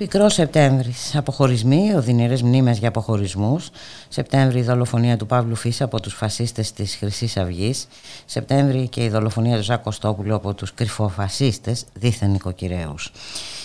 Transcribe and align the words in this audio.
Πικρός 0.00 0.34
Σεπτέμβρης. 0.34 1.16
Αποχωρισμοί, 1.16 1.94
οδυνηρές 1.94 2.42
μνήμες 2.42 2.78
για 2.78 2.88
αποχωρισμούς. 2.88 3.70
Σεπτέμβρη 4.08 4.58
η 4.58 4.62
δολοφονία 4.62 5.16
του 5.16 5.26
Παύλου 5.26 5.54
Φίσα 5.54 5.84
από 5.84 6.00
τους 6.00 6.14
φασίστες 6.14 6.72
της 6.72 6.96
Χρυσής 6.96 7.36
Αυγής. 7.36 7.86
Σεπτέμβρη 8.24 8.88
και 8.88 9.04
η 9.04 9.08
δολοφονία 9.08 9.56
του 9.56 9.62
Ζάκο 9.62 9.90
Στόπουλου 9.90 10.34
από 10.34 10.54
τους 10.54 10.74
κρυφοφασίστες, 10.74 11.84
δίθεν 11.94 12.30
νοικοκυρέους. 12.30 13.12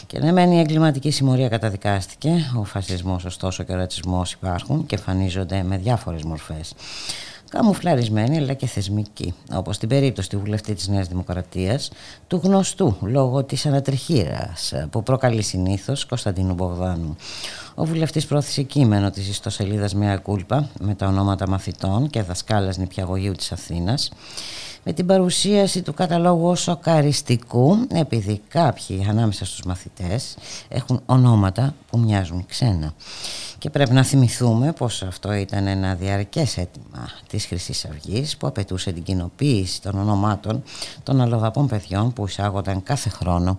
Και 0.08 0.20
ναι, 0.20 0.32
μεν 0.32 0.52
η 0.52 0.60
εγκληματική 0.60 1.12
συμμορία 1.12 1.50
καταδικάστηκε. 1.50 2.52
Ο 2.60 2.64
φασισμός, 2.64 3.26
ωστόσο, 3.26 3.64
και 3.64 3.72
ο 3.72 3.76
ρατσισμός 3.76 4.32
υπάρχουν 4.32 4.86
και 4.86 4.96
εμφανίζονται 4.96 5.64
με 5.64 5.78
διάφορες 5.78 6.24
μορφές 6.24 6.74
καμουφλαρισμένη 7.50 8.38
αλλά 8.38 8.54
και 8.54 8.68
θεσμική, 8.68 9.34
όπως 9.54 9.76
στην 9.76 9.90
περίπτωση 9.90 10.30
του 10.30 10.40
βουλευτή 10.40 10.74
της 10.74 10.88
Νέας 10.88 11.08
Δημοκρατίας, 11.08 11.92
του 12.28 12.40
γνωστού 12.44 12.98
λόγω 13.02 13.44
της 13.44 13.66
ανατριχήρας 13.66 14.74
που 14.90 15.04
προκαλεί 15.04 15.42
συνήθως 15.42 16.06
Κωνσταντίνου 16.06 16.54
Μπογδάνου. 16.54 17.16
Ο 17.78 17.86
βουλευτής 17.86 18.26
πρόθεσε 18.26 18.62
κείμενο 18.62 19.10
της 19.10 19.28
ιστοσελίδας 19.28 19.94
Μια 19.94 20.18
Κούλπα 20.18 20.70
με 20.80 20.96
τα 20.96 21.08
ονόματα 21.08 21.50
μαθητών 21.50 22.10
και 22.10 22.22
δασκάλας 22.22 22.78
νηπιαγωγείου 22.78 23.32
της 23.32 23.52
Αθήνας 23.52 24.12
με 24.84 24.94
την 24.94 25.06
παρουσίαση 25.06 25.82
του 25.82 25.94
καταλόγου 25.94 26.48
ως 26.48 26.62
σοκαριστικού 26.62 27.78
επειδή 27.88 28.42
κάποιοι 28.48 29.06
ανάμεσα 29.10 29.46
στους 29.46 29.64
μαθητές 29.64 30.36
έχουν 30.68 31.02
ονόματα 31.06 31.76
που 31.90 32.00
μοιάζουν 32.00 32.46
ξένα. 32.46 32.94
Και 33.58 33.70
πρέπει 33.70 33.94
να 33.94 34.04
θυμηθούμε 34.04 34.74
πως 34.74 35.04
αυτό 35.04 35.34
ήταν 35.34 35.68
ένα 35.68 35.96
διαρκές 35.96 36.58
αίτημα 36.58 37.10
της 37.28 37.46
χρυσής 37.46 37.86
αυγής 37.86 38.38
που 38.38 38.48
απαιτούσε 38.48 38.92
την 38.92 39.04
κοινοποίηση 39.04 39.82
των 39.82 40.00
ονομάτων 40.00 40.64
των 41.04 41.22
αλλοδαπών 41.22 41.68
παιδιών 41.68 42.14
που 42.14 42.28
εισάγονταν 42.28 42.84
κάθε 42.84 43.10
χρόνο 43.10 43.58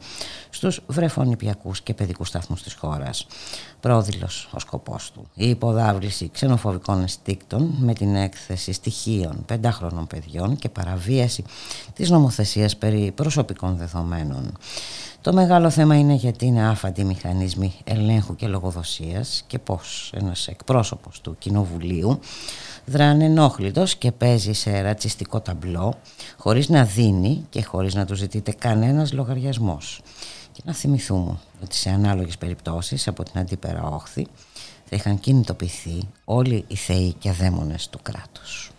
στους 0.50 0.80
βρεφονιπιακούς 0.86 1.80
και 1.80 1.94
παιδικούς 1.94 2.28
σταθμούς 2.28 2.62
της 2.62 2.74
χώρας. 2.74 3.26
Πρόδειλος 3.80 4.48
ο 4.52 4.58
σκοπός 4.58 5.10
του. 5.12 5.26
Η 5.34 5.48
υποδάβληση 5.48 6.30
ξενοφοβικών 6.32 7.02
αισθήκτων 7.02 7.74
με 7.78 7.92
την 7.92 8.14
έκθεση 8.14 8.72
στοιχείων 8.72 9.42
πεντάχρονων 9.46 10.06
παιδιών 10.06 10.56
και 10.56 10.68
παραβίαση 10.68 11.44
της 11.94 12.10
νομοθεσίας 12.10 12.76
περί 12.76 13.12
προσωπικών 13.14 13.76
δεδομένων. 13.76 14.52
Το 15.20 15.32
μεγάλο 15.32 15.70
θέμα 15.70 15.98
είναι 15.98 16.14
γιατί 16.14 16.46
είναι 16.46 16.68
άφαντοι 16.68 17.00
οι 17.00 17.04
μηχανισμοί 17.04 17.74
ελέγχου 17.84 18.36
και 18.36 18.46
λογοδοσίας 18.46 19.44
και 19.46 19.58
πώς 19.58 20.12
ένας 20.14 20.48
εκπρόσωπος 20.48 21.20
του 21.20 21.36
Κοινοβουλίου 21.38 22.18
δράνε 22.84 23.24
ενόχλητος 23.24 23.96
και 23.96 24.12
παίζει 24.12 24.52
σε 24.52 24.80
ρατσιστικό 24.80 25.40
ταμπλό 25.40 25.94
χωρίς 26.36 26.68
να 26.68 26.84
δίνει 26.84 27.46
και 27.50 27.62
χωρίς 27.62 27.94
να 27.94 28.04
του 28.04 28.14
ζητείτε 28.14 28.52
κανένας 28.52 29.12
λογαριασμός 29.12 30.00
και 30.56 30.62
Να 30.64 30.72
θυμηθούμε 30.72 31.38
ότι 31.62 31.76
σε 31.76 31.90
ανάλογες 31.90 32.38
περιπτώσεις 32.38 33.08
από 33.08 33.22
την 33.22 33.40
αντίπερα 33.40 33.82
όχθη 33.82 34.26
θα 34.84 34.96
είχαν 34.96 35.20
κινητοποιηθεί 35.20 36.08
όλοι 36.24 36.64
οι 36.68 36.76
θεοί 36.76 37.12
και 37.12 37.32
δαίμονες 37.32 37.88
του 37.88 37.98
κράτους. 38.02 38.70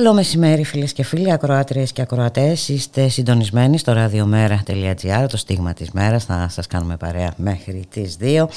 Καλό 0.00 0.14
μεσημέρι 0.14 0.64
φίλες 0.64 0.92
και 0.92 1.04
φίλοι, 1.04 1.32
ακροάτριες 1.32 1.92
και 1.92 2.02
ακροατές. 2.02 2.68
Είστε 2.68 3.08
συντονισμένοι 3.08 3.78
στο 3.78 3.92
radiomera.gr, 3.96 5.26
το 5.28 5.36
στίγμα 5.36 5.72
της 5.72 5.90
μέρας. 5.90 6.24
Θα 6.24 6.48
σας 6.50 6.66
κάνουμε 6.66 6.96
παρέα 6.96 7.32
μέχρι 7.36 7.86
τις 7.90 8.16
2. 8.20 8.48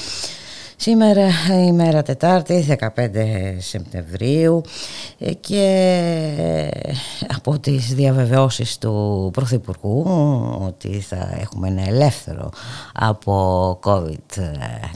Σήμερα 0.76 1.28
η 1.66 1.72
μέρα 1.72 2.02
Τετάρτη 2.02 2.66
15 2.78 2.88
Σεπτεμβρίου 3.58 4.62
και 5.40 6.70
από 7.28 7.58
τις 7.58 7.94
διαβεβαιώσεις 7.94 8.78
του 8.78 9.30
Πρωθυπουργού 9.32 10.06
ότι 10.66 11.00
θα 11.00 11.36
έχουμε 11.40 11.68
ένα 11.68 11.88
ελεύθερο 11.88 12.50
από 12.92 13.78
COVID 13.82 14.42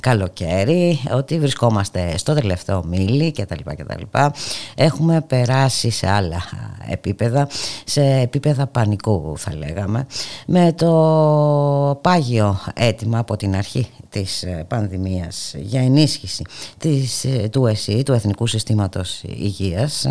καλοκαίρι 0.01 1.01
ότι 1.13 1.39
βρισκόμαστε 1.39 2.19
στο 2.19 2.35
τελευταίο 2.35 2.85
μίλι 2.85 3.33
και 3.33 3.47
τα 3.47 3.57
λοιπά 3.57 3.75
και 3.75 3.85
τα 3.85 3.95
λοιπά 3.99 4.35
έχουμε 4.75 5.21
περάσει 5.21 5.91
σε 5.91 6.09
άλλα 6.09 6.43
επίπεδα 6.89 7.49
σε 7.85 8.03
επίπεδα 8.03 8.67
πανικού 8.67 9.33
θα 9.37 9.55
λέγαμε 9.57 10.07
με 10.47 10.73
το 10.73 11.99
πάγιο 12.03 12.59
έτοιμα 12.75 13.19
από 13.19 13.37
την 13.37 13.57
αρχή 13.57 13.89
της 14.11 14.45
πανδημίας 14.69 15.55
για 15.59 15.81
ενίσχυση 15.81 16.45
της, 16.79 17.25
ε, 17.25 17.49
του 17.53 17.67
ΕΣΥ, 17.67 18.03
του 18.03 18.13
Εθνικού 18.13 18.47
Συστήματος 18.47 19.23
Υγείας, 19.23 20.05
ε, 20.05 20.08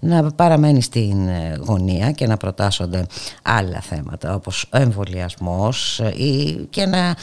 να 0.00 0.30
παραμένει 0.30 0.82
στην 0.82 1.28
ε, 1.28 1.58
γωνία 1.60 2.10
και 2.10 2.26
να 2.26 2.36
προτάσσονται 2.36 3.06
άλλα 3.42 3.80
θέματα 3.80 4.34
όπως 4.34 4.66
ο 4.72 4.78
εμβολιασμός 4.78 6.02
και 6.70 6.86
να 6.86 7.16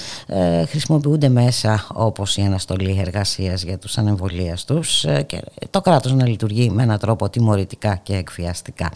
χρησιμοποιούνται 0.68 1.30
μέσα 1.30 1.86
όπως 1.94 2.38
η 2.38 2.42
αναστολή 2.42 2.98
εργασίας 3.00 3.64
για 3.64 3.78
τους 3.78 3.98
ανεμβολίαστους 3.98 5.06
και 5.26 5.42
το 5.70 5.82
κράτος 5.82 6.14
να 6.14 6.28
λειτουργεί 6.28 6.70
με 6.70 6.84
έναν 6.84 7.00
τρόπο 7.00 7.30
τιμωρητικά 7.30 7.96
και 7.96 8.16
εκφιαστικά. 8.16 8.92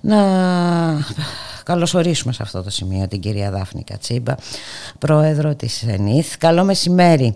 Να 0.00 0.16
καλωσορίσουμε 1.64 2.32
σε 2.32 2.42
αυτό 2.42 2.62
το 2.62 2.70
σημείο 2.70 3.08
την 3.08 3.20
κυρία 3.20 3.50
Δάφνη 3.50 3.84
Κατσίμπα, 3.84 4.34
πρόεδρο 4.98 5.54
της 5.54 5.82
ΕΝΙΘ. 5.82 6.38
Καλό 6.38 6.64
μεσημέρι. 6.64 7.34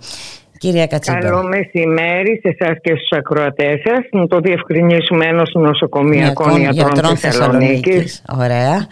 Κυρία 0.59 0.87
Κατσίμπα. 0.87 1.19
Καλό 1.19 1.43
μεσημέρι 1.43 2.41
σε 2.43 2.57
εσάς 2.59 2.77
και 2.81 2.95
στους 2.97 3.19
ακροατές 3.19 3.81
σας. 3.85 3.99
Να 4.11 4.27
το 4.27 4.41
διευκρινίσουμε 4.41 5.27
ενός 5.27 5.51
νοσοκομιακών 5.55 6.61
ιατρών 6.61 7.17
Θεσσαλονίκης. 7.17 8.23
Ωραία. 8.39 8.87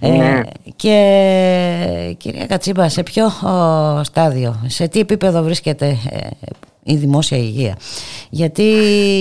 Ε, 0.00 0.08
ναι. 0.08 0.40
και 0.76 2.16
κυρία 2.16 2.46
Κατσίμπα, 2.46 2.88
σε 2.88 3.02
ποιο 3.02 3.24
στάδιο, 4.02 4.54
σε 4.66 4.88
τι 4.88 5.00
επίπεδο 5.00 5.42
βρίσκεται 5.42 5.86
ε, 5.86 6.28
η 6.82 6.96
δημόσια 6.96 7.38
υγεία; 7.38 7.76
Γιατί 8.30 8.62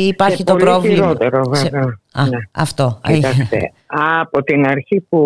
υπάρχει 0.07 0.43
το 0.43 0.55
πρόβλημα. 0.55 0.95
Χειρότερο, 0.95 1.41
βέβαια. 1.49 1.99
Α, 2.13 2.27
ναι. 2.27 2.37
Αυτό. 2.51 2.99
Κοιτάξτε, 3.03 3.71
από 4.21 4.43
την 4.43 4.65
αρχή 4.67 5.05
που 5.09 5.19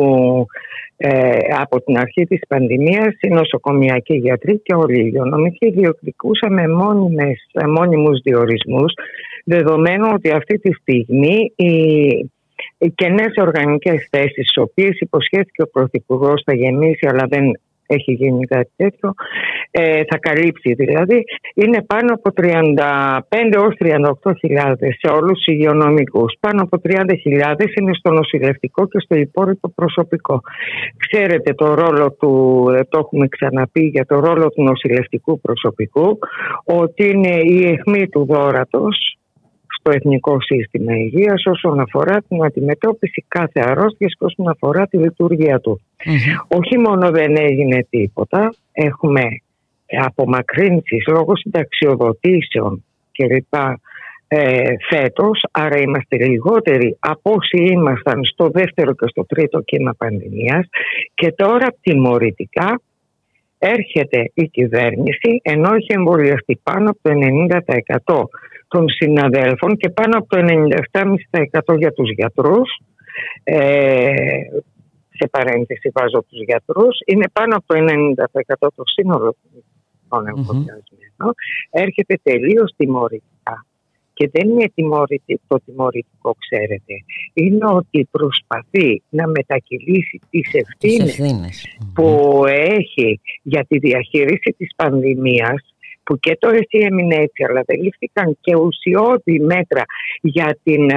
ε, 0.98 1.38
από 1.60 1.82
την 1.82 1.98
αρχή 1.98 2.24
της 2.26 2.40
πανδημίας 2.48 3.14
οι 3.22 3.28
νοσοκομιακοί 3.28 4.16
γιατροί 4.16 4.60
και 4.64 4.74
όλοι 4.76 5.00
οι 5.00 5.04
υγειονομικοί 5.06 5.72
διεκδικούσαμε 5.72 6.68
μόνιμες, 6.68 7.50
μόνιμους 7.68 8.22
διορισμούς 8.24 8.94
δεδομένου 9.44 10.10
ότι 10.14 10.32
αυτή 10.32 10.60
τη 10.60 10.74
στιγμή 10.74 11.54
οι, 11.56 11.72
οι 12.78 12.90
κενές 12.96 13.34
οργανικές 13.38 14.08
θέσεις 14.12 14.34
τις 14.34 14.58
οποίες 14.58 15.00
υποσχέθηκε 15.00 15.62
ο 15.62 15.70
Πρωθυπουργός 15.70 16.42
θα 16.46 16.56
γεννήσει 16.56 17.08
αλλά 17.08 17.26
δεν 17.30 17.44
έχει 17.88 18.12
γίνει 18.12 18.46
κάτι 18.46 18.72
τέτοιο, 18.76 19.14
ε, 19.72 20.04
θα 20.10 20.18
καλύψει 20.18 20.74
δηλαδή, 20.74 21.24
είναι 21.54 21.82
πάνω 21.82 22.14
από 22.14 22.32
35 22.42 23.56
έως 23.56 23.76
38.000 23.80 24.94
σε 25.00 25.08
όλους 25.14 25.32
τους 25.32 25.46
υγειονομικούς. 25.46 26.34
Πάνω 26.40 26.62
από 26.62 26.78
30.000 26.84 27.78
είναι 27.80 27.94
στο 27.94 28.12
νοσηλευτικό 28.12 28.88
και 28.88 29.00
στο 29.00 29.16
υπόλοιπο 29.16 29.70
προσωπικό. 29.76 30.42
Ξέρετε 30.98 31.54
το 31.54 31.74
ρόλο 31.74 32.12
του, 32.12 32.66
ε, 32.76 32.84
το 32.84 32.98
έχουμε 33.00 33.28
ξαναπεί 33.28 33.82
για 33.82 34.06
το 34.06 34.20
ρόλο 34.20 34.50
του 34.50 34.64
νοσηλευτικού 34.64 35.40
προσωπικού, 35.40 36.18
ότι 36.64 37.10
είναι 37.10 37.40
η 37.44 37.68
αιχμή 37.68 38.08
του 38.08 38.26
δόρατος 38.26 39.18
στο 39.80 39.92
Εθνικό 39.92 40.38
Σύστημα 40.42 40.96
Υγείας 40.96 41.46
όσον 41.46 41.80
αφορά 41.80 42.22
την 42.28 42.44
αντιμετώπιση 42.44 43.26
κάθε 43.28 43.60
αρρώστιας 43.60 44.12
και 44.18 44.26
όσον 44.26 44.48
αφορά 44.50 44.88
τη 44.88 44.98
λειτουργία 44.98 45.60
του. 45.60 45.82
Όχι 46.48 46.78
μόνο 46.78 47.12
δεν 47.12 47.36
έγινε 47.38 47.86
τίποτα, 47.90 48.54
έχουμε 48.72 49.24
απομακρύνσεις 50.06 51.08
λόγω 51.08 51.36
συνταξιοδοτήσεων 51.36 52.84
κλπ. 53.12 53.54
Ε, 54.30 54.74
φέτος, 54.90 55.46
άρα 55.52 55.78
είμαστε 55.78 56.16
λιγότεροι 56.18 56.98
από 57.00 57.32
όσοι 57.32 57.58
ήμασταν 57.58 58.26
στο 58.26 58.50
δεύτερο 58.50 58.94
και 58.94 59.06
στο 59.08 59.26
τρίτο 59.26 59.62
κύμα 59.62 59.94
πανδημίας 59.98 60.68
και 61.14 61.32
τώρα 61.32 61.68
τιμωρητικά 61.82 62.82
έρχεται 63.58 64.32
η 64.34 64.48
κυβέρνηση 64.48 65.40
ενώ 65.42 65.74
έχει 65.74 65.94
εμβολιαστεί 65.94 66.60
πάνω 66.64 66.90
από 66.90 67.00
το 67.02 67.12
90% 68.16 68.24
των 68.68 68.90
συναδέλφων 68.90 69.78
και 69.78 69.90
πάνω 69.90 70.18
από 70.18 70.28
το 70.28 70.46
97,5% 71.72 71.78
για 71.78 71.92
τους 71.92 72.12
γιατρούς 72.12 72.82
ε, 73.44 74.12
σε 75.18 75.28
παρένθεση 75.32 75.92
βάζω 75.94 76.26
τους 76.30 76.42
γιατρούς. 76.48 76.98
Είναι 77.06 77.28
πάνω 77.34 77.56
από 77.56 77.66
το 77.66 77.76
90% 78.58 78.68
το 78.76 78.84
σύνολο 78.86 79.36
των 80.10 80.28
εμβολιασμένων 80.28 81.34
έρχεται 81.70 82.20
τελείως 82.24 82.74
τιμωρητικά. 82.78 83.66
Και 84.14 84.30
δεν 84.34 84.50
είναι 84.50 84.72
το 85.48 85.60
τιμωρητικό 85.66 86.36
ξέρετε. 86.40 86.94
Είναι 87.34 87.66
ότι 87.66 88.08
προσπαθεί 88.12 89.02
να 89.10 89.28
μετακυλήσει 89.28 90.20
τις 90.30 90.52
ευθύνες, 90.54 91.66
που 91.94 92.44
έχει 92.46 93.20
για 93.42 93.66
τη 93.68 93.78
διαχείριση 93.78 94.56
της 94.58 94.70
πανδημίας 94.76 95.76
που 96.08 96.20
και 96.20 96.38
το 96.40 96.50
ΕΣΥ 96.50 96.86
έμεινε 96.90 97.16
έτσι, 97.16 97.44
αλλά 97.50 97.62
δεν 97.66 97.82
λήφθηκαν 97.82 98.38
και 98.42 98.56
ουσιώδη 98.56 99.40
μέτρα 99.40 99.84
για 100.22 100.58
την 100.64 100.90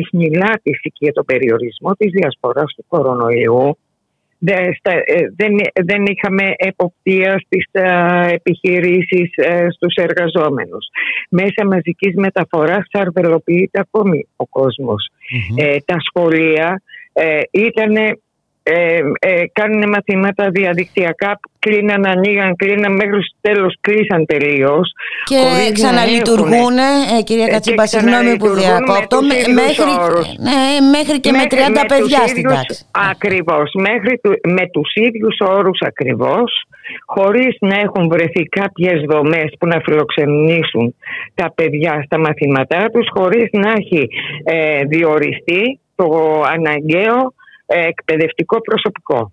ειχνηλάτηση 0.00 0.88
και 0.92 1.04
για 1.06 1.12
τον 1.12 1.24
περιορισμό 1.24 1.92
της 1.92 2.10
διασποράς 2.12 2.74
του 2.76 2.84
κορονοϊού, 2.88 3.78
ε, 4.44 4.68
δεν, 5.36 5.52
δεν 5.84 6.04
είχαμε 6.06 6.52
εποπτεία 6.56 7.38
στις 7.44 7.64
επιχειρήσεις 8.30 9.30
ε, 9.34 9.66
στους 9.70 9.94
εργαζόμενους. 9.94 10.86
Μέσα 11.30 11.66
μαζικής 11.66 12.14
μεταφοράς 12.14 12.86
αρβελοποιείται 12.92 13.80
ακόμη 13.80 14.26
ο 14.36 14.46
κοσμος 14.46 15.08
ε, 15.56 15.76
τα 15.84 15.96
σχολεία 16.08 16.82
ήταν 17.50 17.92
ε, 18.68 19.00
ε, 19.18 19.46
κάνουν 19.52 19.88
μαθήματα 19.88 20.50
διαδικτυακά, 20.50 21.40
κλείναν, 21.58 22.06
ανοίγαν, 22.06 22.56
κλείναν 22.56 22.92
μέχρι 22.92 23.22
στο 23.22 23.38
τέλος 23.40 23.76
κλείσαν 23.80 24.26
τελείως. 24.26 24.92
Και 25.24 25.72
ξαναλειτουργούν, 25.72 26.78
ε, 27.18 27.22
κυρία 27.24 27.46
Κατσίπα, 27.46 27.86
συγγνώμη 27.86 28.36
που 28.36 28.48
διακόπτω, 28.48 29.18
μέχρι, 29.60 29.92
ναι, 30.48 30.60
μέχρι 30.96 31.20
και 31.20 31.30
με 31.30 31.44
30 31.50 31.84
παιδιά 31.88 32.26
στην 32.26 32.42
τάξη. 32.42 32.86
Ακριβώς, 33.10 33.70
μέχρι 33.74 34.20
με 34.48 34.68
τους 34.72 34.90
ίδιους 34.94 35.36
όρους 35.40 35.78
ακριβώς, 35.80 36.62
χωρίς 37.06 37.56
να 37.60 37.76
έχουν 37.80 38.08
βρεθεί 38.08 38.42
κάποιες 38.42 39.04
δομές 39.08 39.54
που 39.58 39.66
να 39.66 39.80
φιλοξενήσουν 39.84 40.94
τα 41.34 41.52
παιδιά 41.54 42.02
στα 42.04 42.18
μαθήματά 42.18 42.90
τους, 42.92 43.06
χωρίς 43.16 43.48
να 43.52 43.70
έχει 43.70 44.08
ε, 44.44 44.84
διοριστεί 44.84 45.80
το 45.94 46.06
αναγκαίο 46.54 47.34
εκπαιδευτικό 47.66 48.60
προσωπικό. 48.60 49.32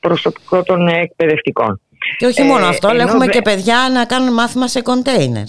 Προσωπικό 0.00 0.62
των 0.62 0.88
εκπαιδευτικών. 0.88 1.80
Και 2.16 2.26
όχι 2.26 2.42
μόνο 2.42 2.64
ε, 2.64 2.68
αυτό, 2.68 2.88
αλλά 2.88 3.02
έχουμε 3.02 3.26
και 3.26 3.42
παιδιά 3.42 3.76
να 3.92 4.04
κάνουν 4.04 4.32
μάθημα 4.32 4.68
σε 4.68 4.82
κοντέινερ. 4.82 5.44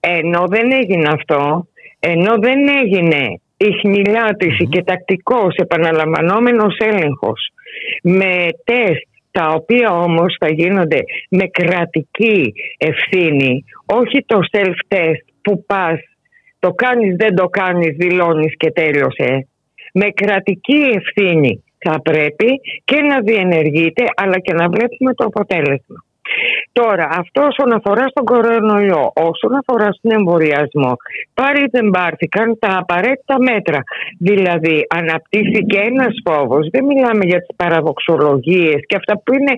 Ενώ 0.00 0.46
δεν 0.48 0.72
έγινε 0.72 1.08
αυτό, 1.08 1.66
ενώ 2.00 2.38
δεν 2.38 2.68
έγινε 2.68 3.40
η 3.56 4.66
και 4.68 4.82
τακτικός 4.82 5.54
επαναλαμβανόμενος 5.54 6.76
έλεγχος 6.78 7.50
με 8.02 8.46
τεστ 8.64 9.08
τα 9.30 9.48
οποία 9.48 9.90
όμως 9.90 10.36
θα 10.40 10.50
γίνονται 10.50 11.00
με 11.30 11.46
κρατική 11.46 12.52
ευθύνη, 12.78 13.64
όχι 13.86 14.24
το 14.26 14.40
self-test 14.52 15.24
που 15.42 15.64
πας, 15.64 16.00
το 16.58 16.72
κάνεις, 16.72 17.16
δεν 17.16 17.34
το 17.34 17.48
κάνεις, 17.48 17.96
δηλώνεις 17.96 18.56
και 18.56 18.70
τέλειωσε 18.70 19.48
με 19.92 20.10
κρατική 20.14 20.82
ευθύνη 20.94 21.64
θα 21.78 22.00
πρέπει 22.02 22.60
και 22.84 23.00
να 23.00 23.20
διενεργείται 23.20 24.04
αλλά 24.16 24.38
και 24.38 24.52
να 24.52 24.68
βλέπουμε 24.68 25.14
το 25.14 25.24
αποτέλεσμα. 25.24 26.04
Τώρα, 26.72 27.08
αυτό 27.10 27.40
όσον 27.42 27.72
αφορά 27.72 28.08
στον 28.08 28.24
κορονοϊό, 28.24 29.12
όσον 29.14 29.52
αφορά 29.60 29.88
στον 29.92 30.10
εμβολιασμό, 30.10 30.92
πάλι 31.34 31.66
δεν 31.70 31.90
πάρθηκαν 31.90 32.58
τα 32.58 32.76
απαραίτητα 32.78 33.36
μέτρα. 33.38 33.78
Δηλαδή, 34.18 34.86
αναπτύχθηκε 34.88 35.78
ένας 35.78 36.14
φόβος. 36.24 36.68
Δεν 36.70 36.84
μιλάμε 36.84 37.24
για 37.24 37.38
τις 37.38 37.56
παραδοξολογίες 37.56 38.80
και 38.86 38.96
αυτά 38.96 39.18
που 39.22 39.34
είναι 39.34 39.54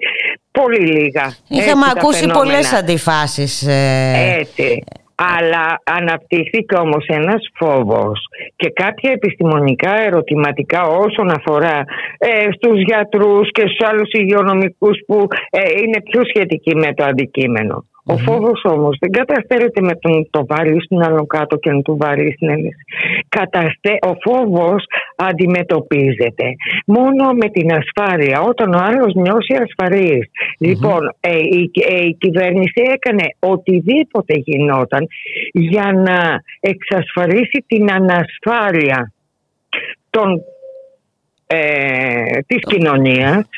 πολύ 0.51 0.87
λίγα. 0.87 1.35
Είχαμε 1.49 1.87
ακούσει 1.97 2.27
πολλές 2.27 2.73
αντιφάσεις. 2.73 3.67
Ε... 3.67 4.37
Έτσι. 4.39 4.85
Αλλά 5.15 5.83
αναπτύχθηκε 5.85 6.75
όμως 6.75 7.05
ένας 7.07 7.51
φόβος 7.55 8.21
και 8.57 8.71
κάποια 8.71 9.11
επιστημονικά 9.11 10.01
ερωτηματικά 10.01 10.83
όσον 10.83 11.31
αφορά 11.31 11.85
ε, 12.19 12.49
στους 12.53 12.83
γιατρούς 12.83 13.51
και 13.51 13.63
στους 13.67 13.89
άλλους 13.89 14.11
υγειονομικούς 14.13 14.99
που 15.07 15.27
ε, 15.51 15.61
είναι 15.83 16.03
πιο 16.11 16.21
σχετικοί 16.25 16.77
με 16.77 16.95
το 16.95 17.05
αντικείμενο. 17.05 17.85
Ο 18.05 18.17
φόβος 18.17 18.61
όμως 18.65 18.97
δεν 19.01 19.11
καταστέλλεται 19.11 19.81
με 19.81 19.95
τον 19.95 20.29
το 20.31 20.47
βάλει 20.47 20.85
στην 20.85 21.03
άλλο 21.03 21.27
κάτω 21.27 21.57
και 21.57 21.71
να 21.71 21.83
του 21.83 21.97
βάλει 22.01 22.33
στην 22.33 22.49
ένεση. 22.49 22.85
Καταστε... 23.29 23.91
Ο 24.01 24.13
φόβος 24.25 24.85
αντιμετωπίζεται 25.17 26.47
μόνο 26.87 27.33
με 27.33 27.49
την 27.49 27.69
ασφάλεια. 27.73 28.41
Όταν 28.41 28.75
ο 28.75 28.79
άλλος 28.79 29.15
νιώσει 29.15 29.55
Λοιπόν, 30.59 31.15
ε, 31.21 31.39
η, 31.39 31.71
ε, 31.89 32.05
η 32.05 32.17
κυβέρνηση 32.21 32.83
έκανε 32.93 33.25
οτιδήποτε 33.39 34.35
γινόταν 34.37 35.07
για 35.53 35.93
να 35.93 36.43
εξασφαλίσει 36.61 37.65
την 37.67 37.91
ανασφάλεια 37.91 39.13
των 40.11 40.43
ε, 41.55 42.41
της 42.47 42.63
κοινωνιας 42.67 43.49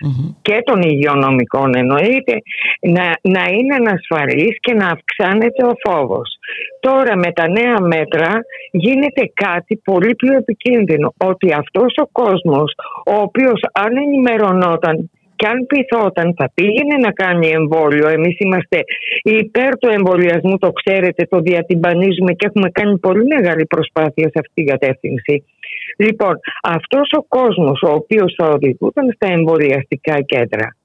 και 0.42 0.62
των 0.64 0.82
υγειονομικών 0.82 1.74
εννοείται 1.74 2.42
να, 2.80 3.04
να 3.22 3.44
είναι 3.50 3.74
ανασφαλής 3.74 4.56
και 4.60 4.74
να 4.74 4.86
αυξάνεται 4.86 5.64
ο 5.64 5.72
φόβος. 5.84 6.38
Τώρα 6.80 7.16
με 7.16 7.32
τα 7.32 7.48
νέα 7.48 7.80
μέτρα 7.80 8.30
γίνεται 8.70 9.30
κάτι 9.34 9.80
πολύ 9.84 10.14
πιο 10.14 10.36
επικίνδυνο 10.36 11.14
ότι 11.16 11.52
αυτός 11.52 11.94
ο 11.96 12.06
κόσμος 12.12 12.74
ο 13.06 13.14
οποίος 13.14 13.60
αν 13.72 13.96
ενημερωνόταν 13.96 15.10
και 15.44 15.50
αν 15.50 15.66
πειθόταν 15.66 16.34
θα 16.36 16.50
πήγαινε 16.54 16.96
να 17.00 17.10
κάνει 17.12 17.46
εμβόλιο. 17.48 18.08
Εμείς 18.08 18.36
είμαστε 18.38 18.78
υπέρ 19.22 19.78
του 19.78 19.88
εμβολιασμού, 19.88 20.58
το 20.58 20.72
ξέρετε, 20.72 21.26
το 21.30 21.38
διατυμπανίζουμε 21.40 22.32
και 22.32 22.46
έχουμε 22.46 22.70
κάνει 22.70 22.98
πολύ 22.98 23.24
μεγάλη 23.24 23.66
προσπάθεια 23.66 24.28
σε 24.32 24.38
αυτή 24.38 24.52
την 24.54 24.66
κατεύθυνση. 24.66 25.44
Λοιπόν, 25.98 26.34
αυτός 26.62 27.08
ο 27.18 27.22
κόσμος 27.28 27.82
ο 27.82 27.90
οποίος 27.90 28.34
θα 28.36 28.48
οδηγούταν 28.48 29.12
στα 29.14 29.32
εμβολιαστικά 29.32 30.20
κέντρα 30.20 30.76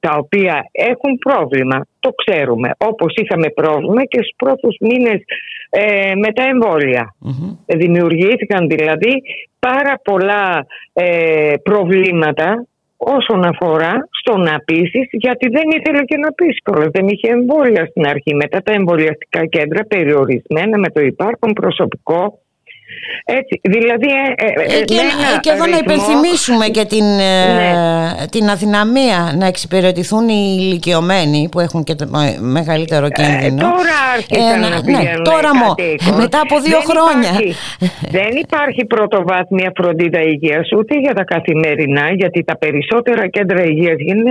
τα 0.00 0.16
οποία 0.16 0.68
έχουν 0.72 1.18
πρόβλημα, 1.18 1.86
το 2.00 2.10
ξέρουμε, 2.10 2.70
όπως 2.78 3.14
είχαμε 3.14 3.48
πρόβλημα 3.48 4.04
και 4.04 4.18
στους 4.18 4.34
πρώτους 4.36 4.76
μήνες 4.80 5.20
ε, 5.70 6.14
με 6.14 6.32
τα 6.32 6.42
εμβολια 6.42 7.14
Δημιουργήθηκαν 7.66 8.66
δηλαδή 8.68 9.22
πάρα 9.58 10.00
πολλά 10.04 10.66
ε, 10.92 11.54
προβλήματα 11.62 12.66
όσον 13.04 13.44
αφορά 13.44 14.08
στο 14.20 14.36
να 14.36 14.58
πείσει, 14.58 15.08
γιατί 15.10 15.48
δεν 15.48 15.66
ήθελε 15.76 16.02
και 16.04 16.16
να 16.16 16.32
πείσει 16.32 16.60
κιόλας. 16.64 16.90
Δεν 16.92 17.08
είχε 17.08 17.28
εμβόλια 17.30 17.86
στην 17.86 18.06
αρχή. 18.06 18.34
Μετά 18.34 18.62
τα 18.62 18.72
εμβολιαστικά 18.72 19.46
κέντρα 19.46 19.84
περιορισμένα 19.84 20.78
με 20.78 20.88
το 20.88 21.00
υπάρχον 21.00 21.52
προσωπικό 21.52 22.38
έτσι, 23.24 23.60
δηλαδή, 23.62 24.08
ε, 24.36 24.44
ε, 24.44 24.78
ε 24.78 24.84
και, 24.84 24.94
και 25.40 25.50
εδώ 25.50 25.66
να 25.66 25.76
υπενθυμίσουμε 25.76 26.66
και 26.66 26.84
την, 26.84 27.04
ε, 27.04 27.54
ναι. 27.54 28.26
την 28.30 28.48
αδυναμία 28.48 29.34
να 29.38 29.46
εξυπηρετηθούν 29.46 30.28
οι 30.28 30.56
ηλικιωμένοι 30.58 31.48
που 31.50 31.60
έχουν 31.60 31.84
και 31.84 31.94
το 31.94 32.06
μεγαλύτερο 32.40 33.08
κίνδυνο. 33.08 33.60
τώρα 33.60 33.96
άρχισαν 34.14 34.60
να 34.60 34.68
ναι, 34.68 35.12
τώρα 35.22 35.50
μετά 36.16 36.40
από 36.40 36.60
δύο 36.60 36.78
δεν 36.78 36.86
χρόνια. 36.90 37.30
Υπάρχει, 37.30 37.54
δεν 38.10 38.32
υπάρχει 38.44 38.84
πρωτοβάθμια 38.84 39.72
φροντίδα 39.76 40.20
υγείας 40.22 40.68
ούτε 40.76 40.98
για 40.98 41.14
τα 41.14 41.24
καθημερινά 41.24 42.12
γιατί 42.12 42.44
τα 42.44 42.56
περισσότερα 42.58 43.28
κέντρα 43.28 43.62
υγείας 43.64 43.96
γίνουν 43.98 44.26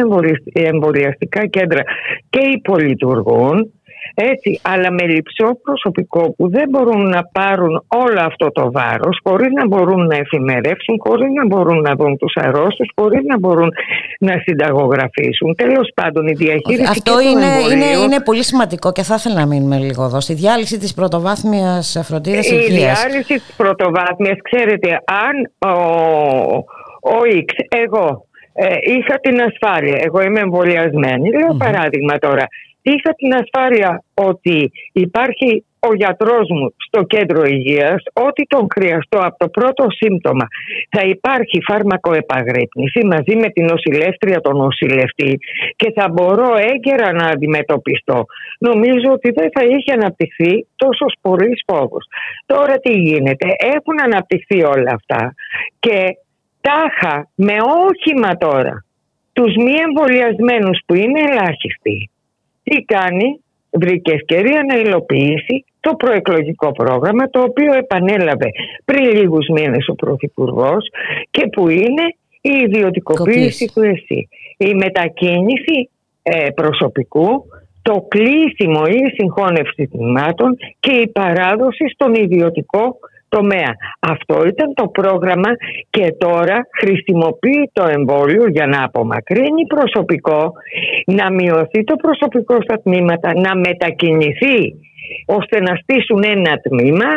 εμβολιαστικά 0.54 1.46
κέντρα 1.46 1.84
και 2.30 2.40
υπολειτουργούν 2.54 3.72
έτσι, 4.14 4.60
αλλά 4.62 4.92
με 4.92 5.08
λειψό 5.08 5.58
προσωπικό 5.64 6.34
που 6.38 6.50
δεν 6.50 6.70
μπορούν 6.70 7.10
να 7.10 7.24
πάρουν 7.24 7.84
όλο 7.88 8.20
αυτό 8.20 8.52
το 8.52 8.72
βάρος 8.72 9.20
χωρίς 9.24 9.52
να 9.52 9.68
μπορούν 9.68 10.06
να 10.06 10.16
εφημερεύσουν, 10.16 10.96
χωρίς 11.00 11.30
να 11.32 11.46
μπορούν 11.48 11.82
να 11.82 11.96
δουν 11.96 12.18
τους 12.18 12.34
αρρώστους, 12.36 12.90
χωρίς 12.96 13.24
να 13.24 13.40
μπορούν 13.40 13.72
να 14.20 14.34
συνταγογραφήσουν. 14.46 15.56
Τέλος 15.56 15.92
πάντων 15.96 16.28
η 16.28 16.34
διαχείριση 16.34 16.90
Αυτό 16.90 17.20
είναι, 17.20 17.74
είναι, 17.74 18.04
είναι 18.04 18.22
πολύ 18.22 18.44
σημαντικό 18.44 18.92
και 18.92 19.04
θα 19.04 19.16
ήθελα 19.16 19.36
να 19.36 19.46
μείνουμε 19.46 19.78
λίγο 19.78 20.04
εδώ. 20.04 20.20
Στη 20.20 20.34
διάλυση 20.34 20.78
της 20.78 20.94
πρωτοβάθμιας 20.94 22.02
φροντίδας 22.04 22.52
υγείας. 22.52 23.04
Η 23.04 23.08
διάλυση 23.08 23.34
της 23.34 23.54
πρωτοβάθμιας, 23.58 24.38
ξέρετε, 24.52 24.90
αν 25.26 25.70
ο, 25.72 25.76
ο 27.02 27.18
X, 27.26 27.78
εγώ, 27.86 28.26
ε, 28.54 28.76
είχα 28.82 29.20
την 29.20 29.42
ασφάλεια, 29.42 29.98
εγώ 30.06 30.22
είμαι 30.22 30.40
εμβολιασμένη, 30.40 31.30
παράδειγμα 31.58 32.18
τώρα, 32.18 32.48
είχα 32.82 33.14
την 33.16 33.34
ασφάλεια 33.34 34.04
ότι 34.14 34.72
υπάρχει 34.92 35.66
ο 35.90 35.94
γιατρός 35.94 36.48
μου 36.50 36.74
στο 36.88 37.04
κέντρο 37.04 37.44
υγείας 37.44 38.04
ότι 38.14 38.46
τον 38.48 38.68
χρειαστώ 38.74 39.20
από 39.20 39.38
το 39.38 39.50
πρώτο 39.50 39.86
σύμπτωμα 39.90 40.46
θα 40.90 41.02
υπάρχει 41.06 41.62
φάρμακο 41.68 42.14
επαγρύπνηση 42.14 43.06
μαζί 43.06 43.36
με 43.36 43.50
την 43.50 43.66
νοσηλεύτρια 43.66 44.42
τον 44.42 44.56
νοσηλευτή 44.58 45.40
και 45.76 45.92
θα 45.96 46.10
μπορώ 46.10 46.56
έγκαιρα 46.72 47.12
να 47.12 47.26
αντιμετωπιστώ. 47.26 48.26
Νομίζω 48.60 49.12
ότι 49.12 49.32
δεν 49.32 49.50
θα 49.54 49.64
είχε 49.64 49.92
αναπτυχθεί 49.94 50.68
τόσο 50.76 51.06
πολύ 51.22 51.54
φόβος. 51.68 52.06
Τώρα 52.46 52.76
τι 52.78 52.94
γίνεται, 52.94 53.48
έχουν 53.76 54.02
αναπτυχθεί 54.04 54.64
όλα 54.64 54.92
αυτά 55.00 55.34
και 55.80 56.18
τάχα 56.62 57.30
με 57.36 57.56
όχημα 57.88 58.38
τώρα 58.38 58.86
τους 59.34 59.56
μη 59.56 59.74
εμβολιασμένους 59.88 60.80
που 60.86 60.94
είναι 60.96 61.20
ελάχιστοι 61.30 62.10
τι 62.64 62.82
κάνει, 62.82 63.40
βρήκε 63.72 64.12
ευκαιρία 64.12 64.64
να 64.68 64.76
υλοποιήσει 64.80 65.66
το 65.80 65.96
προεκλογικό 65.96 66.72
πρόγραμμα 66.72 67.30
το 67.30 67.42
οποίο 67.42 67.74
επανέλαβε 67.74 68.50
πριν 68.86 69.04
λίγους 69.04 69.48
μήνες 69.48 69.88
ο 69.88 69.96
Πρωθυπουργός 69.96 70.88
και 71.32 71.48
που 71.48 71.70
είναι 71.70 72.06
η 72.42 72.52
ιδιωτικοποίηση 72.66 73.72
του 73.74 73.82
ΕΣΥ. 73.82 74.28
Η 74.58 74.74
μετακίνηση 74.74 75.90
ε, 76.24 76.50
προσωπικού, 76.50 77.46
το 77.82 78.06
κλείσιμο 78.08 78.82
ή 78.88 78.96
η 78.96 79.14
συγχώνευση 79.18 79.86
θυμάτων 79.86 80.58
και 80.80 80.92
η 80.92 81.08
παράδοση 81.08 81.90
στον 81.94 82.14
ιδιωτικό 82.14 83.00
τομέα. 83.36 83.72
Αυτό 84.00 84.36
ήταν 84.52 84.74
το 84.74 84.86
πρόγραμμα 84.88 85.52
και 85.90 86.06
τώρα 86.18 86.58
χρησιμοποιεί 86.80 87.70
το 87.74 87.84
εμβόλιο 87.98 88.46
για 88.48 88.68
να 88.68 88.84
απομακρύνει 88.84 89.64
προσωπικό, 89.76 90.54
να 91.06 91.32
μειωθεί 91.32 91.84
το 91.84 91.96
προσωπικό 91.96 92.56
στα 92.62 92.82
τμήματα, 92.84 93.30
να 93.46 93.56
μετακινηθεί 93.56 94.60
ώστε 95.26 95.58
να 95.68 95.74
στήσουν 95.76 96.24
ένα 96.24 96.54
τμήμα 96.66 97.10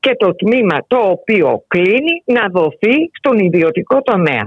και 0.00 0.14
το 0.18 0.34
τμήμα 0.34 0.76
το 0.86 0.98
οποίο 1.14 1.62
κλείνει 1.68 2.14
να 2.24 2.42
δοθεί 2.48 2.94
στον 3.18 3.38
ιδιωτικό 3.38 4.02
τομέα. 4.02 4.44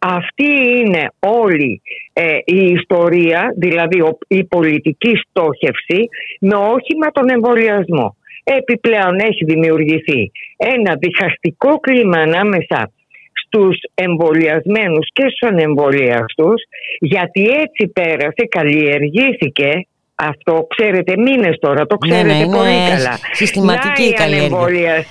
Αυτή 0.00 0.50
είναι 0.80 1.02
όλη 1.18 1.82
ε, 2.12 2.36
η 2.44 2.64
ιστορία, 2.78 3.54
δηλαδή 3.56 3.98
η 4.28 4.44
πολιτική 4.44 5.12
στόχευση 5.28 6.08
με 6.40 6.54
όχημα 6.54 7.06
τον 7.12 7.30
εμβολιασμό. 7.30 8.16
Επιπλέον 8.48 9.18
έχει 9.18 9.44
δημιουργηθεί 9.44 10.30
ένα 10.56 10.96
διχαστικό 10.98 11.78
κλίμα 11.78 12.18
ανάμεσα 12.18 12.92
στους 13.32 13.78
εμβολιασμένους 13.94 15.08
και 15.12 15.22
στους 15.22 15.48
ανεμβολιαστούς 15.48 16.62
γιατί 17.00 17.42
έτσι 17.42 17.86
πέρασε, 17.92 18.46
καλλιεργήθηκε 18.48 19.86
αυτό 20.14 20.66
ξέρετε 20.76 21.16
μήνες 21.16 21.58
τώρα, 21.60 21.86
το 21.86 21.96
ναι, 22.06 22.10
ξέρετε 22.10 22.44
ναι, 22.44 22.56
πολύ 22.56 22.78
καλά. 22.90 23.18
Συστηματική 23.32 24.12
καλλιέργεια. 24.12 25.04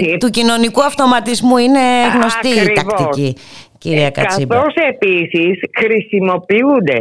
Και 0.00 0.16
του 0.20 0.30
κοινωνικού 0.30 0.82
αυτοματισμού 0.82 1.56
είναι 1.56 1.80
γνωστή 2.14 2.48
η 2.48 2.72
τακτική, 2.72 3.36
κυρία 3.78 4.10
Κατσίμπα. 4.10 4.54
Καθώς 4.54 4.74
επίσης 4.74 5.60
χρησιμοποιούνται 5.78 6.98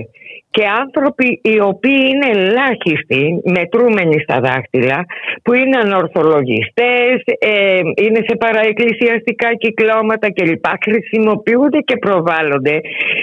και 0.57 0.65
άνθρωποι 0.83 1.27
οι 1.43 1.59
οποίοι 1.71 2.03
είναι 2.11 2.29
ελάχιστοι, 2.37 3.21
μετρούμενοι 3.57 4.17
στα 4.25 4.37
δάχτυλα, 4.39 4.99
που 5.43 5.53
είναι 5.53 5.77
ανορθολογιστές, 5.85 7.15
ε, 7.39 7.79
είναι 8.03 8.21
σε 8.27 8.35
παραεκκλησιαστικά 8.43 9.49
κυκλώματα 9.63 10.27
κλπ. 10.33 10.65
Χρησιμοποιούνται 10.87 11.79
και 11.79 11.97
προβάλλονται 11.97 12.75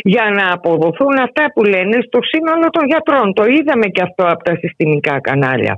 για 0.02 0.26
να 0.38 0.52
αποδοθούν 0.52 1.14
αυτά 1.26 1.44
που 1.54 1.62
λένε 1.64 1.96
στο 2.06 2.18
σύνολο 2.22 2.66
των 2.70 2.84
γιατρών. 2.86 3.32
Το 3.32 3.44
είδαμε 3.44 3.86
και 3.86 4.02
αυτό 4.02 4.24
από 4.32 4.42
τα 4.44 4.54
συστημικά 4.60 5.20
κανάλια. 5.20 5.74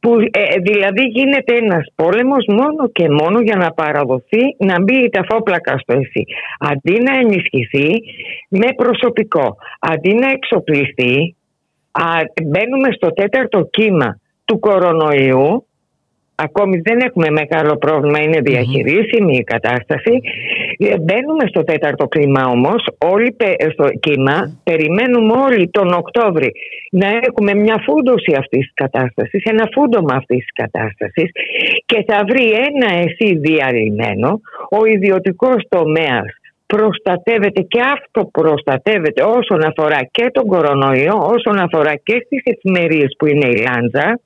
Που 0.00 0.20
ε, 0.30 0.58
δηλαδή 0.62 1.02
γίνεται 1.02 1.56
ένας 1.56 1.92
πόλεμος 1.94 2.44
μόνο 2.48 2.88
και 2.92 3.08
μόνο 3.08 3.40
για 3.40 3.56
να 3.56 3.72
παραδοθεί 3.72 4.56
να 4.58 4.82
μπει 4.82 5.04
η 5.04 5.10
ταφόπλακα 5.10 5.78
στο 5.78 5.92
ΕΣΥ. 5.92 6.24
Αντί 6.58 7.02
να 7.02 7.14
ενισχυθεί 7.18 8.02
με 8.48 8.66
προσωπικό, 8.76 9.56
αντί 9.80 10.14
να 10.14 10.30
εξοπλιστεί, 10.30 11.36
α, 11.90 12.04
μπαίνουμε 12.42 12.88
στο 12.92 13.12
τέταρτο 13.12 13.68
κύμα 13.70 14.20
του 14.44 14.58
κορονοϊού 14.58 15.64
ακόμη 16.46 16.80
δεν 16.84 16.98
έχουμε 16.98 17.30
μεγάλο 17.30 17.76
πρόβλημα, 17.76 18.18
είναι 18.22 18.40
διαχειρίσιμη 18.40 19.36
η 19.36 19.44
κατάσταση. 19.44 20.20
Ε, 20.78 20.98
μπαίνουμε 20.98 21.44
στο 21.48 21.64
τέταρτο 21.64 22.06
κλίμα 22.06 22.46
όμως, 22.46 22.86
όλοι 22.98 23.36
στο 23.72 23.88
κύμα, 24.00 24.60
περιμένουμε 24.64 25.32
όλοι 25.32 25.70
τον 25.70 25.92
Οκτώβρη 25.92 26.52
να 26.90 27.08
έχουμε 27.08 27.54
μια 27.54 27.82
φούντωση 27.86 28.34
αυτής 28.38 28.60
της 28.60 28.74
κατάστασης, 28.74 29.42
ένα 29.44 29.68
φούντομα 29.72 30.14
αυτής 30.14 30.38
της 30.38 30.52
κατάστασης 30.52 31.30
και 31.86 32.04
θα 32.06 32.24
βρει 32.28 32.50
ένα 32.50 32.88
εσύ 33.04 33.38
διαλυμένο, 33.38 34.40
ο 34.70 34.84
ιδιωτικός 34.84 35.66
τομέας 35.68 36.34
προστατεύεται 36.66 37.60
και 37.60 37.80
αυτό 37.80 38.24
προστατεύεται 38.32 39.22
όσον 39.22 39.64
αφορά 39.64 40.00
και 40.10 40.30
τον 40.32 40.46
κορονοϊό, 40.46 41.16
όσον 41.34 41.58
αφορά 41.58 41.94
και 41.94 42.22
στις 42.24 42.42
εφημερίες 42.44 43.14
που 43.18 43.26
είναι 43.26 43.48
η 43.48 43.56
Λάντζα 43.66 44.20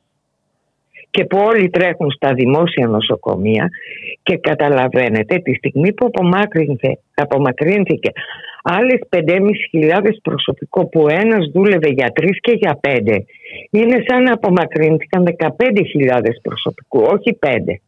και 1.14 1.24
που 1.24 1.38
όλοι 1.50 1.70
τρέχουν 1.70 2.10
στα 2.10 2.32
δημόσια 2.34 2.86
νοσοκομεία 2.86 3.68
και 4.22 4.36
καταλαβαίνετε 4.36 5.38
τη 5.38 5.54
στιγμή 5.54 5.92
που 5.92 6.06
απομάκρυνθηκε, 6.06 6.98
απομακρύνθηκε 7.14 8.10
άλλες 8.62 9.00
5.500 9.08 9.20
προσωπικό 10.22 10.86
που 10.86 11.08
ένας 11.08 11.50
δούλευε 11.52 11.88
για 11.88 12.12
τρεις 12.14 12.40
και 12.40 12.52
για 12.52 12.78
πέντε 12.80 13.24
είναι 13.70 14.04
σαν 14.06 14.22
να 14.22 14.32
απομακρύνθηκαν 14.32 15.24
15.000 15.38 15.48
προσωπικού, 16.42 17.00
όχι 17.14 17.34
πέντε. 17.34 17.80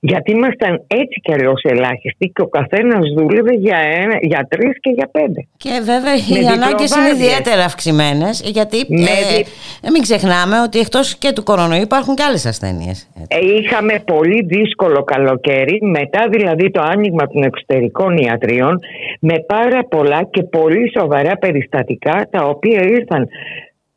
Γιατί 0.00 0.30
ήμασταν 0.30 0.84
έτσι 0.86 1.20
κι 1.20 1.32
αλλιώς 1.32 1.62
ελάχιστοι 1.62 2.26
και 2.34 2.42
ο 2.42 2.46
καθένας 2.46 3.12
δούλευε 3.16 3.54
για, 3.54 3.78
ένα, 4.02 4.18
για 4.20 4.46
τρεις 4.50 4.80
και 4.80 4.90
για 4.90 5.08
πέντε. 5.12 5.46
Και 5.56 5.70
βέβαια 5.84 6.14
οι 6.14 6.46
ανάγκες 6.46 6.96
είναι 6.96 7.08
ιδιαίτερα 7.08 7.64
αυξημένες, 7.64 8.42
γιατί 8.44 8.78
ε, 8.78 9.90
μην 9.92 10.02
ξεχνάμε 10.02 10.60
ότι 10.60 10.78
εκτός 10.78 11.16
και 11.16 11.32
του 11.32 11.42
κορονοϊού 11.42 11.82
υπάρχουν 11.82 12.14
και 12.14 12.22
άλλες 12.22 12.46
ασθένειες. 12.46 13.08
Ε, 13.28 13.38
είχαμε 13.58 14.02
πολύ 14.04 14.44
δύσκολο 14.44 15.04
καλοκαίρι, 15.04 15.78
μετά 15.82 16.28
δηλαδή 16.30 16.70
το 16.70 16.80
άνοιγμα 16.80 17.26
των 17.26 17.42
εξωτερικών 17.42 18.16
ιατρίων, 18.16 18.78
με 19.20 19.34
πάρα 19.46 19.84
πολλά 19.84 20.28
και 20.30 20.42
πολύ 20.42 20.92
σοβαρά 20.98 21.36
περιστατικά 21.36 22.28
τα 22.30 22.44
οποία 22.44 22.82
ήρθαν 22.82 23.28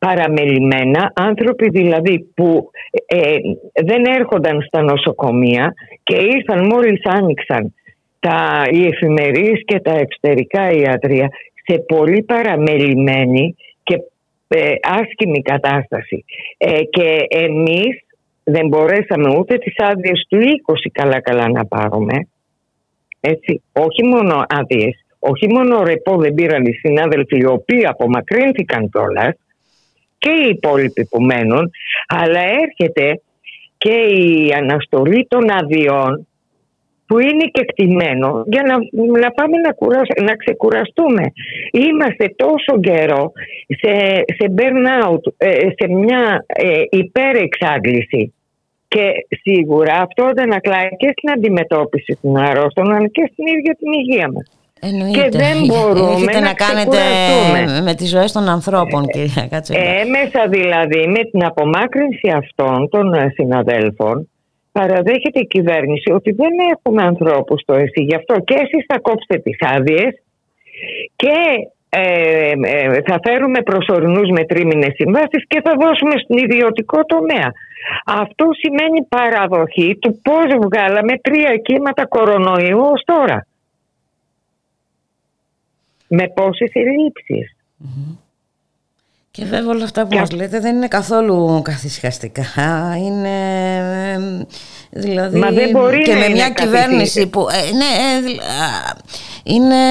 παραμελημένα, 0.06 1.12
άνθρωποι 1.16 1.70
δηλαδή 1.70 2.20
που 2.36 2.70
ε, 3.06 3.38
δεν 3.84 4.06
έρχονταν 4.06 4.62
στα 4.62 4.82
νοσοκομεία 4.82 5.74
και 6.04 6.16
ήρθαν 6.16 6.66
μόλις 6.66 7.02
άνοιξαν 7.04 7.74
τα, 8.20 8.64
οι 8.72 8.86
εφημερίες 8.86 9.62
και 9.66 9.80
τα 9.80 9.92
εξωτερικά 9.92 10.72
ιατρία 10.72 11.30
σε 11.66 11.78
πολύ 11.78 12.24
παραμελημένη 12.24 13.56
και 13.84 13.96
ε, 14.48 14.74
άσχημη 14.82 15.42
κατάσταση. 15.42 16.26
Ε, 16.58 16.84
και 16.84 17.26
εμείς 17.30 18.00
δεν 18.44 18.68
μπορέσαμε 18.68 19.38
ούτε 19.38 19.58
τις 19.58 19.74
άδειες 19.78 20.26
του 20.30 20.38
20 20.38 20.74
καλά 20.92 21.22
καλά 21.22 21.50
να 21.50 21.66
πάρουμε. 21.66 22.28
Έτσι, 23.20 23.62
όχι 23.74 24.06
μόνο 24.06 24.46
άδειες, 24.48 25.06
όχι 25.20 25.48
μόνο 25.54 25.84
ρεπό 25.84 26.18
δεν 26.18 26.34
πήραν 26.34 26.66
οι 26.66 26.74
συνάδελφοι 26.74 27.38
οι 27.38 27.46
οποίοι 27.46 27.86
απομακρύνθηκαν 27.86 28.90
κιόλας, 28.90 29.36
και 30.26 30.32
οι 30.32 30.50
υπόλοιποι 30.50 31.06
που 31.06 31.22
μένουν, 31.22 31.72
αλλά 32.08 32.40
έρχεται 32.40 33.22
και 33.78 33.94
η 33.94 34.54
αναστολή 34.62 35.26
των 35.30 35.52
αδειών 35.52 36.28
που 37.08 37.20
είναι 37.20 37.46
και 37.52 37.66
κτημένο 37.66 38.44
για 38.46 38.62
να, 38.62 38.76
να 39.20 39.32
πάμε 39.32 39.58
να, 39.58 40.24
να 40.24 40.36
ξεκουραστούμε. 40.36 41.24
Είμαστε 41.72 42.34
τόσο 42.36 42.80
καιρό 42.80 43.32
σε, 43.68 43.94
σε 44.38 44.54
burnout, 44.58 45.34
ε, 45.38 45.68
σε 45.78 45.88
μια 45.88 46.46
ε, 46.48 46.82
υπερεξάντληση 46.90 48.34
και 48.88 49.12
σίγουρα 49.42 49.94
αυτό 49.94 50.30
δεν 50.34 50.54
ακλάει 50.54 50.88
και 50.98 51.14
στην 51.18 51.32
αντιμετώπιση 51.32 52.18
των 52.22 52.38
αρρώστων 52.38 52.94
αλλά 52.94 53.08
και 53.08 53.30
στην 53.32 53.46
ίδια 53.46 53.76
την 53.80 53.92
υγεία 53.92 54.32
μας. 54.32 54.55
Εννοείται. 54.82 55.20
Και 55.20 55.30
δεν 55.38 55.66
μπορούμε 55.70 56.12
Έχετε 56.12 56.40
να, 56.40 56.46
να 56.46 56.54
κάνετε 56.54 56.98
με 57.84 57.94
τις 57.96 58.10
ζωές 58.10 58.32
των 58.32 58.50
ανθρώπων 58.50 59.04
ε, 59.04 59.12
κυρία 59.12 59.48
Κατσέμπα. 59.48 59.80
Έμεσα 59.80 60.48
δηλαδή 60.48 61.08
με 61.08 61.24
την 61.32 61.46
απομάκρυνση 61.46 62.30
αυτών 62.36 62.90
των 62.90 63.14
ε, 63.14 63.32
συναδέλφων 63.34 64.30
παραδέχεται 64.72 65.40
η 65.40 65.48
κυβέρνηση 65.48 66.12
ότι 66.12 66.32
δεν 66.32 66.54
έχουμε 66.74 67.02
ανθρώπους 67.04 67.62
στο 67.62 67.74
ΕΣΥ. 67.74 68.02
Γι' 68.04 68.16
αυτό 68.16 68.34
και 68.40 68.54
εσείς 68.54 68.86
θα 68.88 69.00
κόψετε 69.00 69.38
τις 69.38 69.58
άδειες 69.60 70.14
και 71.16 71.38
ε, 71.90 72.52
ε, 72.62 73.02
θα 73.08 73.20
φέρουμε 73.24 73.62
προσωρινούς 73.62 74.30
με 74.30 74.44
τρίμηνες 74.46 74.94
συμβάσεις 74.96 75.44
και 75.48 75.62
θα 75.64 75.74
δώσουμε 75.82 76.16
στον 76.24 76.38
ιδιωτικό 76.38 77.06
τομέα. 77.06 77.50
Αυτό 78.06 78.46
σημαίνει 78.62 79.08
παραδοχή 79.10 79.98
του 80.02 80.22
πώς 80.24 80.48
βγάλαμε 80.66 81.14
τρία 81.22 81.58
κύματα 81.58 82.06
κορονοϊού 82.06 82.82
ως 82.94 83.02
τώρα 83.06 83.48
με 86.08 86.28
πόσες 86.28 86.72
Και 89.32 89.46
βέβαια 89.46 89.70
όλα 89.70 89.84
αυτά 89.84 90.08
που 90.08 90.18
μας 90.18 90.32
λέτε 90.32 90.60
δεν 90.60 90.76
είναι 90.76 90.88
καθόλου 90.88 91.62
καθυσυχαστικά. 91.64 92.98
Είναι 92.98 94.48
δηλαδή 94.96 95.40
Μα 95.40 95.50
δεν 95.52 95.70
μπορεί 95.70 96.02
και 96.02 96.16
με 96.16 96.30
μια 96.30 96.50
κυβέρνηση 96.50 97.28
που... 97.28 97.40
Ε, 97.40 97.76
ναι, 97.80 97.92
ε, 97.96 98.36
είναι, 99.54 99.82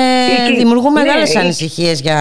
η, 0.53 0.57
δημιουργούν 0.61 0.93
ναι, 0.93 1.01
μεγάλες 1.01 1.37
ανησυχίες 1.37 1.97
για, 2.07 2.21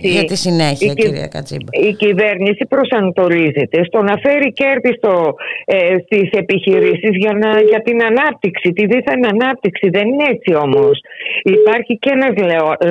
τη, 0.00 0.08
για 0.08 0.24
τη 0.24 0.36
συνέχεια, 0.36 0.92
η, 0.92 0.94
κυρία 0.94 1.26
Κατσίμπα. 1.34 1.70
Η 1.88 1.92
κυβέρνηση 2.02 2.62
προσανατολίζεται 2.74 3.78
στο 3.88 3.98
να 4.02 4.14
φέρει 4.24 4.48
κέρδη 4.60 4.92
στο, 4.98 5.34
ε, 5.64 5.76
στις 6.04 6.28
επιχειρήσεις 6.42 7.12
για, 7.22 7.32
να, 7.42 7.50
για 7.70 7.80
την 7.86 7.98
ανάπτυξη, 8.10 8.68
τη 8.76 8.86
δίθεν 8.86 9.20
ανάπτυξη. 9.34 9.86
Δεν 9.96 10.06
είναι 10.08 10.26
έτσι 10.34 10.54
όμως. 10.64 10.94
Υπάρχει 11.42 11.92
και 12.02 12.10
ένας 12.16 12.34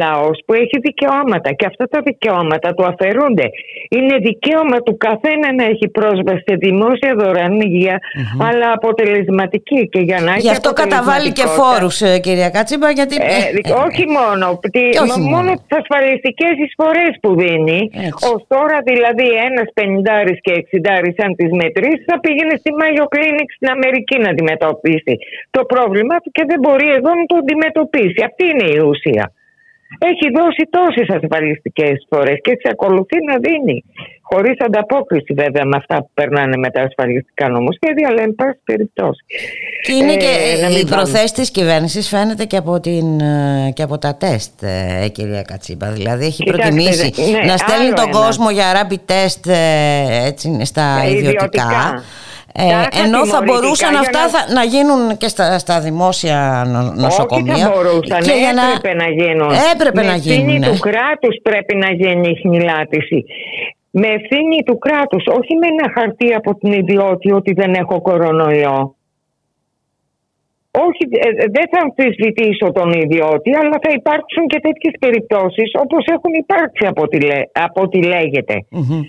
λαός 0.04 0.38
που 0.46 0.54
έχει 0.54 0.78
δικαιώματα 0.88 1.50
και 1.58 1.66
αυτά 1.66 1.86
τα 1.94 2.00
δικαιώματα 2.10 2.74
του 2.74 2.86
αφαιρούνται. 2.92 3.48
Είναι 3.96 4.16
δικαίωμα 4.30 4.78
του 4.86 4.98
καθένα 4.98 5.48
να 5.60 5.66
έχει 5.74 5.88
πρόσβαση 5.88 6.44
σε 6.48 6.56
δημόσια 6.66 7.12
δωρεάν 7.20 7.52
αλλά 8.56 8.70
αποτελεσματική. 8.80 9.82
Και 9.92 10.02
για 10.10 10.20
να 10.28 10.34
Γι' 10.46 10.56
αυτό 10.58 10.70
καταβάλει 10.84 11.30
και 11.38 11.46
φόρους, 11.58 11.96
ε, 12.02 12.20
κυρία 12.26 12.50
Κάτσιμπα, 12.56 12.90
γιατί... 13.00 13.16
Ε, 13.20 13.38
ε, 13.70 13.72
όχι 13.88 14.06
μόνο, 14.18 14.46
τι, 14.74 14.84
όχι 15.06 15.20
μόνο, 15.22 15.36
μόνο 15.36 15.50
τις 15.62 15.74
ασφαλιστικές 15.82 16.54
εισφορές 16.64 17.14
που 17.22 17.30
δίνει. 17.42 17.80
Ω 18.32 18.34
τώρα 18.54 18.78
δηλαδή 18.90 19.28
ένας 19.50 19.68
πενιντάρη 19.78 20.34
και 20.46 20.54
εξιντάρη, 20.60 21.10
αν 21.26 21.32
τις 21.40 21.52
μετρήσεις, 21.62 22.04
θα 22.12 22.18
πήγαινε 22.24 22.54
στη 22.62 22.70
Mayo 22.82 23.06
Clinic 23.14 23.50
στην 23.58 23.68
Αμερική 23.76 24.16
να 24.24 24.30
αντιμετωπίσει 24.34 25.16
το 25.56 25.62
πρόβλημα 25.72 26.16
του 26.22 26.30
και 26.36 26.44
δεν 26.50 26.60
μπορεί 26.64 26.90
εδώ 27.00 27.12
να 27.20 27.26
το 27.32 27.36
αντιμετωπίσει. 27.44 28.20
Αυτή 28.30 28.44
είναι 28.52 28.68
η 28.78 28.80
ουσία 28.92 29.26
έχει 29.98 30.28
δώσει 30.38 30.64
τόσες 30.70 31.08
ασφαλιστικές 31.18 32.06
φορές 32.10 32.38
και 32.44 32.52
εξακολουθεί 32.52 33.18
να 33.30 33.36
δίνει 33.38 33.84
χωρίς 34.22 34.58
ανταπόκριση 34.60 35.34
βέβαια 35.34 35.66
με 35.66 35.78
αυτά 35.78 35.98
που 35.98 36.10
περνάνε 36.14 36.58
με 36.58 36.70
τα 36.70 36.82
ασφαλιστικά 36.82 37.50
νομοσχέδια 37.50 38.08
αλλά 38.10 38.22
εν 38.22 38.36
πάση 38.36 38.60
περιπτώσει. 38.64 39.26
Και 39.82 39.94
είναι 39.94 40.14
ε, 40.14 40.18
και 40.18 40.80
η 40.80 40.86
προθέση 40.86 41.34
της 41.34 41.52
κυβέρνησης 41.52 42.08
φαίνεται 42.08 42.46
και 42.46 42.58
από, 42.58 42.80
την, 42.80 43.20
ε, 43.20 43.72
και 43.74 43.84
από 43.84 43.98
τα 43.98 44.16
τεστ 44.16 44.64
ε, 44.64 45.08
κυρία 45.12 45.42
Κατσίμπα. 45.42 45.92
Δηλαδή 45.92 46.26
έχει 46.26 46.44
Κοιτάξτε, 46.44 46.70
προτιμήσει 46.70 47.32
ναι, 47.32 47.52
να 47.52 47.58
στέλνει 47.58 47.94
τον 47.94 48.12
κόσμο 48.12 48.50
για 48.50 48.66
rapid 48.78 49.12
test 49.12 49.52
έτσι, 50.26 50.66
στα 50.66 51.04
ιδιωτικά, 51.08 51.36
ιδιωτικά 51.36 52.04
ε, 52.58 53.04
ενώ 53.04 53.26
θα 53.26 53.42
μπορούσαν 53.46 53.96
αυτά 53.96 54.20
να... 54.34 54.54
να 54.54 54.64
γίνουν 54.64 55.18
και 55.18 55.28
στα, 55.28 55.60
στα 55.60 55.80
δημόσια 55.80 56.66
νοσοκομεία. 56.96 57.54
Όχι 57.54 57.62
θα 57.62 57.72
μπορούσαν, 57.74 58.20
και 58.22 58.32
έπρεπε 58.32 58.94
να... 58.98 59.04
να 59.04 59.10
γίνουν. 59.10 59.52
Έπρεπε 59.74 60.02
Με 60.02 60.08
να 60.08 60.16
γίνουν. 60.16 60.38
ευθύνη 60.38 60.60
ναι. 60.60 60.68
του 60.68 60.78
κράτους 60.80 61.36
πρέπει 61.42 61.76
να 61.76 61.90
γίνει 61.92 62.30
η 62.30 62.36
χνηλάτιση. 62.42 63.26
Με 63.92 64.08
ευθύνη 64.08 64.64
του 64.66 64.78
κράτους, 64.78 65.24
όχι 65.40 65.56
με 65.56 65.68
ένα 65.68 65.92
χαρτί 65.96 66.34
από 66.34 66.56
την 66.56 66.72
ιδιότητα 66.72 67.36
ότι 67.36 67.54
δεν 67.54 67.74
έχω 67.74 68.02
κορονοϊό. 68.02 68.96
Όχι, 70.86 71.04
ε, 71.12 71.30
ε, 71.30 71.46
δεν 71.58 71.66
θα 71.72 71.80
αμφισβητήσω 71.86 72.68
τον 72.78 72.90
ιδιώτη, 73.04 73.50
αλλά 73.60 73.78
θα 73.86 73.92
υπάρξουν 74.00 74.44
και 74.52 74.60
τέτοιες 74.60 74.96
περιπτώσεις 75.00 75.70
όπως 75.84 76.04
έχουν 76.16 76.34
υπάρξει 76.44 76.86
από 76.92 77.02
ό,τι, 77.02 77.18
από 77.68 77.82
ό,τι 77.82 78.00
λέγεται. 78.14 78.56
Mm-hmm. 78.78 79.02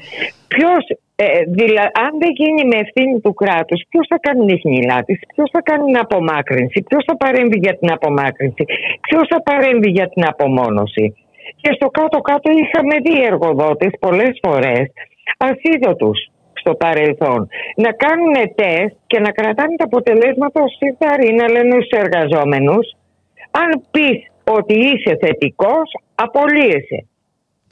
Ποιος 0.48 0.82
ε, 1.18 1.26
δηλαδή, 1.58 1.90
αν 2.04 2.12
δεν 2.22 2.32
γίνει 2.40 2.62
με 2.70 2.76
ευθύνη 2.84 3.20
του 3.20 3.34
κράτους, 3.34 3.80
ποιος 3.88 4.06
θα 4.08 4.18
κάνει 4.18 4.44
νυχνηλάτηση, 4.44 5.22
ποιος 5.34 5.48
θα 5.52 5.60
κάνει 5.68 5.84
την 5.84 5.98
απομάκρυνση, 5.98 6.78
ποιος 6.88 7.02
θα 7.06 7.16
παρέμβει 7.16 7.58
για 7.58 7.78
την 7.78 7.92
απομάκρυνση, 7.92 8.64
ποιος 9.08 9.26
θα 9.32 9.42
παρέμβει 9.42 9.90
για 9.90 10.08
την 10.08 10.24
απομόνωση. 10.26 11.06
Και 11.60 11.70
στο 11.76 11.88
κάτω-κάτω 11.98 12.50
είχαμε 12.62 12.94
δει 13.04 13.24
εργοδότες 13.24 13.92
πολλές 14.00 14.38
φορές 14.42 14.84
ασίδωτους 15.48 16.18
στο 16.66 16.74
παρελθόν 16.74 17.48
να 17.76 17.90
κάνουν 18.02 18.34
τεστ 18.54 18.96
και 19.06 19.18
να 19.20 19.30
κρατάνε 19.30 19.76
τα 19.76 19.84
αποτελέσματα 19.84 20.62
ως 20.62 20.72
ή 21.28 21.32
να 21.40 21.46
λένε 21.54 21.74
στους 21.80 21.98
εργαζόμενους 22.04 22.86
αν 23.62 23.70
πεις 23.90 24.18
ότι 24.58 24.74
είσαι 24.74 25.12
θετικός, 25.22 25.88
απολύεσαι 26.14 27.00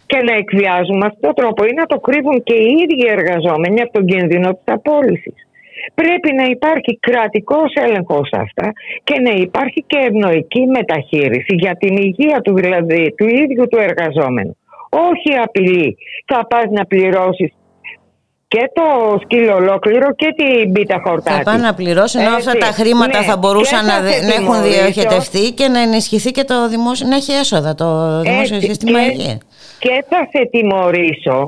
και 0.07 0.19
να 0.29 0.35
εκβιάζουν 0.43 0.97
με 0.97 1.07
αυτόν 1.07 1.23
τον 1.23 1.35
τρόπο 1.35 1.65
ή 1.65 1.73
να 1.81 1.87
το 1.87 1.99
κρύβουν 2.07 2.43
και 2.43 2.55
οι 2.55 2.71
ίδιοι 2.83 3.07
εργαζόμενοι 3.17 3.81
από 3.81 3.93
τον 3.93 4.07
κίνδυνο 4.07 4.49
της 4.55 4.75
απόλυσης. 4.79 5.39
Πρέπει 5.95 6.31
να 6.41 6.45
υπάρχει 6.45 6.99
κρατικός 7.01 7.73
έλεγχος 7.87 8.29
αυτά 8.33 8.73
και 9.05 9.21
να 9.21 9.31
υπάρχει 9.31 9.85
και 9.87 9.99
ευνοϊκή 10.09 10.67
μεταχείριση 10.67 11.55
για 11.63 11.75
την 11.77 11.97
υγεία 11.97 12.41
του 12.41 12.55
δηλαδή 12.55 13.15
του 13.17 13.27
ίδιου 13.29 13.65
του 13.71 13.79
εργαζόμενου. 13.89 14.57
Όχι 15.11 15.39
απειλή. 15.45 15.97
Θα 16.27 16.47
πας 16.47 16.67
να 16.71 16.85
πληρώσεις 16.87 17.53
και 18.55 18.71
το 18.79 19.19
σκύλο 19.23 19.55
ολόκληρο 19.55 20.15
και 20.15 20.29
την 20.39 20.73
πίτα 20.73 21.01
χορτάτη. 21.05 21.37
Θα 21.37 21.43
πάνε 21.43 21.63
να 21.63 21.75
πληρώσουν 21.75 22.21
ενώ 22.21 22.35
αυτά 22.35 22.53
τα 22.65 22.71
χρήματα 22.79 23.19
ναι. 23.19 23.25
θα 23.25 23.37
μπορούσαν 23.37 23.87
να, 23.87 23.97
να 24.29 24.35
έχουν 24.41 24.57
διοχετευτεί 24.63 25.45
και 25.59 25.69
να 25.69 25.81
ενισχυθεί 25.81 26.31
και 26.31 26.45
το 26.45 26.69
δημόσιο, 26.69 27.07
να 27.09 27.17
έχει 27.17 27.33
έσοδα 27.33 27.75
το 27.75 28.21
δημόσιο 28.21 28.57
Έτσι, 28.57 28.69
σύστημα 28.69 29.01
υγείας. 29.07 29.39
Και 29.79 30.05
θα 30.09 30.21
σε 30.33 30.49
τιμωρήσω 30.51 31.39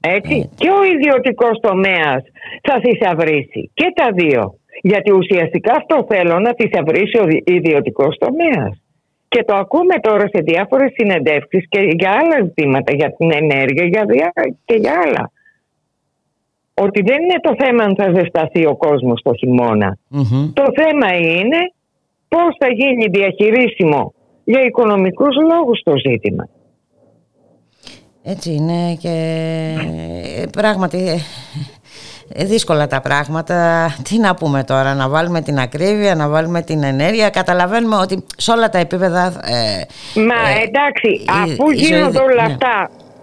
έτσι, 0.00 0.50
και 0.60 0.68
ο 0.78 0.82
ιδιωτικός 0.94 1.60
τομέας 1.60 2.22
θα 2.66 2.74
θησαυρίσει 2.84 3.70
και 3.74 3.92
τα 3.94 4.08
δύο. 4.14 4.42
Γιατί 4.82 5.10
ουσιαστικά 5.12 5.72
αυτό 5.80 6.06
θέλω 6.10 6.38
να 6.38 6.54
θησαυρίσει 6.58 7.16
ο 7.18 7.26
ιδιωτικός 7.44 8.18
τομέας. 8.18 8.72
Και 9.28 9.44
το 9.44 9.54
ακούμε 9.54 9.94
τώρα 10.00 10.24
σε 10.32 10.40
διάφορες 10.42 10.92
συνεντεύξεις 10.96 11.64
και 11.68 11.80
για 11.80 12.10
άλλα 12.10 12.44
ζητήματα, 12.44 12.94
για 12.94 13.14
την 13.16 13.32
ενέργεια 13.32 13.84
για 13.84 14.32
και 14.64 14.74
για 14.74 14.94
άλλα 15.04 15.30
ότι 16.80 17.02
δεν 17.02 17.22
είναι 17.22 17.40
το 17.40 17.54
θέμα 17.58 17.84
αν 17.84 17.94
θα 17.96 18.12
ζεσταθεί 18.14 18.66
ο 18.66 18.76
κόσμος 18.76 19.22
το 19.22 19.32
χειμωνα 19.34 19.98
Το 20.52 20.64
θέμα 20.76 21.16
είναι 21.16 21.72
πώς 22.28 22.56
θα 22.58 22.66
γίνει 22.68 23.06
διαχειρίσιμο 23.06 24.14
για 24.44 24.60
οικονομικούς 24.60 25.36
λόγους 25.50 25.80
το 25.84 25.92
ζήτημα. 25.96 26.48
Έτσι 28.22 28.52
είναι 28.52 28.94
και 28.94 29.16
πράγματι 30.52 31.20
ε, 32.32 32.44
δύσκολα 32.44 32.86
τα 32.86 33.00
πράγματα. 33.00 33.86
Τι 34.02 34.18
να 34.18 34.34
πούμε 34.34 34.64
τώρα, 34.64 34.94
να 34.94 35.08
βάλουμε 35.08 35.40
την 35.40 35.58
ακρίβεια, 35.58 36.14
να 36.14 36.28
βάλουμε 36.28 36.62
την 36.62 36.82
ενέργεια. 36.82 37.30
Καταλαβαίνουμε 37.30 37.96
ότι 37.96 38.24
σε 38.36 38.50
όλα 38.50 38.68
τα 38.68 38.78
επίπεδα... 38.78 39.26
Ε, 39.26 39.84
Μα 40.20 40.50
ε, 40.50 40.62
εντάξει, 40.64 41.24
αφού 41.42 41.70
γίνονται 41.70 42.18
όλα 42.18 42.48
ναι. 42.48 42.56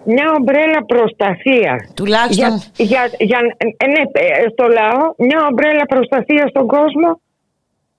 Αυτά 0.04 0.12
μια 0.12 0.28
ομπρέλα 0.38 0.82
προστασίας. 0.86 1.94
Τουλάχιστον. 1.96 2.54
Για, 2.76 2.86
για, 2.90 3.02
για, 3.30 3.40
ε, 3.84 3.88
ναι, 3.94 4.02
ε, 4.12 4.50
στο 4.54 4.66
λαό, 4.78 5.04
μια 5.18 5.40
ομπρέλα 5.50 5.86
προστασίας 5.94 6.50
στον 6.50 6.68
κόσμο, 6.68 7.10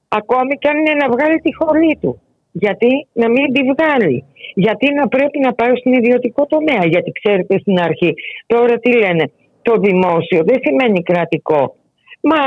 ακόμη 0.09 0.53
και 0.61 0.69
αν 0.69 0.77
είναι 0.79 0.95
να 1.03 1.09
βγάλει 1.15 1.39
τη 1.41 1.55
χωρί 1.55 1.99
του. 2.01 2.13
Γιατί 2.53 2.91
να 3.13 3.29
μην 3.29 3.53
τη 3.53 3.61
βγάλει. 3.73 4.25
Γιατί 4.55 4.95
να 4.95 5.09
πρέπει 5.09 5.39
να 5.47 5.53
πάει 5.55 5.75
στην 5.77 5.93
ιδιωτικό 5.93 6.47
τομέα. 6.47 6.85
Γιατί 6.93 7.11
ξέρετε 7.19 7.59
στην 7.59 7.79
αρχή, 7.81 8.15
τώρα 8.47 8.75
τι 8.79 8.91
λένε, 9.03 9.25
το 9.63 9.75
δημόσιο 9.87 10.41
δεν 10.45 10.59
σημαίνει 10.65 11.03
κρατικό. 11.03 11.77
Μα 12.21 12.41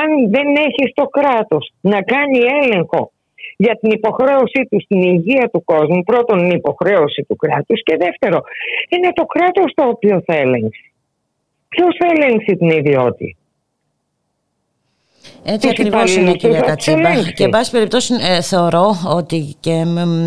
αν 0.00 0.08
δεν 0.34 0.48
έχει 0.66 0.92
το 0.94 1.04
κράτος 1.04 1.72
να 1.80 2.02
κάνει 2.02 2.38
έλεγχο 2.62 3.12
για 3.64 3.74
την 3.80 3.90
υποχρέωσή 3.98 4.62
τους 4.70 4.82
στην 4.82 5.00
υγεία 5.02 5.46
του 5.52 5.64
κόσμου. 5.64 6.02
Πρώτον, 6.02 6.38
είναι 6.38 6.54
υποχρέωση 6.54 7.22
του 7.28 7.36
κράτους 7.36 7.82
και 7.82 7.96
δεύτερο, 8.04 8.38
είναι 8.88 9.10
το 9.18 9.24
κράτος 9.24 9.72
το 9.74 9.84
οποίο 9.94 10.22
θα 10.26 10.34
ελέγξει. 10.34 10.92
Ποιος 11.68 11.96
θα 11.98 12.06
ελέγξει 12.14 12.56
την 12.56 12.70
ιδιότητα; 12.80 13.38
Έτσι 15.44 15.68
ακριβώς 15.68 16.16
είναι 16.16 16.32
κυρία 16.32 16.60
Κατσίμπα 16.60 17.10
και 17.34 17.44
εν 17.44 17.50
πάση 17.50 17.70
περιπτώσει 17.70 18.14
ε, 18.20 18.40
θεωρώ 18.40 18.96
ότι 19.06 19.56
και 19.60 19.84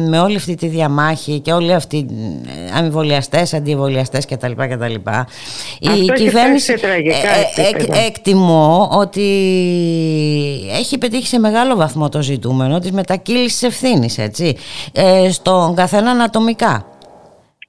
με, 0.08 0.20
όλη 0.20 0.36
αυτή 0.36 0.56
τη 0.56 0.68
διαμάχη 0.68 1.40
και 1.40 1.54
όλοι 1.54 1.74
αυτοί 1.74 2.06
ε, 2.48 2.78
αμοιβολιαστές, 2.78 3.54
αντιεμβολιαστές 3.54 4.26
κτλ. 4.26 4.52
κτλ 4.52 4.94
η 5.80 6.12
κυβέρνηση 6.16 6.74
ε, 6.74 7.62
ε, 7.62 8.06
εκτιμώ 8.06 8.90
ότι 8.92 9.22
έχει 10.80 10.98
πετύχει 10.98 11.28
σε 11.28 11.40
μεγάλο 11.40 11.76
βαθμό 11.76 12.10
το 12.10 12.22
ζητούμενο 12.22 12.80
της 12.80 12.92
μετακύλησης 12.92 13.64
ευθύνης 13.64 14.18
έτσι, 14.18 14.56
ε, 14.92 15.32
στον 15.32 15.76
καθένα 15.76 16.12
ατομικά. 16.12 16.95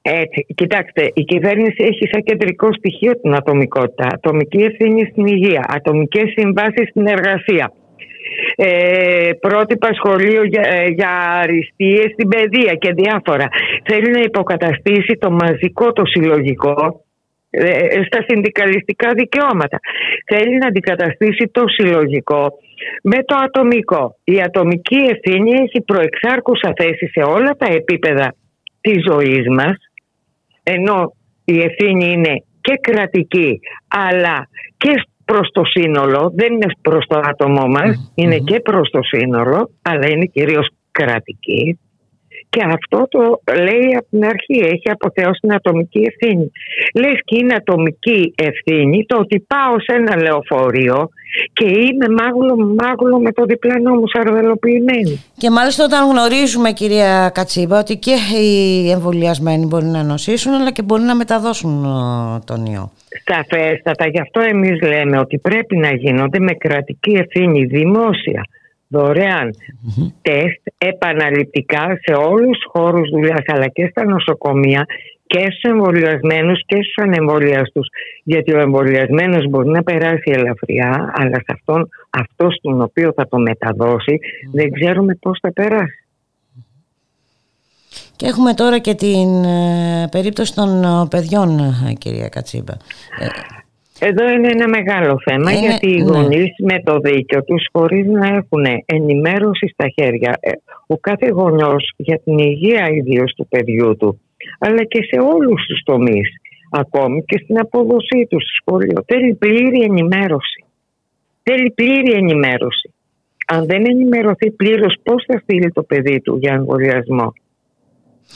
Έτσι, 0.09 0.47
κοιτάξτε, 0.55 1.11
η 1.15 1.23
κυβέρνηση 1.23 1.85
έχει 1.85 2.09
σαν 2.13 2.23
κεντρικό 2.23 2.73
στοιχείο 2.73 3.21
την 3.21 3.35
ατομικότητα. 3.35 4.07
Ατομική 4.13 4.63
ευθύνη 4.63 5.09
στην 5.11 5.27
υγεία, 5.27 5.65
ατομικές 5.69 6.33
συμβάσεις 6.37 6.89
στην 6.89 7.07
εργασία. 7.07 7.73
Ε, 8.57 9.31
πρότυπα 9.41 9.89
σχολείο 9.95 10.45
για, 10.45 10.63
ε, 10.67 10.89
για 10.89 11.11
αριστείες 11.43 12.11
στην 12.13 12.29
παιδεία 12.29 12.75
και 12.75 12.93
διάφορα. 12.93 13.47
Θέλει 13.85 14.11
να 14.11 14.21
υποκαταστήσει 14.21 15.17
το 15.19 15.31
μαζικό, 15.31 15.93
το 15.93 16.03
συλλογικό 16.05 17.05
ε, 17.51 18.03
στα 18.07 18.25
συνδικαλιστικά 18.29 19.13
δικαιώματα. 19.15 19.79
Θέλει 20.27 20.59
να 20.59 20.67
αντικαταστήσει 20.67 21.51
το 21.53 21.63
συλλογικό 21.67 22.53
με 23.03 23.19
το 23.25 23.37
ατομικό. 23.45 24.17
Η 24.25 24.41
ατομική 24.41 25.01
ευθύνη 25.13 25.51
έχει 25.51 25.83
προεξάρχουσα 25.85 26.73
θέση 26.77 27.07
σε 27.07 27.23
όλα 27.23 27.51
τα 27.59 27.67
επίπεδα 27.71 28.35
της 28.81 28.97
ζωής 29.09 29.47
μας 29.49 29.77
ενώ 30.73 31.13
η 31.45 31.61
ευθύνη 31.63 32.11
είναι 32.11 32.45
και 32.61 32.79
κρατική 32.81 33.61
αλλά 33.89 34.49
και 34.77 35.03
προς 35.25 35.51
το 35.53 35.65
σύνολο, 35.65 36.33
δεν 36.35 36.53
είναι 36.53 36.67
προς 36.81 37.07
το 37.07 37.21
άτομό 37.25 37.67
μας, 37.67 38.13
είναι 38.15 38.39
και 38.39 38.61
προς 38.61 38.91
το 38.91 39.03
σύνολο, 39.03 39.71
αλλά 39.83 40.09
είναι 40.09 40.25
κυρίως 40.25 40.69
κρατική. 40.91 41.79
Και 42.57 42.65
αυτό 42.79 43.09
το 43.09 43.23
λέει 43.63 43.89
από 43.99 44.07
την 44.11 44.25
αρχή, 44.25 44.59
έχει 44.75 44.91
αποθεώσει 44.91 45.41
την 45.41 45.53
ατομική 45.53 46.03
ευθύνη. 46.11 46.51
Λες 46.95 47.19
και 47.25 47.37
είναι 47.39 47.55
ατομική 47.55 48.35
ευθύνη 48.35 49.05
το 49.07 49.17
ότι 49.17 49.47
πάω 49.53 49.81
σε 49.81 49.93
ένα 49.93 50.23
λεωφορείο 50.23 51.09
και 51.53 51.65
είμαι 51.65 52.07
μάγουλο, 52.19 52.75
μάγουλο 52.83 53.21
με 53.21 53.33
το 53.33 53.45
διπλανό 53.45 53.95
μου 53.95 54.09
σαρδελοποιημένη. 54.09 55.25
Και 55.37 55.51
μάλιστα 55.51 55.85
όταν 55.85 56.11
γνωρίζουμε 56.11 56.73
κυρία 56.73 57.31
Κατσίμπα 57.35 57.79
ότι 57.79 57.97
και 57.97 58.15
οι 58.41 58.91
εμβολιασμένοι 58.91 59.67
μπορεί 59.67 59.85
να 59.85 60.03
νοσήσουν 60.03 60.53
αλλά 60.53 60.73
και 60.73 60.83
μπορεί 60.83 61.03
να 61.03 61.17
μεταδώσουν 61.17 61.85
ε, 61.85 62.39
τον 62.45 62.67
ιό. 62.67 62.91
Σταφέστατα, 63.21 64.07
γι' 64.09 64.21
αυτό 64.21 64.41
εμείς 64.41 64.83
λέμε 64.83 65.19
ότι 65.19 65.39
πρέπει 65.39 65.77
να 65.77 65.91
γίνονται 65.95 66.39
με 66.39 66.53
κρατική 66.53 67.11
ευθύνη 67.11 67.65
δημόσια 67.65 68.43
δωρεάν 68.97 69.51
mm-hmm. 69.51 70.13
τεστ 70.23 70.61
επαναληπτικά 70.79 71.99
σε 72.03 72.13
όλους 72.13 72.59
τους 72.59 72.71
χώρους 72.73 73.09
δουλειάς 73.11 73.43
αλλά 73.47 73.69
και 73.69 73.87
στα 73.91 74.05
νοσοκομεία 74.05 74.87
και 75.27 75.41
στους 75.41 75.63
εμβολιασμένους 75.63 76.61
και 76.67 76.77
στους 76.83 76.97
ανεμβολιαστούς 76.97 77.89
γιατί 78.25 78.55
ο 78.55 78.61
εμβολιασμένος 78.61 79.49
μπορεί 79.49 79.69
να 79.69 79.83
περάσει 79.83 80.31
ελαφριά 80.35 81.13
αλλά 81.17 81.35
σε 81.35 81.53
αυτόν 81.53 81.89
αυτός 82.11 82.59
τον 82.63 82.83
οποίο 82.83 83.13
θα 83.17 83.29
το 83.29 83.39
μεταδώσει 83.39 84.19
δεν 84.53 84.73
ξέρουμε 84.73 85.15
πώς 85.21 85.39
θα 85.43 85.53
περάσει. 85.53 86.01
Και 88.17 88.27
έχουμε 88.27 88.55
τώρα 88.55 88.79
και 88.79 88.95
την 88.95 89.45
ε, 89.45 90.09
περίπτωση 90.11 90.55
των 90.55 90.85
ε, 90.85 91.07
παιδιών, 91.11 91.59
ε, 91.59 91.93
κυρία 91.99 92.29
Κατσίμπα. 92.29 92.73
Εδώ 94.01 94.29
είναι 94.29 94.49
ένα 94.49 94.69
μεγάλο 94.69 95.21
θέμα 95.25 95.53
γιατί 95.53 95.91
οι 95.91 96.03
ναι. 96.03 96.11
γονείς 96.11 96.55
με 96.59 96.83
το 96.85 96.99
δίκιο 96.99 97.45
τους 97.45 97.67
χωρίς 97.73 98.07
να 98.07 98.27
έχουν 98.27 98.65
ενημέρωση 98.87 99.69
στα 99.69 99.89
χέρια 99.89 100.39
ε, 100.41 100.51
ο 100.87 100.97
κάθε 100.99 101.29
γονιός 101.29 101.93
για 101.97 102.21
την 102.25 102.39
υγεία 102.39 102.89
ιδίως 102.89 103.35
του 103.37 103.47
παιδιού 103.49 103.97
του 103.97 104.21
αλλά 104.59 104.85
και 104.85 105.03
σε 105.03 105.21
όλους 105.21 105.67
τους 105.67 105.83
τομείς, 105.85 106.29
ακόμη 106.71 107.25
και 107.25 107.39
στην 107.43 107.59
απόδοσή 107.59 108.27
του 108.31 108.41
στο 108.41 108.55
σχολείο 108.61 109.05
θέλει 109.07 109.35
πλήρη 109.35 109.83
ενημέρωση. 109.83 110.65
Θέλει 111.43 111.71
πλήρη 111.71 112.13
ενημέρωση. 112.13 112.95
Αν 113.47 113.67
δεν 113.67 113.85
ενημερωθεί 113.87 114.51
πλήρως 114.51 114.97
πώς 115.03 115.25
θα 115.27 115.39
στείλει 115.39 115.73
το 115.73 115.83
παιδί 115.83 116.21
του 116.21 116.37
για 116.37 116.53
εμβολιασμό; 116.53 117.33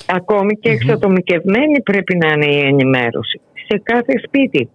Ακόμη 0.06 0.56
και 0.56 0.70
εξατομικευμένη 0.70 1.82
πρέπει 1.82 2.16
να 2.16 2.28
είναι 2.32 2.54
η 2.54 2.58
ενημέρωση. 2.58 3.40
Σε 3.68 3.80
κάθε 3.82 4.12
σπίτι 4.26 4.68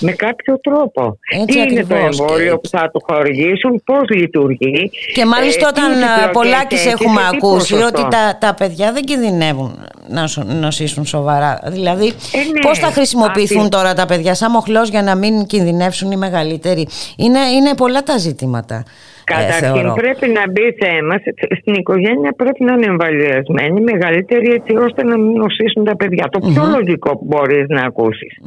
με 0.00 0.12
κάποιο 0.12 0.60
τρόπο. 0.60 1.18
Τι 1.46 1.58
είναι 1.58 1.84
το 1.84 1.94
εμβόλιο 1.94 2.58
που 2.58 2.68
θα 2.68 2.90
του 2.92 3.02
χορηγήσουν, 3.06 3.82
πώς 3.84 4.08
λειτουργεί. 4.08 4.90
Και 5.14 5.24
μάλιστα 5.24 5.66
ε, 5.66 5.68
όταν 5.68 5.92
πολλάκι 6.32 6.74
έχουμε 6.74 7.20
ακούσει 7.32 7.74
ότι 7.74 8.06
τα, 8.10 8.36
τα 8.40 8.54
παιδιά 8.54 8.92
δεν 8.92 9.04
κινδυνεύουν 9.04 9.86
να 10.08 10.28
νοσήσουν 10.44 11.06
σοβαρά. 11.06 11.60
Δηλαδή, 11.66 12.06
ε, 12.06 12.38
ναι. 12.52 12.60
πώς 12.60 12.78
θα 12.78 12.90
χρησιμοποιηθούν 12.90 13.70
τώρα 13.70 13.94
τα 13.94 14.06
παιδιά 14.06 14.34
σαν 14.34 14.50
μοχλός 14.50 14.88
για 14.88 15.02
να 15.02 15.14
μην 15.14 15.46
κινδυνεύσουν 15.46 16.10
οι 16.10 16.16
μεγαλύτεροι. 16.16 16.88
Είναι, 17.16 17.38
είναι 17.38 17.74
πολλά 17.74 18.02
τα 18.02 18.18
ζητήματα. 18.18 18.84
Ε, 19.26 19.34
Καταρχήν 19.34 19.92
πρέπει 19.92 20.28
να 20.28 20.50
μπει 20.50 20.66
θέμα, 20.84 21.14
στην 21.60 21.74
οικογένεια 21.74 22.32
πρέπει 22.32 22.64
να 22.64 22.72
είναι 22.72 22.86
εμβολιασμένοι 22.86 23.80
μεγαλύτεροι 23.80 24.52
έτσι 24.52 24.76
ώστε 24.76 25.04
να 25.04 25.18
μην 25.18 25.32
νοσήσουν 25.32 25.84
τα 25.84 25.96
παιδιά. 25.96 26.28
Το 26.30 26.38
πιο 26.38 26.64
λογικό 26.76 27.10
που 27.18 27.24
μπορείς 27.24 27.66
να 27.68 27.82
ακούσεις. 27.82 28.38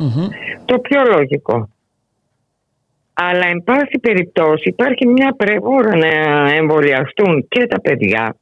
Το 0.65 0.79
πιο 0.79 1.01
λογικό. 1.15 1.69
Αλλά 3.13 3.47
εν 3.47 3.63
πάση 3.63 3.99
περιπτώσει 4.01 4.69
υπάρχει 4.69 5.07
μια 5.07 5.33
πρεγόρα 5.37 5.95
να 5.95 6.11
εμβολιαστούν 6.53 7.47
και 7.47 7.67
τα 7.67 7.81
παιδιά 7.81 8.35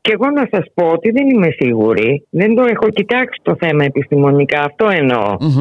Και 0.00 0.12
εγώ 0.12 0.30
να 0.30 0.48
σας 0.50 0.64
πω 0.74 0.86
ότι 0.86 1.10
δεν 1.10 1.28
είμαι 1.28 1.50
σίγουρη, 1.50 2.26
δεν 2.30 2.54
το 2.54 2.62
έχω 2.62 2.88
κοιτάξει 2.88 3.40
το 3.42 3.56
θέμα 3.58 3.84
επιστημονικά, 3.84 4.60
αυτό 4.60 4.86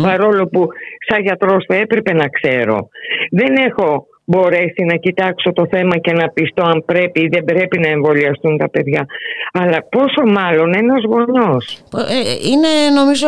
παρόλο 0.01 0.47
που 0.47 0.67
σαν 1.07 1.21
γιατρός 1.21 1.65
θα 1.67 1.75
έπρεπε 1.75 2.13
να 2.13 2.27
ξέρω. 2.27 2.87
Δεν 3.31 3.55
έχω 3.55 4.07
μπορέσει 4.25 4.83
να 4.83 4.95
κοιτάξω 4.95 5.53
το 5.53 5.67
θέμα 5.69 5.97
και 5.97 6.11
να 6.11 6.29
πιστώ 6.29 6.63
αν 6.63 6.83
πρέπει 6.85 7.21
ή 7.21 7.27
δεν 7.27 7.43
πρέπει 7.43 7.79
να 7.79 7.87
εμβολιαστούν 7.87 8.57
τα 8.57 8.69
παιδιά. 8.69 9.05
Αλλά 9.53 9.83
πόσο 9.89 10.21
μάλλον 10.25 10.73
ένας 10.73 11.03
γονιός. 11.03 11.83
Ε, 12.09 12.49
είναι 12.49 12.95
νομίζω 12.95 13.27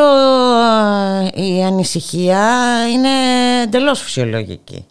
η 1.33 1.63
ανησυχία 1.63 2.47
είναι 2.93 3.09
εντελώς 3.63 4.01
φυσιολογική 4.01 4.85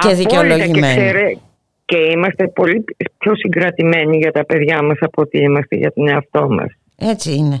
και 0.00 0.14
δικαιολογημένη. 0.14 1.10
Και, 1.10 1.38
και 1.84 1.96
είμαστε 1.96 2.48
πολύ 2.48 2.84
πιο 3.18 3.36
συγκρατημένοι 3.36 4.16
για 4.16 4.32
τα 4.32 4.44
παιδιά 4.44 4.82
μας 4.82 4.96
από 5.00 5.22
ότι 5.22 5.38
είμαστε 5.38 5.76
για 5.76 5.92
τον 5.92 6.08
εαυτό 6.08 6.48
μας. 6.50 6.72
Έτσι 6.98 7.34
είναι. 7.34 7.60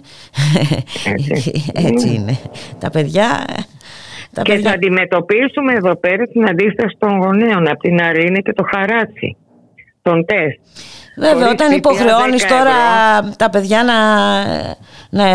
Έτσι, 1.04 1.62
Έτσι 1.90 2.14
είναι. 2.14 2.38
Τα 2.78 2.90
παιδιά 2.90 3.44
και 4.42 4.58
θα 4.58 4.70
αντιμετωπίσουμε 4.70 5.72
εδώ 5.72 5.96
πέρα 5.96 6.26
την 6.26 6.48
αντίσταση 6.48 6.96
των 6.98 7.18
γονέων. 7.18 7.68
Απ' 7.68 7.80
την 7.80 8.02
άλλη 8.02 8.26
είναι 8.26 8.38
και 8.38 8.52
το 8.52 8.64
χαράτσι 8.72 9.36
των 10.02 10.24
τεστ. 10.24 10.58
Βέβαια, 11.18 11.50
όταν 11.50 11.72
υποχρεώνεις 11.72 12.46
τώρα 12.46 12.76
τα 13.36 13.50
παιδιά 13.50 13.82
να, 13.82 13.98
να. 15.10 15.26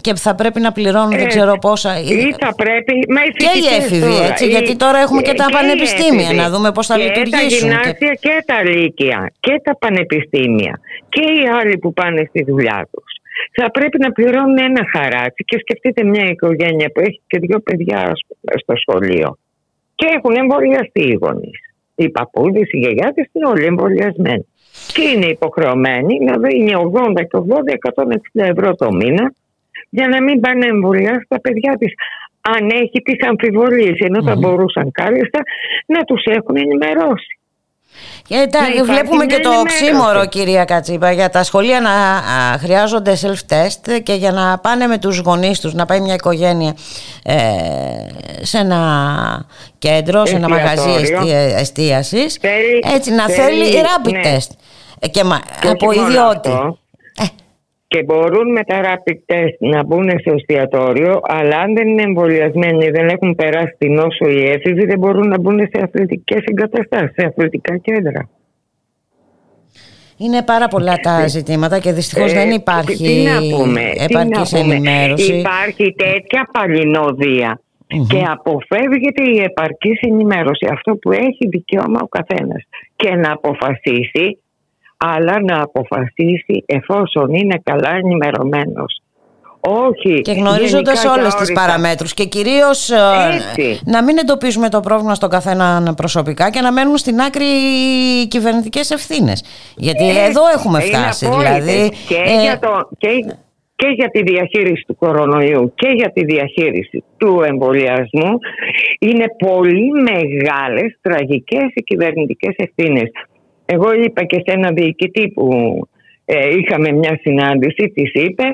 και 0.00 0.14
θα 0.14 0.34
πρέπει 0.34 0.60
να 0.60 0.72
πληρώνουν 0.72 1.10
δεν 1.10 1.28
ξέρω 1.28 1.58
πόσα. 1.58 2.00
Ή 2.00 2.34
θα 2.40 2.54
πρέπει. 2.54 2.92
Μα 3.14 3.20
και 3.22 3.58
οι 3.58 3.76
έφηβοι, 3.78 4.26
έτσι. 4.30 4.48
γιατί 4.48 4.76
τώρα 4.76 4.98
έχουμε 4.98 5.22
και, 5.22 5.34
τα 5.34 5.46
πανεπιστήμια 5.50 6.32
να 6.32 6.50
δούμε 6.50 6.72
πώς 6.72 6.86
θα 6.86 6.96
και 6.96 7.02
λειτουργήσουν. 7.02 7.68
Τα 7.68 7.74
γυμνάσια 7.74 7.92
και... 7.92 8.18
και 8.20 8.42
τα 8.46 8.64
λύκεια 8.64 9.32
και 9.40 9.60
τα 9.64 9.76
πανεπιστήμια 9.76 10.80
και 11.08 11.20
οι 11.20 11.48
άλλοι 11.60 11.78
που 11.78 11.92
πάνε 11.92 12.24
στη 12.28 12.44
δουλειά 12.44 12.88
τους 12.92 13.17
θα 13.52 13.70
πρέπει 13.70 13.98
να 13.98 14.12
πληρώνουν 14.12 14.58
ένα 14.58 14.82
χαράτσι 14.92 15.44
και 15.44 15.58
σκεφτείτε 15.58 16.04
μια 16.04 16.24
οικογένεια 16.24 16.90
που 16.90 17.00
έχει 17.00 17.20
και 17.26 17.38
δύο 17.38 17.58
παιδιά 17.60 18.12
στο 18.62 18.74
σχολείο 18.76 19.38
και 19.94 20.06
έχουν 20.16 20.34
εμβολιαστεί 20.36 21.02
οι 21.02 21.18
γονείς. 21.20 21.58
Οι 21.94 22.08
παππούδες, 22.08 22.68
οι 22.72 22.78
γιαγιάδες 22.78 23.26
είναι 23.32 23.46
όλοι 23.46 23.64
εμβολιασμένοι. 23.64 24.46
Και 24.94 25.02
είναι 25.02 25.26
υποχρεωμένοι 25.26 26.18
να 26.24 26.34
δίνει 26.38 26.72
80 26.74 27.22
και 27.28 27.36
80, 27.36 27.74
160 27.74 28.44
ευρώ 28.52 28.74
το 28.74 28.92
μήνα 28.92 29.32
για 29.90 30.08
να 30.08 30.22
μην 30.22 30.40
πάνε 30.40 30.58
να 30.58 30.66
εμβολιάσει 30.66 31.26
τα 31.28 31.40
παιδιά 31.40 31.76
της. 31.78 31.92
Αν 32.40 32.70
έχει 32.70 33.02
τις 33.02 33.28
αμφιβολίες, 33.28 33.98
ενώ 33.98 34.22
θα 34.22 34.36
μπορούσαν 34.36 34.90
κάλλιστα 34.90 35.40
να 35.86 36.00
τους 36.02 36.22
έχουν 36.24 36.56
ενημερώσει. 36.56 37.37
Και 38.26 38.48
βλέπουμε 38.84 39.26
και 39.26 39.38
το 39.38 39.50
οξύμορο 39.50 40.26
κυρία 40.26 40.64
Κατσίπα 40.64 41.12
για 41.12 41.30
τα 41.30 41.42
σχολεία 41.42 41.80
να 41.80 41.90
χρειάζονται 42.58 43.18
self-test 43.22 44.00
και 44.02 44.12
για 44.12 44.32
να 44.32 44.58
πάνε 44.58 44.86
με 44.86 44.98
τους 44.98 45.18
γονείς 45.18 45.60
τους 45.60 45.74
να 45.74 45.86
πάει 45.86 46.00
μια 46.00 46.14
οικογένεια 46.14 46.76
ε, 47.22 47.36
σε 48.42 48.58
ένα 48.58 49.46
κέντρο, 49.78 50.26
σε 50.26 50.36
ένα 50.36 50.48
μαγαζί 50.48 50.90
εστίασης. 51.56 52.38
Έτσι 52.94 53.10
να 53.10 53.28
θέλει, 53.28 53.64
θέλει 53.64 53.82
rapid 53.84 54.12
ναι. 54.12 54.20
test. 54.24 54.50
Ε, 54.98 55.08
και, 55.08 55.22
και 55.60 55.68
από 55.68 55.92
ιδιώτη 55.92 56.50
και 57.88 58.02
μπορούν 58.02 58.50
με 58.50 58.62
τα 58.64 58.80
rapid 58.82 59.18
test 59.32 59.56
να 59.58 59.84
μπουν 59.84 60.08
σε 60.10 60.30
εστιατόριο, 60.36 61.20
αλλά 61.22 61.58
αν 61.58 61.74
δεν 61.74 61.88
είναι 61.88 62.02
εμβολιασμένοι, 62.02 62.90
δεν 62.90 63.08
έχουν 63.08 63.34
περάσει 63.34 63.74
την 63.78 63.92
νόσο 63.92 64.28
οι 64.28 64.48
έφηβοι, 64.48 64.86
δεν 64.86 64.98
μπορούν 64.98 65.28
να 65.28 65.38
μπουν 65.38 65.58
σε 65.58 65.82
αθλητικές 65.82 66.42
εγκαταστάσεις, 66.44 67.12
σε 67.16 67.26
αθλητικά 67.26 67.76
κέντρα. 67.76 68.28
Είναι 70.16 70.42
πάρα 70.42 70.68
πολλά 70.68 70.96
τα 70.96 71.22
ε, 71.22 71.28
ζητήματα 71.28 71.78
και 71.78 71.92
δυστυχώς 71.92 72.32
ε, 72.32 72.34
δεν 72.34 72.50
υπάρχει 72.50 73.26
επαρκής 73.98 74.52
ενημέρωση. 74.52 75.34
Υπάρχει 75.34 75.94
τέτοια 75.96 76.48
και 78.08 78.22
αποφεύγεται 78.26 79.24
η 79.34 79.42
επαρκής 79.42 80.00
ενημέρωση. 80.00 80.66
Αυτό 80.72 80.96
που 80.96 81.12
έχει 81.12 81.48
δικαίωμα 81.48 82.00
ο 82.02 82.08
καθένας 82.08 82.62
και 82.96 83.14
να 83.14 83.32
αποφασίσει 83.32 84.38
αλλά 84.98 85.42
να 85.42 85.62
αποφασίσει 85.62 86.64
εφόσον 86.66 87.34
είναι 87.34 87.60
καλά 87.64 87.90
ενημερωμένος. 87.90 89.02
Όχι. 89.60 90.20
Και 90.20 90.32
γνωρίζοντας 90.32 91.04
όλες 91.04 91.34
τις 91.34 91.52
παραμέτρους 91.52 92.14
και 92.14 92.24
κυρίως 92.24 92.90
ε, 92.90 92.96
να 93.84 94.04
μην 94.04 94.18
εντοπίζουμε 94.18 94.68
το 94.68 94.80
πρόβλημα 94.80 95.14
στον 95.14 95.30
καθένα 95.30 95.94
προσωπικά 95.96 96.50
και 96.50 96.60
να 96.60 96.72
μένουν 96.72 96.96
στην 96.96 97.20
άκρη 97.20 97.44
οι 97.44 98.26
κυβερνητικές 98.26 98.90
ευθύνες. 98.90 99.44
Γιατί 99.76 100.08
εδώ 100.08 100.42
έχουμε 100.54 100.80
φτάσει. 100.80 101.28
Δηλαδή, 101.28 101.92
και, 102.08 102.14
ε, 102.14 102.42
για 102.42 102.58
το, 102.58 102.88
και, 102.98 103.08
και 103.76 103.88
για 103.88 104.08
τη 104.08 104.22
διαχείριση 104.22 104.84
του 104.86 104.96
κορονοϊού 104.96 105.72
και 105.74 105.88
για 105.88 106.10
τη 106.12 106.24
διαχείριση 106.24 107.04
του 107.16 107.42
εμβολιασμού 107.46 108.38
είναι 108.98 109.24
πολύ 109.46 109.90
μεγάλες 110.10 110.98
τραγικές 111.00 111.66
οι 111.74 111.82
κυβερνητικές 111.82 112.54
ευθύνες. 112.56 113.10
Εγώ 113.70 113.92
είπα 113.92 114.24
και 114.24 114.36
σε 114.36 114.56
ένα 114.56 114.72
διοικητή 114.72 115.28
που 115.28 115.48
ε, 116.24 116.48
είχαμε 116.56 116.92
μια 116.92 117.18
συνάντηση, 117.22 117.92
της 117.94 118.12
είπε 118.12 118.44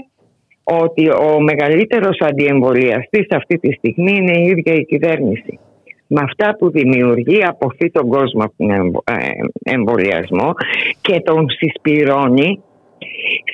ότι 0.63 1.11
ο 1.11 1.41
μεγαλύτερος 1.41 2.17
αντιεμβολιαστής 2.21 3.27
αυτή 3.31 3.59
τη 3.59 3.73
στιγμή 3.73 4.13
είναι 4.17 4.39
η 4.39 4.45
ίδια 4.45 4.75
η 4.75 4.85
κυβέρνηση. 4.85 5.59
Με 6.07 6.21
αυτά 6.23 6.57
που 6.59 6.71
δημιουργεί 6.71 7.45
αποθεί 7.45 7.91
τον 7.91 8.09
κόσμο 8.09 8.43
από 8.43 8.55
τον 8.57 8.71
ε, 8.71 9.73
εμβολιασμό 9.73 10.53
και 11.01 11.21
τον 11.21 11.47
συσπηρώνει 11.49 12.63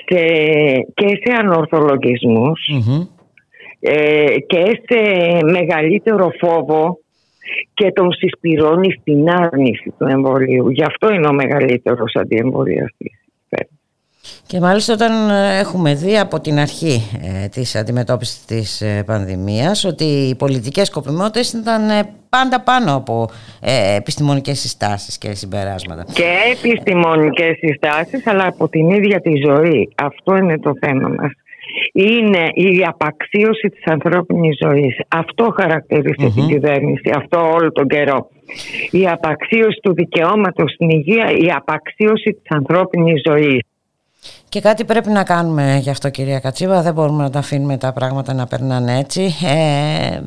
σε, 0.08 0.24
και 0.94 1.06
σε 1.06 1.32
ανορθολογισμους 1.38 2.60
ε, 3.80 4.38
και 4.46 4.82
σε 4.88 4.98
μεγαλύτερο 5.44 6.30
φόβο 6.40 6.98
και 7.74 7.92
τον 7.92 8.12
συσπηρώνει 8.12 8.92
στην 9.00 9.30
άρνηση 9.30 9.94
του 9.98 10.06
εμβολίου. 10.06 10.70
Γι' 10.70 10.84
αυτό 10.84 11.12
είναι 11.12 11.26
ο 11.26 11.32
μεγαλύτερος 11.32 12.12
αντιεμβολιαστής. 12.14 13.20
Και 14.46 14.60
μάλιστα 14.60 14.92
όταν 14.92 15.30
έχουμε 15.60 15.94
δει 15.94 16.18
από 16.18 16.40
την 16.40 16.58
αρχή 16.58 17.10
ε, 17.44 17.48
της 17.48 17.76
αντιμετώπισης 17.76 18.44
της 18.44 18.80
ε, 18.80 19.02
πανδημίας 19.06 19.84
ότι 19.84 20.04
οι 20.04 20.34
πολιτικές 20.34 20.86
σκοπιμότητες 20.86 21.52
ήταν 21.52 21.90
ε, 21.90 22.14
πάντα 22.28 22.60
πάνω 22.60 22.94
από 22.94 23.30
ε, 23.60 23.96
επιστημονικές 23.96 24.58
συστάσεις 24.58 25.18
και 25.18 25.34
συμπεράσματα. 25.34 26.04
Και 26.12 26.24
επιστημονικές 26.52 27.56
συστάσεις 27.56 28.26
αλλά 28.26 28.46
από 28.46 28.68
την 28.68 28.90
ίδια 28.90 29.20
τη 29.20 29.32
ζωή. 29.46 29.92
Αυτό 29.94 30.36
είναι 30.36 30.58
το 30.58 30.72
θέμα 30.80 31.08
μας 31.08 31.32
είναι 31.92 32.48
η 32.54 32.84
απαξίωση 32.88 33.68
της 33.68 33.84
ανθρώπινης 33.84 34.58
ζωής. 34.62 35.00
Αυτό 35.08 35.54
την 36.32 36.46
κυβέρνηση, 36.46 37.10
αυτό 37.16 37.50
όλο 37.50 37.72
τον 37.72 37.88
καιρό. 37.88 38.28
Η 38.90 39.08
απαξίωση 39.08 39.80
του 39.82 39.94
δικαιώματος 39.94 40.72
στην 40.72 40.88
υγεία, 40.88 41.30
η 41.30 41.50
απαξίωση 41.56 42.32
της 42.32 42.56
ανθρώπινης 42.56 43.22
ζωής. 43.28 43.60
Και 44.48 44.60
κάτι 44.60 44.84
πρέπει 44.84 45.10
να 45.10 45.22
κάνουμε 45.22 45.78
γι' 45.80 45.90
αυτό 45.90 46.10
κυρία 46.10 46.38
Κατσίβα, 46.38 46.82
δεν 46.82 46.94
μπορούμε 46.94 47.22
να 47.22 47.30
τα 47.30 47.38
αφήνουμε 47.38 47.76
τα 47.76 47.92
πράγματα 47.92 48.34
να 48.34 48.46
περνάνε 48.46 48.98
έτσι. 48.98 49.34
Ε, 49.44 50.20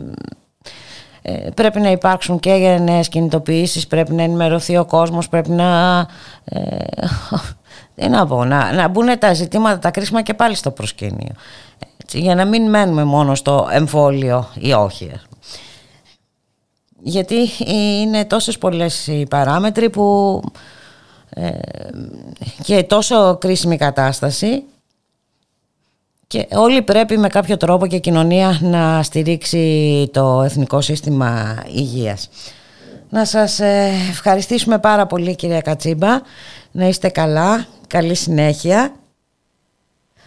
ε, 1.22 1.50
πρέπει 1.56 1.80
να 1.80 1.92
υπάρξουν 1.92 2.40
και 2.40 2.80
νέες 2.82 3.10
κινητοποιήσεις, 3.10 3.88
πρέπει 3.88 4.14
να 4.14 4.24
ενημερωθεί 4.24 4.78
ο 4.78 4.86
κόσμος, 4.86 5.30
πρέπει 5.30 5.50
να... 5.50 6.00
Ε, 6.46 6.60
τι 7.96 8.10
να 8.10 8.28
πω, 8.28 8.46
να, 8.46 8.74
να 8.74 8.88
μπουν 8.88 9.20
τα 9.20 9.34
ζητήματα, 9.34 9.80
τα 9.80 9.92
κρίσιμα 9.92 10.22
και 10.22 10.34
πάλι 10.34 10.56
στο 10.56 10.72
προσκήνιο. 10.72 11.32
Έτσι, 11.98 12.20
για 12.20 12.36
να 12.36 12.46
μην 12.46 12.70
μένουμε 12.70 13.04
μόνο 13.04 13.36
στο 13.36 13.68
εμφόλιο 13.72 14.50
ή 14.60 14.74
όχι. 14.74 15.12
Γιατί 17.00 17.50
είναι 18.02 18.26
τόσες 18.26 18.58
πολλές 18.58 19.08
οι 19.08 19.26
παράμετροι 19.30 19.90
που 19.90 20.42
ε, 21.30 21.50
και 22.64 22.84
τόσο 22.84 23.38
κρίσιμη 23.38 23.78
κατάσταση 23.78 24.64
και 26.28 26.48
όλοι 26.54 26.82
πρέπει 26.82 27.18
με 27.18 27.28
κάποιο 27.28 27.58
τρόπο 27.58 27.88
και 27.88 27.96
η 27.96 28.00
κοινωνία 28.00 28.58
να 28.62 29.04
στηρίξει 29.04 30.10
το 30.14 30.42
Εθνικό 30.42 30.82
Σύστημα 30.82 31.64
Υγείας. 31.74 32.30
Να 33.10 33.26
σας 33.26 33.60
ε, 33.60 33.92
ευχαριστήσουμε 34.10 34.80
πάρα 34.80 35.06
πολύ 35.06 35.36
κυρία 35.36 35.62
Κατσίμπα. 35.62 36.22
Να 36.72 36.88
είστε 36.88 37.10
καλά. 37.10 37.66
Καλή 37.94 38.16
συνέχεια. 38.16 38.94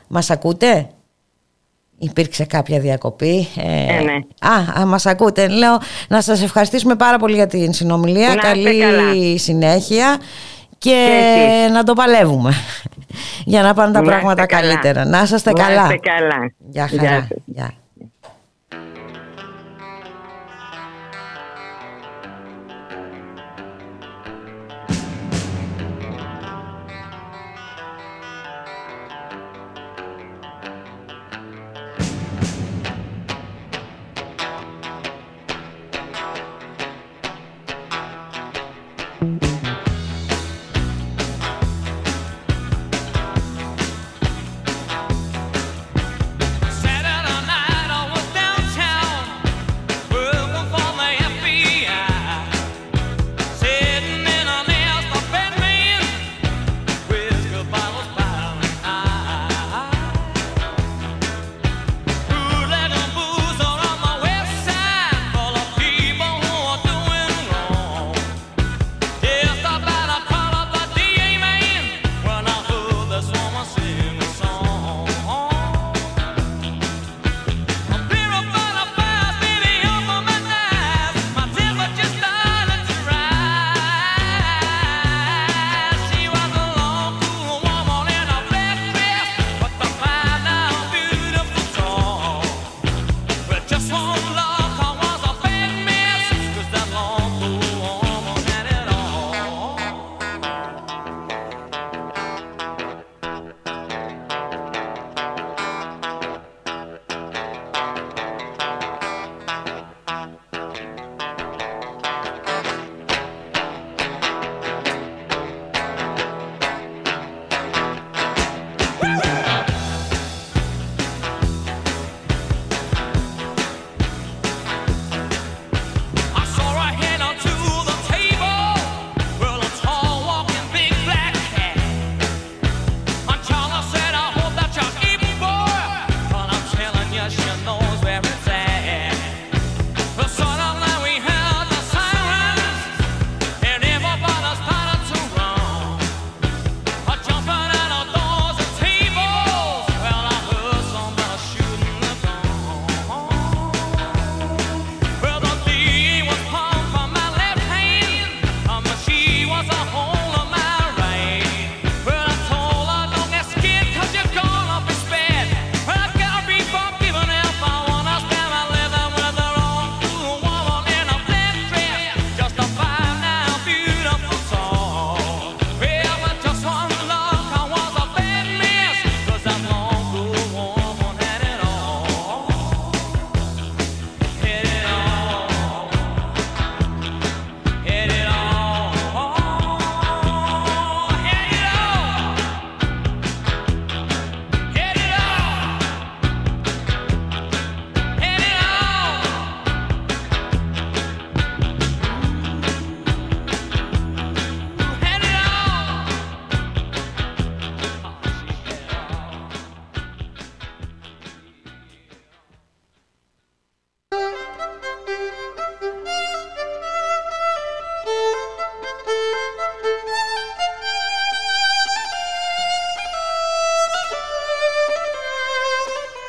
Μας 0.08 0.30
ακούτε; 0.30 0.88
Υπήρξε 1.98 2.44
κάποια 2.44 2.80
διακοπή; 2.80 3.48
Ε, 3.56 3.96
ε, 3.96 4.00
ναι. 4.00 4.12
Α, 4.40 4.80
α, 4.80 4.86
μας 4.86 5.06
ακούτε. 5.06 5.48
Λέω 5.48 5.78
να 6.08 6.20
σας 6.20 6.42
ευχαριστήσουμε 6.42 6.94
πάρα 6.94 7.18
πολύ 7.18 7.34
για 7.34 7.46
την 7.46 7.72
συνομιλία. 7.72 8.34
Καλή 8.34 9.38
συνέχεια 9.38 10.18
και, 10.78 11.68
να 11.72 11.84
το 11.84 11.92
παλεύουμε 11.92 12.54
για 13.44 13.62
να 13.62 13.74
πάνε 13.74 13.92
τα 13.92 14.02
πράγματα 14.02 14.46
καλύτερα. 14.46 15.04
Να 15.04 15.22
είστε 15.22 15.52
καλά. 15.52 15.74
Να 15.74 15.94
είστε 15.94 15.96
καλά. 15.96 16.52
Γεια 16.58 16.88
χαρά. 16.88 17.28
Γεια. 17.44 17.72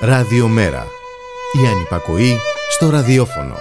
Ραδιομέρα. 0.08 0.88
Η 1.64 1.68
ανυπακοή 1.68 2.38
στο 2.70 2.90
ραδιόφωνο. 2.90 3.56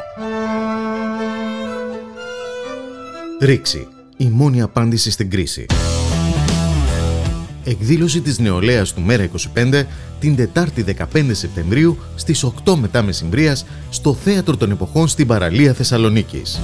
Ρήξη. 3.40 3.88
Η 4.16 4.24
μόνη 4.24 4.62
απάντηση 4.62 5.10
στην 5.10 5.30
κρίση. 5.30 5.66
Εκδήλωση 7.64 8.20
της 8.20 8.38
νεολαίας 8.38 8.92
του 8.92 9.00
Μέρα 9.00 9.28
25 9.54 9.82
την 10.20 10.36
Τετάρτη 10.36 10.84
15 11.12 11.30
Σεπτεμβρίου 11.32 11.98
στις 12.14 12.44
8 12.64 12.74
μετά 12.74 13.02
μεσημβρίας 13.02 13.66
στο 13.90 14.14
Θέατρο 14.14 14.56
των 14.56 14.70
Εποχών 14.70 15.08
στην 15.08 15.26
παραλία 15.26 15.72
Θεσσαλονίκης. 15.72 16.60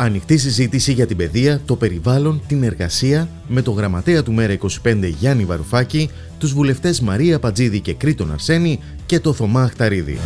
Ανοιχτή 0.00 0.36
συζήτηση 0.36 0.92
για 0.92 1.06
την 1.06 1.16
παιδεία, 1.16 1.60
το 1.64 1.76
περιβάλλον, 1.76 2.40
την 2.46 2.62
εργασία 2.62 3.28
με 3.48 3.62
το 3.62 3.70
γραμματέα 3.70 4.22
του 4.22 4.32
Μέρα 4.32 4.56
25 4.82 5.12
Γιάννη 5.18 5.44
Βαρουφάκη, 5.44 6.10
τους 6.38 6.52
βουλευτές 6.52 7.00
Μαρία 7.00 7.38
Πατζίδη 7.38 7.80
και 7.80 7.94
Κρήτον 7.94 8.32
Αρσένη 8.32 8.78
και 9.06 9.20
το 9.20 9.32
Θωμά 9.32 9.62
Αχταρίδη. 9.62 10.18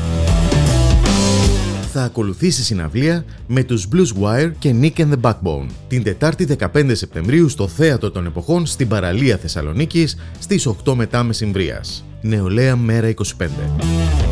Θα 1.93 2.03
ακολουθήσει 2.03 2.63
συναυλία 2.63 3.25
με 3.47 3.63
τους 3.63 3.89
Blues 3.93 4.23
Wire 4.23 4.51
και 4.59 4.75
Nick 4.81 5.01
and 5.01 5.13
the 5.13 5.21
Backbone 5.21 5.67
την 5.89 6.03
Τετάρτη 6.03 6.57
15 6.59 6.91
Σεπτεμβρίου 6.93 7.49
στο 7.49 7.69
Θέατρο 7.69 8.11
των 8.11 8.27
Εποχών 8.27 8.67
στην 8.67 8.89
παραλία 8.89 9.37
Θεσσαλονίκης 9.37 10.17
στις 10.39 10.69
8 10.85 10.95
μετά 10.95 11.23
μεσημβρίας. 11.23 12.05
Νεολαία 12.21 12.77
Μέρα 12.77 13.09
25. 13.09 14.32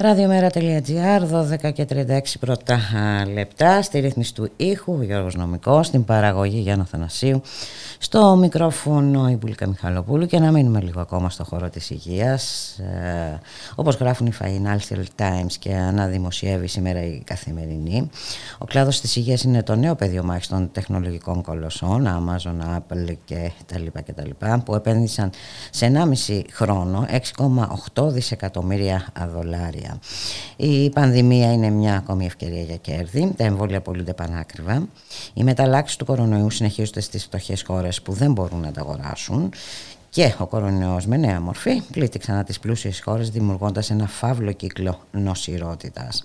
Ραδιομέρα.gr, 0.00 1.22
12 1.66 1.72
και 1.72 1.86
36 1.90 2.20
πρώτα 2.40 2.78
λεπτά, 3.32 3.82
στη 3.82 3.98
ρύθμιση 3.98 4.34
του 4.34 4.50
ήχου, 4.56 5.02
Γιώργος 5.02 5.34
Νομικός, 5.34 5.86
στην 5.86 6.04
παραγωγή 6.04 6.58
Γιάννο 6.58 6.84
Θανασίου, 6.84 7.40
στο 7.98 8.36
μικρόφωνο 8.36 9.28
η 9.28 9.36
Μπουλίκα 9.36 9.66
Μιχαλοπούλου 9.66 10.26
και 10.26 10.38
να 10.38 10.50
μείνουμε 10.50 10.80
λίγο 10.80 11.00
ακόμα 11.00 11.30
στο 11.30 11.44
χώρο 11.44 11.68
της 11.68 11.90
υγείας. 11.90 12.74
Ε, 12.78 13.40
όπως 13.74 13.96
γράφουν 13.96 14.26
οι 14.26 14.32
Financial 14.40 15.22
Times 15.22 15.52
και 15.58 15.74
αναδημοσιεύει 15.74 16.66
σήμερα 16.66 17.04
η 17.04 17.22
καθημερινή, 17.24 18.10
ο 18.58 18.64
κλάδος 18.64 19.00
της 19.00 19.16
υγείας 19.16 19.42
είναι 19.42 19.62
το 19.62 19.74
νέο 19.76 19.94
πεδίο 19.94 20.24
μάχης 20.24 20.48
των 20.48 20.70
τεχνολογικών 20.72 21.42
κολοσσών, 21.42 22.06
Amazon, 22.06 22.76
Apple 22.76 23.16
και 23.24 23.50
τα 23.66 23.78
λοιπά 23.78 24.00
και 24.00 24.12
τα 24.12 24.26
λοιπά, 24.26 24.62
που 24.64 24.74
επένδυσαν 24.74 25.30
σε 25.70 25.86
1,5 25.86 26.42
χρόνο 26.50 27.06
6,8 27.94 28.08
δισεκατομμύρια 28.08 29.06
δολάρια. 29.34 29.87
Η 30.56 30.90
πανδημία 30.90 31.52
είναι 31.52 31.70
μια 31.70 31.96
ακόμη 31.96 32.26
ευκαιρία 32.26 32.62
για 32.62 32.76
κέρδη. 32.76 33.32
Τα 33.36 33.44
εμβόλια 33.44 33.80
πωλούνται 33.80 34.12
πανάκριβα. 34.12 34.88
Οι 35.34 35.42
μεταλλάξεις 35.42 35.96
του 35.96 36.04
κορονοϊού 36.04 36.50
συνεχίζονται 36.50 37.00
στις 37.00 37.24
φτωχές 37.24 37.62
χώρες 37.62 38.02
που 38.02 38.12
δεν 38.12 38.32
μπορούν 38.32 38.60
να 38.60 38.72
τα 38.72 38.80
αγοράσουν. 38.80 39.50
Και 40.10 40.34
ο 40.38 40.46
κορονοϊός 40.46 41.06
με 41.06 41.16
νέα 41.16 41.40
μορφή 41.40 41.82
πλήττει 41.92 42.18
ξανά 42.18 42.44
τις 42.44 42.58
πλούσιες 42.58 43.00
χώρες 43.04 43.30
δημιουργώντας 43.30 43.90
ένα 43.90 44.06
φαύλο 44.06 44.52
κύκλο 44.52 45.00
νοσηρότητας. 45.10 46.22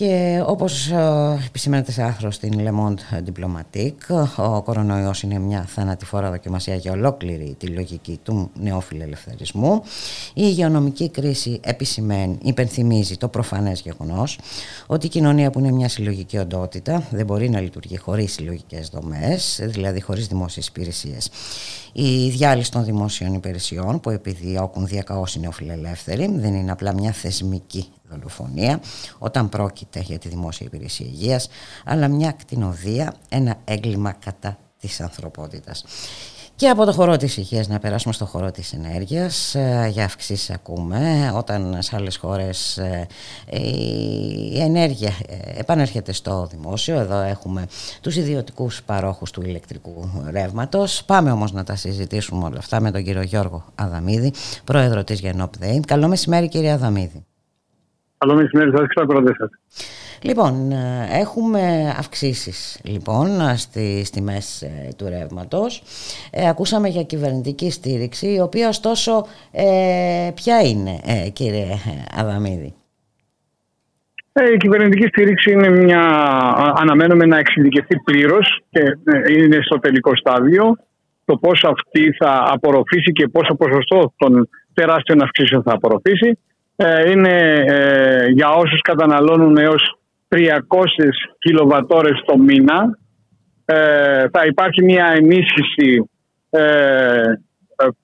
Και 0.00 0.42
όπως 0.46 0.90
ε, 0.90 1.42
επισημαίνεται 1.46 1.92
σε 1.92 2.02
άθρο 2.02 2.30
στην 2.30 2.52
Le 2.58 2.68
Monde 2.68 3.22
Diplomatique, 3.24 4.26
ο 4.36 4.62
κορονοϊός 4.62 5.22
είναι 5.22 5.38
μια 5.38 5.64
θανατηφόρα 5.68 6.30
δοκιμασία 6.30 6.74
για 6.74 6.92
ολόκληρη 6.92 7.54
τη 7.58 7.66
λογική 7.66 8.18
του 8.22 8.50
νεόφιλου 8.60 9.02
ελευθερισμού. 9.02 9.82
Η 10.34 10.42
υγειονομική 10.44 11.08
κρίση 11.08 11.60
επισημαίνει, 11.62 12.38
υπενθυμίζει 12.42 13.16
το 13.16 13.28
προφανές 13.28 13.80
γεγονός 13.80 14.38
ότι 14.86 15.06
η 15.06 15.08
κοινωνία 15.08 15.50
που 15.50 15.58
είναι 15.58 15.70
μια 15.70 15.88
συλλογική 15.88 16.38
οντότητα 16.38 17.02
δεν 17.10 17.26
μπορεί 17.26 17.48
να 17.48 17.60
λειτουργεί 17.60 17.96
χωρίς 17.96 18.32
συλλογικές 18.32 18.88
δομές, 18.88 19.60
δηλαδή 19.62 20.00
χωρίς 20.00 20.26
δημόσιες 20.26 20.66
υπηρεσίες. 20.66 21.30
Η 21.92 22.28
διάλυση 22.28 22.70
των 22.70 22.84
δημόσιων 22.84 23.34
υπηρεσιών 23.34 24.00
που 24.00 24.10
επιδιώκουν 24.10 24.86
διακαώς 24.86 25.34
οι 25.34 25.40
νεοφιλελεύθεροι 25.40 26.30
δεν 26.36 26.54
είναι 26.54 26.70
απλά 26.70 26.94
μια 26.94 27.12
θεσμική 27.12 27.86
δολοφονία 28.10 28.80
όταν 29.18 29.48
πρόκειται 29.48 30.00
για 30.00 30.18
τη 30.18 30.28
δημόσια 30.28 30.66
υπηρεσία 30.66 31.06
υγείας 31.06 31.48
αλλά 31.84 32.08
μια 32.08 32.32
κτηνοδία, 32.32 33.14
ένα 33.28 33.56
έγκλημα 33.64 34.12
κατά 34.12 34.58
της 34.80 35.00
ανθρωπότητας. 35.00 35.84
Και 36.60 36.68
από 36.68 36.84
το 36.84 36.92
χώρο 36.92 37.16
της 37.16 37.36
υγείας 37.36 37.68
να 37.68 37.78
περάσουμε 37.78 38.12
στο 38.12 38.26
χώρο 38.26 38.50
της 38.50 38.72
ενέργειας. 38.72 39.54
Ε, 39.54 39.88
για 39.92 40.04
αυξήσεις 40.04 40.50
ακούμε. 40.50 41.32
Όταν 41.34 41.76
σε 41.78 41.96
άλλες 41.96 42.16
χώρες 42.16 42.78
ε, 42.78 43.06
η 44.52 44.60
ενέργεια 44.60 45.12
ε, 45.28 45.58
επανέρχεται 45.60 46.12
στο 46.12 46.48
δημόσιο. 46.50 46.98
Εδώ 46.98 47.20
έχουμε 47.20 47.66
τους 48.00 48.16
ιδιωτικούς 48.16 48.82
παρόχους 48.82 49.30
του 49.30 49.42
ηλεκτρικού 49.42 50.10
ρεύματος. 50.30 51.02
Πάμε 51.06 51.30
όμως 51.30 51.52
να 51.52 51.64
τα 51.64 51.76
συζητήσουμε 51.76 52.44
όλα 52.44 52.58
αυτά 52.58 52.80
με 52.80 52.90
τον 52.90 53.04
κύριο 53.04 53.22
Γιώργο 53.22 53.64
Αδαμίδη, 53.74 54.32
πρόεδρο 54.64 55.04
της 55.04 55.20
Γενόπ 55.20 55.54
Καλό 55.86 56.08
μεσημέρι 56.08 56.48
κύριε 56.48 56.70
Αδαμίδη. 56.70 57.24
Καλό 58.24 58.34
μεσημέρι 58.34 58.70
σας 58.76 58.86
και 58.86 59.34
σας. 59.38 59.50
Λοιπόν, 60.22 60.70
ε, 60.72 61.18
έχουμε 61.20 61.94
αυξήσεις 61.98 62.80
λοιπόν 62.84 63.26
στις 63.56 64.10
τιμές 64.10 64.62
ε, 64.62 64.88
του 64.96 65.08
ρεύματος. 65.08 65.82
Ε, 66.32 66.48
ακούσαμε 66.48 66.88
για 66.88 67.02
κυβερνητική 67.02 67.70
στήριξη, 67.70 68.34
η 68.34 68.40
οποία 68.40 68.68
ωστόσο 68.68 69.26
ε, 69.52 70.30
ποια 70.34 70.60
είναι 70.60 71.00
κύριε 71.32 71.74
Αδαμίδη; 72.20 72.74
η 74.54 74.56
κυβερνητική 74.56 75.06
στήριξη 75.06 75.52
είναι 75.52 75.68
μια, 75.68 76.02
αναμένουμε 76.76 77.26
να 77.26 77.38
εξειδικευτεί 77.38 77.96
πλήρως 78.04 78.62
και 78.70 78.80
είναι 79.36 79.58
στο 79.62 79.78
τελικό 79.78 80.16
στάδιο 80.16 80.76
το 81.24 81.36
πώς 81.36 81.64
αυτή 81.64 82.12
θα 82.18 82.44
απορροφήσει 82.46 83.12
και 83.12 83.28
πόσο 83.28 83.54
ποσοστό 83.54 84.12
των 84.16 84.48
τεράστιων 84.74 85.22
αυξήσεων 85.22 85.62
θα 85.62 85.72
απορροφήσει. 85.72 86.38
Είναι 87.10 87.64
για 88.32 88.48
όσους 88.48 88.80
καταναλώνουν 88.80 89.56
έως 89.56 89.98
300 90.28 90.38
κιλοβατόρες 91.38 92.22
το 92.26 92.38
μήνα. 92.38 92.98
Ε, 93.64 94.28
θα 94.32 94.44
υπάρχει 94.46 94.84
μια 94.84 95.06
ενίσχυση 95.16 96.10
ε, 96.50 97.22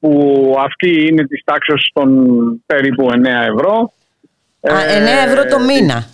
που 0.01 0.55
αυτή 0.59 1.07
είναι 1.07 1.27
της 1.27 1.43
τάξης 1.45 1.91
των 1.93 2.09
περίπου 2.67 3.09
9 3.11 3.25
ευρώ. 3.25 3.93
9 4.61 4.71
ευρώ 5.27 5.45
το 5.45 5.59
μήνα. 5.59 6.07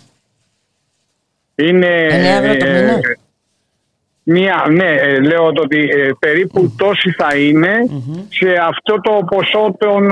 Είναι 1.55 2.07
9 2.09 2.43
ευρώ 2.43 2.57
το 2.57 2.65
μήνα. 2.65 2.99
Μία, 4.25 4.65
ναι, 4.69 5.19
λέω 5.19 5.45
ότι 5.45 5.89
περίπου 6.19 6.73
τόση 6.77 7.11
θα 7.11 7.37
ειναι 7.37 7.75
σε 8.29 8.49
αυτό 8.67 9.01
το 9.01 9.23
ποσό 9.25 9.75
των, 9.77 10.11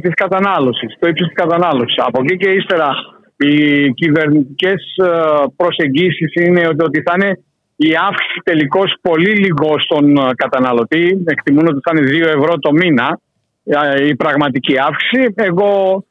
της 0.00 0.14
κατανάλωσης, 0.14 0.96
το 0.98 1.08
ύψος 1.08 1.26
της 1.26 1.36
κατανάλωσης. 1.36 1.96
Από 1.98 2.20
εκεί 2.22 2.36
και 2.36 2.50
ύστερα 2.50 2.88
οι 3.36 3.92
κυβερνητικές 3.92 4.96
ε, 4.96 5.10
προσεγγίσεις 5.56 6.32
είναι 6.34 6.66
ότι 6.66 7.02
θα 7.02 7.12
είναι 7.14 7.38
η 7.76 7.90
αύξηση 8.08 8.40
τελικώς 8.42 8.94
πολύ 9.00 9.30
λίγο 9.30 9.78
στον 9.78 10.16
ε, 10.16 10.30
καταναλωτή. 10.36 11.22
Εκτιμούν 11.24 11.66
ότι 11.66 11.80
θα 11.82 11.92
είναι 11.96 12.26
2 12.26 12.36
ευρώ 12.36 12.58
το 12.58 12.72
μήνα 12.72 13.20
ε, 13.64 14.06
η 14.06 14.16
πραγματική 14.16 14.74
αύξηση. 14.78 15.32
Εγώ 15.34 16.04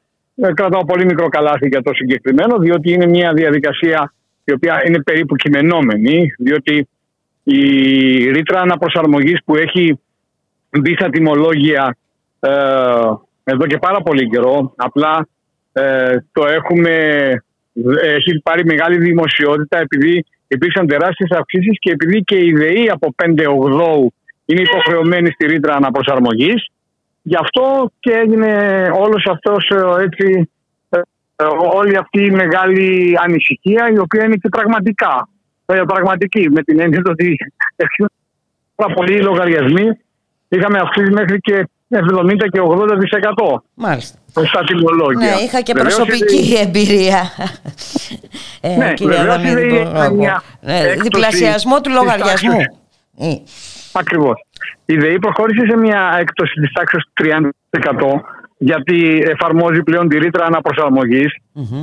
κρατάω 0.53 0.85
πολύ 0.85 1.05
μικρό 1.05 1.27
καλάθι 1.27 1.67
για 1.67 1.81
το 1.81 1.93
συγκεκριμένο, 1.93 2.57
διότι 2.57 2.91
είναι 2.91 3.05
μια 3.05 3.33
διαδικασία 3.33 4.13
η 4.43 4.53
οποία 4.53 4.83
είναι 4.87 5.01
περίπου 5.01 5.35
κειμενόμενη, 5.35 6.25
διότι 6.37 6.87
η 7.55 8.31
ρήτρα 8.31 8.61
αναπροσαρμογής 8.61 9.43
που 9.45 9.55
έχει 9.55 9.99
μπει 10.69 10.93
στα 10.93 11.09
τιμολόγια 11.09 11.97
εδώ 13.43 13.65
και 13.67 13.77
πάρα 13.77 14.01
πολύ 14.01 14.29
καιρό, 14.29 14.73
απλά 14.75 15.27
ε, 15.73 16.15
το 16.31 16.45
έχουμε, 16.45 16.93
έχει 18.01 18.39
πάρει 18.43 18.65
μεγάλη 18.65 18.97
δημοσιότητα 18.97 19.77
επειδή 19.77 20.25
υπήρξαν 20.47 20.87
τεράστιες 20.87 21.29
αυξήσεις 21.31 21.79
και 21.79 21.91
επειδή 21.91 22.23
και 22.23 22.37
η 22.37 22.53
ΔΕΗ 22.53 22.89
από 22.89 23.15
5 23.23 23.27
8 23.27 24.07
είναι 24.45 24.61
υποχρεωμένη 24.61 25.31
στη 25.31 25.45
ρήτρα 25.45 25.75
αναπροσαρμογής. 25.75 26.67
Γι' 27.21 27.37
αυτό 27.39 27.91
και 27.99 28.11
έγινε 28.11 28.51
όλος 28.93 29.25
αυτός 29.29 29.69
ε, 29.69 30.03
έτσι, 30.03 30.49
ε, 30.89 30.99
όλη 31.73 31.97
αυτή 31.97 32.23
η 32.25 32.31
μεγάλη 32.31 33.17
ανησυχία 33.23 33.91
η 33.93 33.99
οποία 33.99 34.23
είναι 34.23 34.35
και 34.35 34.49
πραγματικά 34.49 35.29
πραγματική 35.65 36.49
με 36.49 36.61
την 36.63 36.79
έννοια 36.79 37.01
ότι 37.05 37.35
πάρα 38.75 38.93
πολλοί 38.93 39.21
λογαριασμοί 39.21 39.97
είχαμε 40.47 40.79
αυξήσεις 40.79 41.09
μέχρι 41.09 41.39
και 41.39 41.67
70 41.89 42.35
και 42.51 42.59
80%. 42.61 43.61
Μάλιστα. 43.73 44.17
Στα 44.45 44.63
τιμολόγια. 44.63 45.29
Ναι, 45.29 45.41
είχα 45.41 45.61
και 45.61 45.73
προσωπική 45.73 46.57
εμπειρία. 46.61 47.31
ε, 48.61 48.75
ναι, 48.75 48.93
κύριε 48.93 49.23
ναι, 50.61 50.93
διπλασιασμό 51.01 51.81
του 51.81 51.91
λογαριασμού. 51.91 52.59
Ακριβώς. 53.91 54.45
Η 54.85 54.95
ΔΕΗ 54.95 55.19
προχώρησε 55.19 55.65
σε 55.69 55.77
μια 55.77 56.15
έκπτωση 56.19 56.61
της 56.61 56.71
τάξης 56.71 57.03
30% 57.23 57.49
γιατί 58.63 59.23
εφαρμόζει 59.33 59.83
πλέον 59.83 60.07
τη 60.07 60.17
ρήτρα 60.17 60.47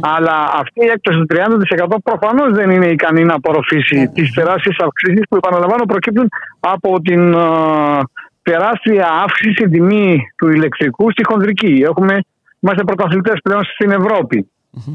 Αλλά 0.01 0.37
αυτή 0.63 0.81
η 0.87 0.91
έκπτωση 0.95 1.19
του 1.19 1.27
30% 1.31 1.97
προφανώς 2.03 2.51
δεν 2.59 2.71
είναι 2.71 2.87
ικανή 2.87 3.25
να 3.25 3.35
απορροφήσει 3.35 3.97
mm-hmm. 4.01 4.15
τις 4.15 4.33
τεράστιες 4.33 4.77
αυξήσεις 4.87 5.23
που, 5.29 5.37
επαναλαμβάνω, 5.37 5.85
προκύπτουν 5.85 6.29
από 6.61 7.01
την 7.01 7.35
uh, 7.37 8.01
τεράστια 8.43 9.07
αύξηση 9.25 9.69
τιμή 9.69 10.19
του 10.37 10.49
ηλεκτρικού 10.49 11.11
στη 11.11 11.25
χονδρική. 11.25 11.83
Έχουμε, 11.91 12.15
είμαστε 12.61 12.85
πρωταθλητές 12.85 13.39
πλέον 13.43 13.65
στην 13.65 13.91
ευρωπη 13.91 14.51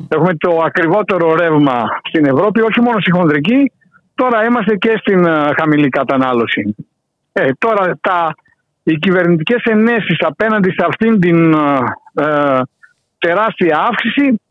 Έχουμε 0.08 0.34
το 0.36 0.62
ακριβότερο 0.66 1.36
ρεύμα 1.36 1.84
στην 2.10 2.26
Ευρώπη, 2.26 2.62
όχι 2.62 2.82
μόνο 2.82 3.00
στη 3.00 3.12
χονδρική, 3.12 3.72
τώρα 4.16 4.46
είμαστε 4.46 4.76
και 4.76 4.94
στην 5.00 5.26
uh, 5.28 5.52
χαμηλή 5.60 5.90
κατανάλωση. 5.90 6.76
Ε, 7.32 7.50
τώρα 7.58 7.98
τα 8.02 8.36
οι 8.84 8.96
κυβερνητικές 8.96 9.64
ενέσεις 9.64 10.18
απέναντι 10.20 10.70
σε 10.70 10.86
αυτήν 10.88 11.20
την 11.20 11.54
ε, 12.14 12.62
τεράστια 13.18 13.78
αύξηση 13.90 14.42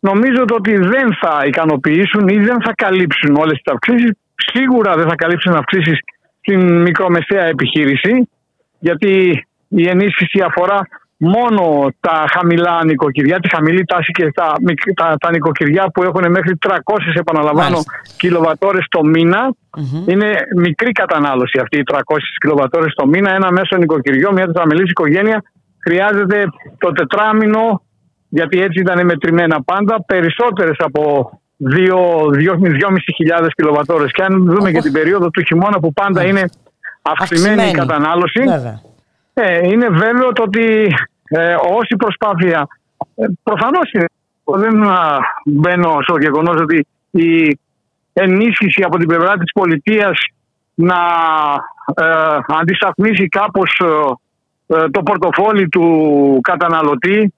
νομίζω 0.00 0.44
ότι 0.52 0.76
δεν 0.76 1.16
θα 1.20 1.42
ικανοποιήσουν 1.46 2.28
ή 2.28 2.38
δεν 2.38 2.62
θα 2.62 2.72
καλύψουν 2.74 3.36
όλες 3.36 3.60
τις 3.62 3.72
αυξήσεις. 3.72 4.10
Σίγουρα 4.34 4.96
δεν 4.96 5.08
θα 5.08 5.14
καλύψουν 5.14 5.54
αυξήσεις 5.54 5.98
στην 6.40 6.80
μικρομεσαία 6.80 7.44
επιχείρηση 7.44 8.28
γιατί 8.78 9.44
η 9.68 9.88
ενίσχυση 9.88 10.40
αφορά 10.46 10.80
μόνο 11.18 11.88
τα 12.00 12.24
χαμηλά 12.30 12.84
νοικοκυριά, 12.84 13.38
τη 13.40 13.48
χαμηλή 13.54 13.84
τάση 13.84 14.10
και 14.10 14.30
τα, 14.32 14.52
τα, 14.94 15.16
τα 15.20 15.30
νοικοκυριά 15.30 15.90
που 15.90 16.02
έχουν 16.02 16.30
μέχρι 16.30 16.58
300 16.66 16.74
επαναλαμβάνω 17.14 17.78
κιλοβατόρες 18.16 18.86
το 18.88 19.04
μηνα 19.04 19.54
Είναι 20.06 20.34
μικρή 20.56 20.92
κατανάλωση 20.92 21.58
αυτή 21.58 21.78
οι 21.78 21.82
300 21.92 21.98
κιλοβατόρες 22.40 22.94
το 22.94 23.06
μήνα. 23.06 23.34
Ένα 23.34 23.50
μέσο 23.52 23.76
νοικοκυριό, 23.76 24.32
μια 24.32 24.46
τετραμελής 24.46 24.90
οικογένεια 24.90 25.42
χρειάζεται 25.86 26.44
το 26.78 26.92
τετράμινο 26.92 27.82
γιατί 28.28 28.60
έτσι 28.60 28.80
ήταν 28.80 29.04
μετρημένα 29.04 29.62
πάντα 29.62 30.04
περισσότερες 30.06 30.76
από 30.78 31.30
2.500 31.74 33.46
κιλοβατόρες. 33.54 34.12
Και 34.12 34.22
αν 34.22 34.44
δούμε 34.44 34.70
και 34.70 34.80
την 34.80 34.92
περίοδο 34.92 35.30
του 35.30 35.42
χειμώνα 35.42 35.78
που 35.78 35.92
πάντα 35.92 36.24
είναι 36.24 36.44
αυξημένη 37.02 37.68
η 37.68 37.72
κατανάλωση 37.72 38.42
ε, 39.40 39.68
είναι 39.68 39.88
βέβαιο 39.88 40.32
το 40.32 40.42
ότι 40.42 40.94
ε, 41.24 41.54
όση 41.54 41.96
προσπάθεια. 41.96 42.66
Ε, 43.14 43.24
Προφανώς 43.42 43.90
δεν 44.44 44.74
μπαίνω 45.44 45.98
στο 46.02 46.18
γεγονός 46.18 46.60
ότι 46.60 46.86
η 47.10 47.58
ενίσχυση 48.12 48.82
από 48.82 48.96
την 48.98 49.08
πλευρά 49.08 49.36
της 49.36 49.52
πολιτείας 49.52 50.18
να 50.74 51.00
ε, 51.94 52.38
αντισταθμίσει 52.46 53.28
κάπως 53.28 53.82
ε, 54.66 54.88
το 54.90 55.02
πορτοφόλι 55.02 55.68
του 55.68 56.38
καταναλωτή 56.42 57.32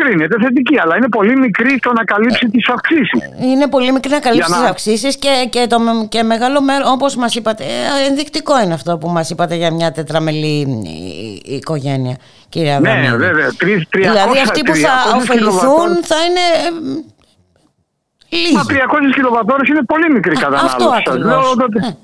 κρίνεται 0.00 0.36
θετική, 0.42 0.78
αλλά 0.82 0.96
είναι 0.96 1.08
πολύ 1.08 1.36
μικρή 1.38 1.78
το 1.78 1.92
να 1.92 2.04
καλύψει 2.04 2.50
τις 2.50 2.68
αυξήσεις. 2.68 3.20
Είναι 3.42 3.68
πολύ 3.68 3.92
μικρή 3.92 4.10
να 4.10 4.20
καλύψει 4.20 4.50
να... 4.50 4.56
τις 4.56 4.66
αυξήσεις 4.68 5.18
και, 5.18 5.48
και, 5.50 5.66
το, 5.68 5.78
και 6.08 6.22
μεγάλο 6.22 6.60
μέρο, 6.62 6.84
όπως 6.86 7.16
μας 7.16 7.34
είπατε, 7.34 7.64
ε, 7.64 8.08
ενδεικτικό 8.08 8.60
είναι 8.62 8.74
αυτό 8.74 8.98
που 8.98 9.08
μας 9.08 9.30
είπατε 9.30 9.54
για 9.54 9.72
μια 9.72 9.92
τετραμελή 9.92 10.82
οικογένεια, 11.44 12.16
κυρία 12.48 12.80
Ναι, 12.80 13.14
βέβαια. 13.16 13.48
Τρι, 13.58 13.86
δηλαδή 13.90 14.38
αυτοί 14.38 14.60
που 14.62 14.74
θα 14.74 14.92
ωφεληθούν 15.16 15.88
θα 16.10 16.16
είναι. 16.26 16.44
Ε, 16.66 18.36
λίγοι. 18.36 18.54
Μα 18.54 18.62
300 18.68 18.74
κιλοβατόρες 19.14 19.68
είναι 19.68 19.84
πολύ 19.84 20.12
μικρή 20.12 20.34
κατανάλωση. 20.34 20.76
Αυτό 20.76 20.88
ακριβώς. 20.88 21.56
Ναι. 21.72 21.96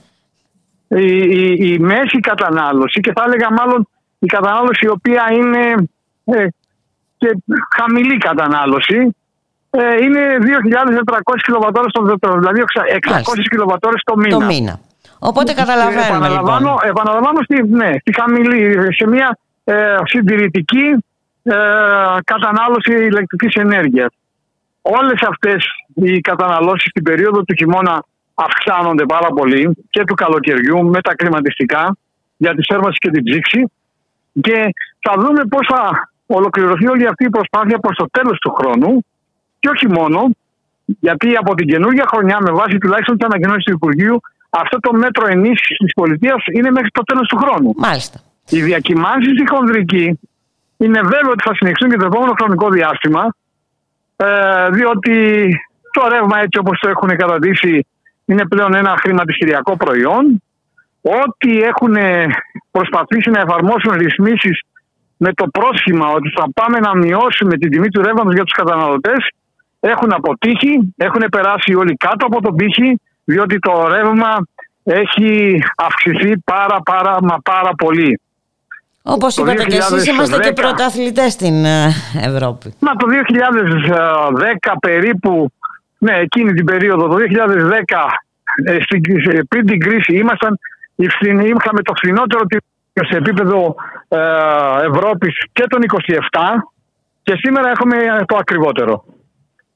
Η, 0.88 1.16
η, 1.16 1.57
η, 1.59 1.78
μέση 1.78 2.20
κατανάλωση 2.20 3.01
και 3.01 3.12
θα 3.14 3.22
έλεγα 3.26 3.53
μάλλον 3.53 3.88
η 4.18 4.26
κατανάλωση 4.26 4.84
η 4.84 4.88
οποία 4.88 5.24
είναι 5.32 5.88
ε, 6.24 6.47
και 7.18 7.36
χαμηλή 7.76 8.16
κατανάλωση 8.16 9.16
ε, 9.70 10.02
είναι 10.02 10.20
2.400 10.40 11.40
κιλοβατόρες 11.42 11.92
το 11.92 12.02
δευτερόλεπτο, 12.02 12.50
δηλαδή 12.50 12.64
600 13.02 13.42
κιλοβατόρες 13.50 14.02
το 14.04 14.16
μήνα. 14.16 14.38
Το 14.38 14.44
μήνα. 14.44 14.80
Οπότε 15.18 15.52
καταλαβαίνουμε 15.52 16.06
επαναλαμβάνω, 16.06 16.70
λοιπόν. 16.70 16.88
Επαναλαμβάνω 16.88 17.40
στη, 17.42 17.62
ναι, 17.62 17.92
στη 18.00 18.14
χαμηλή, 18.20 18.94
σε 18.94 19.06
μια 19.06 19.38
ε, 19.64 19.96
συντηρητική 20.04 21.04
ε, 21.42 21.54
κατανάλωση 22.24 22.92
ηλεκτρικής 22.92 23.54
ενέργειας. 23.54 24.08
Όλες 24.82 25.20
αυτές 25.28 25.64
οι 25.94 26.20
καταναλώσεις 26.20 26.88
στην 26.90 27.02
περίοδο 27.02 27.42
του 27.42 27.54
χειμώνα 27.54 28.04
αυξάνονται 28.34 29.04
πάρα 29.04 29.28
πολύ 29.28 29.76
και 29.90 30.04
του 30.04 30.14
καλοκαιριού 30.14 30.84
με 30.84 31.00
τα 31.00 31.14
κλιματιστικά 31.14 31.96
για 32.36 32.54
τη 32.54 32.62
θέρμανση 32.72 32.98
και 32.98 33.10
την 33.10 33.24
ψήξη 33.24 33.70
και 34.40 34.74
θα 35.00 35.14
δούμε 35.18 35.44
πώς 35.44 35.66
θα 35.70 36.10
ολοκληρωθεί 36.26 36.88
όλη 36.88 37.06
αυτή 37.06 37.24
η 37.24 37.30
προσπάθεια 37.30 37.78
προς 37.78 37.96
το 37.96 38.06
τέλος 38.10 38.38
του 38.38 38.52
χρόνου 38.58 39.04
και 39.58 39.68
όχι 39.68 39.88
μόνο, 39.88 40.30
γιατί 40.84 41.36
από 41.36 41.54
την 41.54 41.66
καινούργια 41.66 42.04
χρονιά, 42.08 42.38
με 42.40 42.50
βάση 42.50 42.78
τουλάχιστον 42.78 43.18
τι 43.18 43.24
ανακοινώσει 43.24 43.62
του 43.64 43.72
Υπουργείου, 43.72 44.20
αυτό 44.50 44.80
το 44.80 44.92
μέτρο 44.92 45.26
ενίσχυσης 45.26 45.76
της 45.76 45.92
πολιτείας 45.92 46.44
είναι 46.52 46.70
μέχρι 46.70 46.90
το 46.90 47.02
τέλος 47.02 47.28
του 47.28 47.36
χρόνου. 47.36 47.72
Μάλιστα. 47.76 48.20
Οι 48.48 48.62
διακυμάνσεις 48.62 49.32
στη 49.32 49.48
χονδρική 49.48 50.20
είναι 50.76 51.00
βέβαιο 51.00 51.30
ότι 51.30 51.42
θα 51.42 51.54
συνεχιστούν 51.54 51.90
και 51.90 51.96
το 51.96 52.04
επόμενο 52.04 52.32
χρονικό 52.38 52.70
διάστημα, 52.70 53.34
ε, 54.16 54.26
διότι 54.70 55.48
το 55.92 56.08
ρεύμα 56.08 56.38
έτσι 56.38 56.58
όπως 56.58 56.78
το 56.78 56.88
έχουν 56.88 57.16
καταδείξει 57.16 57.86
είναι 58.24 58.46
πλέον 58.46 58.74
ένα 58.74 58.94
χρηματιστηριακό 58.98 59.76
προϊόν. 59.76 60.42
Ό,τι 61.00 61.62
έχουν 61.62 61.96
προσπαθήσει 62.70 63.30
να 63.30 63.40
εφαρμόσουν 63.40 63.92
ρυθμίσεις 63.92 64.60
με 65.16 65.32
το 65.32 65.46
πρόσχημα 65.48 66.08
ότι 66.08 66.28
θα 66.38 66.46
πάμε 66.54 66.78
να 66.78 66.96
μειώσουμε 66.96 67.56
την 67.56 67.70
τιμή 67.70 67.88
του 67.88 68.02
ρεύματος 68.02 68.34
για 68.34 68.44
τους 68.44 68.52
καταναλωτές 68.52 69.28
έχουν 69.80 70.12
αποτύχει, 70.12 70.94
έχουν 70.96 71.24
περάσει 71.30 71.74
όλοι 71.74 71.96
κάτω 71.96 72.26
από 72.26 72.42
τον 72.42 72.56
πύχη 72.56 73.00
διότι 73.24 73.58
το 73.58 73.88
ρεύμα 73.88 74.46
έχει 74.82 75.62
αυξηθεί 75.76 76.38
πάρα 76.38 76.80
πάρα 76.84 77.16
μα 77.22 77.36
πάρα 77.38 77.70
πολύ. 77.76 78.20
Όπως 79.02 79.36
είπατε 79.36 79.64
και 79.64 79.76
εσείς 79.76 80.06
είμαστε 80.06 80.38
και 80.38 80.52
πρωταθλητές 80.52 81.32
στην 81.32 81.64
ε, 81.64 81.92
Ευρώπη. 82.20 82.74
Μα 82.78 82.92
το 82.92 83.06
2010 83.88 84.72
περίπου, 84.80 85.52
ναι 85.98 86.12
εκείνη 86.12 86.52
την 86.52 86.64
περίοδο, 86.64 87.08
το 87.08 87.16
2010 87.16 87.20
ε, 88.64 88.78
πριν 89.48 89.66
την 89.66 89.78
κρίση 89.80 90.16
ήμασταν, 90.16 90.58
είχαμε 90.96 91.82
το 91.82 91.92
φθηνότερο 91.96 92.46
σε 93.05 93.16
επίπεδο 93.16 93.74
ε, 94.09 94.18
Ευρώπης 94.90 95.34
και 95.53 95.64
των 95.68 95.80
27 96.05 96.20
και 97.22 97.34
σήμερα 97.42 97.70
έχουμε 97.70 97.97
το 98.26 98.36
ακριβότερο. 98.36 99.05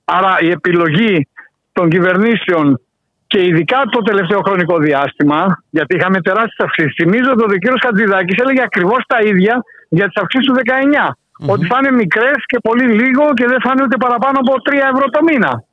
Άρα 0.05 0.37
η 0.41 0.51
επιλογή 0.51 1.29
των 1.73 1.89
κυβερνήσεων 1.89 2.81
και 3.27 3.41
ειδικά 3.47 3.81
το 3.91 4.01
τελευταίο 4.03 4.41
χρονικό 4.47 4.79
διάστημα, 4.79 5.62
γιατί 5.71 5.97
είχαμε 5.97 6.21
τεράστιες 6.21 6.66
αυξήσεις. 6.66 6.95
Θυμίζω 7.01 7.31
ότι 7.31 7.43
ο 7.43 7.59
κ. 7.62 7.66
Χατζηδάκης 7.85 8.37
έλεγε 8.43 8.62
ακριβώς 8.62 9.03
τα 9.07 9.18
ίδια 9.31 9.64
για 9.89 10.07
τις 10.07 10.16
αυξήσεις 10.23 10.47
του 10.47 10.55
19. 10.55 11.14
Ότι 11.53 11.66
θα 11.66 11.77
είναι 11.79 11.93
μικρές 12.03 12.41
και 12.47 12.59
πολύ 12.68 12.87
λίγο 13.01 13.25
και 13.39 13.47
δεν 13.47 13.61
θα 13.64 13.71
είναι 13.73 13.83
ούτε 13.83 13.97
παραπάνω 13.97 14.37
από 14.43 14.53
3 14.71 14.73
ευρώ 14.93 15.07
το 15.14 15.21
μήνα. 15.29 15.64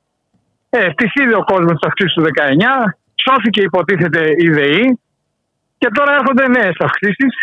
Ε, 0.70 0.90
είδε 1.22 1.36
ο 1.36 1.44
κόσμος 1.44 1.74
τις 1.78 1.88
αυξήσεις 1.88 2.14
του 2.14 2.24
19, 2.24 2.30
σώθηκε 3.26 3.62
υποτίθεται 3.62 4.22
η 4.38 4.50
ΔΕΗ, 4.50 5.00
και 5.78 5.88
τώρα 5.94 6.14
έρχονται 6.14 6.48
νέες 6.48 6.76
αυξήσεις 6.80 7.34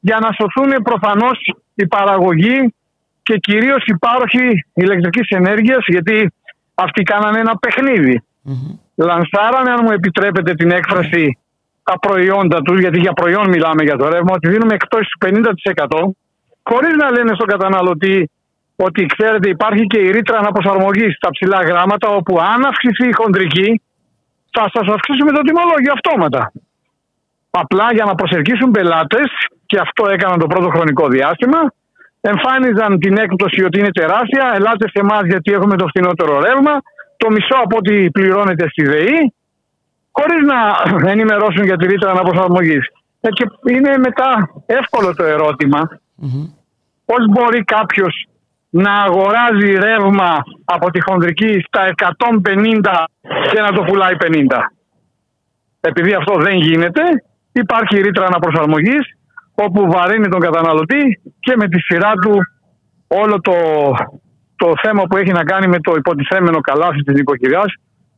για 0.00 0.18
να 0.18 0.28
σωθούν 0.32 0.82
προφανώς 0.82 1.38
η 1.74 1.86
παραγωγή 1.86 2.74
και 3.22 3.36
κυρίως 3.36 3.84
οι 3.84 3.94
πάροχοι 3.94 4.64
ηλεκτρικής 4.74 5.28
ενέργειας, 5.28 5.84
γιατί 5.86 6.32
αυτοί 6.74 7.02
κάνανε 7.02 7.38
ένα 7.38 7.56
παιχνίδι. 7.56 8.22
Mm-hmm. 8.48 8.78
Λανσάρανε, 8.94 9.70
αν 9.70 9.80
μου 9.82 9.90
επιτρέπετε 9.90 10.54
την 10.54 10.70
έκφραση, 10.70 11.38
τα 11.82 11.98
προϊόντα 11.98 12.62
τους, 12.62 12.80
γιατί 12.80 12.98
για 13.00 13.12
προϊόν 13.12 13.48
μιλάμε 13.48 13.82
για 13.82 13.96
το 13.96 14.08
ρεύμα, 14.08 14.32
ότι 14.32 14.48
δίνουμε 14.48 14.74
εκτός 14.74 15.08
του 15.08 15.18
50%, 15.26 16.10
χωρίς 16.62 16.94
να 16.96 17.10
λένε 17.10 17.34
στον 17.34 17.46
καταναλωτή 17.46 18.30
ότι 18.76 19.06
ξέρετε 19.06 19.48
υπάρχει 19.48 19.86
και 19.86 19.98
η 19.98 20.10
ρήτρα 20.10 20.38
αναπροσαρμογής 20.38 21.14
στα 21.14 21.30
ψηλά 21.30 21.62
γράμματα, 21.62 22.08
όπου 22.08 22.40
αν 22.40 22.64
αυξηθεί 22.64 23.08
η 23.08 23.12
χοντρική, 23.12 23.82
θα 24.50 24.70
σας 24.74 24.86
αυξήσουμε 24.94 25.32
το 25.32 25.40
τιμολόγιο 25.40 25.92
αυτόματα. 25.92 26.52
Απλά 27.60 27.86
για 27.92 28.04
να 28.04 28.14
προσελκύσουν 28.14 28.70
πελάτες, 28.70 29.28
και 29.66 29.78
αυτό 29.78 30.02
έκαναν 30.14 30.38
το 30.38 30.46
πρώτο 30.46 30.68
χρονικό 30.68 31.08
διάστημα, 31.08 31.60
εμφάνιζαν 32.20 32.98
την 32.98 33.16
έκπτωση 33.16 33.64
ότι 33.64 33.78
είναι 33.78 33.90
τεράστια. 33.90 34.52
Ελάτε 34.54 34.88
σε 34.88 35.00
εμάς 35.00 35.22
γιατί 35.24 35.52
έχουμε 35.52 35.76
το 35.76 35.86
φθηνότερο 35.86 36.40
ρεύμα, 36.40 36.74
το 37.16 37.30
μισό 37.30 37.56
από 37.64 37.76
ό,τι 37.76 38.10
πληρώνεται 38.10 38.68
στη 38.68 38.82
ΔΕΗ, 38.82 39.34
χωρίς 40.10 40.40
να 40.52 40.58
ενημερώσουν 41.14 41.64
για 41.64 41.76
τη 41.76 41.86
ρήτρα 41.86 42.10
αναπροσαρμογής. 42.10 42.84
Ε, 43.20 43.28
και 43.28 43.44
είναι 43.72 43.92
μετά 43.98 44.50
εύκολο 44.66 45.14
το 45.14 45.24
ερωτημα 45.24 45.80
mm-hmm. 46.22 46.46
Πώς 47.04 47.26
μπορεί 47.28 47.64
κάποιος 47.64 48.26
να 48.70 48.92
αγοράζει 48.92 49.72
ρεύμα 49.72 50.42
από 50.64 50.90
τη 50.90 51.00
χονδρική 51.00 51.64
στα 51.66 51.94
150 52.42 53.04
και 53.52 53.60
να 53.60 53.72
το 53.72 53.82
πουλάει 53.82 54.14
50. 54.20 54.34
Επειδή 55.80 56.14
αυτό 56.14 56.34
δεν 56.34 56.56
γίνεται, 56.56 57.02
Υπάρχει 57.52 58.00
ρήτρα 58.00 58.26
αναπροσαρμογής. 58.26 59.04
όπου 59.54 59.90
βαρύνει 59.90 60.28
τον 60.28 60.40
καταναλωτή 60.40 61.20
και 61.40 61.54
με 61.56 61.68
τη 61.68 61.80
σειρά 61.80 62.12
του 62.12 62.32
όλο 63.06 63.40
το, 63.40 63.56
το 64.56 64.72
θέμα 64.82 65.02
που 65.02 65.16
έχει 65.16 65.32
να 65.32 65.44
κάνει 65.44 65.66
με 65.66 65.78
το 65.80 65.92
υποτιθέμενο 65.96 66.60
καλάθι 66.60 67.02
της 67.02 67.14
νοικοκυριάς 67.14 67.74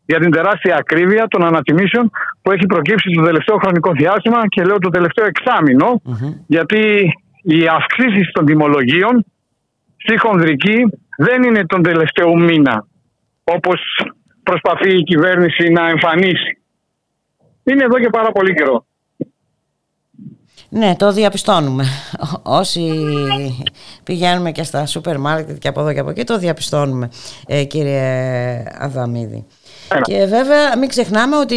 για 0.07 0.19
την 0.19 0.31
τεράστια 0.31 0.77
ακρίβεια 0.77 1.27
των 1.29 1.45
ανατιμήσεων 1.45 2.11
που 2.43 2.51
έχει 2.53 2.67
προκύψει 2.67 3.11
το 3.15 3.23
τελευταίο 3.23 3.57
χρονικό 3.57 3.91
διάστημα 3.93 4.49
και 4.49 4.65
λέω 4.65 4.79
το 4.79 4.89
τελευταίο 4.89 5.27
γιατί 6.47 7.13
οι 7.43 7.67
αυξήσεις 7.67 8.31
των 8.33 8.45
τιμολογίων 8.45 9.25
στη 9.97 10.19
χονδρική 10.19 10.79
δεν 11.17 11.43
είναι 11.43 11.67
τον 11.67 11.83
τελευταίο 11.83 12.35
μήνα 12.35 12.87
όπως 13.45 13.81
προσπαθεί 14.43 14.97
η 14.97 15.03
κυβέρνηση 15.03 15.69
να 15.69 15.89
εμφανίσει. 15.89 16.59
Είναι 17.65 17.85
εδώ 17.85 17.99
και 17.99 18.09
πάρα 18.11 18.31
πολύ 18.31 18.55
καιρό. 18.55 18.87
Ναι, 20.77 20.97
το 20.97 21.13
διαπιστώνουμε. 21.13 21.87
Όσοι 22.43 22.91
πηγαίνουμε 24.03 24.53
και 24.53 24.63
στα 24.63 24.87
σούπερ 24.87 25.19
μάρκετ 25.19 25.59
και 25.59 25.69
από 25.69 25.81
εδώ 25.81 25.93
και 25.93 25.99
από 26.01 26.11
εκεί, 26.11 26.25
το 26.25 26.39
διαπιστώνουμε, 26.39 27.11
ε, 27.47 27.65
κύριε 27.65 28.63
Αδαμίδη. 28.79 29.45
Και 30.03 30.25
βέβαια 30.25 30.77
μην 30.79 30.89
ξεχνάμε 30.89 31.37
ότι 31.37 31.55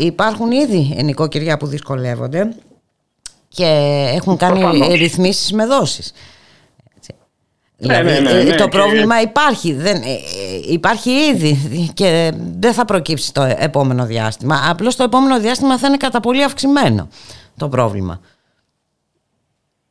υπάρχουν 0.00 0.50
ήδη 0.50 0.96
νοικοκυριά 1.02 1.56
που 1.56 1.66
δυσκολεύονται 1.66 2.54
και 3.48 3.66
έχουν 4.14 4.36
κάνει 4.36 4.60
Προφανώς. 4.60 4.94
ρυθμίσεις 4.94 5.52
με 5.52 5.66
δόσεις. 5.66 6.12
Ναι, 7.78 8.02
δηλαδή 8.02 8.22
ναι, 8.22 8.32
ναι, 8.32 8.42
ναι, 8.42 8.54
το 8.54 8.68
πρόβλημα 8.68 9.20
υπάρχει, 9.20 9.72
δεν, 9.72 9.96
ε, 9.96 10.10
ε, 10.10 10.72
υπάρχει 10.72 11.10
ήδη 11.10 11.90
και 11.94 12.32
δεν 12.58 12.72
θα 12.72 12.84
προκύψει 12.84 13.32
το 13.32 13.42
επόμενο 13.58 14.06
διάστημα. 14.06 14.60
Απλώς 14.68 14.96
το 14.96 15.02
επόμενο 15.02 15.40
διάστημα 15.40 15.78
θα 15.78 15.86
είναι 15.86 15.96
κατά 15.96 16.20
πολύ 16.20 16.44
αυξημένο 16.44 17.08
το 17.56 17.68
πρόβλημα. 17.68 18.20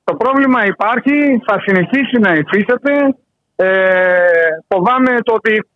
Το 0.07 0.15
πρόβλημα 0.15 0.65
υπάρχει, 0.65 1.41
θα 1.47 1.55
συνεχίσει 1.65 2.17
να 2.19 2.33
υφίσταται. 2.33 2.93
Ε, 3.55 3.67
φοβάμαι 4.67 5.21
το 5.21 5.33
ότι 5.33 5.69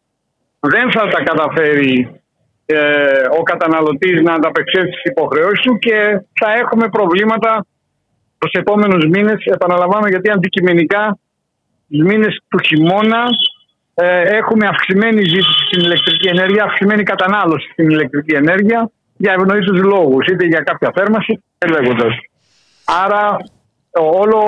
δεν 0.60 0.92
θα 0.92 1.08
τα 1.08 1.24
καταφέρει 1.24 2.22
ε, 2.66 2.78
ο 3.40 3.44
καταναλωτής 3.44 4.22
να 4.22 4.34
ανταπεξέλθει 4.34 4.92
στις 4.92 5.12
υποχρεώσεις 5.12 5.60
του 5.60 5.78
και 5.78 6.22
θα 6.40 6.52
έχουμε 6.62 6.90
προβλήματα 6.90 7.66
τους 8.38 8.52
επόμενους 8.52 9.06
μήνες. 9.06 9.46
Επαναλαμβάνω 9.46 10.08
γιατί 10.08 10.30
αντικειμενικά 10.32 11.20
τους 11.90 12.02
μήνες 12.04 12.42
του 12.48 12.60
χειμώνα 12.60 13.24
ε, 13.94 14.22
έχουμε 14.22 14.68
αυξημένη 14.68 15.22
ζήτηση 15.24 15.66
στην 15.68 15.80
ηλεκτρική 15.80 16.28
ενέργεια, 16.28 16.64
αυξημένη 16.64 17.04
κατανάλωση 17.04 17.70
στην 17.72 17.90
ηλεκτρική 17.90 18.36
ενέργεια 18.36 18.92
για 19.18 19.34
ευνοήτους 19.34 19.80
λόγους, 19.84 20.26
είτε 20.28 20.46
για 20.46 20.60
κάποια 20.60 20.92
θέρμαση, 20.96 21.44
λέγοντας. 21.70 22.14
Άρα 23.06 23.38
όλο 23.92 24.40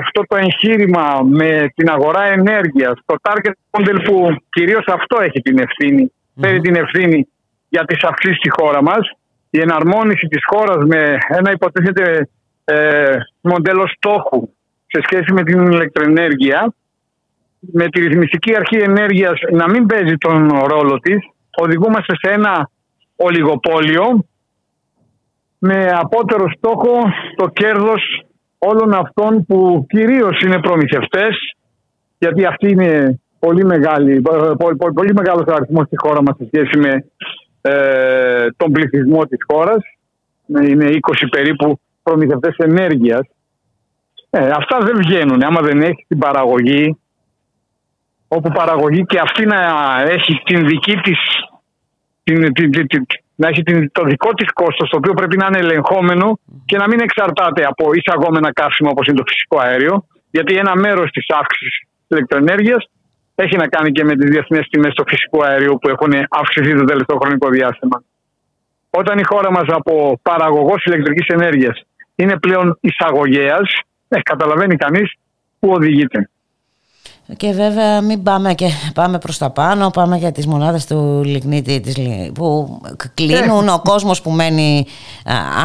αυτό 0.00 0.22
το 0.26 0.36
εγχείρημα 0.36 1.20
με 1.22 1.72
την 1.74 1.90
αγορά 1.90 2.24
ενέργειας, 2.24 2.92
το 3.04 3.16
target 3.22 3.52
model 3.70 3.98
που 4.04 4.36
κυρίως 4.48 4.84
αυτό 4.86 5.20
έχει 5.20 5.40
την 5.40 5.58
ευθύνη, 5.58 6.12
φέρει 6.40 6.60
την 6.60 6.74
ευθύνη 6.74 7.28
για 7.68 7.84
τις 7.84 8.04
αυξήσεις 8.04 8.36
στη 8.36 8.50
χώρα 8.50 8.82
μας, 8.82 9.10
η 9.50 9.60
εναρμόνιση 9.60 10.26
της 10.26 10.40
χώρας 10.44 10.84
με 10.84 11.18
ένα 11.28 11.50
υποτίθεται 11.50 12.28
ε, 12.64 13.14
μοντέλο 13.40 13.86
στόχου 13.96 14.48
σε 14.86 15.00
σχέση 15.04 15.32
με 15.32 15.42
την 15.42 15.70
ηλεκτροενέργεια, 15.70 16.74
με 17.58 17.88
τη 17.88 18.00
ρυθμιστική 18.00 18.56
αρχή 18.56 18.76
ενέργειας 18.76 19.40
να 19.50 19.68
μην 19.68 19.86
παίζει 19.86 20.16
τον 20.16 20.48
ρόλο 20.48 20.98
της, 20.98 21.16
οδηγούμαστε 21.50 22.14
σε 22.16 22.32
ένα 22.32 22.70
ολιγοπόλιο 23.16 24.26
με 25.58 25.86
απότερο 25.92 26.50
στόχο 26.56 26.98
το 27.36 27.48
κέρδος 27.48 28.24
όλων 28.66 28.94
αυτών 28.94 29.46
που 29.46 29.86
κυρίως 29.88 30.40
είναι 30.40 30.60
προμηθευτές 30.60 31.54
γιατί 32.18 32.44
αυτή 32.44 32.70
είναι 32.70 33.20
πολύ, 33.38 33.64
μεγάλη, 33.64 34.22
πολύ, 34.58 34.76
πολύ 34.94 35.14
μεγάλος 35.14 35.46
αριθμός 35.46 35.86
στη 35.86 35.96
χώρα 35.96 36.22
μας 36.22 36.36
σε 36.36 36.46
σχέση 36.46 36.78
με 36.78 37.04
ε, 37.60 38.46
τον 38.56 38.72
πληθυσμό 38.72 39.24
της 39.26 39.38
χώρας. 39.52 39.82
Είναι 40.46 40.86
20 40.86 41.26
περίπου 41.30 41.80
προμηθευτές 42.02 42.56
ενέργειας. 42.56 43.20
Ε, 44.30 44.50
αυτά 44.50 44.78
δεν 44.78 44.96
βγαίνουν. 44.96 45.42
Άμα 45.42 45.60
δεν 45.60 45.82
έχεις 45.82 46.06
την 46.08 46.18
παραγωγή, 46.18 46.98
όπου 48.28 48.50
παραγωγή 48.50 49.04
και 49.04 49.18
αυτή 49.18 49.46
να 49.46 49.60
έχει 50.08 50.42
την 50.44 50.66
δική 50.66 50.96
της 50.96 51.18
την, 52.24 52.52
την, 52.52 52.86
την, 52.86 53.06
να 53.34 53.48
έχει 53.48 53.62
το 53.92 54.04
δικό 54.04 54.30
της 54.34 54.52
κόστος, 54.52 54.90
το 54.90 54.96
οποίο 54.96 55.14
πρέπει 55.14 55.36
να 55.36 55.46
είναι 55.46 55.58
ελεγχόμενο 55.58 56.38
και 56.64 56.76
να 56.76 56.86
μην 56.88 57.00
εξαρτάται 57.00 57.62
από 57.64 57.84
εισαγόμενα 57.92 58.52
καύσιμα 58.52 58.90
όπως 58.90 59.06
είναι 59.06 59.16
το 59.16 59.24
φυσικό 59.26 59.58
αέριο. 59.60 60.06
Γιατί 60.30 60.54
ένα 60.56 60.76
μέρος 60.76 61.10
της 61.10 61.24
αύξησης 61.28 61.78
της 61.78 62.16
ηλεκτροενέργειας 62.16 62.82
έχει 63.34 63.56
να 63.56 63.66
κάνει 63.68 63.92
και 63.92 64.04
με 64.04 64.14
τις 64.16 64.30
διεθνεί 64.30 64.60
τιμές 64.70 64.94
του 64.94 65.04
φυσικού 65.06 65.44
αερίου 65.44 65.78
που 65.80 65.88
έχουν 65.88 66.12
αυξηθεί 66.28 66.78
το 66.78 66.84
τελευταίο 66.84 67.16
χρονικό 67.18 67.48
διάστημα. 67.48 68.02
Όταν 68.90 69.18
η 69.18 69.24
χώρα 69.24 69.50
μας 69.50 69.68
από 69.68 70.18
παραγωγός 70.22 70.84
ηλεκτρικής 70.84 71.26
ενέργειας 71.26 71.82
είναι 72.14 72.38
πλέον 72.38 72.78
εισαγωγέας, 72.80 73.80
ε, 74.08 74.20
καταλαβαίνει 74.22 74.76
κανείς 74.76 75.12
πού 75.58 75.68
οδηγείται. 75.70 76.30
Και 77.36 77.52
βέβαια 77.52 78.00
μην 78.00 78.22
πάμε 78.22 78.54
και 78.54 78.66
πάμε 78.94 79.18
προς 79.18 79.38
τα 79.38 79.50
πάνω, 79.50 79.90
πάμε 79.90 80.16
για 80.16 80.32
τις 80.32 80.46
μονάδες 80.46 80.86
του 80.86 81.22
λιγνίτη 81.24 81.82
που 82.34 82.80
κλείνουν, 83.14 83.68
ο 83.68 83.80
κόσμος 83.84 84.22
που 84.22 84.30
μένει 84.30 84.86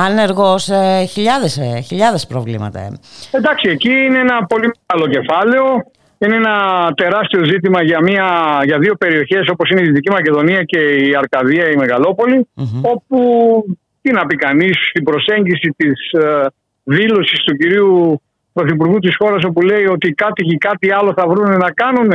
άνεργος, 0.06 0.70
ε, 0.70 1.06
χιλιάδες, 1.06 1.58
ε, 1.58 1.80
χιλιάδες 1.80 2.28
προβλήματα. 2.28 2.80
Ε. 2.80 2.90
Εντάξει, 3.32 3.70
εκεί 3.70 3.90
είναι 3.90 4.20
ένα 4.20 4.46
πολύ 4.46 4.72
μεγάλο 4.88 5.12
κεφάλαιο, 5.12 5.64
είναι 6.18 6.36
ένα 6.36 6.56
τεράστιο 6.96 7.44
ζήτημα 7.46 7.84
για, 7.84 8.02
μια, 8.02 8.60
για 8.64 8.78
δύο 8.78 8.96
περιοχές 8.96 9.50
όπως 9.50 9.70
είναι 9.70 9.82
η 9.82 9.86
Δυτική 9.86 10.10
Μακεδονία 10.12 10.64
και 10.64 10.80
η 10.80 11.16
Αρκαδία, 11.16 11.70
η 11.70 11.76
μεγαλοπολη 11.76 12.48
όπου, 12.82 13.18
τι 14.02 14.12
να 14.12 14.26
πει 14.26 14.36
κανείς, 14.36 14.78
στην 14.90 15.04
προσέγγιση 15.04 15.74
της 15.78 16.12
δήλωσης 16.84 17.40
του 17.40 17.58
κυρίου 17.58 18.22
πρωθυπουργού 18.58 18.98
της 19.00 19.16
χώρας 19.20 19.44
όπου 19.44 19.62
λέει 19.62 19.86
ότι 19.86 20.08
οι 20.08 20.14
κάτοικοι 20.14 20.58
κάτι 20.58 20.92
άλλο 20.92 21.14
θα 21.18 21.28
βρουν 21.28 21.58
να 21.58 21.72
κάνουν. 21.72 22.12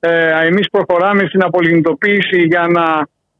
Ε, 0.00 0.46
Εμείς 0.46 0.66
προχωράμε 0.70 1.22
στην 1.28 1.42
απολυνητοποίηση 1.42 2.38
για 2.52 2.64
να 2.76 2.86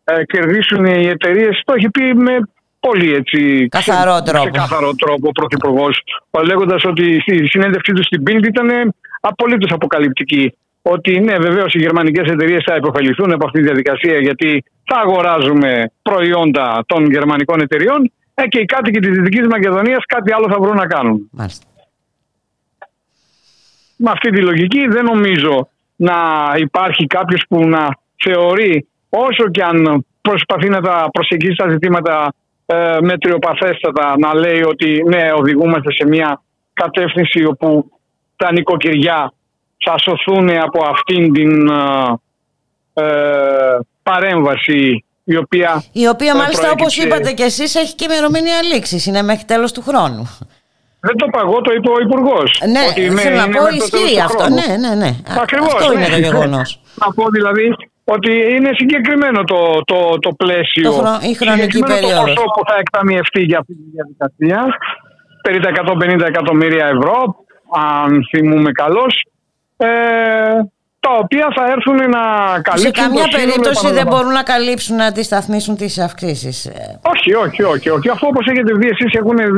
ε, 0.05 0.25
κερδίσουν 0.25 0.85
οι 0.85 1.07
εταιρείες. 1.07 1.63
Το 1.65 1.73
έχει 1.77 1.89
πει 1.91 2.15
με 2.15 2.35
πολύ 2.81 3.15
έτσι. 3.15 3.69
Καθαρό 3.69 4.17
σε, 4.17 4.23
τρόπο. 4.23 4.45
Σε 4.45 4.51
καθαρό 4.51 4.95
τρόπο 4.95 5.29
ο 5.29 5.33
πρωθυπουργός. 5.33 6.03
Λέγοντας 6.45 6.85
ότι 6.85 7.23
η 7.25 7.47
συνέντευξή 7.47 7.93
του 7.93 8.05
στην 8.05 8.23
Bild 8.27 8.45
ήταν 8.47 8.95
απολύτως 9.21 9.71
αποκαλυπτική. 9.73 10.57
Ότι 10.83 11.21
ναι, 11.21 11.37
βεβαίως 11.39 11.75
οι 11.75 11.79
γερμανικές 11.79 12.27
εταιρείες 12.33 12.63
θα 12.67 12.75
υποφεληθούν 12.77 13.33
από 13.33 13.45
αυτή 13.47 13.59
τη 13.59 13.65
διαδικασία 13.65 14.19
γιατί 14.19 14.65
θα 14.85 14.97
αγοράζουμε 15.05 15.91
προϊόντα 16.03 16.85
των 16.87 17.11
γερμανικών 17.11 17.61
εταιριών 17.61 18.13
ε, 18.35 18.47
και 18.47 18.59
οι 18.59 18.65
κάτοικοι 18.65 19.01
της 19.01 19.11
Δυτικής 19.17 19.47
Μακεδονίας 19.47 20.03
κάτι 20.07 20.33
άλλο 20.33 20.47
θα 20.53 20.59
βρουν 20.61 20.77
να 20.77 20.87
κάνουν. 20.87 21.29
Μάλιστα 21.33 21.68
με 23.99 24.11
αυτή 24.11 24.31
τη 24.31 24.41
λογική 24.41 24.87
δεν 24.87 25.05
νομίζω 25.05 25.69
να 25.97 26.15
υπάρχει 26.57 27.07
κάποιος 27.07 27.45
που 27.49 27.69
να 27.69 27.89
θεωρεί 28.25 28.87
όσο 29.09 29.51
και 29.51 29.63
αν 29.63 30.07
προσπαθεί 30.21 30.69
να 30.69 30.81
τα 30.81 31.09
προσεγγίσει 31.13 31.55
τα 31.57 31.71
ζητήματα 31.71 32.35
ε, 32.67 32.97
μετριοπαθέστατα 33.01 34.15
να 34.19 34.35
λέει 34.35 34.63
ότι 34.63 35.03
ναι 35.07 35.33
οδηγούμαστε 35.35 35.93
σε 35.93 36.07
μια 36.07 36.43
κατεύθυνση 36.73 37.45
όπου 37.45 37.91
τα 38.37 38.53
νοικοκυριά 38.53 39.33
θα 39.85 39.95
σωθούν 39.99 40.51
από 40.51 40.85
αυτήν 40.85 41.33
την 41.33 41.69
ε, 41.69 43.03
ε 43.03 43.79
παρέμβαση 44.03 45.05
η 45.25 45.37
οποία, 45.37 45.85
η 45.93 46.09
οποία 46.09 46.37
μάλιστα 46.37 46.71
όπως 46.71 46.97
είπατε 46.97 47.33
και 47.33 47.43
εσείς 47.43 47.75
έχει 47.75 47.95
και 47.95 48.05
ημερομηνία 48.05 48.63
λήξης, 48.63 49.07
είναι 49.07 49.23
μέχρι 49.23 49.45
τέλος 49.45 49.73
του 49.73 49.83
χρόνου. 49.83 50.31
Δεν 51.01 51.17
το 51.17 51.25
είπα 51.29 51.41
εγώ, 51.47 51.61
το 51.61 51.73
είπε 51.77 51.91
ο 51.91 51.99
Υπουργός. 52.07 52.63
Ναι, 52.75 52.83
ότι 52.91 53.03
θέλω 53.25 53.37
να 53.37 53.49
πω 53.49 53.63
ισχύει 53.81 54.21
αυτό. 54.21 54.45
Ναι, 54.59 54.69
ναι, 54.85 54.93
ναι. 55.03 55.11
Ακριβώς, 55.45 55.75
αυτό 55.75 55.93
είναι 55.93 56.09
ναι. 56.09 56.15
το 56.15 56.19
γεγονός. 56.19 56.81
Να 57.03 57.13
πω 57.17 57.25
δηλαδή 57.37 57.67
ότι 58.05 58.33
είναι 58.55 58.71
συγκεκριμένο 58.81 59.45
το, 59.45 59.61
το, 59.91 60.19
το 60.19 60.31
πλαίσιο. 60.33 60.91
Το 60.91 60.93
χρο... 60.93 61.13
η 61.31 61.35
χρονική 61.35 61.81
περίοδο. 61.93 62.25
Το 62.25 62.33
ποσό 62.35 62.45
που 62.55 62.63
θα 62.69 62.77
εκταμιευτεί 62.79 63.43
για 63.43 63.59
αυτή 63.59 63.73
τη 63.75 63.85
διαδικασία. 63.95 64.61
Περί 65.43 65.61
τα 65.61 65.71
150 66.21 66.27
εκατομμύρια 66.27 66.87
ευρώ, 66.87 67.17
αν 67.71 68.27
θυμούμε 68.31 68.71
καλώς. 68.73 69.13
Ε, 69.77 69.89
τα 71.01 71.11
οποία 71.23 71.47
θα 71.57 71.65
έρθουν 71.75 71.97
να 71.97 72.25
καλύψουν. 72.67 72.95
Σε 72.95 73.01
καμία 73.03 73.29
περίπτωση 73.39 73.93
δεν 73.93 74.07
μπορούν 74.07 74.33
να 74.33 74.43
καλύψουν 74.43 74.97
να 74.97 75.05
αντισταθμίσουν 75.05 75.77
τις 75.77 75.99
αυξήσεις. 75.99 76.71
Όχι, 77.13 77.35
όχι, 77.35 77.63
όχι. 77.63 77.89
όχι. 77.89 78.09
Αφού 78.09 78.27
όπως 78.31 78.47
έχετε 78.47 78.73
δει 78.75 78.89
εσείς, 78.89 79.13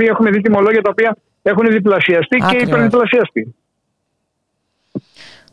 έχουμε 0.09 0.31
δει 0.31 0.41
τιμολόγια 0.41 0.83
τα 0.83 0.91
οποία 0.91 1.17
έχουν 1.43 1.67
διπλασιαστεί 1.71 2.39
και 2.51 2.57
υπερδιπλασιαστεί. 2.57 3.55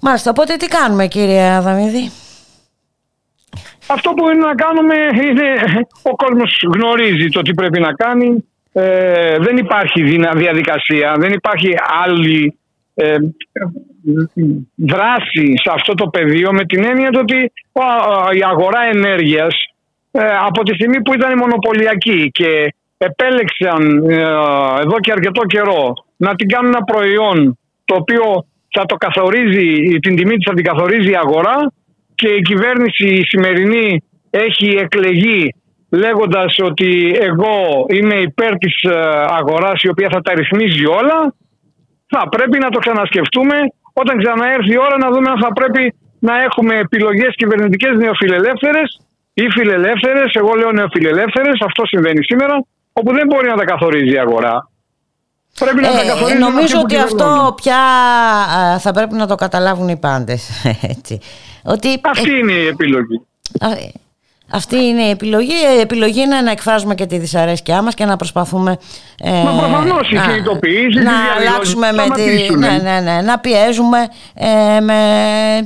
Μάλιστα, 0.02 0.30
οπότε 0.30 0.56
τι 0.56 0.68
κάνουμε 0.68 1.08
κύριε 1.08 1.50
Αδαμίδη; 1.50 2.12
Αυτό 3.88 4.12
που 4.12 4.30
είναι 4.30 4.46
να 4.46 4.56
κάνουμε 4.56 4.96
είναι 5.24 5.48
ο 6.02 6.16
κόσμος 6.16 6.60
γνωρίζει 6.74 7.30
το 7.30 7.42
τι 7.42 7.54
πρέπει 7.54 7.80
να 7.80 7.94
κάνει. 7.94 8.44
Ε, 8.74 9.38
δεν 9.40 9.58
υπάρχει 9.58 10.04
διαδικασία, 10.36 11.16
δεν 11.18 11.32
υπάρχει 11.32 11.74
άλλη 12.04 12.58
ε, 12.94 13.16
δράση 14.76 15.54
σε 15.64 15.72
αυτό 15.74 15.94
το 15.94 16.08
πεδίο 16.08 16.54
με 16.54 16.66
την 16.66 16.84
έννοια 16.84 17.10
ότι 17.14 17.52
η 18.38 18.44
αγορά 18.44 18.82
ενέργειας 18.94 19.56
ε, 20.12 20.28
από 20.46 20.64
τη 20.64 20.74
στιγμή 20.74 21.02
που 21.02 21.14
ήταν 21.14 21.38
μονοπωλιακή 21.38 22.32
και 22.32 22.74
επέλεξαν 22.98 24.10
ε, 24.10 24.22
εδώ 24.84 25.00
και 25.00 25.12
αρκετό 25.12 25.42
καιρό 25.46 25.94
να 26.18 26.36
την 26.36 26.48
κάνουν 26.48 26.74
ένα 26.76 26.84
προϊόν 26.84 27.58
το 27.86 27.96
οποίο 27.96 28.24
θα 28.76 28.86
το 28.86 28.96
καθορίζει, 28.96 30.00
την 30.00 30.16
τιμή 30.16 30.36
της 30.36 30.46
θα 30.48 30.54
την 30.54 30.64
καθορίζει 30.64 31.12
η 31.12 31.16
αγορά 31.16 31.72
και 32.16 32.28
η 32.28 32.42
κυβέρνηση 32.42 33.08
η 33.08 33.24
σημερινή 33.28 34.04
έχει 34.30 34.70
εκλεγεί 34.84 35.54
λέγοντας 35.90 36.58
ότι 36.64 37.18
εγώ 37.20 37.86
είμαι 37.88 38.16
υπέρ 38.16 38.58
της 38.58 38.76
ε, 38.84 38.96
αγοράς 39.40 39.82
η 39.82 39.90
οποία 39.90 40.10
θα 40.12 40.22
τα 40.22 40.34
ρυθμίζει 40.34 40.86
όλα. 40.86 41.36
Θα 42.08 42.30
πρέπει 42.30 42.58
να 42.60 42.70
το 42.70 42.80
ξανασκεφτούμε. 42.80 43.56
Όταν 43.94 44.18
ξαναέρθει 44.24 44.72
η 44.74 44.78
ώρα 44.78 44.98
να 44.98 45.10
δούμε 45.10 45.30
αν 45.30 45.40
θα 45.40 45.52
πρέπει 45.54 45.94
να 46.20 46.34
έχουμε 46.44 46.74
επιλογές 46.78 47.32
κυβερνητικές 47.36 47.98
νεοφιλελεύθερες 47.98 48.90
ή 49.34 49.50
φιλελεύθερες, 49.50 50.30
εγώ 50.34 50.54
λέω 50.54 50.72
νεοφιλελεύθερες, 50.72 51.58
αυτό 51.66 51.86
συμβαίνει 51.86 52.24
σήμερα, 52.24 52.56
όπου 53.00 53.14
δεν 53.14 53.28
μπορεί 53.28 53.48
να 53.48 53.56
τα 53.56 53.66
καθορίζει 53.66 54.14
η 54.14 54.18
αγορά. 54.18 54.70
Πρέπει 55.60 55.82
να 55.82 55.92
τα 55.92 56.02
ε, 56.02 56.08
καθορίζει 56.08 56.40
νομίζω 56.40 56.80
ότι 56.80 56.98
αυτό 56.98 57.54
πια 57.56 57.80
θα 58.80 58.92
πρέπει 58.92 59.16
να 59.16 59.28
το 59.28 59.36
καταλάβουν 59.36 59.88
οι 59.88 59.98
πάντες. 59.98 60.50
Ότι... 61.74 62.02
Αυτή 62.04 62.38
είναι 62.40 62.52
η 62.52 62.68
επιλογή. 62.68 63.22
Αυτή 64.52 64.76
είναι 64.76 65.02
η 65.02 65.10
επιλογή. 65.10 65.54
Η 65.78 65.80
επιλογή 65.80 66.22
είναι 66.22 66.42
να 66.42 66.52
εκφράζουμε 66.52 66.96
και 66.96 67.06
τη 67.06 67.18
δυσαρέσκειά 67.18 67.82
μας 67.82 67.94
και 67.94 68.06
να 68.06 68.16
προσπαθούμε. 68.16 68.78
Ε, 69.24 69.32
Μα 69.32 69.84
η 70.12 70.18
κινητοποίηση. 70.28 71.00
Να 71.04 71.12
αλλάξουμε 71.38 71.92
με 71.92 72.04
τη. 72.16 72.56
Ναι, 72.56 72.80
ναι, 72.84 73.00
ναι, 73.00 73.22
να 73.22 73.40
πιέζουμε 73.40 73.98
ε, 74.34 74.80
με 74.80 75.00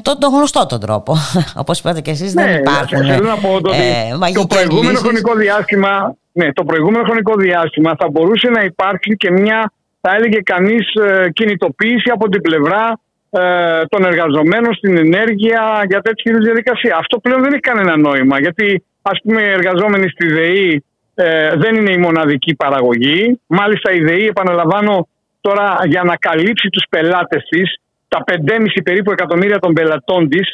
τον, 0.01 0.19
τον 0.19 0.33
γνωστό 0.33 0.65
τον 0.65 0.79
τρόπο. 0.79 1.15
Όπως 1.61 1.79
είπατε 1.79 2.01
και 2.01 2.11
εσείς, 2.11 2.33
ναι, 2.33 2.43
δεν 2.43 2.55
υπάρχουν. 2.55 3.05
Θέλω 3.05 3.27
να 3.27 3.37
πω 3.37 3.53
ότι 3.53 3.69
ε, 3.69 4.31
το 4.33 4.45
προηγούμενο 4.47 4.99
χρονικό 4.99 5.35
διάστημα. 5.35 6.15
Ναι, 6.33 6.53
το 6.53 6.63
προηγούμενο 6.63 7.03
χρονικό 7.03 7.35
διάστημα 7.35 7.95
θα 7.99 8.09
μπορούσε 8.09 8.49
να 8.49 8.61
υπάρξει 8.61 9.15
και 9.17 9.31
μια, 9.31 9.71
θα 10.01 10.15
έλεγε 10.15 10.39
κανείς, 10.43 10.93
ε, 10.93 11.29
κινητοποίηση 11.29 12.09
από 12.13 12.29
την 12.29 12.41
πλευρά 12.41 12.99
ε, 13.31 13.85
των 13.89 14.05
εργαζομένων 14.05 14.73
στην 14.73 14.97
ενέργεια 14.97 15.85
για 15.89 16.01
τέτοιου 16.01 16.31
είδους 16.31 16.45
διαδικασία. 16.45 16.95
Αυτό 16.99 17.19
πλέον 17.19 17.41
δεν 17.41 17.51
έχει 17.51 17.61
κανένα 17.61 17.97
νόημα 17.97 18.39
γιατί 18.39 18.83
ας 19.01 19.19
πούμε 19.23 19.41
οι 19.41 19.49
εργαζόμενοι 19.49 20.07
στη 20.09 20.27
ΔΕΗ 20.27 20.83
ε, 21.15 21.55
δεν 21.55 21.75
είναι 21.75 21.91
η 21.91 21.97
μοναδική 21.97 22.55
παραγωγή. 22.55 23.39
Μάλιστα 23.47 23.91
η 23.91 23.99
ΔΕΗ 23.99 24.25
επαναλαμβάνω 24.25 25.07
τώρα 25.41 25.79
για 25.85 26.03
να 26.03 26.15
καλύψει 26.15 26.67
τους 26.69 26.83
πελάτες 26.89 27.43
της 27.49 27.79
τα 28.07 28.23
5,5 28.31 28.65
περίπου 28.83 29.11
εκατομμύρια 29.11 29.59
των 29.59 29.73
πελατών 29.73 30.29
της, 30.29 30.47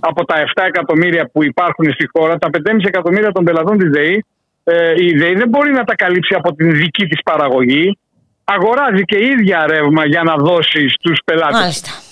από 0.00 0.24
τα 0.24 0.34
7 0.54 0.62
εκατομμύρια 0.66 1.30
που 1.32 1.44
υπάρχουν 1.44 1.92
στη 1.92 2.06
χώρα, 2.12 2.38
τα 2.38 2.48
5,5 2.52 2.86
εκατομμύρια 2.86 3.32
των 3.32 3.44
πελατών 3.44 3.78
της 3.78 3.90
ΔΕΗ, 3.90 4.24
ε, 4.64 4.94
η 4.96 5.18
ΔΕΗ 5.18 5.34
δεν 5.34 5.48
μπορεί 5.48 5.72
να 5.72 5.84
τα 5.84 5.94
καλύψει 5.94 6.34
από 6.34 6.54
την 6.54 6.70
δική 6.72 7.06
της 7.06 7.22
παραγωγή. 7.22 7.98
Αγοράζει 8.44 9.02
και 9.02 9.18
ίδια 9.24 9.66
ρεύμα 9.66 10.06
για 10.06 10.22
να 10.22 10.34
δώσει 10.36 10.88
στους 10.88 11.18
πελάτες. 11.24 12.11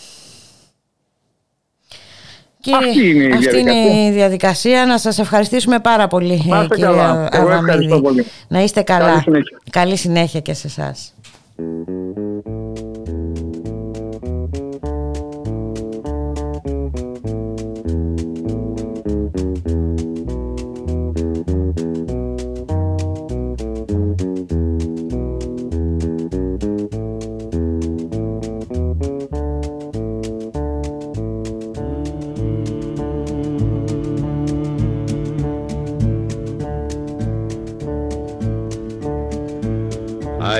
Κύριε, 2.61 2.89
αυτή 2.89 3.09
είναι, 3.09 3.25
η, 3.25 3.33
αυτή 3.33 3.49
διαδικασία. 3.49 3.81
είναι 3.83 4.07
η 4.09 4.11
διαδικασία. 4.11 4.87
Να 4.87 4.99
σας 4.99 5.19
ευχαριστήσουμε 5.19 5.79
πάρα 5.79 6.07
πολύ, 6.07 6.43
κύριε 6.75 7.01
Αδαμίδη. 7.31 8.25
Να 8.49 8.63
είστε 8.63 8.83
καλά. 8.83 9.07
Καλή 9.07 9.23
συνέχεια, 9.23 9.59
Καλή 9.71 9.97
συνέχεια 9.97 10.41
και 10.41 10.55
σε 10.55 10.67
εσάς. 10.67 11.15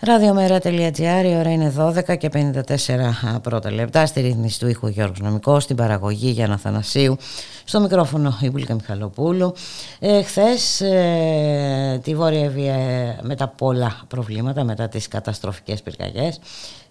Ραδιομέρα.gr, 0.00 1.24
η 1.24 1.36
ώρα 1.36 1.52
είναι 1.52 1.72
12 1.78 2.16
και 2.18 2.30
54 2.32 3.40
πρώτα 3.42 3.72
λεπτά. 3.72 4.06
Στη 4.06 4.20
ρύθμιση 4.20 4.58
του 4.58 4.68
ήχου 4.68 4.86
Γιώργος 4.86 5.20
Νομικός, 5.20 5.62
στην 5.62 5.76
παραγωγή 5.76 6.30
Γιάννα 6.30 6.56
Θανασίου, 6.56 7.16
στο 7.64 7.80
μικρόφωνο 7.80 8.38
η 8.40 8.50
Μπουλίκα 8.50 8.74
Μιχαλοπούλου. 8.74 9.54
Ε, 9.98 10.22
χθες 10.22 10.80
ε, 10.80 12.00
τη 12.02 12.14
Βόρεια 12.14 12.44
Ευβία 12.44 12.74
ε, 12.74 13.18
με 13.22 13.36
τα 13.36 13.48
πολλά 13.48 14.00
προβλήματα, 14.08 14.64
μετά 14.64 14.88
τις 14.88 15.08
καταστροφικές 15.08 15.82
πυρκαγιές, 15.82 16.40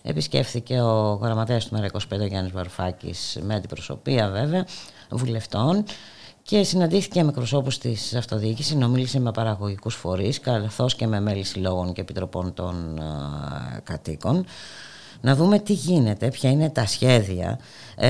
επισκέφθηκε 0.04 0.82
ο 0.82 1.20
γραμματέας 1.22 1.66
του 1.66 1.78
ΜΕΡΑ25 1.78 2.28
Γιάννης 2.28 2.52
Βαρουφάκης 2.52 3.38
με 3.42 3.56
αντιπροσωπεία 3.56 4.30
βέβαια 4.30 4.66
βουλευτών 5.10 5.84
και 6.48 6.64
συναντήθηκε 6.64 7.24
με 7.24 7.32
προσώπου 7.32 7.70
της 7.70 8.16
αυτοδιοίκησης, 8.16 8.72
συνομίλησε 8.72 9.20
με 9.20 9.32
παραγωγικούς 9.32 9.96
φορείς, 9.96 10.40
καθώς 10.40 10.96
και 10.96 11.08
με 11.08 11.20
μέλη 11.20 11.44
συλλόγων 11.44 11.94
και 11.94 12.02
επιτροπών 12.02 12.54
των 12.54 13.00
κατοίκων. 13.84 14.46
Να 15.22 15.36
δούμε 15.36 15.60
τι 15.60 15.74
γίνεται, 15.74 16.28
ποια 16.28 16.50
είναι 16.50 16.70
τα 16.70 16.86
σχέδια 16.86 17.50
ε, 17.50 17.58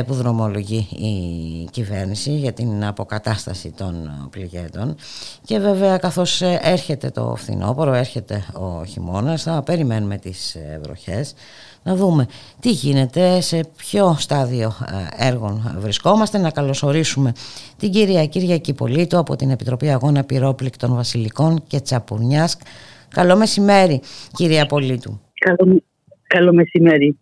που 0.08 0.14
δρομολογεί 0.14 0.88
η 0.92 1.70
κυβέρνηση 1.72 2.32
για 2.32 2.54
την 2.54 2.86
αποκατάσταση 2.86 3.72
των 3.78 4.28
πληγέντων 4.32 4.96
και 5.44 5.60
βέβαια 5.60 5.98
καθώς 5.98 6.42
ε, 6.42 6.60
έρχεται 6.62 7.10
το 7.10 7.36
φθινόπωρο, 7.38 7.94
έρχεται 7.94 8.46
ο 8.54 8.86
χειμώνας, 8.86 9.44
θα 9.44 9.64
περιμένουμε 9.66 10.18
τις 10.18 10.56
ε, 10.56 10.80
βροχές 10.84 11.34
να 11.84 11.96
δούμε 11.96 12.28
τι 12.60 12.70
γίνεται, 12.70 13.42
σε 13.42 13.62
ποιο 13.78 14.16
στάδιο 14.20 14.74
ε, 15.18 15.28
έργων 15.28 15.76
βρισκόμαστε, 15.78 16.38
να 16.38 16.52
καλωσορίσουμε 16.52 17.32
την 17.78 17.92
κυρία 17.92 18.26
Κυριακή 18.26 18.74
Πολίτου 18.74 19.18
από 19.18 19.36
την 19.36 19.50
Επιτροπή 19.50 19.90
Αγώνα 19.90 20.24
Πυρόπληκτων 20.24 20.96
Βασιλικών 20.96 21.64
και 21.68 21.80
Τσαπουνιάς. 21.80 22.58
Καλό 23.10 23.36
μεσημέρι 23.36 24.02
κυρία 24.34 24.66
Πολίτου. 24.66 25.20
Καλό, 25.34 25.84
καλό 26.28 26.54
μεσημέρι. 26.54 27.18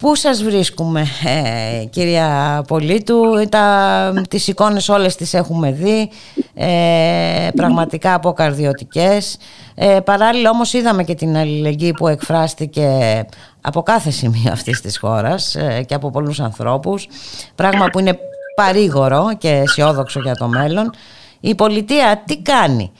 Πού 0.00 0.14
σας 0.14 0.42
βρίσκουμε 0.42 1.04
ε, 1.24 1.84
κυρία 1.84 2.62
Πολίτου, 2.68 3.22
τα, 3.48 4.24
τις 4.28 4.48
εικόνες 4.48 4.88
όλες 4.88 5.16
τις 5.16 5.34
έχουμε 5.34 5.72
δει, 5.72 6.10
ε, 6.54 7.48
πραγματικά 7.54 8.14
αποκαρδιωτικές. 8.14 9.38
Ε, 9.74 10.00
παράλληλα 10.04 10.50
όμως 10.50 10.72
είδαμε 10.72 11.04
και 11.04 11.14
την 11.14 11.36
αλληλεγγύη 11.36 11.92
που 11.92 12.08
εκφράστηκε 12.08 12.88
από 13.60 13.82
κάθε 13.82 14.10
σημείο 14.10 14.52
αυτής 14.52 14.80
της 14.80 14.98
χώρας 14.98 15.54
ε, 15.54 15.82
και 15.86 15.94
από 15.94 16.10
πολλούς 16.10 16.40
ανθρώπους, 16.40 17.08
πράγμα 17.54 17.86
που 17.86 17.98
είναι 17.98 18.18
παρήγορο 18.54 19.36
και 19.38 19.48
αισιόδοξο 19.48 20.20
για 20.20 20.34
το 20.34 20.48
μέλλον. 20.48 20.90
Η 21.40 21.54
πολιτεία 21.54 22.22
τι 22.26 22.42
κάνει; 22.42 22.92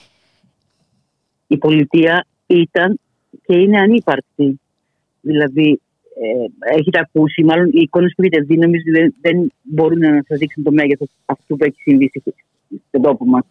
Η 1.47 1.57
πολιτεία 1.57 2.25
ήταν 2.45 2.99
και 3.45 3.55
είναι 3.55 3.79
ανύπαρκτη. 3.79 4.59
Δηλαδή 5.21 5.69
ε, 5.71 5.90
έχετε 6.59 6.99
ακούσει, 6.99 7.43
μάλλον 7.43 7.67
οι 7.67 7.81
εικόνες 7.81 8.13
που 8.15 8.21
έχετε 8.21 8.41
δει, 8.41 8.57
νομίζω 8.57 8.83
δεν, 8.91 9.15
δεν 9.21 9.51
μπορούν 9.61 9.99
να 9.99 10.23
σας 10.27 10.37
δείξουν 10.37 10.63
το 10.63 10.71
μέγεθος 10.71 11.09
αυτού 11.25 11.57
που 11.57 11.63
έχει 11.63 11.81
συμβεί 11.81 12.11
στον 12.87 13.01
τόπο 13.01 13.25
μας. 13.25 13.45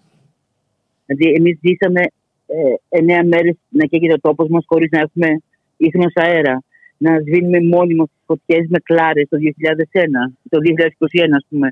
Δηλαδή, 1.07 1.35
εμείς 1.37 1.59
ζήσαμε 1.63 2.01
ε, 2.47 2.75
εννέα 2.89 3.25
μέρες 3.25 3.57
να 3.69 3.87
καίγεται 3.87 4.13
ο 4.13 4.21
τόπος 4.21 4.49
μας 4.49 4.65
χωρίς 4.67 4.91
να 4.91 4.99
έχουμε 4.99 5.41
ίχνος 5.77 6.13
αέρα. 6.15 6.63
Να 6.97 7.19
σβήνουμε 7.19 7.61
μόνιμα 7.63 8.05
τι 8.05 8.13
φωτιές 8.27 8.67
με 8.69 8.79
κλάρες 8.79 9.29
το 9.29 9.37
2001, 9.37 10.33
το 10.49 10.59
2021, 10.59 11.37
ας 11.37 11.47
πούμε. 11.49 11.69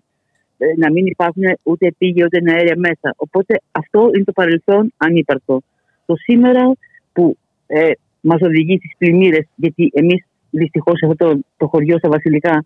Ε, 0.59 0.67
να 0.77 0.91
μην 0.93 1.07
υπάρχουν 1.07 1.43
ούτε 1.63 1.87
επίγεια 1.87 2.25
ούτε 2.25 2.53
αέρια 2.53 2.75
μέσα. 2.77 3.15
Οπότε 3.17 3.61
αυτό 3.71 4.11
είναι 4.15 4.25
το 4.25 4.33
παρελθόν 4.33 4.93
ανύπαρκτο. 4.97 5.63
Το 6.07 6.15
σήμερα 6.17 6.73
που 7.13 7.37
ε, 7.67 7.91
μας 8.21 8.41
οδηγεί 8.41 8.77
στις 8.79 8.95
πλημμύρες, 8.99 9.47
γιατί 9.57 9.91
εμείς 9.93 10.25
Δυστυχώς 10.51 11.03
αυτό 11.03 11.27
το, 11.27 11.41
το 11.57 11.67
χωριό 11.67 11.99
στα 11.99 12.09
Βασιλικά 12.09 12.65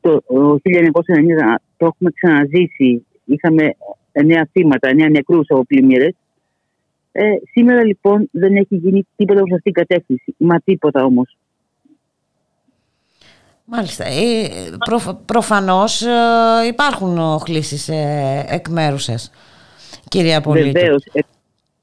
το 0.00 0.22
1990 0.26 0.60
το 1.76 1.86
έχουμε 1.86 2.10
ξαναζήσει. 2.10 3.06
Είχαμε 3.24 3.76
εννέα 4.12 4.48
θύματα, 4.52 4.88
εννέα 4.88 5.08
νεκρούς 5.08 5.46
από 5.48 5.64
πλημμύρες. 5.64 6.14
Ε, 7.12 7.22
σήμερα 7.50 7.84
λοιπόν 7.84 8.28
δεν 8.32 8.56
έχει 8.56 8.76
γίνει 8.76 9.06
τίποτα 9.16 9.40
προς 9.40 9.56
αυτήν 9.56 9.72
την 9.72 9.86
κατεύθυνση. 9.86 10.34
Μα 10.38 10.60
τίποτα 10.60 11.04
όμως. 11.04 11.36
Μάλιστα. 13.64 14.04
Ε, 14.04 14.48
προ, 14.84 15.22
προφανώς 15.26 16.02
ε, 16.02 16.66
υπάρχουν 16.68 17.18
οχλήσεις 17.18 17.88
ε, 17.88 18.44
εκ 18.48 18.68
μέρους 18.68 19.02
σας, 19.02 19.30
κυρία 20.08 20.40
Πολίτη. 20.40 20.70
Βεβαίως. 20.70 21.04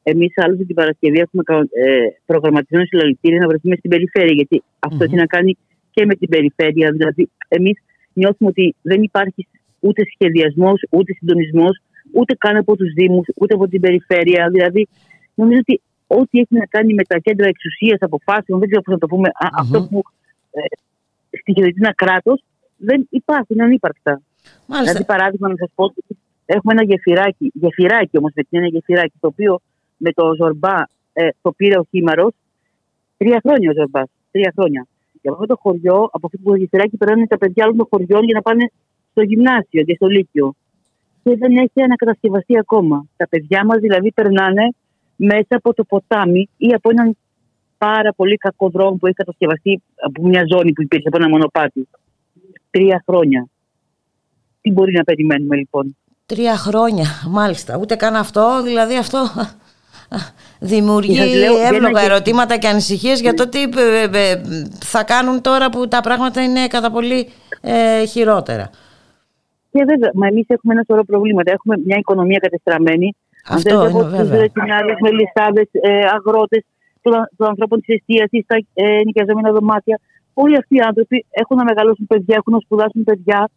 Ε, 0.06 0.12
Εμείς 0.12 0.34
άλλωστε 0.36 0.64
την 0.64 0.76
Παρασκευή 0.76 1.20
έχουμε 1.20 1.44
ε, 1.72 1.96
προγραμματισμένο 2.26 2.86
συλλαλητήρια 2.86 3.40
να 3.40 3.48
βρεθούμε 3.48 3.76
στην 3.76 3.90
περιφέρεια, 3.90 4.34
γιατί 4.34 4.64
αυτό 4.80 5.04
έχει 5.04 5.16
να 5.16 5.26
κάνει 5.26 5.58
και 5.92 6.06
με 6.06 6.16
την 6.16 6.30
περιφέρεια. 6.30 6.92
Δηλαδή, 6.92 7.30
εμείς 7.48 7.78
νιώθουμε 8.14 8.50
ότι 8.50 8.76
δεν 8.82 9.02
υπάρχει 9.04 9.48
ούτε 9.80 10.04
σχεδιασμός, 10.14 10.86
ούτε 10.90 11.14
συντονισμός, 11.14 11.82
ούτε 12.14 12.34
καν 12.38 12.56
από 12.56 12.76
τους 12.76 12.94
Δήμους, 12.94 13.26
ούτε 13.36 13.54
από 13.54 13.68
την 13.68 13.82
περιφέρεια. 13.82 14.50
Δηλαδή, 14.52 14.88
νομίζω 15.36 15.60
ότι 15.60 15.82
ό,τι 16.08 16.40
έχει 16.40 16.56
να 16.56 16.66
κάνει 16.66 16.94
με 16.94 17.04
τα 17.04 17.18
κέντρα 17.18 17.48
εξουσίας, 17.48 17.98
αποφάσεων, 18.02 18.60
δεν 18.60 18.68
ξέρω 18.68 18.82
πώς 18.82 18.94
να 18.94 19.00
το 19.00 19.08
πούμε, 19.08 19.30
αυτό 19.58 19.88
που 19.90 20.02
ε, 20.52 20.62
στοιχειοθετεί 21.40 21.80
ένα 21.80 21.94
κράτος, 21.94 22.44
δεν 22.78 23.08
υπάρχει, 23.10 23.54
είναι 23.54 23.64
ανύπαρκτα. 23.64 24.22
Μάλιστα. 24.68 24.92
Δηλαδή, 24.92 25.06
παράδειγμα, 25.06 25.48
να 25.50 25.56
σας 25.58 25.70
πω 25.76 25.84
ότι 25.84 26.02
έχουμε 26.46 26.74
ένα 26.74 26.84
γεφυράκι, 26.84 27.52
γεφυράκι 27.54 28.18
όμως, 28.18 28.32
με 28.36 28.44
την 28.44 28.60
ένα 28.60 28.68
γεφυράκι, 28.68 29.18
το 29.20 29.28
οποίο 29.28 29.62
με 29.98 30.12
το 30.12 30.34
Ζορμπά 30.38 30.76
ε, 31.14 31.30
το 31.42 31.52
πήρε 31.52 31.78
ο 31.78 31.84
Χήμαρος. 31.90 32.34
Τρία 33.18 33.40
χρόνια 33.44 33.70
ο 33.70 33.74
Ζορμπά. 33.74 34.02
Τρία 34.32 34.54
χρόνια. 34.56 34.88
Και 35.22 35.28
από 35.28 35.34
αυτό 35.34 35.54
το 35.54 35.60
χωριό, 35.62 36.10
από 36.12 36.26
αυτό 36.28 36.38
το 36.44 36.56
γεφυράκι, 36.56 36.98
περνάνε 36.98 37.28
τα 37.28 37.38
παιδιά 37.38 37.64
όλων 37.64 37.78
των 37.78 37.88
χωριών 37.90 38.24
για 38.24 38.34
να 38.34 38.42
πάνε 38.42 38.72
στο 39.12 39.22
γυμνάσιο 39.22 39.84
και 39.84 39.96
στο 39.96 40.08
Λύκειο. 40.08 40.56
Και 41.24 41.36
δεν 41.38 41.58
έχει 41.58 41.82
ανακατασκευαστεί 41.82 42.58
ακόμα. 42.58 43.06
Τα 43.18 43.28
παιδιά 43.28 43.66
μας 43.66 43.80
δηλαδή 43.80 44.12
περνάνε 44.12 44.66
μέσα 45.16 45.56
από 45.56 45.74
το 45.74 45.84
ποτάμι 45.84 46.50
ή 46.58 46.74
από 46.74 46.90
έναν 46.90 47.18
πάρα 47.78 48.14
πολύ 48.14 48.36
κακό 48.36 48.70
δρόμο 48.70 48.96
που 48.96 49.06
έχει 49.06 49.16
κατασκευαστεί 49.16 49.82
από 49.96 50.28
μια 50.28 50.44
ζώνη 50.54 50.74
που 50.74 50.82
υπήρχε 50.82 51.08
από 51.08 51.18
ένα 51.18 51.30
μονοπάτι. 51.30 51.88
Τρία 52.70 53.04
χρόνια. 53.08 53.48
Τι 54.62 54.72
μπορεί 54.72 54.92
να 54.92 55.04
περιμένουμε 55.04 55.56
λοιπόν; 55.56 55.98
Τρία 56.26 56.58
χρόνια, 56.58 57.06
μάλιστα. 57.30 57.78
Ούτε 57.78 57.96
καν 57.96 58.16
αυτό, 58.16 58.62
δηλαδή 58.64 58.98
αυτό 58.98 59.28
δημιουργεί 60.60 61.44
εύλογα 61.72 62.02
ερωτήματα 62.02 62.58
και 62.58 62.68
ανησυχίες 62.68 63.22
για 63.22 63.34
το 63.34 63.50
τι 63.50 63.62
ε, 63.64 64.10
ε, 64.14 64.32
ε, 64.32 64.42
θα 64.84 65.04
κάνουν 65.04 65.42
τώρα 65.42 65.70
που 65.70 65.88
τα 65.88 66.02
πράγματα 66.02 66.42
είναι 66.42 66.68
κατά 66.68 66.92
πολύ 66.92 67.30
ε, 67.62 68.06
χειρότερα. 68.06 68.70
Και 69.72 69.84
βέβαια, 69.88 70.12
μα 70.14 70.28
εμείς 70.28 70.46
έχουμε 70.48 70.74
ένα 70.74 70.84
σωρό 70.88 71.04
προβλήματα. 71.04 71.52
Έχουμε 71.52 71.76
μια 71.86 71.98
οικονομία 71.98 72.40
κατεστραμμένη. 72.42 73.16
Αυτό 73.48 73.82
δεν 73.82 73.90
είναι 73.90 74.24
βέβαια. 74.24 74.96
με 75.00 75.12
ληστάδε, 75.12 75.68
αγρότες, 76.14 76.64
των 77.38 77.48
ανθρώπων 77.48 77.82
της 77.82 77.96
εστίασης, 77.96 78.46
τα 78.46 78.56
ε, 78.74 79.02
νοικιαζόμενα 79.06 79.52
δωμάτια. 79.52 80.00
Όλοι 80.34 80.56
αυτοί 80.58 80.76
οι 80.76 80.80
άνθρωποι 80.80 81.26
έχουν 81.30 81.58
να 81.58 81.64
μεγαλώσουν 81.64 82.08
παιδιά, 82.08 82.36
έχουν 82.38 82.54
να 82.54 82.60
σπουδάσουν 82.60 83.04
παιδιά. 83.04 83.50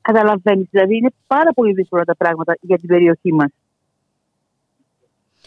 Καταλαβαίνεις. 0.00 0.66
Δηλαδή, 0.70 0.96
είναι 0.96 1.10
πάρα 1.26 1.52
πολύ 1.52 1.72
δύσκολα 1.72 2.04
τα 2.04 2.16
πράγματα 2.16 2.56
για 2.60 2.78
την 2.78 2.88
περιοχή 2.88 3.32
μας. 3.32 3.50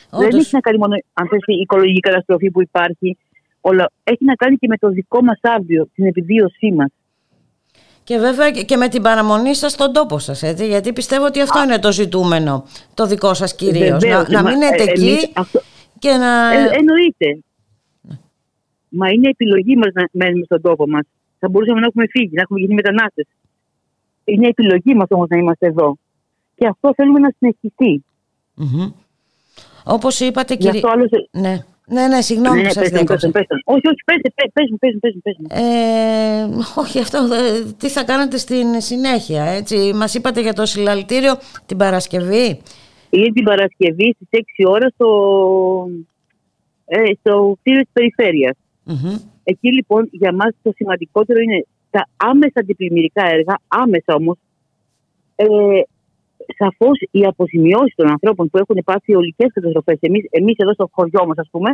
Δεν 0.10 0.39
έχει 0.39 0.49
να 0.51 0.60
κάνει 0.60 0.78
μόνο 0.78 0.95
αν 1.14 1.28
θες, 1.28 1.39
η 1.45 1.53
οικολογική 1.53 1.99
καταστροφή 1.99 2.51
που 2.51 2.62
υπάρχει. 2.62 3.18
Όλα. 3.62 3.91
Έχει 4.03 4.26
να 4.26 4.34
κάνει 4.34 4.56
και 4.56 4.68
με 4.68 4.78
το 4.78 4.89
δικό 4.89 5.24
μας 5.24 5.39
αύριο, 5.41 5.88
την 5.95 6.06
επιβίωσή 6.06 6.72
μας. 6.72 6.91
Και 8.03 8.18
βέβαια 8.18 8.51
και 8.51 8.78
με 8.78 8.88
την 8.88 9.01
παραμονή 9.01 9.56
σας 9.56 9.72
στον 9.72 9.93
τόπο 9.93 10.20
σας, 10.20 10.43
έτσι, 10.43 10.68
γιατί 10.68 10.93
πιστεύω 10.93 11.26
ότι 11.26 11.41
αυτό 11.41 11.64
είναι 11.64 11.80
το 11.80 11.91
ζητούμενο, 11.91 12.64
το 12.93 13.06
δικό 13.06 13.34
σας 13.34 13.56
κυρίως. 13.56 14.03
να, 14.03 14.30
να 14.30 14.43
μείνετε 14.43 14.84
ε, 14.84 14.91
εκεί 14.91 15.18
αυτό... 15.34 15.62
και 15.99 16.10
να... 16.10 16.53
Ε, 16.53 16.58
εννοείται. 16.58 17.43
Ναι. 18.01 18.16
Μα 18.89 19.10
είναι 19.10 19.30
επιλογή 19.30 19.76
μας 19.76 19.91
να 19.93 20.08
μένουμε 20.12 20.45
στον 20.45 20.62
τόπο 20.62 20.88
μας. 20.88 21.06
Θα 21.39 21.49
μπορούσαμε 21.49 21.80
να 21.80 21.86
έχουμε 21.86 22.06
φύγει, 22.10 22.32
να 22.34 22.41
έχουμε 22.41 22.60
γίνει 22.60 22.74
μετανάστες. 22.74 23.26
Είναι 24.24 24.47
επιλογή 24.47 24.95
μας 24.95 25.08
όμως 25.10 25.28
να 25.30 25.38
είμαστε 25.38 25.68
εδώ. 25.68 25.97
Και 26.56 26.68
αυτό 26.68 26.93
θέλουμε 26.95 27.20
να 27.20 27.34
συνεχιστεί. 27.38 28.03
Όπως 29.86 30.19
είπατε 30.19 30.55
κύριε... 30.55 30.81
Άλλος... 30.83 31.09
Ναι. 31.31 31.65
Ναι, 31.88 32.07
ναι, 32.07 32.21
συγγνώμη 32.21 32.61
ναι, 32.61 32.67
που 32.67 32.73
σας 32.73 32.89
διέκοψα. 32.89 33.31
Όχι, 33.65 33.88
όχι, 33.88 34.03
πέστε, 34.05 34.33
πέστε, 34.53 34.75
πέστε, 34.79 34.97
πέστε, 34.99 35.19
πέστε. 35.23 35.61
Ε, 35.61 36.47
όχι, 36.75 36.99
αυτό, 36.99 37.17
ε, 37.17 37.73
τι 37.77 37.89
θα 37.89 38.03
κάνετε 38.03 38.38
στην 38.38 38.81
συνέχεια, 38.81 39.43
έτσι; 39.43 39.91
Μας 39.95 40.13
είπατε 40.13 40.41
για 40.41 40.53
το 40.53 40.65
συλλαλητήριο 40.65 41.33
την 41.65 41.77
Παρασκευή. 41.77 42.61
Είναι 43.09 43.31
την 43.33 43.43
Παρασκευή 43.43 44.15
στις 44.15 44.27
6 44.31 44.65
ώρα 44.67 44.89
στο, 44.89 45.07
ε, 46.86 47.01
στο 47.19 47.57
κτίριο 47.61 47.81
της 47.81 47.89
περιφερειας 47.93 48.55
Εκεί 49.43 49.73
λοιπόν 49.73 50.07
για 50.11 50.33
μας 50.33 50.55
το 50.61 50.71
σημαντικότερο 50.75 51.39
είναι 51.39 51.65
τα 51.89 52.07
άμεσα 52.17 52.59
αντιπλημμυρικά 52.59 53.25
έργα, 53.25 53.59
άμεσα 53.67 54.13
όμως, 54.15 54.38
ε, 55.36 55.45
σαφώς 56.57 56.97
οι 57.11 57.25
αποζημιώσεις 57.25 57.95
των 57.95 58.09
ανθρώπων 58.09 58.49
που 58.49 58.57
έχουν 58.57 58.81
πάθει 58.85 59.15
ολικές 59.15 59.49
καταστροφές, 59.53 59.97
εμείς 59.99 60.23
εμείς 60.29 60.55
εδώ 60.57 60.73
στο 60.73 60.89
χωριό 60.91 61.25
μας, 61.25 61.37
ας 61.37 61.47
πούμε, 61.51 61.71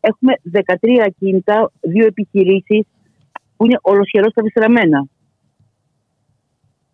έχουμε 0.00 0.32
13 0.42 1.02
ακίνητα, 1.06 1.70
δύο 1.80 2.06
επιχειρήσεις 2.06 2.82
που 3.56 3.64
είναι 3.64 3.78
ολοσχερός 3.82 4.32
καθιστραμμένα. 4.34 5.06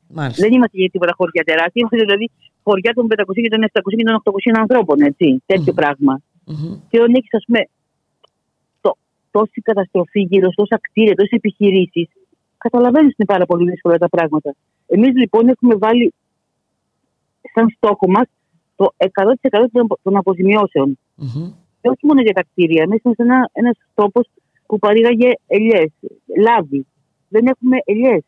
Μάλιστα. 0.08 0.42
Δεν 0.42 0.52
είμαστε 0.52 0.76
για 0.78 0.90
τίποτα 0.90 1.12
χωριά 1.16 1.42
τεράστια. 1.44 1.80
Είμαστε 1.80 2.06
δηλαδή 2.06 2.30
χωριά 2.62 2.92
των 2.94 3.06
500 3.06 3.42
και 3.44 3.48
των 3.54 3.62
700 3.62 3.96
και 3.98 4.06
των 4.08 4.14
800 4.24 4.58
ανθρώπων. 4.62 5.00
Έτσι, 5.00 5.42
τέτοιο 5.46 5.72
πράγμα. 5.72 6.20
Μμμ. 6.44 6.74
Και 6.88 6.98
όταν 7.00 7.14
έχεις, 7.14 7.34
ας 7.34 7.44
πούμε, 7.46 7.60
το, 8.80 8.90
τόση 9.30 9.60
καταστροφή 9.60 10.20
γύρω, 10.20 10.48
τόσα 10.54 10.78
κτίρια, 10.80 11.14
τόσες 11.14 11.30
επιχειρήσεις, 11.30 12.08
καταλαβαίνεις 12.58 13.10
ότι 13.12 13.16
είναι 13.18 13.32
πάρα 13.34 13.46
πολύ 13.46 13.70
δύσκολα 13.70 13.96
τα 13.98 14.08
πράγματα. 14.08 14.54
Εμείς 14.86 15.12
λοιπόν 15.22 15.48
έχουμε 15.48 15.74
βάλει 15.74 16.14
σαν 17.55 17.68
στόχο 17.76 18.09
μας 18.11 18.26
το 18.76 18.92
100% 18.96 19.68
των- 19.72 19.99
των 20.03 20.16
αποζημιώσεων. 20.16 20.99
Μμμ. 21.14 21.53
Και 21.80 21.88
όχι 21.88 22.07
μόνο 22.07 22.20
για 22.20 22.32
τα 22.32 22.42
κτίρια. 22.42 22.82
Εμείς 22.82 23.01
είμαστε 23.03 23.22
ένα 23.22 23.51
ένας 23.53 23.76
τόπος 23.94 24.26
που 24.66 24.78
παρήγαγε 24.78 25.30
ελιές, 25.46 25.90
λάδι. 26.46 26.86
Δεν 27.28 27.46
έχουμε 27.46 27.76
ελιές. 27.84 28.22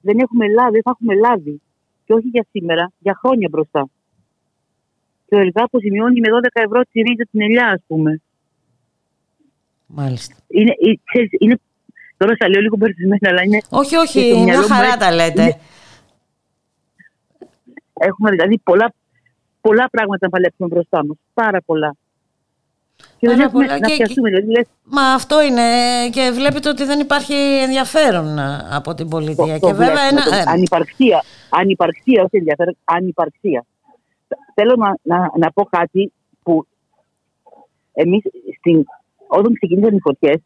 Δεν 0.00 0.18
έχουμε 0.18 0.48
λάδι, 0.48 0.70
δεν 0.72 0.82
θα 0.82 0.90
έχουμε 0.90 1.14
λάδι. 1.14 1.60
Και 2.04 2.12
όχι 2.14 2.28
για 2.28 2.46
σήμερα, 2.50 2.92
για 2.98 3.14
χρόνια 3.22 3.48
μπροστά. 3.50 3.88
Και 5.26 5.34
ο 5.36 5.38
ΕΛΓΑ 5.38 5.62
αποζημιώνει 5.64 6.20
με 6.20 6.28
12 6.30 6.62
ευρώ 6.64 6.80
τη 6.92 7.00
ρίζα 7.00 7.24
την 7.30 7.40
ελιά, 7.40 7.66
ας 7.68 7.82
πούμε. 7.86 8.20
Μάλιστα. 9.86 10.34
Είναι, 10.48 10.70
ε, 10.70 10.92
ξέρεις, 11.04 11.30
είναι, 11.38 11.58
τώρα 12.16 12.34
θα 12.38 12.48
λέω 12.48 12.60
λίγο 12.60 12.76
μπερδεμένα, 12.76 13.28
αλλά 13.30 13.42
είναι, 13.42 13.60
Όχι, 13.70 13.88
Και 13.90 13.94
το 13.96 14.00
όχι, 14.02 14.32
μια 14.34 14.42
μυαλό 14.42 14.60
μου 14.60 14.66
χαρά 14.68 14.86
έτσι 14.86 14.98
τα 14.98 15.12
λέτε. 15.14 15.42
είναι- 15.42 15.56
έχουμε 17.98 18.30
δηλαδή 18.30 18.58
πολλά, 18.58 18.92
πολλά 19.60 19.88
πράγματα 19.90 20.18
να 20.26 20.28
παλέψουμε 20.28 20.68
μπροστά 20.68 21.06
μας. 21.06 21.16
Πάρα 21.34 21.60
πολλά. 21.62 21.94
Και 23.18 23.26
δεν 23.26 23.36
Πάρα 23.36 23.42
έχουμε 23.48 23.64
πολλά 23.66 23.78
να 23.78 23.86
και- 23.88 23.96
πιαστούμε. 23.96 24.28
Δηλαδή, 24.30 24.50
λες, 24.50 24.66
Μα 24.84 25.02
αυτό 25.02 25.42
είναι 25.42 25.62
και 26.10 26.30
βλέπετε 26.34 26.68
ότι 26.68 26.84
δεν 26.84 27.00
υπάρχει 27.00 27.34
ενδιαφέρον 27.62 28.38
α, 28.38 28.68
από 28.72 28.94
την 28.94 29.04
Το, 29.04 29.16
πολιτεία. 29.16 29.58
το 29.58 29.66
και 29.66 29.72
βέβαια 29.72 29.92
βλέπουμε, 29.92 30.08
ένα, 30.08 30.22
το- 30.22 30.34
ε, 30.34 30.42
ανυπαρξία, 30.54 31.22
ανυπαρξία, 31.50 32.22
όχι 32.22 32.36
ενδιαφέρον, 32.36 32.76
ανυπαρξία. 32.84 33.64
Θέλω 34.54 34.74
να, 34.76 34.96
να, 35.02 35.30
να 35.38 35.52
πω 35.52 35.64
κάτι 35.64 36.12
που 36.42 36.66
εμείς 37.92 38.22
στην, 38.58 38.84
όταν 39.26 39.52
ξεκίνησαν 39.52 39.96
οι 39.96 40.00
φωτιές, 40.00 40.40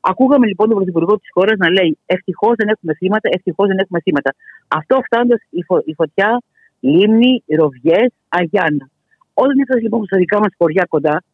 ακούγαμε 0.00 0.46
λοιπόν 0.46 0.66
τον 0.68 0.76
Πρωθυπουργό 0.76 1.18
της 1.18 1.28
χώρας 1.32 1.56
να 1.58 1.70
λέει 1.70 1.98
Ευτυχώς 2.06 2.54
δεν 2.56 2.68
έχουμε 2.68 2.94
θύματα, 2.94 3.28
ευτυχώς 3.32 3.66
δεν 3.68 3.78
έχουμε 3.78 4.00
θύματα. 4.00 4.34
Αυτό 4.68 5.00
φτάνοντας 5.04 5.40
η, 5.50 5.62
φω, 5.62 5.82
η 5.84 5.94
φωτιά, 5.94 6.42
Λίμνη, 6.80 7.42
Ροβιές, 7.58 8.10
Αγιάννα. 8.28 8.90
Όταν 9.34 9.58
έφτασε 9.58 9.80
λοιπόν 9.80 10.04
στα 10.04 10.16
δικά 10.16 10.38
μας 10.38 10.52
χωριά 10.58 10.84
κοντά, 10.88 11.24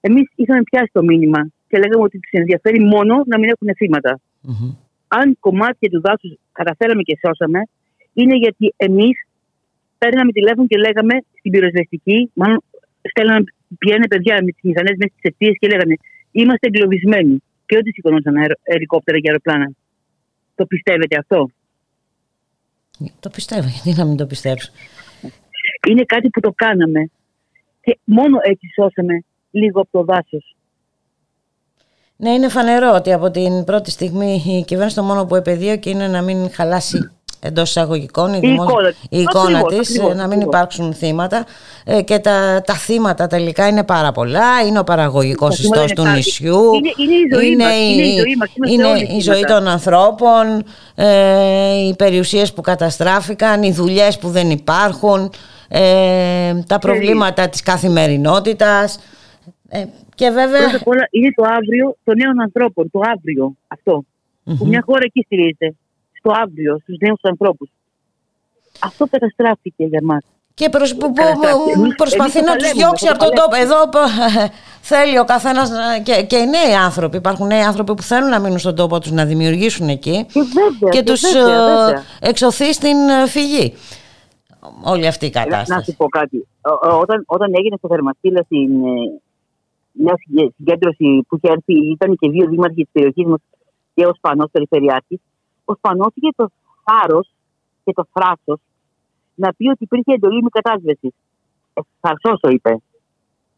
εμείς 0.00 0.26
είχαμε 0.34 0.62
πιάσει 0.62 0.90
το 0.92 1.02
μήνυμα 1.02 1.40
και 1.68 1.78
λέγαμε 1.78 2.02
ότι 2.02 2.18
του 2.18 2.28
ενδιαφέρει 2.30 2.80
μόνο 2.84 3.22
να 3.26 3.38
μην 3.38 3.48
έχουν 3.54 3.68
θύματα 3.76 4.20
μμμ. 4.40 4.74
αν 5.08 5.36
κομμάτια 5.40 5.88
του 5.90 6.00
δάσους 6.00 6.32
καταφέραμε 6.52 7.02
και 7.02 7.18
σώσαμε, 7.22 7.60
είναι 8.12 8.36
γιατί 8.36 8.74
εμείς 8.76 9.16
παίρναμε 9.98 10.32
τηλέφωνο 10.32 10.66
και 10.66 10.78
λέγαμε 10.78 11.14
στην 11.38 11.50
πυροσβεστική, 11.52 12.30
μάλλον 12.34 12.58
στέλναμε, 13.10 13.44
πηγαίνανε 13.78 14.08
παιδιά 14.08 14.34
με 14.44 14.50
τις 14.54 14.62
μηχανές 14.62 14.96
μέσα 14.98 15.12
στι 15.16 15.28
αιστείε 15.28 15.52
και 15.60 15.68
λέγανε 15.68 15.94
Είμαστε 16.32 16.66
εγκλωβισμένοι. 16.66 17.42
Και 17.66 17.76
ό,τι 17.76 17.90
σηκωνόταν 17.90 18.36
αερο, 18.36 18.54
ελικόπτερα 18.62 19.18
και 19.18 19.28
αεροπλάνα. 19.28 19.72
Το 20.54 20.66
πιστεύετε 20.66 21.18
αυτό; 21.18 21.50
Το 23.20 23.30
πιστεύω, 23.30 23.68
γιατί 23.74 23.98
να 23.98 24.04
μην 24.04 24.16
το 24.16 24.26
πιστέψω. 24.26 24.72
Είναι 25.88 26.04
κάτι 26.04 26.28
που 26.30 26.40
το 26.40 26.52
κάναμε. 26.56 27.10
Και 27.80 27.98
μόνο 28.04 28.38
έτσι 28.42 28.66
σώσαμε 28.74 29.24
λίγο 29.50 29.80
από 29.80 29.90
το 29.90 30.04
δάσος. 30.04 30.56
Ναι, 32.16 32.30
είναι 32.30 32.48
φανερό 32.48 32.92
ότι 32.94 33.12
από 33.12 33.30
την 33.30 33.64
πρώτη 33.64 33.90
στιγμή 33.90 34.42
η 34.46 34.64
κυβέρνηση 34.64 34.96
το 34.96 35.02
μόνο 35.02 35.26
που 35.26 35.36
επαιδείωκε 35.36 35.90
είναι 35.90 36.08
να 36.08 36.22
μην 36.22 36.50
χαλάσει 36.50 37.10
εντός 37.44 37.68
εισαγωγικών 37.68 38.34
η, 38.34 38.38
δημόσια- 38.38 38.64
εικόνα 38.64 38.88
της. 38.88 38.98
η 39.10 39.20
εικόνα 39.20 39.58
Ακριβώς, 39.58 39.78
της, 39.86 39.88
ακριβώς, 39.98 40.08
να 40.16 40.22
μην 40.22 40.32
ακριβώς. 40.32 40.44
υπάρξουν 40.54 40.94
θύματα 40.94 41.46
ε, 41.84 42.02
και 42.02 42.18
τα, 42.18 42.62
τα 42.66 42.74
θύματα 42.74 43.26
τελικά 43.26 43.68
είναι 43.68 43.84
πάρα 43.84 44.12
πολλά 44.12 44.60
είναι 44.66 44.78
ο 44.78 44.84
παραγωγικός 44.84 45.56
Τα 45.56 45.62
θύματα 45.62 45.80
ιστός 45.84 45.92
του 45.96 46.00
είναι 46.00 46.10
κάτι. 46.10 46.24
νησιού 46.24 46.74
Είναι- 46.74 46.92
είναι 46.96 47.14
η 47.14 47.34
ζωή 47.34 47.56
μας, 47.56 47.72
είναι 47.74 48.02
η 48.02 48.16
ζωή 48.18 48.36
μας, 48.36 48.48
είμαστε 48.54 48.74
είναι 48.74 48.84
όλοι 48.84 49.16
η 49.16 49.20
ζωή 49.20 49.34
θύματα. 49.34 49.54
των 49.58 49.68
ανθρώπων 49.68 50.64
ε, 50.94 51.86
οι 51.88 51.94
περιουσίες 51.96 52.52
που 52.52 52.60
καταστράφηκαν 52.60 53.62
οι 53.62 53.72
δουλειές 53.72 54.18
που 54.18 54.28
δεν 54.28 54.50
υπάρχουν 54.50 55.30
ε, 55.68 56.54
τα 56.66 56.78
προβλήματα 56.78 57.48
της 57.48 57.62
καθημερινότητας 57.62 58.98
ε, 59.68 59.84
και 60.14 60.30
βέβαια 60.30 60.60
Πρώτα 60.60 60.76
απ' 60.76 60.88
όλα 60.88 61.06
είναι 61.10 61.32
το 61.36 61.42
αύριο 61.46 61.96
των 62.04 62.14
νέων 62.16 62.40
ανθρώπων. 62.40 62.90
Το 62.90 63.00
αύριο 63.16 63.52
αυτό. 63.68 64.04
Που 64.58 64.66
μια 64.66 64.82
χώρα 64.86 65.00
εκεί 65.04 65.22
στηρίζεται. 65.24 65.74
Στο 66.22 66.30
αύριο, 66.42 66.78
στους 66.82 66.96
νέους 67.00 67.20
ανθρώπους. 67.22 67.68
Αυτό 68.82 69.06
καταστράφηκε 69.10 69.84
για 69.84 70.00
μας. 70.02 70.22
Και 70.54 70.68
προσ... 70.68 70.90
που, 70.94 70.98
που- 70.98 71.12
Καταστράφηκε. 71.12 71.70
Εμείς- 71.76 71.94
προσπαθεί 71.94 72.38
εμείς 72.38 72.50
το 72.50 72.52
να 72.52 72.56
τους 72.56 72.68
παλεύουμε, 72.68 72.84
διώξει 72.84 73.04
το 73.06 73.10
από 73.12 73.24
τον 73.24 73.34
τόπο. 73.34 73.48
παλεύουμε. 73.50 73.74
Εδώ 73.74 73.88
π- 73.88 74.50
θέλει 74.90 75.18
ο 75.18 75.24
καθένας 75.24 75.70
να- 75.70 75.98
και, 75.98 76.22
και 76.22 76.36
οι 76.36 76.46
νέοι 76.46 76.74
άνθρωποι. 76.84 77.16
Υπάρχουν 77.16 77.46
νέοι 77.46 77.60
άνθρωποι 77.62 77.94
που 77.94 78.02
θέλουν 78.02 78.28
να 78.28 78.38
μείνουν 78.38 78.58
στον 78.58 78.74
τόπο 78.76 78.98
τους, 79.00 79.10
να 79.10 79.24
δημιουργήσουν 79.24 79.88
εκεί 79.88 80.26
Και 80.32 80.40
βέβαια. 80.40 80.90
και 80.90 80.98
και 80.98 81.02
τους 81.02 81.20
βέβαια, 81.20 81.72
ε, 81.72 81.84
βέβαια. 81.84 82.02
εξωθεί 82.20 82.72
στην 82.72 82.96
ε, 83.08 83.26
φυγή. 83.26 83.74
Όλη 84.84 85.06
αυτή 85.06 85.26
η 85.26 85.30
Να, 85.34 85.40
να 85.40 85.46
κατάσταση. 85.46 85.90
σου 85.90 85.96
πω 85.96 86.08
κάτι. 86.08 86.46
Ο- 86.60 86.88
ο- 86.90 86.98
Όταν, 86.98 87.22
όταν 87.26 87.52
έγινε 87.58 87.76
στο 87.78 87.88
Θερμαστήλα 87.88 88.42
στην 88.42 88.84
ε, 88.84 88.90
μια 89.92 90.14
συγκέ- 90.24 90.52
συγκέντρωση 90.56 91.24
που 91.28 91.36
είχε 91.36 91.52
έρθει, 91.52 91.90
ήταν 91.92 92.16
και 92.16 92.28
δύο 92.30 92.46
δήμαρχοι 92.48 92.82
της 92.82 92.92
περιοχής 92.92 93.24
μας 93.24 93.40
και 93.94 94.06
ο 94.06 94.12
Σπανός 94.16 94.48
Περιφερειάρχης, 94.52 95.20
ο 95.72 95.74
Σπανό 95.74 96.06
είχε 96.14 96.28
το 96.36 96.46
θάρρος 96.84 97.26
και 97.84 97.92
το 97.92 98.04
θράσος 98.12 98.60
να 99.34 99.54
πει 99.56 99.68
ότι 99.68 99.84
υπήρχε 99.84 100.12
εντολή 100.12 100.42
μη 100.42 100.48
κατάσβεσης. 100.48 101.10
Θαρσός 102.00 102.40
το 102.40 102.48
είπε. 102.48 102.76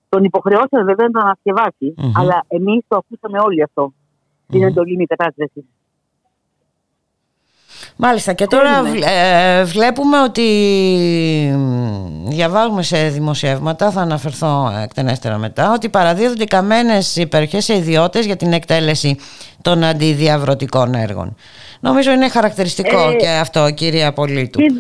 Τον 0.09 0.25
υποχρεώσαμε 0.25 0.83
βέβαια 0.85 1.07
να 1.13 1.13
το 1.13 1.21
ανασκευάσει, 1.27 1.95
Μμμ. 1.97 2.13
αλλά 2.15 2.45
εμείς 2.49 2.85
το 2.89 2.97
ακούσαμε 2.97 3.39
όλοι 3.39 3.63
αυτό. 3.63 3.93
Την 4.49 4.59
Μμμ. 4.61 4.67
εντολή 4.67 4.97
μη 4.97 5.07
κατάσβεσης. 5.07 5.65
Μάλιστα 7.97 8.33
και 8.33 8.47
τώρα 8.47 8.73
Θέλουμε. 8.73 8.91
βλέ- 8.91 9.09
ε, 9.11 9.65
βλέπουμε 9.65 10.23
ότι 10.23 10.43
μ, 11.57 12.29
διαβάζουμε 12.29 12.83
σε 12.83 13.09
δημοσιεύματα, 13.09 13.91
θα 13.91 14.01
αναφερθώ 14.01 14.71
εκτενέστερα 14.83 15.39
μετά, 15.39 15.73
ότι 15.73 15.89
παραδίδονται 15.89 16.43
οι 16.43 16.47
καμένες 16.47 17.17
υπερχές 17.17 17.65
σε 17.65 17.75
ιδιώτες 17.77 18.27
για 18.27 18.37
την 18.37 18.53
εκτέλεση 18.53 19.19
των 19.63 19.85
αντιδιαβρωτικών 19.85 20.95
έργων. 20.95 21.37
Νομίζω 21.89 22.11
είναι 22.13 22.29
χαρακτηριστικό 22.29 23.11
Ε, 23.11 23.17
και 23.17 23.29
αυτό 23.29 23.71
κύριε 23.71 24.05
Απολίτου. 24.07 24.59
Και, 24.61 24.71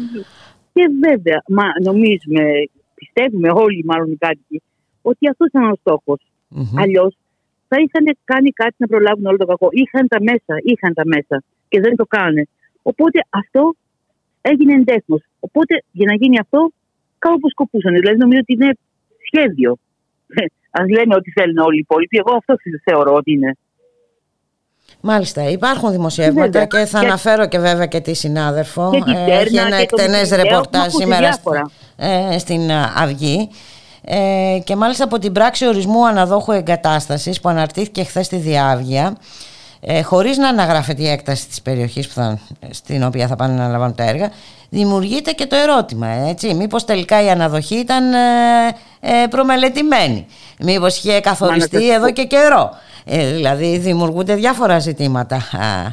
και 0.72 0.84
βέβαια, 1.07 1.42
μα 1.48 1.66
νομίζουμε, 1.88 2.44
πιστεύουμε 2.94 3.48
όλοι 3.64 3.84
μάλλον 3.84 4.11
οι 4.12 4.16
κάτοικοι, 4.16 4.62
ότι 5.02 5.28
αυτός 5.28 5.46
ήταν 5.46 5.64
ο 5.70 5.76
στόχος. 5.80 6.20
Μμμ. 6.48 6.78
Αλλιώς 6.82 7.16
θα 7.68 7.76
είχαν 7.82 8.16
κάνει 8.24 8.50
κάτι 8.50 8.74
να 8.78 8.86
προλάβουν 8.86 9.26
όλο 9.26 9.36
το 9.36 9.46
κακό. 9.46 9.68
Είχαν 9.70 10.09
τα 10.09 10.18
μέσα, 10.28 10.55
είχαν 10.70 10.94
τα 10.94 11.02
μέσα 11.07 11.42
και 11.68 11.80
δεν 11.80 11.96
το 11.96 12.05
κάνανε. 12.07 12.42
Οπότε 12.82 13.18
αυτό 13.30 13.74
έγινε 14.40 14.72
εντέχνος. 14.74 15.22
Οπότε 15.40 15.82
για 15.90 16.07
να 16.11 16.14
γίνει 16.14 16.38
αυτό, 16.38 16.72
κάπου 17.18 17.50
σκοπούσαν. 17.50 17.92
Δηλαδή 17.94 18.18
νομίζω 18.18 18.40
ότι 18.44 18.52
είναι 18.52 18.70
σχέδιο. 19.26 19.70
Α 20.78 20.80
λένε 20.96 21.14
ότι 21.14 21.30
θέλουν 21.30 21.59
όλοι 21.59 21.76
οι 21.76 21.84
υπόλοιποι. 21.86 22.16
Εγώ 22.22 22.32
αυτό 22.36 22.55
θεωρώ 22.84 23.12
ότι 23.14 23.32
είναι. 23.32 23.50
Μάλιστα, 25.07 25.48
υπάρχουν 25.48 25.90
δημοσιεύματα 25.90 26.46
Βέβαια. 26.50 26.66
και 26.66 26.84
θα 26.90 26.98
Και- 27.00 27.07
αναφέρω 27.07 27.46
και 27.46 27.59
βέβαια 27.59 27.86
και 27.86 28.00
τη 28.00 28.14
συνάδελφο. 28.14 28.90
Και 28.92 29.02
την 29.02 29.12
Ε, 29.12 29.24
Τέρνα 29.24 29.40
Έχει 29.40 29.57
ένα 29.57 29.68
και 29.80 29.86
το 29.86 29.96
εκτενές 30.02 30.30
Μητρέο, 30.30 30.42
ρεπορτάζ 30.42 30.84
έχουμε 30.86 30.86
ακούσει 30.86 31.02
σήμερα 31.02 31.28
διάφορα. 31.28 31.70
ε, 32.32 32.38
στην 32.38 32.70
ε, 32.70 32.74
Αυγή. 32.96 33.48
Ε, 34.05 34.59
και 34.64 34.76
μάλιστα 34.76 35.05
από 35.05 35.18
την 35.18 35.32
πράξη 35.32 35.66
ορισμού 35.68 36.07
αναδόχου 36.07 36.52
εγκατάστασης 36.52 37.40
που 37.40 37.48
αναρτήθηκε 37.48 38.05
χθες 38.05 38.26
στη 38.26 38.36
Διάβγεια 38.36 39.16
ε, 39.80 40.02
χωρίς 40.02 40.36
να 40.36 40.48
αναγράφεται 40.48 41.02
η 41.02 41.09
έκταση 41.09 41.46
της 41.48 41.62
περιοχής 41.62 42.07
που 42.09 42.14
θα, 42.14 42.38
στην 42.70 43.02
οποία 43.05 43.26
θα 43.26 43.36
πάνε 43.36 43.55
να 43.55 43.68
λαμβάνουν 43.68 43.94
τα 43.94 44.05
έργα 44.05 44.30
δημιουργείται 44.68 45.30
και 45.32 45.46
το 45.46 45.57
ερώτημα 45.57 46.09
έτσι, 46.09 46.55
μήπως 46.55 46.84
τελικά 46.84 47.22
η 47.24 47.30
αναδοχή 47.30 47.74
ήταν 47.74 48.12
ε, 48.12 48.18
ε, 49.00 49.26
προμελετημένη 49.30 50.26
μήπως 50.59 50.96
είχε 50.96 51.20
καθοριστεί 51.20 51.76
σας 51.76 51.86
πω. 51.86 51.92
εδώ 51.94 52.11
και 52.12 52.24
καιρό 52.24 52.70
ε, 53.05 53.34
δηλαδή 53.34 53.78
δημιουργούνται 53.78 54.34
διάφορα 54.34 54.78
ζητήματα 54.78 55.36
α, 55.36 55.86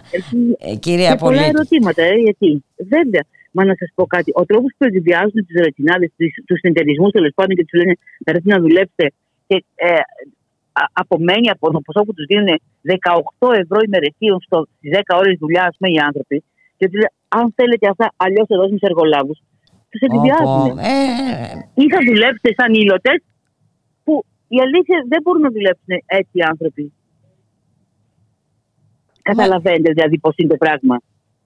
ε, 0.59 0.75
κυρία 0.75 1.11
και 1.11 1.17
πολλά 1.17 1.37
Πολίτη 1.37 1.49
ερωτήματα, 1.55 2.03
ε, 2.03 2.13
γιατί. 2.13 2.63
Βέβαια. 2.77 3.23
Μα 3.51 3.65
να 3.65 3.75
σας 3.79 3.89
πω 3.95 4.05
κάτι. 4.05 4.31
Ο 4.35 4.45
τρόπος 4.45 4.71
που 4.77 4.85
εκβιάζουν 4.85 5.39
τους 5.47 5.57
ρετινάδες, 5.65 6.09
τους 6.47 6.59
συνεταιρισμού 6.59 7.09
τέλος 7.09 7.31
πάντων 7.35 7.55
και 7.55 7.65
τους 7.65 7.79
λένε 7.79 7.93
να 8.25 8.31
έρθει 8.33 8.49
να 8.55 8.59
δουλέψετε 8.59 9.05
και 9.47 9.63
ε, 9.75 9.87
α- 10.81 10.91
απομένει 11.03 11.49
από 11.49 11.71
το 11.71 11.79
ποσό 11.85 12.01
που 12.05 12.13
τους 12.13 12.25
δίνουν 12.25 12.49
18 13.39 13.53
ευρώ 13.63 13.77
ημερησίων 13.89 14.37
στις 14.45 14.91
10 14.93 15.17
ώρες 15.21 15.35
δουλειά, 15.43 15.63
ας 15.69 15.75
πούμε, 15.77 15.89
οι 15.95 15.99
άνθρωποι. 16.07 16.37
Και 16.77 16.85
τους 16.89 16.99
λένε, 17.01 17.13
αν 17.27 17.53
θέλετε 17.57 17.85
αυτά, 17.93 18.05
αλλιώς 18.25 18.45
θα 18.49 18.55
δώσουμε 18.59 18.79
σε 18.81 18.87
εργολάβους. 18.91 19.37
Τους 19.91 20.01
εκβιάζουν. 20.07 20.71
Όπο, 20.71 20.79
ε, 20.79 21.83
Ή 21.83 21.85
θα 21.93 21.99
δουλέψετε 22.09 22.49
σαν 22.59 22.73
ήλωτες, 22.81 23.17
που 24.03 24.13
η 24.55 24.57
αλήθεια 24.65 24.97
δεν 25.11 25.19
μπορούν 25.23 25.41
να 25.47 25.51
δουλέψουν 25.55 25.91
έτσι 26.19 26.33
οι 26.39 26.43
άνθρωποι. 26.51 26.83
Καταλαβαίνετε 29.21 29.91
δηλαδή 29.91 30.19
πώς 30.19 30.33
είναι 30.37 30.49
το 30.49 30.57
πράγμα. 30.57 30.95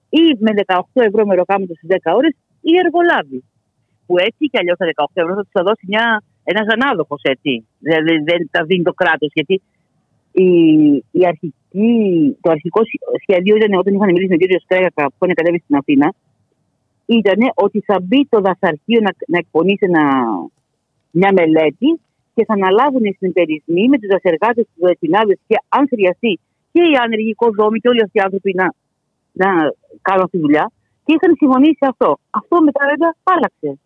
Ή 0.08 0.24
με 0.38 0.50
18 0.66 0.80
ευρώ 0.92 1.26
μεροκάματο 1.26 1.74
στις 1.74 1.88
10 2.04 2.12
ώρες 2.14 2.34
ή 2.60 2.72
εργολάβοι. 2.84 3.44
Που 4.06 4.18
έτσι 4.18 4.42
κι 4.50 4.58
αλλιώς 4.58 4.76
τα 4.78 4.86
18 4.94 5.04
ευρώ 5.12 5.34
θα 5.34 5.42
τους 5.42 5.50
θα 5.52 5.62
δώσει 5.62 5.84
μια, 5.88 6.22
ένας 6.44 6.64
ζανάδοχο 6.70 7.16
έτσι. 7.22 7.66
Δηλαδή 7.78 8.12
δεν 8.28 8.48
τα 8.50 8.64
δίνει 8.64 8.82
το 8.82 8.92
κράτος. 8.92 9.30
Γιατί 9.32 9.62
η, 10.32 10.48
η 11.10 11.26
αρχική, 11.26 11.92
το 12.40 12.50
αρχικό 12.50 12.80
σχέδιο 13.22 13.56
ήταν 13.56 13.72
όταν 13.78 13.94
είχαν 13.94 14.06
μιλήσει 14.06 14.30
με 14.30 14.36
τον 14.36 14.42
κύριο 14.42 14.60
Σκρέγακα 14.60 15.04
που 15.06 15.22
είχαν 15.24 15.34
κατέβει 15.34 15.60
στην 15.64 15.76
Αθήνα, 15.76 16.14
ήταν 17.06 17.40
ότι 17.54 17.80
θα 17.80 17.96
μπει 18.02 18.26
το 18.28 18.40
δασαρχείο 18.40 19.00
να, 19.00 19.10
να 19.26 19.38
εκπονήσει 19.38 19.84
ένα, 19.90 20.04
μια 21.10 21.32
μελέτη 21.32 21.88
και 22.34 22.44
θα 22.44 22.54
αναλάβουν 22.54 23.04
οι 23.04 23.12
συνεταιρισμοί 23.18 23.88
με 23.88 23.98
τους 23.98 24.08
δασεργάτες, 24.14 24.64
τους 24.64 24.82
δεσινάδε 24.88 25.38
και 25.46 25.56
αν 25.68 25.88
χρειαστεί 25.88 26.40
και 26.76 26.84
οι 26.90 26.94
άνεργοι 27.04 27.30
οικοδόμοι 27.30 27.78
και 27.78 27.88
όλοι 27.88 28.02
αυτοί 28.02 28.18
οι 28.18 28.24
άνθρωποι 28.26 28.50
να, 28.60 28.66
να 29.42 29.48
κάνουν 30.02 30.22
αυτή 30.24 30.36
τη 30.36 30.42
δουλειά. 30.46 30.70
Και 31.04 31.12
είχαν 31.16 31.34
συμφωνήσει 31.36 31.84
αυτό. 31.90 32.18
Αυτό 32.30 32.62
μετά 32.62 32.80
βέβαια 32.90 33.14
άλλαξε. 33.22 33.80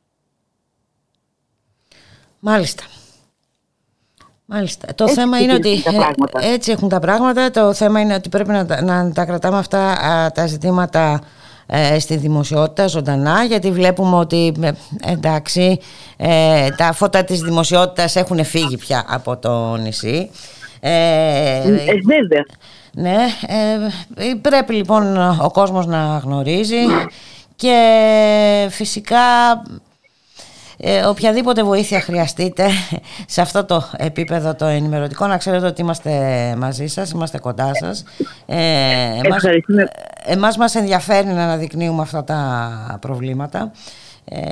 Μάλιστα. 2.40 2.84
Μάλιστα. 4.44 4.94
Το 4.94 5.04
έτσι 5.04 5.14
θέμα 5.14 5.40
είναι 5.40 5.54
ότι 5.54 5.72
ε, 6.40 6.52
έτσι 6.52 6.70
έχουν 6.70 6.88
τα 6.88 6.98
πράγματα. 6.98 7.50
Το 7.50 7.74
θέμα 7.74 8.00
είναι 8.00 8.14
ότι 8.14 8.28
πρέπει 8.28 8.50
να, 8.50 8.82
να 8.82 9.12
τα 9.12 9.24
κρατάμε 9.24 9.58
αυτά 9.58 9.94
τα 10.34 10.46
ζητήματα 10.46 11.20
ε, 11.66 11.98
στη 11.98 12.16
δημοσιότητα 12.16 12.86
ζωντανά 12.86 13.44
γιατί 13.44 13.70
βλέπουμε 13.70 14.16
ότι 14.16 14.54
ε, 14.60 14.70
εντάξει 15.06 15.78
τα 16.76 16.92
φώτα 16.92 17.24
της 17.24 17.40
δημοσιότητας 17.40 18.16
έχουν 18.16 18.44
φύγει 18.44 18.76
πια 18.76 19.04
από 19.08 19.36
το 19.36 19.76
νησί. 19.76 20.30
Ε, 20.80 21.62
βέβαια. 22.04 22.44
Ναι, 22.92 23.16
πρέπει 24.40 24.74
λοιπόν 24.74 25.16
ο 25.40 25.50
κόσμος 25.52 25.86
να 25.86 26.20
γνωρίζει 26.24 26.76
και 27.56 28.66
φυσικά 28.70 29.18
ε, 30.82 31.04
οποιαδήποτε 31.04 31.62
βοήθεια 31.62 32.00
χρειαστείτε 32.00 32.68
σε 33.26 33.40
αυτό 33.40 33.64
το 33.64 33.90
επίπεδο 33.96 34.54
το 34.54 34.64
ενημερωτικό 34.64 35.26
να 35.26 35.36
ξέρετε 35.36 35.66
ότι 35.66 35.80
είμαστε 35.80 36.54
μαζί 36.58 36.86
σας, 36.86 37.10
είμαστε 37.10 37.38
κοντά 37.38 37.70
σας. 37.74 38.04
Ε, 38.46 38.58
εμάς, 39.24 39.42
εμάς 40.24 40.56
μας 40.56 40.74
ενδιαφέρει 40.74 41.26
να 41.26 41.42
αναδεικνύουμε 41.44 42.02
αυτά 42.02 42.24
τα 42.24 42.98
προβλήματα. 43.00 43.58
ε, 43.58 43.99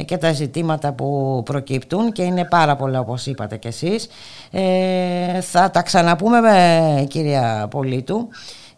και 0.05 0.17
τα 0.17 0.33
ζητήματα 0.33 0.93
που 0.93 1.43
προκύπτουν 1.45 2.13
και 2.13 2.23
είναι 2.23 2.45
πάρα 2.45 2.77
πολλά 2.77 3.01
όπως 3.01 3.27
είπατε 3.27 3.57
κι 3.57 3.67
εσείς 3.67 4.09
ε, 4.51 5.41
θα 5.41 5.71
τα 5.71 5.83
ξαναπούμε 5.83 6.41
με 6.41 7.07
κυρία 7.09 7.69
Πολίτου 7.71 8.29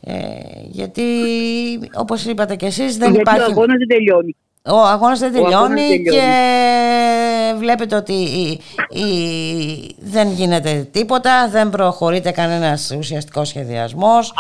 ε, 0.01 0.15
γιατί 0.65 1.03
όπως 1.95 2.25
είπατε 2.25 2.57
κι 2.57 2.65
εσείς 2.65 2.97
δεν 2.97 3.13
γιατί 3.13 3.31
υπάρχει... 3.31 3.53
ο 3.53 3.65
δεν 3.65 3.89
τελειώνει 3.89 4.37
ο 4.65 4.77
αγώνας 4.77 5.19
δεν 5.19 5.33
τελειώνει, 5.33 6.03
και 6.03 6.21
βλέπετε 7.59 7.97
ότι 7.97 8.15
δεν 9.99 10.31
γίνεται 10.33 10.89
τίποτα, 10.91 11.49
δεν 11.49 11.71
προχωρείται 11.71 12.31
κανένας 12.31 12.95
ουσιαστικός 12.99 13.49
σχεδιασμός. 13.49 14.33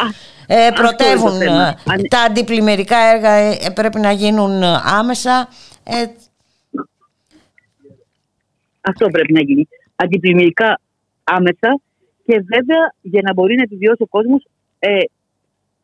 ε, 0.47 0.69
πρωτεύουν 0.75 1.41
ε, 1.41 1.77
τα 2.09 2.21
αντιπλημμυρικά 2.27 2.97
έργα 3.15 3.31
ε, 3.31 3.71
πρέπει 3.75 4.01
να 4.01 4.13
γίνουν 4.13 4.63
άμεσα. 4.99 5.49
Ε, 5.85 6.05
αυτό 8.91 9.09
πρέπει 9.09 9.33
να 9.33 9.43
γίνει. 9.43 9.69
Αντιπλημμυρικά 9.97 10.81
άμεσα 11.25 11.81
και 12.27 12.35
βέβαια 12.55 12.83
για 13.01 13.21
να 13.25 13.33
μπορεί 13.33 13.55
να 13.57 13.63
επιβιώσει 13.63 14.03
ο 14.03 14.07
κόσμος 14.07 14.47
ε, 14.79 14.89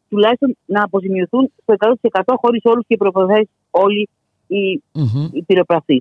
τουλάχιστον 0.08 0.56
να 0.66 0.82
αποζημιωθούν 0.82 1.52
στο 1.62 1.74
100% 2.10 2.22
χωρίς 2.42 2.62
όλους 2.64 2.84
και 2.86 2.94
οι 2.94 2.96
προποθέσει 2.96 3.48
όλοι 3.70 4.08
οι, 4.46 4.82
mm-hmm. 4.94 5.96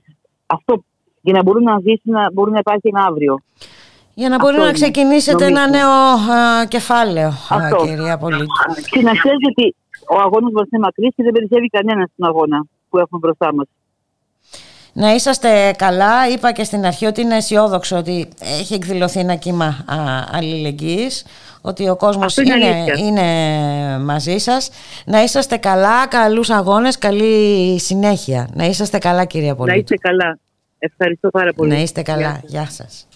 Αυτό 0.46 0.84
για 1.22 1.34
να 1.34 1.44
μπορούν 1.44 1.64
να 1.64 1.80
ζήσουν, 1.80 2.12
να 2.20 2.32
μπορούν 2.34 2.54
να 2.54 2.60
υπάρχει 2.60 2.88
ένα 2.94 3.04
αύριο. 3.10 3.34
Για 4.14 4.30
να 4.30 4.38
μπορεί 4.38 4.58
να 4.58 4.72
ξεκινήσετε 4.72 5.46
ένα 5.46 5.70
νέο 5.70 5.90
α, 5.90 6.66
κεφάλαιο, 6.66 7.28
α, 7.28 7.58
κυρία 7.86 8.18
Πολίτη. 8.18 8.46
Και 8.92 9.02
να 9.02 9.14
ξέρετε 9.20 9.48
ότι 9.54 9.76
ο 10.16 10.16
αγώνας 10.26 10.52
μας 10.58 10.68
είναι 10.72 10.82
μακρύς 10.88 11.14
και 11.16 11.24
δεν 11.24 11.32
περισσεύει 11.32 11.68
κανένας 11.68 12.10
στον 12.14 12.28
αγώνα 12.28 12.66
που 12.90 12.98
έχουμε 12.98 13.20
μπροστά 13.24 13.54
μας. 13.54 13.68
Να 14.98 15.14
είσαστε 15.14 15.74
καλά. 15.78 16.30
Είπα 16.30 16.52
και 16.52 16.64
στην 16.64 16.86
αρχή 16.86 17.06
ότι 17.06 17.22
είναι 17.22 17.36
αισιόδοξο 17.36 17.98
ότι 17.98 18.30
έχει 18.60 18.74
εκδηλωθεί 18.74 19.20
ένα 19.20 19.36
κύμα 19.36 19.86
αλληλεγγύης 20.32 21.26
ότι 21.62 21.90
ο 21.90 21.96
κόσμος 21.96 22.38
είναι, 22.38 22.86
είναι, 22.98 23.24
μαζί 24.00 24.38
σας. 24.38 24.70
Να 25.06 25.24
είσαστε 25.24 25.58
καλά, 25.58 26.08
καλούς 26.08 26.50
αγώνες, 26.50 26.98
καλή 26.98 27.80
συνέχεια. 27.80 28.50
Να 28.54 28.66
είσαστε 28.66 28.98
καλά 28.98 29.26
κυρία 29.26 29.56
Πολίτη. 29.56 29.78
Να 29.78 29.84
είστε 29.84 29.96
καλά. 29.96 30.40
Ευχαριστώ 30.80 31.30
πάρα 31.30 31.54
πολύ. 31.54 31.70
Να 31.70 31.80
είστε 31.80 32.02
καλά. 32.02 32.42
Γεια 32.46 32.68
σας. 32.70 33.08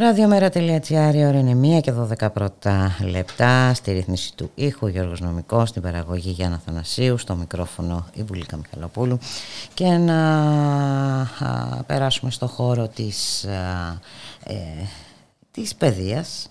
Ραδιομέρα.gr, 0.00 1.14
η 1.14 1.26
ώρα 1.26 1.38
είναι 1.38 1.78
1 1.78 1.80
και 1.80 1.92
12 2.22 2.32
πρώτα 2.32 2.96
λεπτά. 3.10 3.74
Στη 3.74 3.92
ρύθμιση 3.92 4.34
του 4.34 4.50
ήχου 4.54 4.86
Γιώργος 4.86 5.20
Νομικός, 5.20 5.68
στην 5.68 5.82
παραγωγή 5.82 6.30
Γιάννα 6.30 6.60
Θανασίου, 6.66 7.18
στο 7.18 7.34
μικρόφωνο 7.34 8.06
η 8.14 8.22
Βουλίκα 8.22 8.56
Μιχαλοπούλου. 8.56 9.18
Και 9.74 9.86
να 9.86 10.14
περάσουμε 11.86 12.30
στο 12.30 12.46
χώρο 12.46 12.88
της, 12.88 13.44
ε, 13.44 13.98
της 15.50 15.74
παιδείας 15.74 16.48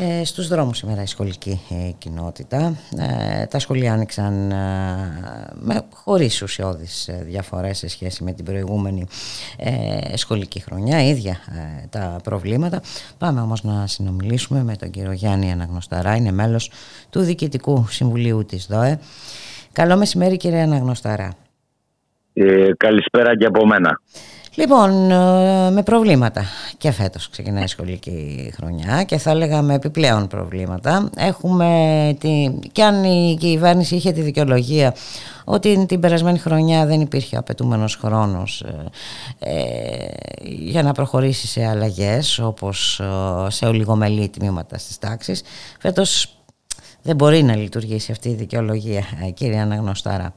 ε, 0.00 0.24
στους 0.24 0.48
δρόμους 0.48 0.76
σήμερα 0.76 1.02
η 1.02 1.06
σχολική 1.06 1.60
ε, 1.70 1.90
κοινότητα. 1.98 2.76
Ε, 2.98 3.46
τα 3.46 3.58
σχολεία 3.58 3.92
άνοιξαν 3.92 4.50
ε, 4.50 4.56
με, 5.54 5.84
χωρίς 5.94 6.42
ουσιώδεις 6.42 7.10
διαφορές 7.22 7.78
σε 7.78 7.88
σχέση 7.88 8.24
με 8.24 8.32
την 8.32 8.44
προηγούμενη 8.44 9.06
σχολική 10.14 10.60
χρονιά, 10.60 11.02
ίδια 11.02 11.36
τα 11.90 12.20
προβλήματα. 12.24 12.82
Πάμε 13.18 13.40
όμως 13.40 13.62
να 13.62 13.86
συνομιλήσουμε 13.86 14.62
με 14.62 14.76
τον 14.76 14.90
κύριο 14.90 15.12
Γιάννη 15.12 15.52
Αναγνωσταρά, 15.52 16.16
είναι 16.16 16.32
μέλος 16.32 16.70
του 17.10 17.20
Διοικητικού 17.20 17.86
Συμβουλίου 17.88 18.44
της 18.44 18.66
ΔΟΕ. 18.66 18.98
Καλό 19.72 19.96
μεσημέρι 19.96 20.36
κύριε 20.36 20.60
Αναγνωσταρά. 20.62 21.32
καλησπέρα 22.76 23.36
και 23.36 23.46
από 23.46 23.66
μένα. 23.66 24.00
Λοιπόν, 24.54 25.10
ε, 25.10 25.70
με 25.70 25.82
προβλήματα 25.82 26.44
και 26.78 26.90
φέτος 26.90 27.28
ξεκινάει 27.28 27.64
η 27.64 27.66
σχολική 27.66 28.52
χρονιά 28.56 29.02
και 29.02 29.18
θα 29.18 29.30
έλεγα 29.30 29.62
με 29.62 29.74
επιπλέον 29.74 30.26
προβλήματα. 30.26 31.10
Έχουμε, 31.16 32.16
τη, 32.20 32.50
και 32.72 32.82
αν 32.82 33.04
η 33.04 33.36
κυβέρνηση 33.40 33.94
είχε 33.94 34.12
τη 34.12 34.20
δικαιολογία 34.20 34.94
ότι 35.44 35.86
την 35.86 36.00
περασμένη 36.00 36.38
χρονιά 36.38 36.86
δεν 36.86 37.00
υπήρχε 37.00 37.36
απαιτούμενος 37.36 37.96
χρόνος 37.96 38.64
ε, 39.38 39.50
ε 39.50 40.06
για 40.44 40.82
να 40.82 40.92
προχωρήσει 40.92 41.46
σε 41.46 41.66
αλλαγές 41.66 42.38
όπως 42.38 43.00
ε, 43.00 43.50
σε 43.50 43.66
ολιγομελή 43.66 44.28
τμήματα 44.28 44.78
στις 44.78 44.98
τάξεις. 44.98 45.42
Φέτος 45.80 46.36
δεν 47.02 47.16
μπορεί 47.16 47.42
να 47.42 47.56
λειτουργήσει 47.56 48.12
αυτή 48.12 48.28
η 48.28 48.34
δικαιολογία, 48.34 49.04
κύριε 49.34 49.58
Αναγνωστάρα. 49.58 50.34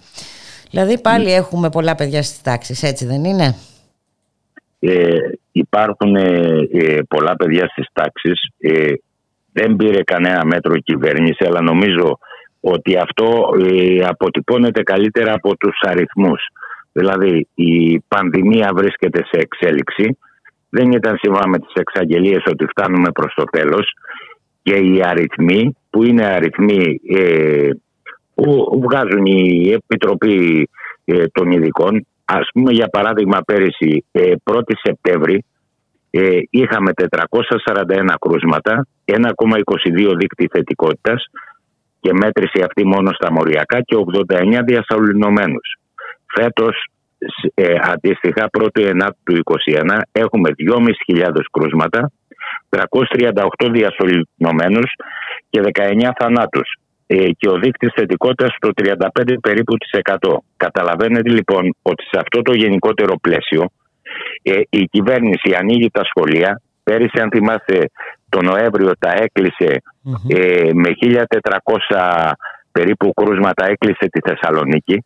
Δηλαδή 0.69 0.99
πάλι 0.99 1.33
έχουμε 1.33 1.69
πολλά 1.69 1.95
παιδιά 1.95 2.23
στις 2.23 2.41
τάξεις, 2.41 2.83
έτσι 2.83 3.05
δεν 3.05 3.23
είναι; 3.23 3.55
Ε, 4.87 5.17
υπάρχουν 5.51 6.15
ε, 6.15 6.57
ε, 6.71 7.01
πολλά 7.07 7.35
παιδιά 7.35 7.67
στις 7.67 7.87
τάξεις. 7.93 8.49
Ε, 8.59 8.93
δεν 9.51 9.75
πήρε 9.75 10.03
κανένα 10.03 10.45
μέτρο 10.45 10.73
η 10.73 10.81
κυβέρνηση, 10.81 11.45
αλλά 11.45 11.61
νομίζω 11.61 12.17
ότι 12.59 12.97
αυτό 12.97 13.49
αποτυπώνεται 14.07 14.83
καλύτερα 14.83 15.33
από 15.33 15.57
τους 15.57 15.77
αριθμούς. 15.81 16.41
Δηλαδή 16.91 17.47
η 17.55 17.99
πανδημία 17.99 18.71
βρίσκεται 18.75 19.19
σε 19.25 19.39
εξέλιξη. 19.39 20.17
Δεν 20.69 20.91
ήταν 20.91 21.17
σύμφωνα 21.21 21.47
με 21.47 21.59
τις 21.59 21.73
εξαγγελίες 21.73 22.43
ότι 22.45 22.65
φτάνουμε 22.65 23.11
προς 23.11 23.33
το 23.35 23.43
τέλος 23.43 23.93
και 24.63 24.75
οι 24.75 25.01
αριθμοί 25.03 25.77
που 25.89 26.03
είναι 26.03 26.25
αριθμοί 26.25 27.01
που 28.33 28.81
βγάζουν 28.83 29.25
η 29.25 29.71
Επιτροπή 29.71 30.69
των 31.31 31.51
Ειδικών 31.51 32.05
Ας 32.25 32.47
πούμε 32.53 32.71
για 32.71 32.87
παράδειγμα 32.87 33.39
πέρυσι 33.45 34.05
1η 34.43 34.61
ε, 34.67 34.79
Σεπτέμβρη 34.83 35.45
ε, 36.09 36.39
είχαμε 36.49 36.91
441 36.95 38.13
κρούσματα, 38.19 38.87
1,22 39.05 40.15
δίκτυ 40.17 40.47
θετικότητας 40.51 41.23
και 41.99 42.13
μέτρηση 42.13 42.61
αυτή 42.61 42.85
μόνο 42.85 43.09
στα 43.13 43.31
μοριακά 43.31 43.81
και 43.81 43.95
89 44.27 44.59
διασωληνωμένους. 44.65 45.77
Φέτος 46.25 46.85
ε, 47.53 47.75
αντίστοιχα 47.81 48.49
1η 48.59 48.83
Ενάτου 48.83 49.17
του 49.23 49.41
2021 49.71 49.99
έχουμε 50.11 50.49
2.500 51.15 51.31
κρούσματα, 51.51 52.11
338 52.69 53.69
διασωληνωμένους 53.71 54.91
και 55.49 55.61
19 55.73 56.09
θανάτους. 56.19 56.79
Ε, 57.07 57.31
και 57.31 57.49
ο 57.49 57.57
δείκτης 57.57 57.91
θετικότητας 57.95 58.55
στο 58.55 58.69
35 58.75 59.35
περίπου 59.41 59.77
της 59.77 59.89
100. 60.03 60.15
Καταλαβαίνετε 60.57 61.29
λοιπόν 61.29 61.75
ότι 61.81 62.03
σε 62.03 62.19
αυτό 62.21 62.41
το 62.41 62.53
γενικότερο 62.53 63.17
πλαίσιο 63.17 63.69
ε, 64.41 64.61
η 64.69 64.85
κυβέρνηση 64.85 65.55
ανοίγει 65.59 65.89
τα 65.91 66.01
σχολεία. 66.03 66.61
Πέρυσι 66.83 67.19
αν 67.21 67.29
θυμάστε 67.29 67.89
το 68.29 68.41
Νοέμβριο 68.41 68.91
τα 68.99 69.11
εκλεισε 69.11 69.81
ε, 70.27 70.69
με 70.73 70.89
1400 71.89 72.31
περίπου 72.71 73.13
κρούσματα 73.13 73.65
έκλεισε 73.65 74.05
τη 74.11 74.19
Θεσσαλονίκη 74.29 75.03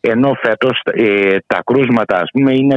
ενώ 0.00 0.32
φέτος 0.42 0.80
τα 1.46 1.62
κρούσματα 1.64 2.16
ας 2.16 2.30
πούμε 2.32 2.52
είναι 2.54 2.76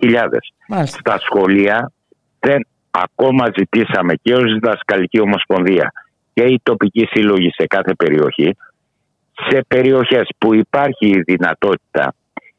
2.500. 0.00 0.84
Στα 0.84 1.18
σχολεία 1.18 1.92
δεν 2.40 2.66
ακόμα 2.90 3.44
ζητήσαμε 3.56 4.14
και 4.22 4.34
ως 4.34 4.52
διδασκαλική 4.52 5.20
ομοσπονδία 5.20 5.92
και 6.32 6.42
οι 6.42 6.60
τοπικοί 6.62 7.06
σύλλογοι 7.10 7.50
σε 7.52 7.66
κάθε 7.66 7.94
περιοχή 7.94 8.56
σε 9.48 9.64
περιοχές 9.68 10.28
που 10.38 10.54
υπάρχει 10.54 11.06
η 11.08 11.20
δυνατότητα 11.20 12.14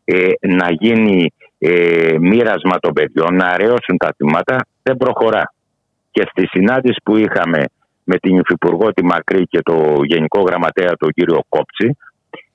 ε, 0.06 0.30
να 0.42 0.72
γίνει 0.72 1.34
ε, 1.58 2.18
μοίρασμα 2.20 2.80
των 2.80 2.94
παιδιών, 2.94 3.36
να 3.36 3.46
αραιώσουν 3.46 3.98
τα 3.98 4.14
θυμάτα, 4.18 4.66
δεν 4.84 4.98
προχωρά. 4.98 5.54
Και 6.12 6.28
στη 6.32 6.48
συνάντηση 6.48 7.02
που 7.04 7.18
είχαμε 7.18 7.64
με 8.04 8.18
την 8.18 8.38
Υφυπουργό 8.38 8.94
τη 8.94 9.04
Μακρύ 9.04 9.46
και 9.48 9.62
το 9.62 9.96
Γενικό 10.04 10.42
Γραμματέα 10.42 10.98
τον 10.98 11.10
κύριο 11.10 11.40
Κόψη, 11.50 11.98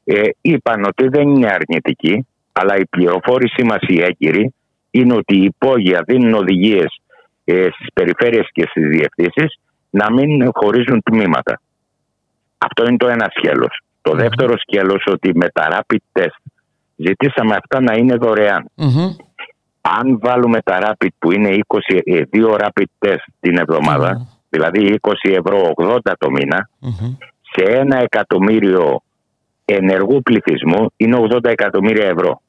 ε, 0.05 0.20
είπαν 0.40 0.85
ότι 0.85 1.09
δεν 1.09 1.28
είναι 1.28 1.47
αρνητική, 1.47 2.27
αλλά 2.53 2.77
η 2.77 2.86
πληροφόρησή 2.86 3.62
μας 3.65 3.81
η 3.86 4.03
έγκυρη 4.03 4.55
είναι 4.90 5.15
ότι 5.15 5.36
οι 5.36 5.43
υπόγεια 5.43 6.03
δίνουν 6.07 6.35
οδηγίες 6.35 7.01
ε, 7.45 7.66
στις 7.74 7.89
περιφέρειες 7.95 8.49
και 8.53 8.66
στις 8.70 8.89
διευθύνσεις 8.89 9.59
να 9.90 10.12
μην 10.12 10.51
χωρίζουν 10.55 11.02
τμήματα. 11.02 11.60
Αυτό 12.59 12.86
είναι 12.86 12.97
το 12.97 13.09
ένα 13.09 13.27
σκέλος. 13.36 13.82
Το 14.02 14.15
δεύτερο 14.15 14.59
σκέλος 14.59 15.05
ότι 15.06 15.31
με 15.35 15.48
τα 15.48 15.69
rapid 15.70 16.20
test 16.20 16.48
ζητήσαμε 16.97 17.56
αυτά 17.56 17.81
να 17.81 17.94
είναι 17.94 18.16
Αν 19.81 20.19
βάλουμε 20.20 20.60
τα 20.62 20.78
rapid 20.82 21.09
που 21.19 21.32
είναι 21.32 21.59
20, 21.66 21.78
ε, 22.05 22.23
δύο 22.31 22.56
rapid 22.59 23.06
test 23.06 23.24
την 23.40 23.56
εβδομάδα, 23.56 24.27
δηλαδή 24.48 24.98
20 25.01 25.12
ευρώ 25.23 25.73
80 25.77 25.97
το 26.19 26.31
μήνα, 26.31 26.69
σε 27.40 27.65
ένα 27.65 27.98
εκατομμύριο 27.98 29.02
ενεργού 29.65 30.23
πληθυσμού 30.23 30.86
είναι 30.97 31.16
80 31.31 31.44
εκατομμύρια 31.44 32.06
ευρώ. 32.06 32.40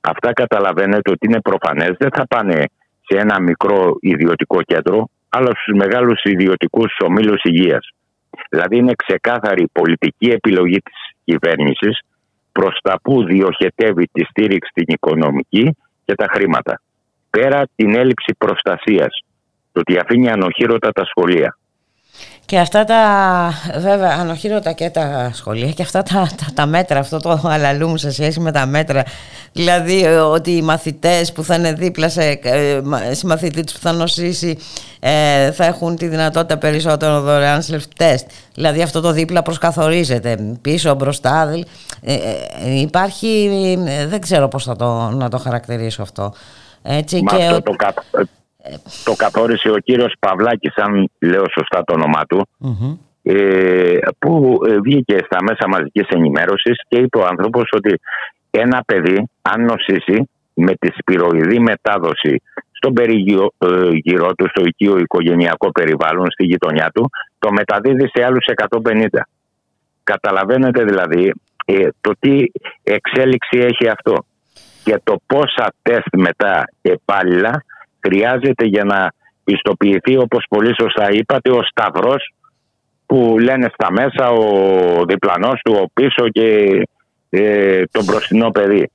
Αυτά 0.00 0.32
καταλαβαίνετε 0.32 1.10
ότι 1.10 1.26
είναι 1.26 1.40
προφανές, 1.40 1.96
δεν 1.98 2.10
θα 2.14 2.26
πάνε 2.26 2.64
σε 3.06 3.18
ένα 3.18 3.40
μικρό 3.40 3.96
ιδιωτικό 4.00 4.62
κέντρο, 4.62 5.08
αλλά 5.36 5.50
στους 5.50 5.74
μεγάλους 5.76 6.20
ιδιωτικούς 6.22 6.96
ομίλους 7.06 7.42
υγείας. 7.42 7.88
Δηλαδή 8.50 8.76
είναι 8.76 8.92
ξεκάθαρη 9.04 9.68
πολιτική 9.72 10.28
επιλογή 10.38 10.78
της 10.78 10.98
κυβέρνησης 11.24 11.98
προς 12.52 12.78
τα 12.82 13.00
που 13.02 13.24
διοχετεύει 13.24 14.06
τη 14.12 14.24
στήριξη 14.24 14.70
στην 14.70 14.84
οικονομική 14.86 15.76
και 16.04 16.14
τα 16.14 16.26
χρήματα. 16.32 16.80
Πέρα 17.30 17.62
την 17.76 17.94
έλλειψη 17.94 18.34
προστασίας, 18.38 19.24
το 19.72 19.80
ότι 19.80 19.98
αφήνει 20.02 20.28
ανοχήρωτα 20.30 20.90
τα 20.92 21.04
σχολεία. 21.04 21.58
Και 22.46 22.58
αυτά 22.58 22.84
τα, 22.84 23.52
βέβαια, 23.78 24.16
ανοχήρωτα 24.20 24.72
και 24.72 24.90
τα 24.90 25.30
σχολεία 25.32 25.70
και 25.70 25.82
αυτά 25.82 26.02
τα, 26.02 26.28
τα, 26.54 26.66
μέτρα, 26.66 26.98
αυτό 26.98 27.18
το 27.18 27.40
αλαλούμ 27.44 27.94
σε 27.94 28.10
σχέση 28.10 28.40
με 28.40 28.52
τα 28.52 28.66
μέτρα. 28.66 29.04
Δηλαδή 29.52 30.04
ε, 30.04 30.16
ότι 30.16 30.50
οι 30.50 30.62
μαθητές 30.62 31.32
που 31.32 31.44
θα 31.44 31.54
είναι 31.54 31.72
δίπλα 31.72 32.08
σε 32.08 32.22
ε, 32.42 32.80
συμμαθητή 33.10 33.62
που 33.62 33.78
θα 33.80 33.92
νοσήσει 33.92 34.58
ε, 35.00 35.52
θα 35.52 35.64
έχουν 35.64 35.96
τη 35.96 36.06
δυνατότητα 36.06 36.58
περισσότερο 36.58 37.20
δωρεάν 37.20 37.62
self-test. 37.70 38.26
Δηλαδή 38.54 38.82
αυτό 38.82 39.00
το 39.00 39.12
δίπλα 39.12 39.42
προσκαθορίζεται 39.42 40.56
πίσω, 40.60 40.94
μπροστά. 40.94 41.50
Ε, 42.00 42.14
υπάρχει, 42.80 43.48
δεν 44.06 44.20
ξέρω 44.20 44.48
πώς 44.48 44.64
θα 44.64 44.76
το, 44.76 45.10
να 45.10 45.28
το 45.28 45.38
χαρακτηρίσω 45.38 46.02
αυτό. 46.02 46.34
Έτσι, 46.82 47.22
και... 47.22 47.44
αυτό 47.44 47.62
το, 47.62 47.72
το 49.04 49.14
καθόρισε 49.16 49.70
ο 49.70 49.78
κύριος 49.78 50.14
Παυλάκης, 50.18 50.76
αν 50.76 51.10
λέω 51.18 51.44
σωστά 51.58 51.84
το 51.84 51.92
όνομά 51.94 52.22
του, 52.28 52.48
ε, 53.22 53.98
που 54.18 54.60
ε, 54.68 54.80
βγήκε 54.80 55.16
στα 55.24 55.38
μέσα 55.42 55.68
μαζικής 55.68 56.08
ενημέρωσης 56.08 56.76
και 56.88 56.98
είπε 56.98 57.18
ο 57.18 57.26
άνθρωπος 57.26 57.68
ότι 57.76 58.00
ένα 58.50 58.82
παιδί 58.86 59.28
αν 59.42 59.64
νοσήσει 59.64 60.28
με 60.54 60.72
τη 60.74 60.88
σπυροειδή 60.98 61.58
μετάδοση 61.58 62.42
στον 62.70 62.92
περιγυρό 62.92 63.52
ε, 63.58 64.34
του, 64.36 64.48
στο 64.48 64.62
οικείο 64.64 64.98
οικογενειακό 64.98 65.70
περιβάλλον, 65.70 66.30
στη 66.30 66.44
γειτονιά 66.44 66.90
του, 66.94 67.10
το 67.38 67.52
μεταδίδει 67.52 68.08
σε 68.12 68.24
άλλους 68.24 68.44
150. 68.82 69.06
Καταλαβαίνετε 70.04 70.84
δηλαδή 70.84 71.32
ε, 71.64 71.88
το 72.00 72.12
τι 72.18 72.38
εξέλιξη 72.82 73.58
έχει 73.58 73.88
αυτό 73.88 74.24
και 74.84 75.00
το 75.04 75.16
πόσα 75.26 75.72
τεστ 75.82 76.16
μετά 76.16 76.64
επάλληλα 76.82 77.64
χρειάζεται 78.04 78.64
για 78.64 78.84
να 78.84 79.12
πιστοποιηθεί 79.44 80.16
όπως 80.16 80.44
πολύ 80.48 80.74
σωστά 80.80 81.10
είπατε 81.10 81.50
ο 81.50 81.60
Σταυρός 81.62 82.34
που 83.06 83.36
λένε 83.38 83.70
στα 83.72 83.92
μέσα 83.92 84.30
ο 84.30 85.04
διπλανός 85.04 85.60
του, 85.64 85.74
ο 85.82 85.90
πίσω 85.94 86.28
και 86.28 86.80
ε, 87.30 87.82
το 87.90 88.04
μπροστινό 88.04 88.50
παιδί. 88.50 88.90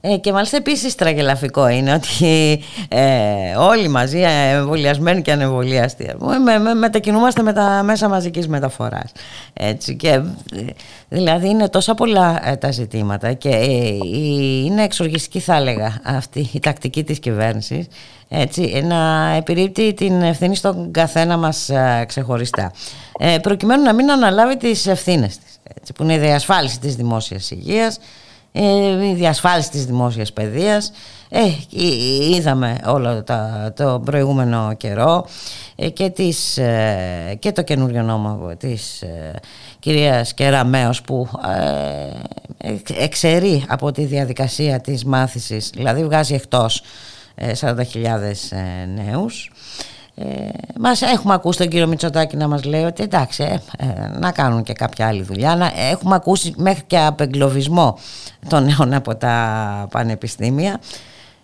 Ε, 0.00 0.16
και 0.16 0.32
μάλιστα 0.32 0.56
επίσης 0.56 0.94
τραγελαφικό 0.94 1.68
είναι 1.68 1.92
ότι 1.92 2.60
ε, 2.88 3.56
όλοι 3.56 3.88
μαζί 3.88 4.18
ε, 4.18 4.50
εμβολιασμένοι 4.50 5.22
και 5.22 5.32
ανεμβολιαστοί 5.32 6.14
με, 6.44 6.58
με, 6.58 6.74
μετακινούμαστε 6.74 7.42
με 7.42 7.52
τα 7.52 7.82
μέσα 7.84 8.08
μαζικής 8.08 8.48
μεταφοράς 8.48 9.12
έτσι, 9.52 9.96
και, 9.96 10.22
δηλαδή 11.08 11.48
είναι 11.48 11.68
τόσα 11.68 11.94
πολλά 11.94 12.56
τα 12.60 12.70
ζητήματα 12.70 13.32
και 13.32 13.48
είναι 14.64 14.82
εξοργιστική 14.82 15.40
θα 15.40 15.54
έλεγα 15.54 16.00
αυτή 16.04 16.50
η 16.52 16.60
τακτική 16.60 17.04
της 17.04 17.18
κυβέρνησης 17.18 17.86
έτσι, 18.28 18.82
να 18.84 19.30
επιρρύπτει 19.36 19.94
την 19.94 20.22
ευθύνη 20.22 20.56
στον 20.56 20.90
καθένα 20.90 21.36
μας 21.36 21.70
ξεχωριστά. 22.06 22.72
Προκειμένου 23.42 23.82
να 23.82 23.94
μην 23.94 24.10
αναλάβει 24.10 24.56
τις 24.56 24.86
ευθύνες 24.86 25.38
της 25.38 25.58
έτσι, 25.76 25.92
που 25.92 26.02
είναι 26.02 26.14
η 26.14 26.18
διασφάλιση 26.18 26.80
της 26.80 26.96
δημόσιας 26.96 27.50
υγείας 27.50 27.96
ε, 27.96 28.00
η 29.10 29.14
διασφάλιση 29.14 29.70
της 29.70 29.84
δημόσιας 29.84 30.32
παιδείας. 30.32 30.92
Ε, 31.28 31.40
είδαμε 32.30 32.78
όλο 32.86 33.22
τα, 33.22 33.72
το 33.76 34.02
προηγούμενο 34.04 34.74
καιρό 34.76 35.26
ε, 35.76 35.88
και, 35.88 36.10
τις, 36.10 36.58
ε, 36.58 37.36
και 37.38 37.52
το 37.52 37.62
καινούριο 37.62 38.02
νόμο 38.02 38.56
της 38.56 39.02
ε, 39.02 39.34
κυρίας 39.78 40.34
Κεραμέως 40.34 41.02
που 41.02 41.28
εξαιρεί 42.98 43.64
από 43.68 43.92
τη 43.92 44.04
διαδικασία 44.04 44.80
της 44.80 45.04
μάθησης 45.04 45.70
δηλαδή 45.74 46.04
βγάζει 46.04 46.34
εκτός 46.34 46.82
40.000 47.60 47.76
νέους 48.94 49.50
ε, 50.20 50.48
μας 50.78 51.02
έχουμε 51.02 51.34
ακούσει 51.34 51.58
τον 51.58 51.68
κύριο 51.68 51.86
Μητσοτάκη 51.86 52.36
να 52.36 52.48
μας 52.48 52.64
λέει 52.64 52.84
ότι 52.84 53.02
εντάξει 53.02 53.42
ε, 53.42 53.60
ε, 53.78 54.18
να 54.18 54.32
κάνουν 54.32 54.62
και 54.62 54.72
κάποια 54.72 55.06
άλλη 55.06 55.22
δουλειά 55.22 55.56
να, 55.56 55.72
έχουμε 55.90 56.14
ακούσει 56.14 56.54
μέχρι 56.56 56.82
και 56.86 56.98
απεγκλωβισμό 56.98 57.98
των 58.48 58.64
νέων 58.64 58.94
από 58.94 59.16
τα 59.16 59.86
πανεπιστήμια. 59.90 60.80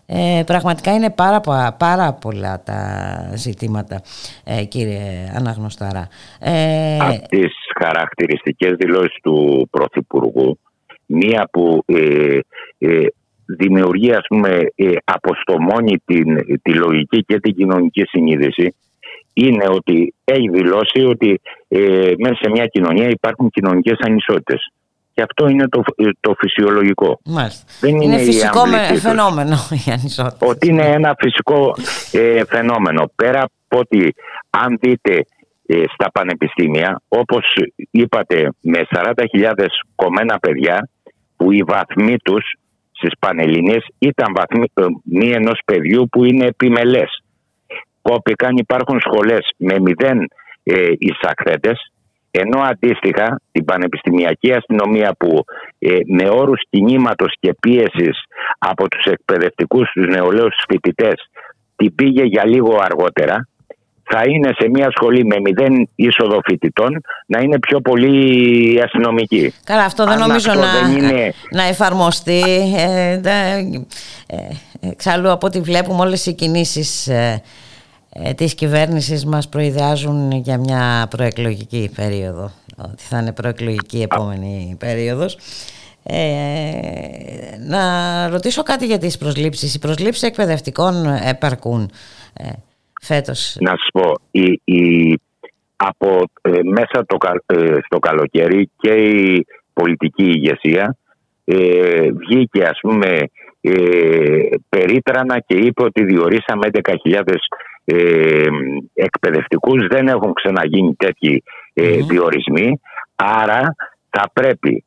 Ε, 0.07 0.43
πραγματικά 0.47 0.95
είναι 0.95 1.11
πάρα, 1.11 1.41
πάρα 1.79 2.13
πολλά 2.13 2.63
τα 2.63 3.31
ζητήματα 3.35 4.01
ε, 4.45 4.65
κύριε 4.65 5.33
Αναγνωστάρα. 5.37 6.09
Ε, 6.41 6.97
Από 7.01 7.29
τις 7.29 7.53
χαρακτηριστικές 7.83 8.73
δηλώσεις 8.79 9.19
του 9.23 9.69
Πρωθυπουργού 9.71 10.59
μία 11.07 11.49
που 11.53 11.83
ε, 11.87 12.39
δημιουργεί 13.47 14.13
ας 14.13 14.27
πούμε 14.29 14.49
ε, 14.75 14.91
αποστομώνει 15.05 16.03
την, 16.05 16.59
τη 16.63 16.75
λογική 16.75 17.25
και 17.25 17.41
την 17.41 17.55
κοινωνική 17.55 18.03
συνείδηση 18.05 18.75
είναι 19.35 19.65
ότι 19.69 20.15
έχει 20.25 20.49
δηλώσει 20.49 21.05
ότι 21.05 21.41
ε, 21.69 22.13
μέσα 22.19 22.35
σε 22.35 22.51
μια 22.51 22.67
κοινωνία 22.67 23.09
υπάρχουν 23.09 23.51
κοινωνικές 23.51 23.99
ανισότητες. 23.99 24.73
Και 25.15 25.23
αυτό 25.23 25.49
είναι 25.49 25.69
το, 25.69 25.83
ε, 25.97 26.09
το 26.21 26.35
φυσιολογικό. 26.39 27.21
Δεν 27.81 27.95
είναι, 27.95 28.05
είναι 28.05 28.19
φυσικό 28.19 28.67
φαινόμενο 29.01 29.57
η 29.87 29.91
ανισότητα. 29.91 30.47
Ότι 30.47 30.69
είναι 30.69 30.87
ένα 30.87 31.17
φυσικό 31.19 31.75
ε, 32.13 32.45
φαινόμενο. 32.45 33.11
Πέρα 33.17 33.43
από 33.43 33.79
ότι 33.79 34.15
αν 34.51 34.79
δείτε 34.81 35.25
στα 35.95 36.11
πανεπιστήμια, 36.13 37.03
όπως 37.09 37.45
είπατε, 37.91 38.49
με 38.61 38.87
40.000 38.91 39.53
κομμένα 39.95 40.39
παιδιά 40.39 40.89
που 41.37 41.53
οι 41.53 41.63
βαθμοί 41.67 42.17
τους 42.19 42.55
στι 43.07 43.17
Πανελληνίες 43.19 43.87
ήταν 43.99 44.35
βαθμοί 44.35 45.31
ενός 45.33 45.61
παιδιού 45.65 46.09
που 46.11 46.25
είναι 46.25 46.47
επιμελές. 46.47 47.23
Κόπηκαν, 48.03 48.57
υπάρχουν 48.57 49.01
σχολές 49.01 49.49
με 49.57 49.79
μηδέν 49.79 50.29
ε, 50.63 50.93
ενώ 52.31 52.61
αντίστοιχα 52.61 53.41
την 53.53 53.65
πανεπιστημιακή 53.65 54.53
αστυνομία 54.53 55.15
που 55.19 55.45
ε, 55.79 55.97
με 56.07 56.29
όρους 56.29 56.63
κινήματος 56.71 57.35
και 57.41 57.55
πίεσης 57.61 58.19
από 58.59 58.89
τους 58.89 59.05
εκπαιδευτικούς, 59.05 59.91
τους 59.93 60.07
νεολαίους 60.07 60.55
φοιτητές 60.69 61.15
την 61.77 61.95
πήγε 61.95 62.23
για 62.23 62.47
λίγο 62.47 62.79
αργότερα 62.81 63.49
θα 64.05 64.23
είναι 64.29 64.51
σε 64.59 64.69
μια 64.69 64.89
σχολή 64.97 65.25
με 65.25 65.41
μηδέν 65.41 65.89
είσοδο 65.95 66.41
φοιτητών 66.45 67.01
να 67.27 67.41
είναι 67.41 67.59
πιο 67.59 67.81
πολύ 67.81 68.81
αστυνομική. 68.85 69.53
Καλά, 69.65 69.85
αυτό 69.85 70.07
δεν 70.07 70.19
νομίζω 70.19 70.53
να, 70.55 70.97
είναι... 70.99 71.35
να 71.51 71.63
εφαρμοστεί. 71.63 72.43
Ε, 72.77 73.21
ε, 74.27 74.37
εξάλλου 74.81 75.31
από 75.31 75.47
ό,τι 75.47 75.61
βλέπουμε 75.61 76.01
όλες 76.01 76.27
οι 76.27 76.33
κινήσεις 76.33 77.07
ε, 77.09 77.43
ε, 78.13 78.33
της 78.35 78.55
κυβέρνησης 78.55 79.25
μας 79.25 79.49
προειδεάζουν 79.49 80.33
για 80.33 80.59
μια 80.59 81.07
προεκλογική 81.11 81.91
περίοδο. 81.95 82.51
Ότι 82.77 83.03
θα 83.03 83.19
είναι 83.19 83.33
προεκλογική 83.33 84.03
επόμενη 84.03 84.77
περίοδος. 84.79 85.39
Ε, 86.03 86.25
να 87.59 87.83
ρωτήσω 88.29 88.63
κάτι 88.63 88.87
για 88.87 88.99
τις 88.99 89.19
προσλήψεις. 89.19 89.75
Οι 89.75 89.79
προσλήψεις 89.79 90.23
εκπαιδευτικών 90.23 91.07
επαρκούν. 91.07 91.91
Να 93.61 93.71
σου 93.71 93.91
πω, 93.93 94.13
η, 94.31 94.61
η, 94.65 95.15
από 95.77 96.23
ε, 96.43 96.51
μέσα 96.63 97.05
το, 97.07 97.17
ε, 97.47 97.79
στο 97.85 97.99
καλοκαίρι 97.99 98.71
και 98.77 98.93
η 98.93 99.47
πολιτική 99.73 100.25
ηγεσία 100.25 100.97
ε, 101.45 102.11
βγήκε 102.13 102.63
ας 102.63 102.79
πούμε 102.81 103.19
ε, 103.61 104.39
περίτρανα 104.69 105.39
και 105.47 105.55
είπε 105.55 105.83
ότι 105.83 106.05
διορίσαμε 106.05 106.69
11.000 106.73 107.23
ε, 107.85 108.47
εκπαιδευτικούς. 108.95 109.87
Δεν 109.87 110.09
έχουν 110.09 110.33
ξαναγίνει 110.33 110.95
τέτοιοι 110.95 111.43
διορισμοί. 112.09 112.81
Άρα 113.15 113.75
θα 114.11 114.31
πρέπει 114.33 114.85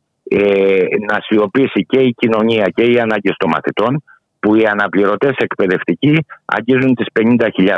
να 1.10 1.18
σιωπήσει 1.22 1.86
και 1.88 2.00
η 2.00 2.14
κοινωνία 2.18 2.72
και 2.76 2.84
οι 2.84 3.00
ανάγκες 3.00 3.36
των 3.38 3.50
μαθητών 3.50 4.04
που 4.48 4.56
οι 4.56 4.66
αναπληρωτές 4.66 5.36
εκπαιδευτικοί 5.38 6.26
αγγίζουν 6.46 6.96
τις 6.96 7.08
50.000. 7.20 7.78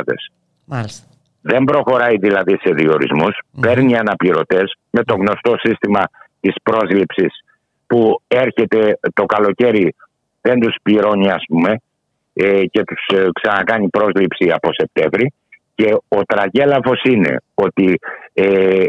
Μάλιστα. 0.64 1.06
Δεν 1.42 1.64
προχωράει 1.64 2.16
δηλαδή 2.18 2.58
σε 2.62 2.72
διορισμούς, 2.74 3.38
mm. 3.38 3.58
παίρνει 3.60 3.96
αναπληρωτές 3.96 4.76
με 4.90 5.04
το 5.04 5.14
γνωστό 5.14 5.54
σύστημα 5.58 6.02
της 6.40 6.54
πρόσληψης 6.62 7.32
που 7.86 8.22
έρχεται 8.28 8.98
το 9.14 9.24
καλοκαίρι 9.24 9.94
δεν 10.40 10.60
τους 10.60 10.74
πληρώνει 10.82 11.30
ας 11.30 11.44
πούμε 11.48 11.76
ε, 12.32 12.64
και 12.66 12.84
τους 12.84 13.18
ε, 13.18 13.26
ξανακάνει 13.32 13.88
πρόσληψη 13.88 14.50
από 14.50 14.68
Σεπτέμβρη 14.72 15.32
και 15.74 15.96
ο 16.08 16.22
τραγέλαφος 16.26 17.02
είναι 17.02 17.36
ότι 17.54 17.98
ε, 18.32 18.84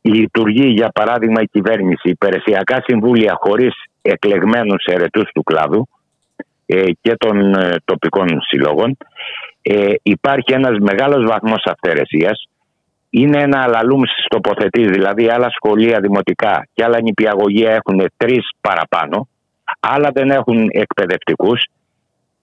λειτουργεί 0.00 0.66
για 0.66 0.88
παράδειγμα 0.88 1.40
η 1.42 1.46
κυβέρνηση 1.46 2.08
υπηρεσιακά 2.08 2.82
συμβούλια 2.86 3.38
χωρίς 3.40 3.74
εκλεγμένους 4.02 4.84
ερετούς 4.84 5.30
του 5.34 5.42
κλάδου 5.42 5.88
ε, 5.88 5.95
και 7.00 7.14
των 7.18 7.54
ε, 7.54 7.76
τοπικών 7.84 8.40
συλλόγων. 8.48 8.96
Ε, 9.62 9.92
υπάρχει 10.02 10.52
ένας 10.52 10.78
μεγάλος 10.78 11.26
βαθμός 11.26 11.64
αυθαιρεσίας. 11.64 12.48
Είναι 13.10 13.42
ένα 13.42 13.62
αλαλούμ 13.62 14.00
στις 14.04 14.26
τοποθετήσεις, 14.28 14.90
δηλαδή 14.90 15.28
άλλα 15.28 15.50
σχολεία 15.50 16.00
δημοτικά 16.00 16.68
και 16.74 16.84
άλλα 16.84 17.00
νηπιαγωγεία 17.00 17.70
έχουν 17.70 18.04
τρεις 18.16 18.48
παραπάνω, 18.60 19.28
άλλα 19.80 20.10
δεν 20.14 20.30
έχουν 20.30 20.68
εκπαιδευτικούς 20.70 21.64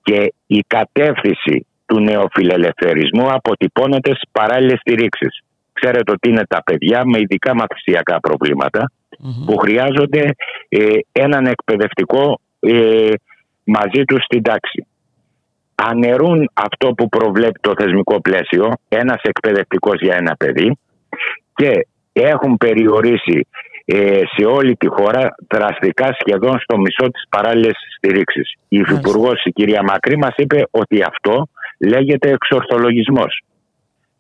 και 0.04 0.34
η 0.48 0.60
κατεύθυνση 0.68 1.68
του 1.86 2.00
νεοφιλελευθερισμού 2.00 3.32
αποτυπώνεται 3.32 4.10
στις 4.10 4.30
παράλληλες 4.32 4.80
στηρίξεις. 4.80 5.44
Ξέρετε 5.74 6.12
ότι 6.12 6.30
είναι 6.30 6.45
τα 6.48 6.64
παιδιά 6.64 7.06
με 7.06 7.20
ειδικά 7.20 7.56
μαθησιακά 7.56 8.20
που 9.45 9.58
χρειάζονται 9.58 10.36
έναν 11.12 11.45
εκπαιδευτικό 11.45 12.40
μαζί 13.64 14.03
τους 14.03 14.23
στην 14.23 14.44
τάξη. 14.44 14.88
Ανερούν 15.76 16.49
αυτό 16.53 16.94
που 16.94 17.10
προβλέπει 17.10 17.60
το 17.61 17.73
θεσμικό 17.77 18.22
πλαίσιο, 18.22 18.72
ένας 18.90 19.22
εκπαιδευτικός 19.22 20.02
για 20.02 20.15
ένα 20.15 20.35
παιδί 20.35 20.77
και 21.53 21.88
έχουν 22.14 22.57
περιορίσει 22.57 23.48
ε, 23.85 24.19
σε 24.35 24.45
όλη 24.45 24.76
τη 24.76 24.88
χώρα 24.88 25.35
δραστικά 25.53 26.18
σχεδόν 26.19 26.60
στο 26.60 26.77
μισό 26.77 27.11
της 27.11 27.23
παράλληλης 27.30 27.77
στηρίξης. 27.98 28.53
Η 28.68 28.77
Υφυπουργός 28.77 29.44
η 29.44 29.52
κυρία 29.52 29.84
Μακρύ 29.84 30.18
μας 30.18 30.34
είπε 30.38 30.68
ότι 30.72 31.03
αυτό 31.03 31.48
λέγεται 31.80 32.30
εξορθολογισμός. 32.30 33.44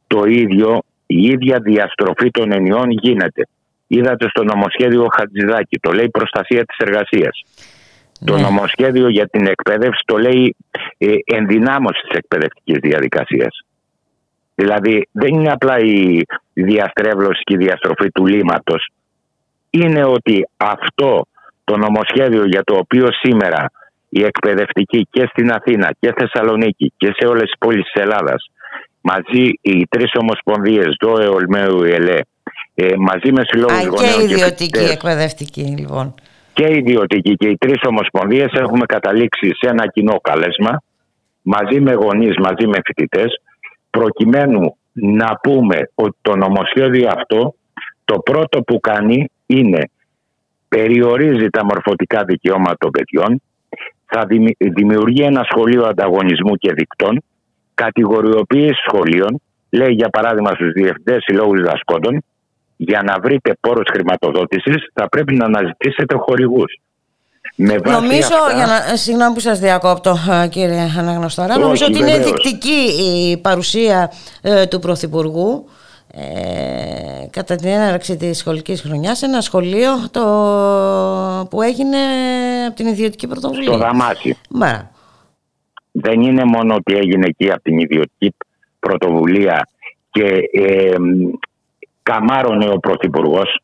Το 0.07 0.23
ίδιο, 0.23 0.81
η 1.05 1.21
ίδια 1.21 1.59
διαστροφή 1.59 2.31
των 2.31 2.51
ενιών 2.51 2.89
γίνεται. 2.89 3.47
Είδατε 3.87 4.29
στο 4.29 4.43
νομοσχέδιο 4.43 5.07
Χατζηδάκη, 5.17 5.79
το 5.79 5.91
λέει 5.91 6.09
προστασία 6.09 6.65
της 6.65 6.77
εργασίας. 6.77 7.43
Το 8.25 8.35
ναι. 8.35 8.41
νομοσχέδιο 8.41 9.09
για 9.09 9.27
την 9.27 9.47
εκπαίδευση 9.47 10.03
το 10.05 10.17
λέει 10.17 10.55
ε, 10.97 11.15
ενδυνάμωσης 11.25 12.01
της 12.01 12.17
εκπαιδευτικής 12.17 12.77
διαδικασίας. 12.81 13.59
Δηλαδή 14.55 15.07
δεν 15.11 15.33
είναι 15.33 15.51
απλά 15.51 15.79
η 15.79 16.21
διαστρέβλωση 16.53 17.41
και 17.43 17.53
η 17.53 17.57
διαστροφή 17.57 18.11
του 18.11 18.25
λίματος. 18.25 18.87
Είναι 19.69 20.03
ότι 20.05 20.47
αυτό 20.57 21.25
το 21.63 21.77
νομοσχέδιο 21.77 22.45
για 22.45 22.63
το 22.63 22.75
οποίο 22.77 23.07
σήμερα 23.11 23.71
η 24.09 24.23
εκπαιδευτική 24.23 25.07
και 25.11 25.25
στην 25.31 25.51
Αθήνα 25.51 25.89
και 25.99 26.13
Θεσσαλονίκη 26.17 26.93
και 26.97 27.13
σε 27.17 27.27
όλες 27.27 27.43
τις 27.43 27.57
πόλεις 27.59 27.83
της 27.83 28.01
Ελλάδας 28.01 28.51
μαζί 29.01 29.51
οι 29.61 29.87
τρεις 29.87 30.11
ομοσπονδίες 30.21 30.95
ΔΟΕ, 30.99 31.27
ΟΛΜΕΟ, 31.27 31.83
ΕΛΕ 31.83 32.19
μαζί 32.97 33.31
με 33.31 33.41
συλλόγους 33.45 33.85
γονέων 33.85 34.27
και 34.27 34.33
ιδιωτική 34.33 34.79
εκπαιδευτική 34.91 35.61
λοιπόν 35.61 36.15
και 36.53 36.65
οι 36.65 36.77
ιδιωτικοί 36.77 37.35
και 37.35 37.47
οι 37.47 37.57
τρεις 37.57 37.81
ομοσπονδίες 37.87 38.51
έχουμε 38.51 38.85
καταλήξει 38.85 39.47
σε 39.47 39.69
ένα 39.69 39.87
κοινό 39.87 40.15
καλέσμα 40.21 40.81
μαζί 41.41 41.79
με 41.79 41.93
γονείς, 41.93 42.35
μαζί 42.37 42.67
με 42.67 42.79
φοιτητές, 42.85 43.41
προκειμένου 43.89 44.77
να 44.91 45.39
πούμε 45.41 45.89
ότι 45.95 46.17
το 46.21 46.35
νομοσχέδιο 46.35 47.09
αυτό 47.17 47.55
το 48.05 48.19
πρώτο 48.19 48.61
που 48.61 48.79
κάνει 48.79 49.29
είναι 49.45 49.89
περιορίζει 50.67 51.49
τα 51.49 51.65
μορφωτικά 51.65 52.23
δικαιώματα 52.23 52.75
των 52.79 52.91
παιδιών, 52.91 53.41
θα 54.05 54.25
δημιουργεί 54.57 55.21
ένα 55.21 55.43
σχολείο 55.49 55.85
ανταγωνισμού 55.85 56.55
και 56.55 56.73
δικτών, 56.73 57.23
κατηγοριοποίηση 57.73 58.81
σχολείων, 58.87 59.41
λέει 59.69 59.93
για 59.93 60.09
παράδειγμα 60.09 60.51
στους 60.51 60.71
διευθυντές 60.71 61.23
συλλόγους 61.23 61.61
δασκόντων, 61.61 62.23
για 62.87 63.01
να 63.03 63.19
βρείτε 63.19 63.57
πόρους 63.59 63.87
χρηματοδότησης 63.91 64.89
θα 64.93 65.09
πρέπει 65.09 65.35
να 65.35 65.45
αναζητήσετε 65.45 66.15
χορηγούς. 66.15 66.79
νομίζω, 67.55 68.35
για 68.55 68.65
να, 68.65 68.95
συγγνώμη 68.95 69.33
που 69.33 69.39
σας 69.39 69.59
διακόπτω 69.59 70.17
ε, 70.43 70.47
κύριε 70.47 70.87
Αναγνωσταρά, 70.97 71.57
νομίζω 71.57 71.85
ότι 71.85 71.99
είναι 71.99 72.17
δεικτική 72.17 72.81
η 73.05 73.37
παρουσία 73.37 74.11
ε, 74.41 74.65
του 74.65 74.79
Πρωθυπουργού 74.79 75.65
ε, 76.15 77.27
κατά 77.29 77.55
την 77.55 77.67
έναρξη 77.67 78.17
της 78.17 78.37
σχολικής 78.37 78.81
χρονιάς 78.81 79.21
ένα 79.21 79.41
σχολείο 79.41 79.91
το, 80.11 80.23
που 81.49 81.61
έγινε 81.61 81.97
από 82.67 82.75
την 82.75 82.87
ιδιωτική 82.87 83.27
πρωτοβουλία. 83.27 83.67
Στο 83.67 83.77
Δαμάσι. 83.77 84.37
Δεν 85.91 86.21
είναι 86.21 86.43
μόνο 86.43 86.75
ότι 86.75 86.95
έγινε 86.95 87.25
εκεί 87.27 87.51
από 87.51 87.61
την 87.61 87.77
ιδιωτική 87.77 88.35
πρωτοβουλία 88.79 89.67
και 90.11 90.49
ε, 90.51 90.95
καμάρωνε 92.03 92.69
ο 92.69 92.77
Πρωθυπουργός. 92.77 93.59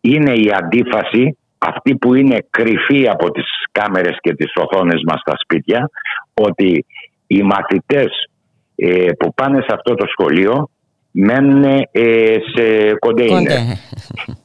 Είναι 0.00 0.32
η 0.32 0.52
αντίφαση 0.54 1.38
αυτή 1.58 1.96
που 1.96 2.14
είναι 2.14 2.46
κρυφή 2.50 3.08
από 3.08 3.30
τις 3.30 3.44
κάμερες 3.72 4.16
και 4.20 4.34
τις 4.34 4.52
οθόνες 4.54 5.02
μας 5.06 5.20
στα 5.20 5.34
σπίτια 5.42 5.90
ότι 6.34 6.86
οι 7.26 7.42
μαθητές 7.42 8.30
ε, 8.76 9.12
που 9.18 9.34
πάνε 9.34 9.60
σε 9.60 9.74
αυτό 9.74 9.94
το 9.94 10.06
σχολείο 10.06 10.70
μένουν 11.10 11.64
ε, 11.90 12.36
σε 12.54 12.94
κοντέινερ. 12.98 13.58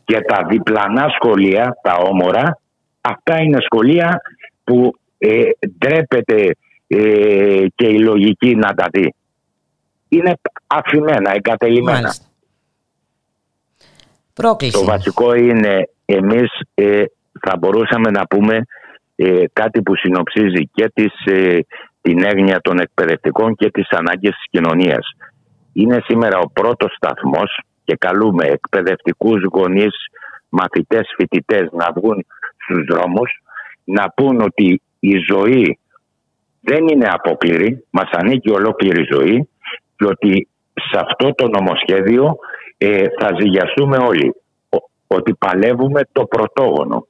Και 0.06 0.20
τα 0.22 0.46
διπλανά 0.50 1.08
σχολεία, 1.20 1.78
τα 1.82 1.96
όμορα, 1.96 2.60
αυτά 3.02 3.42
είναι 3.42 3.58
σχολεία 3.72 4.22
που 4.64 4.96
ε, 5.18 5.44
ντρέπεται 5.78 6.56
ε, 6.88 7.66
και 7.76 7.88
η 7.88 8.00
λογική 8.00 8.56
να 8.56 8.74
τα 8.74 8.88
δει. 8.92 9.14
Είναι 10.10 10.34
αφημένα, 10.68 11.32
εγκατελειμμένα. 11.36 12.14
Πρόκληση. 14.34 14.80
Το 14.80 14.86
βασικό 14.86 15.36
είναι 15.36 15.90
εμείς 16.06 16.52
ε, 16.74 17.04
θα 17.42 17.58
μπορούσαμε 17.60 18.10
να 18.10 18.28
πούμε 18.28 18.66
ε, 19.16 19.44
κάτι 19.54 19.82
που 19.82 19.96
συνοψίζει 19.96 20.70
και 20.74 20.92
τις, 20.94 21.14
την 22.02 22.24
έγνοια 22.24 22.62
των 22.62 22.80
εκπαιδευτικών 22.80 23.56
και 23.56 23.70
τις 23.72 23.90
ανάγκες 23.90 24.32
της 24.32 24.46
κοινωνίας 24.50 25.08
είναι 25.74 26.00
σήμερα 26.06 26.38
ο 26.38 26.50
πρώτος 26.54 26.94
σταθμός 26.96 27.60
και 27.84 27.96
καλούμε 27.96 28.46
εκπαιδευτικούς 28.46 29.42
γονείς, 29.52 29.96
μαθητές, 30.50 31.14
φοιτητές 31.18 31.70
να 31.72 31.88
βγουν 31.96 32.26
στους 32.58 32.86
δρόμους 32.86 33.42
να 33.84 34.10
πούν 34.16 34.42
ότι 34.42 34.82
η 35.00 35.18
ζωή 35.32 35.80
δεν 36.62 36.88
είναι 36.88 37.08
απόκληρη, 37.12 37.86
μας 37.90 38.10
ανήκει 38.12 38.52
ολόκληρη 38.52 39.08
ζωή 39.12 39.50
και 39.96 40.06
ότι 40.06 40.48
σε 40.74 41.00
αυτό 41.00 41.34
το 41.34 41.48
νομοσχέδιο 41.48 42.38
ε, 42.86 43.06
θα 43.20 43.30
ζυγιαστούμε 43.40 43.98
όλοι. 43.98 44.36
ότι 45.08 45.34
παλεύουμε 45.34 46.02
το 46.12 46.26
πρωτόγονο. 46.26 47.08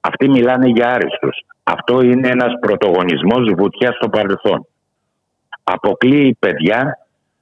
Αυτοί 0.00 0.28
μιλάνε 0.28 0.68
για 0.68 0.92
άριστος. 0.92 1.44
Αυτό 1.62 2.00
είναι 2.00 2.28
ένας 2.28 2.52
πρωτογονισμός 2.60 3.52
βουτιά 3.56 3.92
στο 3.92 4.08
παρελθόν. 4.08 4.66
Αποκλείει 5.64 6.36
παιδιά 6.38 6.98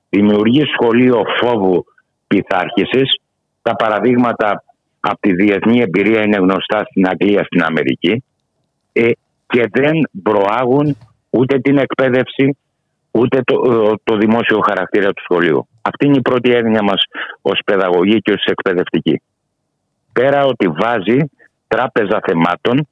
δημιουργεί 0.09 0.63
σχολείο 0.65 1.23
φόβου 1.41 1.85
πειθάρχησης. 2.27 3.21
Τα 3.63 3.77
παραδείγματα 3.77 4.65
από 5.01 5.21
τη 5.21 5.33
διεθνή 5.33 5.81
εμπειρία 5.81 6.23
είναι 6.23 6.37
γνωστά 6.37 6.85
στην 6.91 7.09
Αγγλία, 7.09 7.45
στην 7.45 7.63
Αμερική 7.63 8.25
ε, 8.93 9.11
και 9.47 9.69
δεν 9.71 10.11
προάγουν 10.23 10.97
ούτε 11.31 11.59
την 11.59 11.79
εκπαίδευση 11.79 12.57
ούτε 13.11 13.41
το, 13.45 13.55
ε, 13.73 13.95
το 14.05 14.17
δημόσιο 14.17 14.61
χαρακτήρα 14.61 15.13
του 15.13 15.23
σχολείου. 15.23 15.67
Αυτή 15.83 16.07
είναι 16.07 16.17
η 16.17 16.23
πρώτη 16.23 16.51
έννοια 16.51 16.83
μας 16.83 17.03
ως 17.43 17.61
παιδαγωγή 17.65 18.19
και 18.19 18.33
ως 18.33 18.45
εκπαιδευτική. 18.45 19.23
Πέρα 20.13 20.45
ότι 20.45 20.69
βάζει 20.69 21.19
τράπεζα 21.69 22.21
θεμάτων 22.27 22.87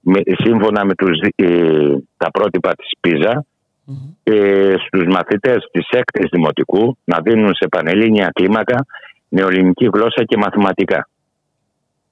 με, 0.00 0.20
σύμφωνα 0.24 0.84
με 0.84 0.94
τους, 0.94 1.20
ε, 1.36 1.46
τα 2.16 2.30
πρότυπα 2.30 2.74
της 2.74 2.90
ΠΙΖΑ 3.00 3.44
ε, 4.22 4.74
στους 4.86 5.04
μαθητές 5.06 5.68
της 5.70 5.88
έκτης 5.90 6.28
δημοτικού 6.30 6.98
να 7.04 7.20
δίνουν 7.20 7.54
σε 7.54 7.68
πανελλήνια 7.68 8.30
κλίμακα 8.32 8.86
νεοελληνική 9.28 9.88
γλώσσα 9.92 10.24
και 10.24 10.36
μαθηματικά. 10.36 11.08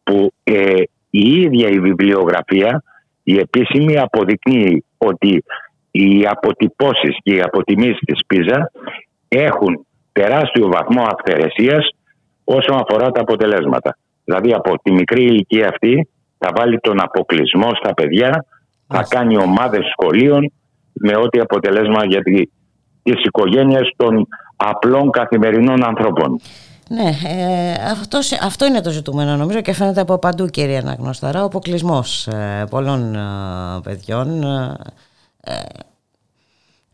Που 0.02 0.32
ε, 0.44 0.82
η 1.10 1.40
ίδια 1.40 1.68
η 1.68 1.80
βιβλιογραφία, 1.80 2.82
η 3.22 3.39
επίσημη 3.39 3.98
αποδεικνύει 3.98 4.85
ότι 4.98 5.44
οι 5.90 6.26
αποτυπώσεις 6.26 7.16
και 7.22 7.35
οι 7.35 7.40
αποτιμήσεις 7.40 8.01
της 8.05 8.20
ΠΙΖΑ 8.26 8.70
έχουν 9.28 9.86
τεράστιο 10.20 10.66
βαθμό 10.69 11.03
αυθαιρεσίας 11.03 11.85
όσον 12.45 12.77
αφορά 12.82 13.11
τα 13.11 13.20
αποτελέσματα. 13.20 13.99
Δηλαδή 14.24 14.53
από 14.53 14.78
τη 14.82 14.90
μικρή 14.93 15.23
ηλικία 15.23 15.69
αυτή 15.69 16.09
θα 16.39 16.51
βάλει 16.57 16.78
τον 16.78 17.03
αποκλεισμό 17.03 17.70
στα 17.82 17.95
παιδιά, 17.95 18.45
θα 18.86 19.07
κάνει 19.09 19.36
ομάδες 19.36 19.85
σχολείων, 19.93 20.53
με 20.93 21.16
ό,τι 21.16 21.40
αποτελέσμα 21.40 22.05
για 22.07 22.23
τις 23.03 23.24
οικογένειες 23.24 23.93
των 23.97 24.28
απλών 24.57 25.11
καθημερινών 25.11 25.85
ανθρώπων. 25.85 26.40
Ναι, 26.89 27.11
ε, 27.28 27.73
αυτός, 27.73 28.32
αυτό 28.32 28.66
είναι 28.66 28.81
το 28.81 28.90
ζητούμενο 28.90 29.36
νομίζω 29.36 29.61
και 29.61 29.73
φαίνεται 29.73 30.01
από 30.01 30.19
παντού 30.19 30.47
κύριε 30.47 30.78
Αναγνωσταρά 30.78 31.43
ο 31.43 31.45
αποκλεισμός 31.45 32.27
ε, 32.27 32.65
πολλών 32.70 33.15
ε, 33.15 33.19
παιδιών 33.82 34.43
ε, 35.45 35.53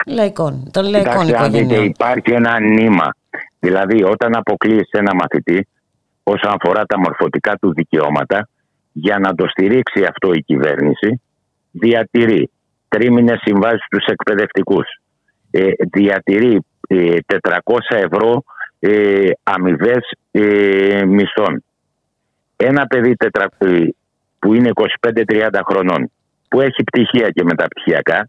λαϊκών, 0.07 0.71
των 0.71 0.85
λαϊκών 0.91 1.29
οικογενειών. 1.29 1.85
υπάρχει 1.85 2.33
ένα 2.33 2.61
νήμα, 2.61 3.15
δηλαδή 3.59 4.05
όταν 4.05 4.37
αποκλείεις 4.37 4.89
ένα 4.91 5.15
μαθητή 5.15 5.69
όσον 6.23 6.53
αφορά 6.53 6.85
τα 6.85 6.99
μορφωτικά 6.99 7.57
του 7.57 7.73
δικαιώματα 7.75 8.49
για 8.93 9.19
να 9.19 9.35
το 9.35 9.47
στηρίξει 9.49 10.05
αυτό 10.09 10.33
η 10.33 10.43
κυβέρνηση 10.43 11.21
διατηρεί 11.71 12.51
τρίμηνες 12.89 13.41
συμβάσεις 13.45 13.85
στους 13.85 14.05
εκπαιδευτικούς. 14.07 14.87
Ε, 15.51 15.71
διατηρεί 15.93 16.65
400 16.89 16.97
ε, 17.89 18.01
ευρώ 18.01 18.45
ε, 18.79 19.31
αμοιβές 19.43 20.11
ε, 20.31 21.05
μισθών. 21.05 21.65
Ένα 22.57 22.87
παιδί 22.87 23.15
που 24.39 24.55
είναι 24.55 24.71
25-30 25.01 25.49
χρονών, 25.69 26.11
που 26.49 26.61
έχει 26.61 26.85
πτυχία 26.85 27.31
και 27.31 27.45
μεταπτυχιακά, 27.45 28.29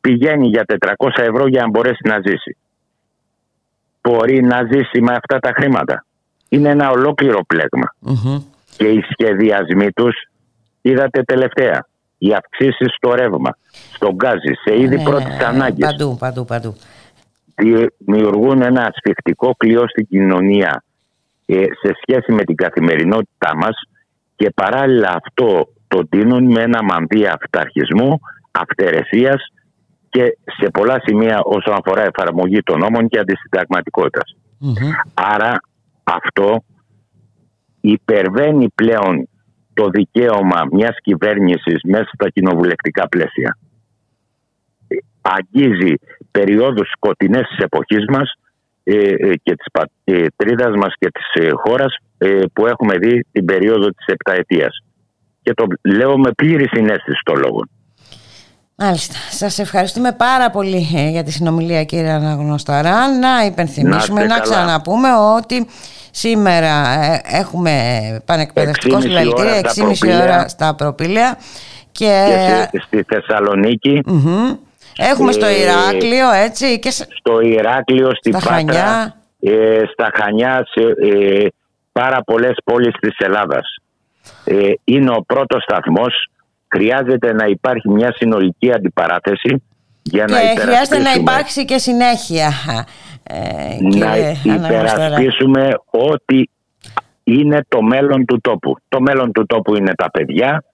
πηγαίνει 0.00 0.48
για 0.48 0.64
400 0.66 1.08
ευρώ 1.16 1.46
για 1.46 1.62
να 1.62 1.68
μπορέσει 1.68 2.00
να 2.04 2.20
ζήσει. 2.26 2.56
Μπορεί 4.02 4.42
να 4.42 4.62
ζήσει 4.72 5.00
με 5.00 5.12
αυτά 5.12 5.38
τα 5.38 5.52
χρήματα. 5.54 6.04
Είναι 6.48 6.68
ένα 6.68 6.90
ολόκληρο 6.90 7.40
Και 8.76 8.88
οι 8.88 9.00
σχεδιασμοί 9.10 9.92
τους 9.92 10.14
είδατε 10.80 11.22
τελευταία 11.22 11.86
οι 12.18 12.34
αυξήσεις 12.34 12.94
στο 12.96 13.14
ρεύμα, 13.14 13.56
στον 13.94 14.14
γκάζι, 14.14 14.52
σε 14.64 14.80
είδη 14.80 14.96
ναι, 14.96 15.02
πρώτη 15.02 15.44
ανάγκη. 15.44 15.80
Παντού, 15.80 16.16
παντού, 16.18 16.44
παντού. 16.44 16.74
Δημιουργούν 17.98 18.62
ένα 18.62 18.92
ασφιχτικό 18.94 19.54
κλειό 19.56 19.88
στην 19.88 20.06
κοινωνία 20.06 20.84
ε, 21.46 21.54
σε 21.54 21.94
σχέση 22.00 22.32
με 22.32 22.44
την 22.44 22.56
καθημερινότητά 22.56 23.56
μας 23.56 23.76
και 24.36 24.50
παράλληλα 24.50 25.20
αυτό 25.24 25.68
το 25.88 26.06
τίνουν 26.08 26.44
με 26.44 26.62
ένα 26.62 26.82
μανδύ 26.82 27.26
αυταρχισμού, 27.26 28.20
αυτερεσία 28.50 29.40
και 30.10 30.38
σε 30.58 30.70
πολλά 30.70 31.00
σημεία 31.04 31.40
όσον 31.42 31.74
αφορά 31.74 32.02
εφαρμογή 32.02 32.62
των 32.62 32.78
νόμων 32.78 33.08
και 33.08 33.18
αντισυνταγματικότητας. 33.18 34.36
Άρα 35.14 35.60
αυτό 36.04 36.64
υπερβαίνει 37.80 38.68
πλέον 38.74 39.28
το 39.74 39.88
δικαίωμα 39.88 40.66
μιας 40.72 40.96
κυβέρνησης 41.02 41.80
μέσα 41.82 42.10
στα 42.14 42.28
κοινοβουλευτικά 42.28 43.08
πλαίσια. 43.08 43.58
Αγγίζει 45.20 45.94
περιόδους 46.30 46.90
σκοτεινές 46.90 47.48
της 47.48 47.58
εποχής 47.58 48.04
μας 48.08 48.32
ε, 48.84 48.94
ε, 48.94 49.36
και 49.42 49.54
της 49.54 49.66
πατρίδας 49.72 50.76
μας 50.76 50.94
και 50.98 51.08
της 51.10 51.44
ε, 51.44 51.50
χώρας 51.54 51.96
που 52.52 52.66
έχουμε 52.66 52.98
δει 52.98 53.26
την 53.32 53.44
περίοδο 53.44 53.88
της 53.88 54.06
επταετίας. 54.06 54.82
Και 55.42 55.54
το 55.54 55.66
λέω 55.82 56.18
με 56.18 56.30
πλήρη 56.32 56.68
συνέστηση 56.68 57.20
το 57.24 57.34
λόγο. 57.34 57.62
Μάλιστα. 58.78 59.14
Σας 59.30 59.58
ευχαριστούμε 59.58 60.12
πάρα 60.12 60.50
πολύ 60.50 60.86
για 61.10 61.22
τη 61.22 61.32
συνομιλία 61.32 61.84
κύριε 61.84 62.10
Αναγνωσταρά. 62.10 63.18
Να 63.18 63.44
υπενθυμίσουμε, 63.46 64.20
να, 64.20 64.26
να 64.26 64.40
ξαναπούμε 64.40 65.08
ότι 65.36 65.66
Σήμερα 66.10 66.88
ε, 67.02 67.20
έχουμε 67.24 67.72
πανεκπαιδευτικό 68.24 69.00
συλλαλητήρια 69.00 69.60
6,5 69.60 70.20
ώρα 70.22 70.48
στα 70.48 70.74
προπήλαια 70.74 71.38
και, 71.92 72.26
και 72.70 72.80
στη 72.86 73.02
Θεσσαλονίκη. 73.02 74.00
Έχουμε 74.96 75.32
στο 75.32 75.46
Ηράκλειο, 75.48 76.32
έτσι. 76.32 76.78
Και... 76.78 76.90
Στο 76.90 77.40
Ηράκλειο, 77.40 78.10
στην 78.14 78.32
στα 78.32 78.48
Πάτρα, 78.48 78.54
Χανιά. 78.54 79.16
Ε, 79.40 79.82
στα 79.92 80.10
Χανιά, 80.14 80.66
σε 80.70 80.80
ε, 80.80 81.46
πάρα 81.92 82.22
πολλές 82.22 82.56
πόλεις 82.64 82.94
της 83.00 83.16
Ελλάδας. 83.18 83.74
Ε, 84.44 84.72
είναι 84.84 85.10
ο 85.10 85.24
πρώτος 85.26 85.62
σταθμός. 85.62 86.30
Χρειάζεται 86.68 87.32
να 87.32 87.46
υπάρχει 87.46 87.88
μια 87.88 88.12
συνολική 88.16 88.72
αντιπαράθεση 88.72 89.62
για 90.02 90.24
και 90.24 90.32
να 90.32 90.60
χρειάζεται 90.60 90.98
να 90.98 91.12
υπάρξει 91.12 91.64
και 91.64 91.78
συνέχεια. 91.78 92.52
Ε, 93.22 93.36
να 93.80 94.16
υπερασπίσουμε 94.54 95.70
ότι 95.90 96.50
είναι 97.24 97.64
το 97.68 97.82
μέλλον 97.82 98.24
του 98.24 98.40
τόπου. 98.40 98.76
Το 98.88 99.00
μέλλον 99.00 99.32
του 99.32 99.46
τόπου 99.46 99.74
είναι 99.76 99.92
τα 99.94 100.10
παιδιά. 100.10 100.64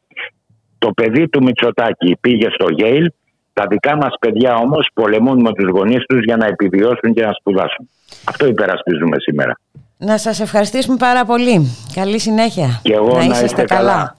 Το 0.79 0.91
παιδί 0.91 1.29
του 1.29 1.43
Μητσοτάκη 1.43 2.17
πήγε 2.21 2.49
στο 2.51 2.67
Γέιλ 2.71 3.11
τα 3.55 3.67
δικά 3.69 3.97
μας 3.97 4.15
παιδιά 4.21 4.55
όμως 4.55 4.91
πολεμούν 4.95 5.41
με 5.41 5.53
τους 5.53 5.69
γονείς 5.69 6.05
τους 6.07 6.25
για 6.25 6.37
να 6.37 6.47
επιβιώσουν 6.47 7.15
και 7.15 7.23
να 7.23 7.33
σπουδάσουν. 7.33 7.89
Αυτό 8.25 8.47
υπερασπίζουμε 8.47 9.17
σήμερα. 9.19 9.59
Να 9.99 10.19
σας 10.19 10.41
ευχαριστήσουμε 10.41 10.97
πάρα 10.97 11.25
πολύ. 11.25 11.77
Καλή 11.95 12.19
συνέχεια. 12.19 12.81
Και 12.83 12.93
εγώ 12.93 13.23
να, 13.23 13.41
είστε, 13.41 13.63
καλά. 13.63 14.17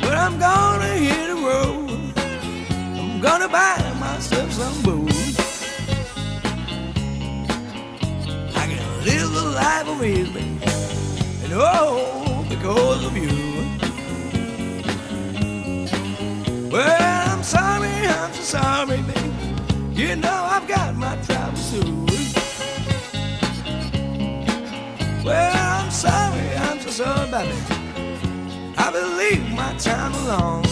But 0.00 0.14
I'm 0.14 0.38
gonna 0.38 0.94
hit 1.06 1.26
the 1.28 1.36
road. 1.36 2.12
I'm 2.98 3.20
gonna 3.20 3.48
buy 3.48 3.78
myself 4.00 4.52
some 4.52 4.82
booze. 4.82 5.38
I 8.54 8.66
can 8.70 9.04
live 9.04 9.30
the 9.32 9.44
life 9.62 9.88
of 9.88 10.04
easy. 10.04 10.46
And 11.44 11.52
oh, 11.54 12.44
because 12.48 13.04
of 13.06 13.16
you. 13.16 13.56
Well, 16.70 17.30
I'm 17.30 17.42
sorry, 17.42 17.88
I'm 17.88 18.32
so 18.34 18.42
sorry, 18.42 19.02
baby. 19.02 19.26
You 19.92 20.16
know 20.16 20.48
I've 20.54 20.68
got 20.68 20.94
my 20.94 21.16
troubles 21.24 21.70
too. 21.72 22.06
Well, 25.24 25.75
so 26.96 27.04
I 27.04 28.90
believe 28.90 29.50
my 29.52 29.74
time 29.76 30.14
alone. 30.14 30.64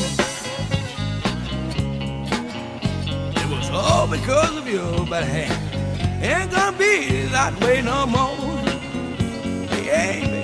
It 3.36 3.50
was 3.50 3.68
all 3.68 4.06
because 4.06 4.56
of 4.56 4.66
you, 4.66 5.04
but 5.10 5.24
hey, 5.24 5.50
ain't 6.22 6.50
gonna 6.50 6.78
be 6.78 7.26
that 7.26 7.52
way 7.60 7.82
no 7.82 8.06
more. 8.06 8.58
Hey, 9.68 10.22
baby. 10.22 10.43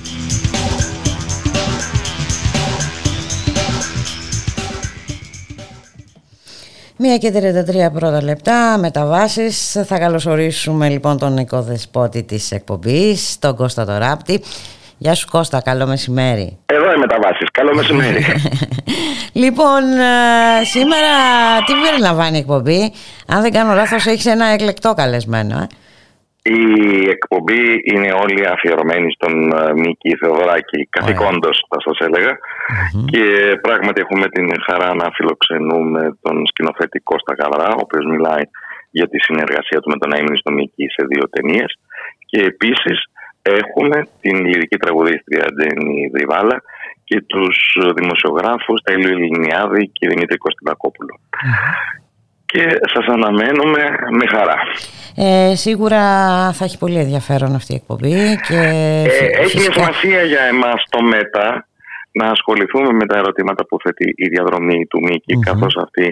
Μία 7.03 7.17
και 7.17 7.31
33 7.89 7.91
πρώτα 7.93 8.23
λεπτά, 8.23 8.77
μεταβάσεις. 8.79 9.81
Θα 9.85 9.99
καλωσορίσουμε 9.99 10.89
λοιπόν 10.89 11.17
τον 11.17 11.37
οικοδεσπότη 11.37 12.23
της 12.23 12.51
εκπομπής, 12.51 13.39
τον 13.39 13.55
Κώστα 13.55 13.85
Τωράπτη. 13.85 14.43
Γεια 14.97 15.13
σου 15.13 15.27
Κώστα, 15.29 15.61
καλό 15.61 15.87
μεσημέρι. 15.87 16.57
Εδώ 16.65 16.93
οι 16.93 16.97
μεταβάσεις, 16.99 17.47
καλό 17.51 17.75
μεσημέρι. 17.75 18.25
λοιπόν, 19.43 19.83
ε, 20.61 20.65
σήμερα 20.65 21.07
τι 21.65 21.73
περιλαμβάνει 21.83 22.37
η 22.37 22.39
εκπομπή; 22.39 22.93
Αν 23.27 23.41
δεν 23.41 23.51
κάνω 23.51 23.73
λάθος, 23.73 24.05
έχεις 24.05 24.25
ένα 24.25 24.45
εκλεκτό 24.45 24.93
καλεσμένο. 24.93 25.57
Ε; 25.57 25.67
Η 26.43 26.63
εκπομπή 27.09 27.81
είναι 27.93 28.11
όλη 28.23 28.47
αφιερωμένη 28.47 29.11
στον 29.11 29.51
ε, 29.51 29.73
Μίκη 29.73 30.15
Θεοδωράκη, 30.19 30.87
καθηκόντως 30.89 31.65
θα 31.69 31.77
σας 31.85 31.97
ελεγα 32.07 32.33
και 33.11 33.23
πράγματι 33.61 34.01
έχουμε 34.01 34.27
την 34.29 34.47
χαρά 34.65 34.95
να 34.95 35.07
φιλοξενούμε 35.15 36.17
τον 36.21 36.45
σκηνοθέτη 36.45 36.99
Κώστα 36.99 37.33
Γαβρά, 37.39 37.69
ο 37.73 37.83
οποίος 37.85 38.05
μιλάει 38.05 38.43
για 38.91 39.07
τη 39.07 39.17
συνεργασία 39.19 39.79
του 39.79 39.89
με 39.89 39.97
τον 39.97 40.13
Έμινη 40.13 40.37
στο 40.37 40.51
Μίκη 40.51 40.85
σε 40.95 41.05
δύο 41.09 41.29
ταινίες. 41.29 41.79
και 42.25 42.39
επίσης 42.41 42.97
έχουμε 43.41 44.07
την 44.21 44.45
λυρική 44.45 44.77
τραγουδίστρια 44.77 45.45
Τζένι 45.55 46.09
Δριβάλα 46.13 46.61
και 47.03 47.21
τους 47.21 47.57
δημοσιογράφους 47.95 48.81
Τέλειο 48.81 49.09
Ελληνιάδη 49.09 49.87
και 49.87 50.07
Δημήτρη 50.07 50.37
και 52.51 52.63
σας 52.93 53.05
αναμένουμε 53.07 53.81
με 54.11 54.25
χαρά. 54.33 54.57
Ε, 55.15 55.55
σίγουρα 55.55 56.01
θα 56.51 56.63
έχει 56.65 56.77
πολύ 56.77 56.99
ενδιαφέρον 56.99 57.55
αυτή 57.55 57.73
η 57.73 57.75
εκπομπή. 57.75 58.39
Και 58.47 58.57
ε, 58.57 59.41
έχει 59.43 59.57
μια 59.57 59.71
σημασία 59.73 60.21
για 60.23 60.41
εμάς 60.41 60.83
το 60.89 61.01
ΜΕΤΑ 61.01 61.67
να 62.11 62.25
ασχοληθούμε 62.27 62.91
με 62.93 63.05
τα 63.05 63.17
ερωτήματα 63.17 63.65
που 63.65 63.77
θέτει 63.83 64.13
η 64.15 64.27
διαδρομή 64.27 64.85
του 64.85 64.99
Μίκη 65.01 65.33
mm 65.37 65.45
καθώς 65.45 65.77
αυτή 65.77 66.11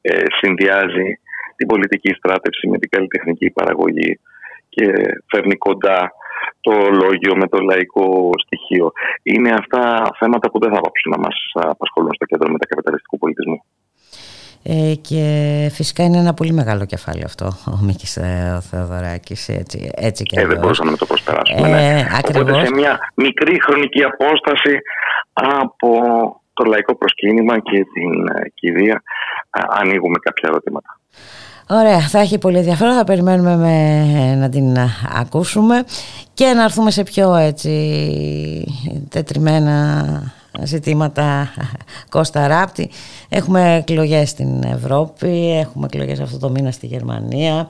ε, 0.00 0.22
συνδυάζει 0.40 1.08
την 1.56 1.66
πολιτική 1.66 2.12
στράτευση 2.12 2.68
με 2.68 2.78
την 2.78 2.88
καλλιτεχνική 2.90 3.50
παραγωγή 3.50 4.20
και 4.68 4.86
φέρνει 5.30 5.56
κοντά 5.56 6.12
το 6.60 6.72
λόγιο 7.02 7.36
με 7.36 7.46
το 7.48 7.58
λαϊκό 7.58 8.30
στοιχείο. 8.44 8.92
Είναι 9.22 9.50
αυτά 9.52 10.10
θέματα 10.18 10.50
που 10.50 10.58
δεν 10.58 10.70
θα 10.74 10.80
πάψουν 10.80 11.12
να 11.14 11.18
μας 11.18 11.36
απασχολούν 11.54 12.14
στο 12.14 12.24
κέντρο 12.24 12.52
μετακαπιταλιστικού 12.52 13.18
πολιτισμού. 13.18 13.64
Ε, 14.64 14.94
και 15.00 15.24
φυσικά 15.72 16.04
είναι 16.04 16.18
ένα 16.18 16.34
πολύ 16.34 16.52
μεγάλο 16.52 16.84
κεφάλαιο 16.84 17.24
αυτό 17.26 17.46
ο 17.46 17.78
Μίκης 17.82 18.16
ε, 18.16 18.54
ο 18.56 18.60
Θεοδωράκης 18.60 19.48
έτσι, 19.48 19.90
έτσι 19.94 20.22
και 20.22 20.40
ε, 20.40 20.46
δεν 20.46 20.58
μπορούσαμε 20.58 20.90
να 20.90 20.96
το 20.96 21.06
προσπεράσουμε 21.06 21.68
ε, 21.68 21.70
ναι. 21.70 22.06
Οπότε 22.28 22.64
σε 22.64 22.72
μια 22.74 22.98
μικρή 23.14 23.60
χρονική 23.62 24.02
απόσταση 24.02 24.78
από 25.32 25.88
το 26.52 26.64
λαϊκό 26.64 26.96
προσκύνημα 26.96 27.58
και 27.58 27.86
την 27.92 28.28
ε, 28.28 28.48
κηδεία 28.54 29.02
ανοίγουμε 29.50 30.18
κάποια 30.18 30.48
ερωτήματα. 30.48 30.98
Ωραία, 31.68 32.00
θα 32.00 32.18
έχει 32.18 32.38
πολύ 32.38 32.56
ενδιαφέρον, 32.56 32.94
θα 32.94 33.04
περιμένουμε 33.04 33.56
με, 33.56 34.34
να 34.34 34.48
την 34.48 34.76
ακούσουμε 35.20 35.84
και 36.34 36.52
να 36.52 36.62
έρθουμε 36.64 36.90
σε 36.90 37.02
πιο 37.02 37.34
έτσι 37.34 37.70
τετριμένα 39.08 40.06
ζητήματα 40.62 41.54
Κώστα 42.08 42.46
Ράπτη. 42.46 42.90
Έχουμε 43.28 43.76
εκλογές 43.76 44.28
στην 44.28 44.62
Ευρώπη, 44.62 45.58
έχουμε 45.60 45.88
εκλογές 45.92 46.20
αυτό 46.20 46.38
το 46.38 46.50
μήνα 46.50 46.70
στη 46.70 46.86
Γερμανία. 46.86 47.68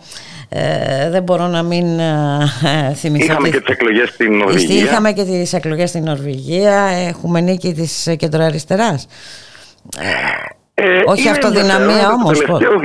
Ε, 0.48 1.10
δεν 1.10 1.22
μπορώ 1.22 1.46
να 1.46 1.62
μην 1.62 1.98
ε, 1.98 2.94
θυμηθώ... 2.94 3.24
Είχαμε 3.24 3.48
και 3.48 3.60
τις 3.60 3.68
εκλογές 3.74 4.09
στην 4.09 4.36
Νορβηγία. 4.36 4.82
Είχαμε 4.82 5.12
και 5.12 5.24
τις 5.24 5.52
εκλογές 5.52 5.88
στην 5.88 6.04
Νορβηγία. 6.04 6.80
Έχουμε 7.09 7.40
νίκη 7.40 7.72
της 7.72 8.14
κεντροαριστεράς. 8.18 9.06
Ε, 10.74 11.00
Όχι 11.04 11.28
αυτοδυναμία 11.28 12.10
όμως. 12.10 12.38
Το 12.38 12.44
τελευταίο 12.44 12.80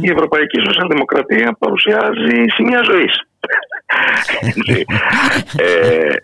η 0.00 0.10
Ευρωπαϊκή 0.10 0.58
Σοσιαλδημοκρατία 0.66 1.56
παρουσιάζει 1.58 2.44
σημεία 2.54 2.82
ζωής. 2.82 3.26
ε, 5.56 6.14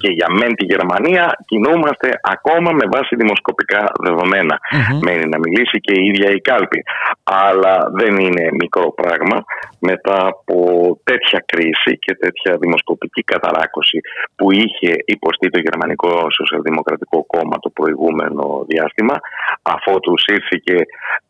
και 0.00 0.08
για 0.18 0.28
μεν 0.38 0.54
τη 0.54 0.64
Γερμανία 0.64 1.24
κινούμαστε 1.50 2.08
ακόμα 2.34 2.70
με 2.72 2.86
βάση 2.94 3.16
δημοσκοπικά 3.16 3.82
δεδομένα. 4.04 4.56
Mm-hmm. 4.60 4.98
Μένει 5.04 5.26
να 5.28 5.38
μιλήσει 5.44 5.76
και 5.80 5.94
η 6.00 6.04
ίδια 6.10 6.30
η 6.30 6.40
κάλπη. 6.40 6.80
Αλλά 7.22 7.74
δεν 8.00 8.12
είναι 8.24 8.44
μικρό 8.60 8.86
πράγμα 9.00 9.44
μετά 9.78 10.18
από 10.32 10.56
τέτοια 11.04 11.44
κρίση 11.50 11.92
και 12.04 12.12
τέτοια 12.14 12.56
δημοσκοπική 12.56 13.22
καταράκωση 13.32 13.98
που 14.36 14.52
είχε 14.52 14.92
υποστεί 15.04 15.48
το 15.50 15.60
Γερμανικό 15.66 16.12
Σοσιαλδημοκρατικό 16.38 17.18
Κόμμα 17.32 17.56
το 17.64 17.70
προηγούμενο 17.78 18.44
διάστημα 18.70 19.16
αφού 19.62 19.92
του 20.04 20.14
ήρθηκε 20.36 20.76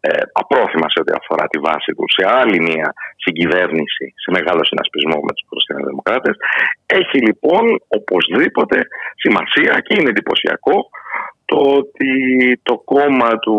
ε, 0.00 0.10
απρόθυμα 0.32 0.86
σε 0.90 0.98
ό,τι 1.02 1.12
αφορά 1.20 1.44
τη 1.52 1.58
βάση 1.66 1.90
του 1.96 2.04
σε 2.16 2.22
άλλη 2.40 2.58
μια 2.68 2.88
συγκυβέρνηση, 3.24 4.06
σε 4.22 4.30
μεγάλο 4.36 4.62
συνασπισμό 4.70 5.16
με 5.26 5.32
τους 5.36 5.46
χριστιανοδημοκράτες 5.50 6.36
έχει 7.00 7.18
λοιπόν 7.26 7.64
οπωσδήποτε 7.98 8.76
σημασία 9.16 9.72
και 9.84 9.94
είναι 9.98 10.08
εντυπωσιακό 10.08 10.76
το 11.44 11.58
ότι 11.80 12.12
το 12.62 12.74
κόμμα 12.78 13.38
του 13.38 13.56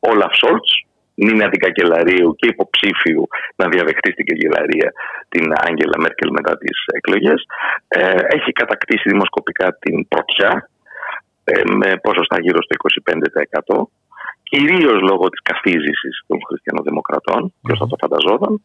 Όλαφ 0.00 0.32
Σόλτς 0.36 0.72
είναι 1.14 1.44
αντικαγκελαρίου 1.44 2.34
και 2.38 2.48
υποψήφιου 2.48 3.28
να 3.56 3.68
διαδεχτεί 3.68 4.12
στην 4.12 4.26
καγκελαρία 4.26 4.92
την 5.28 5.44
Άγγελα 5.66 5.98
Μέρκελ 5.98 6.30
μετά 6.32 6.58
τις 6.58 6.76
εκλογές 6.98 7.40
ε, 7.88 8.14
έχει 8.36 8.52
κατακτήσει 8.52 9.08
δημοσκοπικά 9.08 9.76
την 9.80 10.08
πρωτιά 10.08 10.70
ε, 11.44 11.62
με 11.80 11.96
ποσοστά 11.96 12.36
γύρω 12.40 12.58
στο 12.62 12.74
25% 13.76 13.82
κυρίως 14.50 14.98
λόγω 15.10 15.28
της 15.28 15.42
καθίζησης 15.42 16.14
των 16.26 16.38
χριστιανοδημοκρατών, 16.48 17.40
ποιος 17.62 17.78
θα 17.78 17.86
το 17.86 17.96
φανταζόταν, 18.00 18.62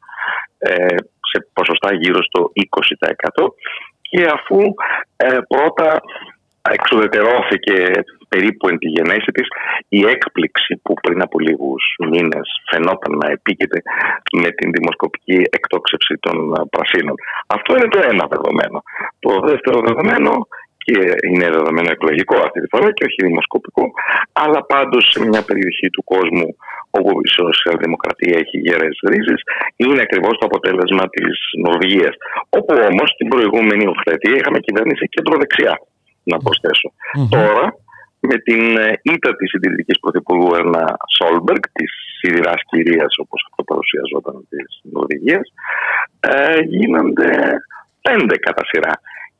ε, 0.58 0.96
σε 1.32 1.38
ποσοστά 1.54 1.90
γύρω 2.02 2.24
στο 2.24 2.52
20% 2.54 3.54
και 4.14 4.24
αφού 4.38 4.60
ε, 5.16 5.38
πρώτα 5.48 6.02
εξουδετερώθηκε 6.72 7.78
περίπου 8.30 8.68
εν 8.70 8.78
τη 8.78 8.88
γενέση 8.88 9.30
της 9.38 9.48
η 10.00 10.02
έκπληξη 10.14 10.80
που 10.84 10.94
πριν 10.94 11.22
από 11.22 11.40
λίγους 11.40 11.84
μήνες 12.12 12.48
φαινόταν 12.72 13.12
να 13.22 13.28
επίκειται 13.36 13.80
με 14.42 14.50
την 14.58 14.72
δημοσκοπική 14.72 15.40
εκτόξευση 15.58 16.16
των 16.20 16.36
πρασίνων. 16.74 17.16
Αυτό 17.48 17.76
είναι 17.76 17.88
το 17.88 18.00
ένα 18.12 18.26
δεδομένο. 18.34 18.78
Το 19.20 19.32
δεύτερο 19.50 19.78
δεδομένο 19.88 20.32
και 20.86 20.96
είναι 21.28 21.48
δεδομένο 21.56 21.90
εκλογικό 21.96 22.36
αυτή 22.48 22.60
τη 22.62 22.68
φορά 22.74 22.88
και 22.92 23.06
όχι 23.08 23.26
δημοσκοπικό, 23.28 23.84
αλλά 24.44 24.60
πάντως 24.74 25.04
σε 25.12 25.20
μια 25.30 25.42
περιοχή 25.50 25.88
του 25.90 26.04
κόσμου 26.04 26.48
όπου 26.98 27.12
η 27.26 27.30
σοσιαλδημοκρατία 27.38 28.36
έχει 28.44 28.58
γερές 28.66 28.96
ρίζες, 29.10 29.42
είναι 29.76 30.02
ακριβώς 30.02 30.36
το 30.38 30.46
αποτέλεσμα 30.50 31.06
της 31.16 31.36
Νορβηγίας. 31.66 32.16
Όπου 32.58 32.74
όμως 32.90 33.10
την 33.18 33.28
προηγούμενη 33.34 33.86
οκταετία 33.94 34.36
είχαμε 34.40 34.60
κυβέρνηση 34.60 35.06
κεντροδεξιά, 35.14 35.74
να 36.32 36.38
προσθέσω 36.44 36.90
Τώρα, 37.30 37.66
με 38.20 38.38
την 38.48 38.78
ε, 38.78 39.00
ήττα 39.14 39.36
της 39.36 39.50
συντηρητικής 39.50 40.00
πρωθυπουργού 40.00 40.56
Ερνα 40.56 40.86
Σόλμπεργκ, 41.18 41.64
της 41.74 41.92
σιδηράς 42.20 42.62
κυρίας 42.70 43.14
όπως 43.18 43.48
αυτό 43.50 43.64
παρουσιαζόταν 43.64 44.36
της 44.50 44.80
Νορβηγίας, 44.94 45.46
ε, 46.20 46.60
γίνονται 46.60 47.32
πέντε 48.02 48.36
κατά 48.38 48.64
σειρά 48.66 48.94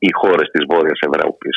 οι 0.06 0.10
χώρες 0.20 0.48
της 0.52 0.64
Βόρειας 0.70 1.00
Ευρώπης 1.08 1.56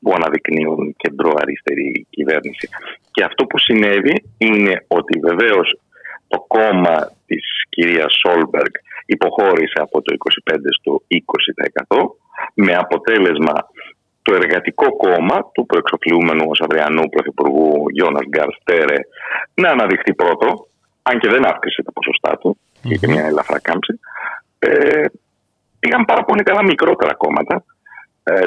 που 0.00 0.12
αναδεικνύουν 0.16 0.94
κεντροαριστερή 0.96 2.06
κυβέρνηση. 2.10 2.68
Και 3.10 3.24
αυτό 3.24 3.42
που 3.46 3.58
συνέβη 3.58 4.16
είναι 4.38 4.84
ότι 4.98 5.14
βεβαίως 5.28 5.68
το 6.28 6.38
κόμμα 6.54 6.96
της 7.26 7.44
κυρίας 7.68 8.12
Σόλμπεργκ 8.22 8.72
υποχώρησε 9.06 9.78
από 9.86 10.02
το 10.02 10.10
25% 10.14 10.56
στο 10.78 11.02
20% 11.88 11.98
με 12.54 12.74
αποτέλεσμα 12.74 13.54
το 14.22 14.34
εργατικό 14.34 14.96
κόμμα 14.96 15.50
του 15.52 15.66
προεξοφλούμενου 15.66 16.44
ως 16.48 16.60
αυριανού 16.60 17.08
πρωθυπουργού 17.08 17.88
Γιόνας 17.90 18.26
Γκαρ 18.28 18.59
Στέρε 18.59 18.98
να 19.54 19.68
αναδειχθεί 19.70 20.14
πρώτο, 20.14 20.66
αν 21.02 21.18
και 21.18 21.28
δεν 21.28 21.46
αύξησε 21.46 21.82
τα 21.82 21.92
ποσοστά 21.92 22.38
του, 22.38 22.58
mm-hmm. 22.58 22.90
είχε 22.90 23.06
μια 23.06 23.24
ελαφρά 23.24 23.58
κάμψη, 23.60 24.00
ε, 24.58 25.04
πήγαν 25.78 26.04
πάρα 26.04 26.24
πολύ 26.24 26.42
καλά 26.42 26.62
μικρότερα 26.62 27.14
κόμματα 27.14 27.54
ε, 27.54 27.77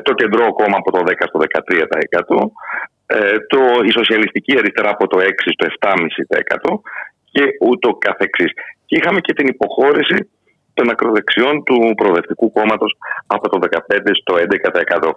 το 0.01 0.13
κεντρώο 0.13 0.53
κόμμα 0.53 0.77
από 0.77 0.91
το 0.91 0.99
10% 1.05 1.13
στο 1.29 1.39
13%, 1.39 2.51
ε, 3.05 3.37
το, 3.51 3.59
η 3.89 3.91
σοσιαλιστική 3.91 4.57
αριστερά 4.57 4.89
από 4.89 5.07
το 5.07 5.17
6% 5.19 5.23
στο 5.45 5.65
7,5% 5.79 6.79
και 7.31 7.43
ούτω 7.61 7.89
καθεξής. 8.05 8.51
Και 8.85 8.97
είχαμε 8.97 9.19
και 9.19 9.33
την 9.33 9.47
υποχώρηση 9.47 10.29
των 10.73 10.89
ακροδεξιών 10.89 11.63
του 11.63 11.93
προοδευτικού 11.95 12.51
κόμματος 12.51 12.97
από 13.27 13.49
το 13.49 13.57
15% 13.61 14.11
στο 14.21 14.33
11% 14.35 15.11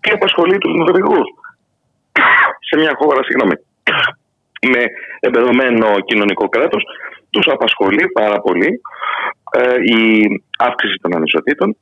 και 0.00 0.12
απασχολεί 0.12 0.58
τους 0.58 0.74
Νορβηγού. 0.74 1.22
Σε 2.68 2.76
μια 2.76 2.92
χώρα, 3.00 3.22
συγγνώμη, 3.22 3.54
με 4.72 4.82
εμπεδομένο 5.20 6.00
κοινωνικό 6.00 6.48
κράτος, 6.48 6.82
τους 7.30 7.46
απασχολεί 7.46 8.06
πάρα 8.12 8.40
πολύ 8.40 8.80
ε, 9.58 9.74
η 9.96 10.24
αύξηση 10.58 10.96
των 11.02 11.16
ανισοτήτων, 11.16 11.76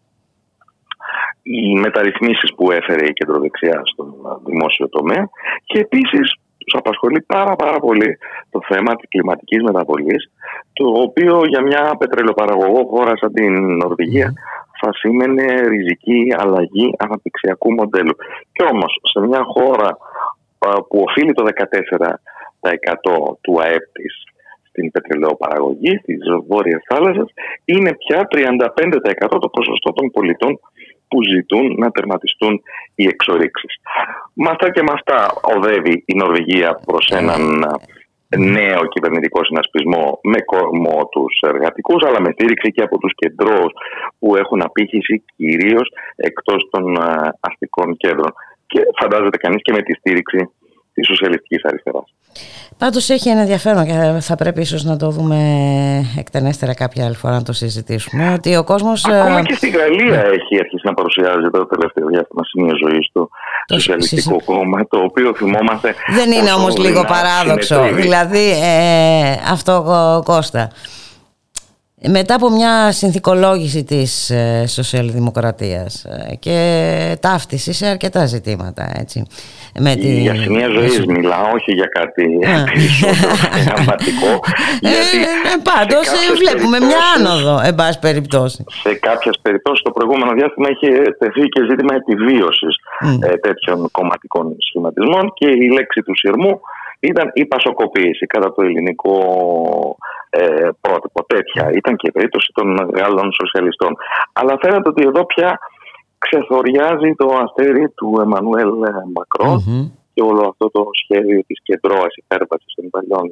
οι 1.43 1.79
μεταρρυθμίσεις 1.79 2.55
που 2.55 2.71
έφερε 2.71 3.07
η 3.07 3.13
κεντροδεξιά 3.13 3.83
στον 3.85 4.15
δημόσιο 4.45 4.89
τομέα 4.89 5.29
και 5.65 5.79
επίσης 5.79 6.35
τους 6.59 6.75
απασχολεί 6.81 7.21
πάρα 7.21 7.57
πάρα 7.57 7.79
πολύ 7.79 8.19
το 8.51 8.61
θέμα 8.69 8.97
της 8.97 9.09
κλιματικής 9.09 9.63
μεταβολής 9.63 10.31
το 10.73 10.85
οποίο 10.89 11.45
για 11.47 11.63
μια 11.63 11.97
πετρελαιοπαραγωγό 11.99 12.87
χώρα 12.87 13.17
σαν 13.17 13.33
την 13.33 13.77
Νορβηγία 13.77 14.33
θα 14.81 14.93
σήμαινε 14.93 15.45
ριζική 15.69 16.35
αλλαγή 16.37 16.95
αναπτυξιακού 16.99 17.73
μοντέλου. 17.73 18.15
Και 18.53 18.63
όμως 18.73 19.01
σε 19.03 19.27
μια 19.27 19.43
χώρα 19.45 19.97
που 20.89 21.05
οφείλει 21.07 21.33
το 21.33 21.45
14% 21.45 23.37
του 23.41 23.61
ΑΕΠ 23.61 23.85
της 23.93 24.15
στην 24.69 24.91
πετρελαιοπαραγωγή, 24.91 25.99
στις 26.03 26.19
βόρειες 26.49 26.81
θάλασσες, 26.89 27.29
είναι 27.65 27.93
πια 27.95 28.29
35% 28.31 29.39
το 29.41 29.49
ποσοστό 29.49 29.93
των 29.93 30.11
πολιτών 30.11 30.61
που 31.09 31.23
ζητούν 31.23 31.75
να 31.79 31.91
τερματιστούν 31.91 32.63
οι 32.95 33.05
εξορίξεις. 33.05 33.75
Με 34.33 34.49
αυτά 34.51 34.71
και 34.71 34.83
με 34.83 34.93
αυτά 34.93 35.31
οδεύει 35.57 36.03
η 36.07 36.15
Νορβηγία 36.15 36.81
προς 36.87 37.09
έναν 37.09 37.65
νέο 38.37 38.87
κυβερνητικό 38.89 39.45
συνασπισμό 39.45 40.21
με 40.23 40.41
κορμό 40.41 41.09
τους 41.11 41.41
εργατικούς 41.41 42.05
αλλά 42.05 42.21
με 42.21 42.31
στήριξη 42.33 42.73
και 42.73 42.83
από 42.83 42.99
τους 42.99 43.13
κεντρώους 43.15 43.73
που 44.19 44.37
έχουν 44.37 44.63
απήχηση 44.63 45.25
κυρίως 45.37 45.89
εκτός 46.17 46.69
των 46.71 46.97
ε, 46.97 47.29
αστικών 47.41 47.97
κέντρων 47.97 48.33
και 48.67 48.81
φαντάζεται 49.01 49.37
κανείς 49.37 49.63
και 49.63 49.73
με 49.73 49.83
τη 49.83 49.93
στήριξη 49.95 50.51
της 50.99 51.07
σοσιαλιστικής 51.07 51.65
αριστεράς. 51.65 52.15
Πάντως 52.79 53.09
έχει 53.11 53.29
ένα 53.29 53.41
ενδιαφέρον 53.41 53.85
και 53.85 54.20
θα 54.20 54.35
πρέπει 54.37 54.61
ίσως 54.61 54.85
να 54.85 54.97
το 54.97 55.11
δούμε 55.11 55.39
εκτενέστερα 56.19 56.75
κάποια 56.75 57.05
άλλη 57.05 57.15
φορά 57.15 57.35
να 57.35 57.43
το 57.43 57.53
συζητήσουμε 57.53 58.33
ότι 58.33 58.57
ο 58.57 58.65
κόσμος... 58.65 59.05
Ακόμα 59.05 59.39
ε, 59.39 59.43
και 59.43 59.55
στη 59.55 59.69
Γαλλία 59.69 60.20
έχει 60.20 60.59
αρχίσει 60.59 60.83
να 60.85 60.95
παρουσιάζει 60.95 61.49
το 61.53 61.66
τελευταίο 61.66 62.07
διάστημα 62.07 62.43
σημείο 62.45 62.77
ζωής 62.85 63.11
του 63.12 63.31
το 63.66 63.75
Σοσιαλιστικό 63.75 64.37
Κόμμα 64.45 64.87
το 64.89 64.99
οποίο 64.99 65.35
θυμόμαστε... 65.35 65.95
Δεν 66.15 66.33
είναι 66.33 66.53
όμως 66.53 66.79
λίγο 66.79 67.05
παράδοξο. 67.05 67.83
δηλαδή 67.93 68.51
ε, 68.51 69.33
αυτό 69.51 69.83
Κώστα 70.25 70.70
μετά 72.07 72.35
από 72.35 72.51
μια 72.51 72.93
συνθηκολόγηση 72.93 73.85
της 73.85 74.31
ε, 74.31 74.66
σοσιαλδημοκρατίας 74.66 76.05
ε, 76.05 76.35
και 76.35 76.57
ταύτιση 77.20 77.73
σε 77.73 77.87
αρκετά 77.87 78.27
ζητήματα 78.27 78.91
έτσι, 79.01 79.27
με 79.79 79.95
τη... 79.95 80.20
Για 80.20 80.35
σημεία 80.35 80.69
ζωή 80.69 81.07
μιλάω, 81.07 81.47
όχι 81.55 81.73
για 81.73 81.87
κάτι 81.87 82.25
περισσότερο 82.65 83.35
θεαματικό. 83.66 84.33
Ε, 84.81 84.89
ε, 84.89 85.57
Πάντως 85.70 86.07
βλέπουμε 86.43 86.79
μια 86.79 87.01
άνοδο, 87.16 87.61
εν 87.65 87.75
πάση 87.75 87.99
περιπτώσει. 87.99 88.65
Σε 88.69 88.95
κάποιες 88.95 89.39
περιπτώσεις 89.43 89.83
το 89.83 89.91
προηγούμενο 89.91 90.33
διάστημα 90.33 90.69
είχε 90.70 90.89
τεθεί 91.19 91.45
και 91.49 91.61
ζήτημα 91.70 91.95
επιβίωσης 91.95 92.75
ε, 93.27 93.37
τέτοιων 93.37 93.91
κομματικών 93.91 94.57
σχηματισμών 94.59 95.33
και 95.35 95.49
η 95.49 95.66
λέξη 95.77 96.01
του 96.03 96.16
σειρμού 96.16 96.61
ήταν 97.01 97.31
η 97.35 97.47
πασοκοποίηση 97.47 98.27
κατά 98.27 98.55
το 98.55 98.62
ελληνικό 98.62 99.16
ε, 100.31 100.69
πρότυπο. 100.81 101.25
Τέτοια 101.25 101.70
ήταν 101.75 101.97
και 101.97 102.07
η 102.09 102.12
περίπτωση 102.12 102.53
των 102.55 102.91
Γάλλων 102.95 103.33
σοσιαλιστών. 103.33 103.97
Αλλά 104.33 104.59
φαίνεται 104.61 104.89
ότι 104.89 105.07
εδώ 105.07 105.27
πια 105.27 105.59
ξεθοριάζει 106.19 107.15
το 107.16 107.27
αστέρι 107.43 107.89
του 107.89 108.19
Εμμανουέλ 108.20 108.70
και 110.15 110.23
όλο 110.23 110.49
αυτό 110.49 110.70
το 110.70 110.83
σχέδιο 111.03 111.43
της 111.47 111.59
κεντρώας 111.62 112.15
υπέρβασης 112.16 112.75
των 112.75 112.91
παλιών 112.91 113.31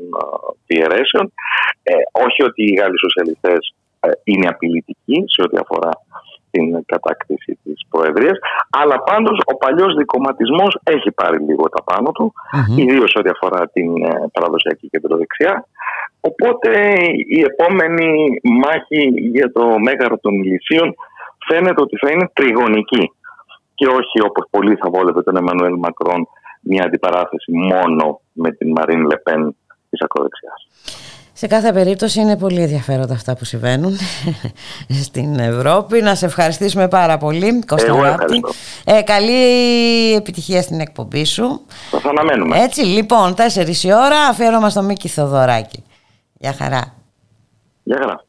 διαιρέσεων. 0.67 1.33
Ε, 1.83 1.93
όχι 2.27 2.43
ότι 2.43 2.63
οι 2.65 2.75
Γάλλοι 2.75 2.99
σοσιαλιστές 2.99 3.75
ε, 4.01 4.09
είναι 4.25 4.49
απειλητικοί 4.49 5.25
σε 5.27 5.43
ό,τι 5.43 5.57
αφορά 5.57 5.91
την 6.57 6.85
κατάκτηση 6.93 7.59
της 7.65 7.79
Προεδρίας, 7.91 8.37
αλλά 8.81 8.97
πάντως 9.09 9.37
ο 9.53 9.55
παλιός 9.57 9.95
δικοματισμός 9.95 10.73
έχει 10.85 11.11
πάρει 11.21 11.39
λίγο 11.49 11.65
τα 11.75 11.83
πάνω 11.83 12.11
του, 12.13 12.33
mm-hmm. 12.35 12.79
ιδίως 12.83 13.13
ό,τι 13.19 13.29
αφορά 13.29 13.69
την 13.69 13.89
ε, 14.05 14.11
παραδοσιακή 14.33 14.89
κεντροδεξιά. 14.89 15.67
Οπότε 16.21 16.71
η 17.39 17.41
επόμενη 17.51 18.09
μάχη 18.65 19.03
για 19.37 19.53
το 19.53 19.65
μέγαρο 19.87 20.17
των 20.19 20.33
ηλισίων 20.43 20.95
φαίνεται 21.49 21.81
ότι 21.87 21.97
θα 21.97 22.09
είναι 22.13 22.31
τριγωνική 22.33 23.05
και 23.75 23.87
όχι 23.87 24.17
όπως 24.29 24.45
πολύ 24.51 24.75
θα 24.77 24.89
βόλευε 24.95 25.23
τον 25.23 25.37
Εμμανουέλ 25.37 25.77
Μακρόν 25.79 26.29
μια 26.61 26.85
αντιπαράθεση 26.85 27.53
μόνο 27.53 28.21
με 28.33 28.51
την 28.53 28.71
Μαρίν 28.71 29.03
Λεπέν 29.11 29.57
της 29.91 30.01
ακροδεξιάς. 30.03 30.61
Σε 31.39 31.47
κάθε 31.47 31.73
περίπτωση 31.73 32.21
είναι 32.21 32.37
πολύ 32.37 32.61
ενδιαφέροντα 32.61 33.15
αυτά 33.15 33.37
που 33.37 33.45
συμβαίνουν 33.45 33.97
στην 35.05 35.39
Ευρώπη. 35.39 36.01
Να 36.01 36.15
σε 36.15 36.27
ευχαριστήσουμε 36.27 36.89
πάρα 36.89 37.19
πολύ, 37.19 37.65
Κώστα 37.67 38.17
ε, 38.85 39.03
καλή 39.03 40.15
επιτυχία 40.15 40.63
στην 40.63 40.81
εκπομπή 40.81 41.25
σου. 41.25 41.61
Θα 41.91 42.09
αναμένουμε. 42.09 42.59
Έτσι, 42.59 42.81
λοιπόν, 42.81 43.35
4 43.35 43.39
η 43.83 43.93
ώρα 43.93 44.21
αφιέρωμα 44.31 44.71
στο 44.71 44.83
Μίκη 44.83 45.09
Θοδωράκη. 45.09 45.85
Γεια 46.33 46.53
χαρά. 46.53 46.95
Γεια 47.83 47.99
χαρά. 48.01 48.25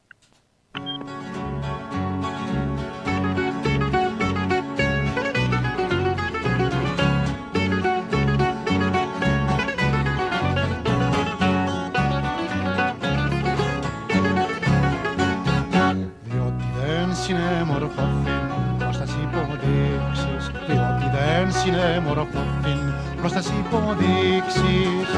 Είναι 17.30 17.64
μορφωθήν 22.06 22.94
προς 23.22 23.32
τα 23.32 23.42
υποδείξεις 23.60 25.10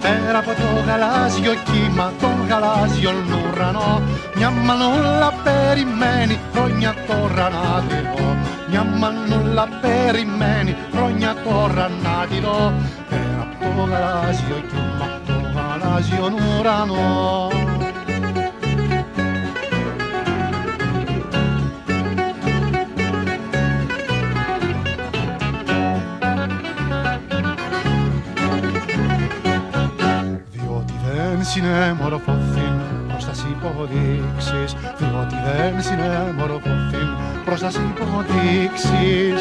Πέρα 0.00 0.38
από 0.38 0.52
το 0.60 0.68
γαλάζιο 0.86 1.54
κύμα, 1.66 2.12
τον 2.20 2.36
γαλάζιο 2.48 3.12
ουρανό 3.52 4.02
Μια 4.36 4.50
μανούλα 4.50 5.32
περιμένει 5.44 6.38
χρόνια 6.52 6.94
τώρα 7.06 7.48
να 7.48 7.82
τη 7.88 7.94
δω 7.94 8.36
Μια 8.70 8.84
μανούλα 8.84 9.68
περιμένει 9.80 10.76
χρόνια 10.92 11.34
τώρα 11.44 11.90
να 12.02 12.26
τη 12.26 12.40
δω 12.40 12.72
Πέρα 13.08 13.40
από 13.40 13.64
το 13.64 13.70
γαλάζιο 13.90 14.58
κύμα, 14.70 15.08
τον 15.26 15.42
γαλάζιο 15.54 16.26
ουρανό 16.58 17.57
συνεμορφωθήν 31.58 32.74
προς 33.08 33.24
τα 33.24 33.32
υποδείξεις 33.50 34.70
διότι 34.98 35.36
δεν 35.46 35.82
συνεμορφωθήν 35.82 37.08
προς 37.44 37.60
τα 37.60 37.70
υποδείξεις 37.90 39.40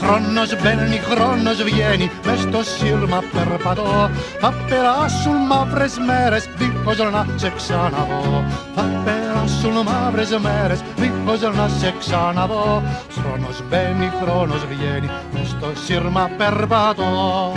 Χρόνος 0.00 0.62
μπαίνει, 0.62 0.98
χρόνος 1.10 1.62
βγαίνει, 1.62 2.10
μες 2.26 2.40
στο 2.40 2.62
σύρμα 2.62 3.22
περπατώ. 3.32 4.10
Θα 4.40 4.54
περάσουν 4.68 5.36
μαύρες 5.48 5.98
μέρες, 6.06 6.48
δίχως 6.56 6.98
να 6.98 7.26
σε 7.36 7.52
ξαναδώ 7.56 8.44
Θα 8.74 8.82
περάσουν 9.04 9.76
μαύρες 9.84 10.38
μέρες, 10.38 10.80
δίχως 10.96 11.40
να 11.40 11.68
σε 11.68 11.94
ξαναδώ 11.98 12.82
Χρόνος 13.14 13.62
μπαίνει, 13.68 14.12
χρόνος 14.22 14.66
βγαίνει, 14.70 15.10
μες 15.32 15.48
στο 15.48 15.70
σύρμα 15.84 16.30
περπατώ 16.36 17.52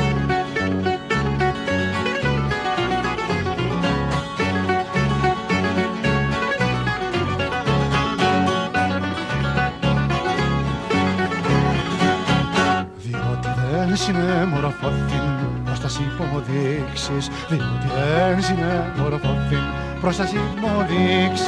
υποδείξεις 16.87 17.29
διότι 17.49 17.87
δεν 17.95 18.43
συνεμορφωθήν 18.43 19.63
προς 20.01 20.17
τα 20.17 20.23
υποδείξεις 20.23 21.47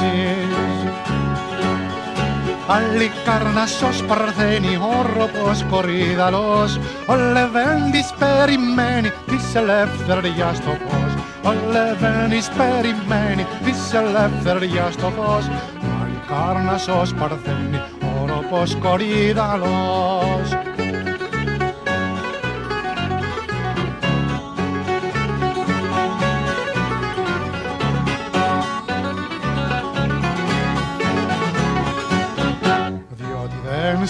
Άλλη 2.68 3.12
καρνασός 3.26 4.04
παρθένει, 4.04 4.80
όροπος 5.00 5.66
κορίδαλος 5.70 6.80
Ο 7.08 7.16
Λεβέντης 7.16 8.14
περιμένει 8.20 9.12
της 9.26 9.56
ελευθεριάς 9.56 10.60
το 10.60 10.78
φως. 10.88 11.14
Ο 11.44 11.52
Λεβένης 11.72 12.50
περιμένει 12.50 13.46
της 13.64 13.94
ελευθερίας 13.94 14.96
το 14.96 15.12
φως. 15.18 15.48
Μα 15.82 16.08
η 16.08 16.20
Κάρνασος 16.28 17.14
παρθένει 17.14 17.82
όροπος 18.22 18.76
κορίδαλος 18.76 20.69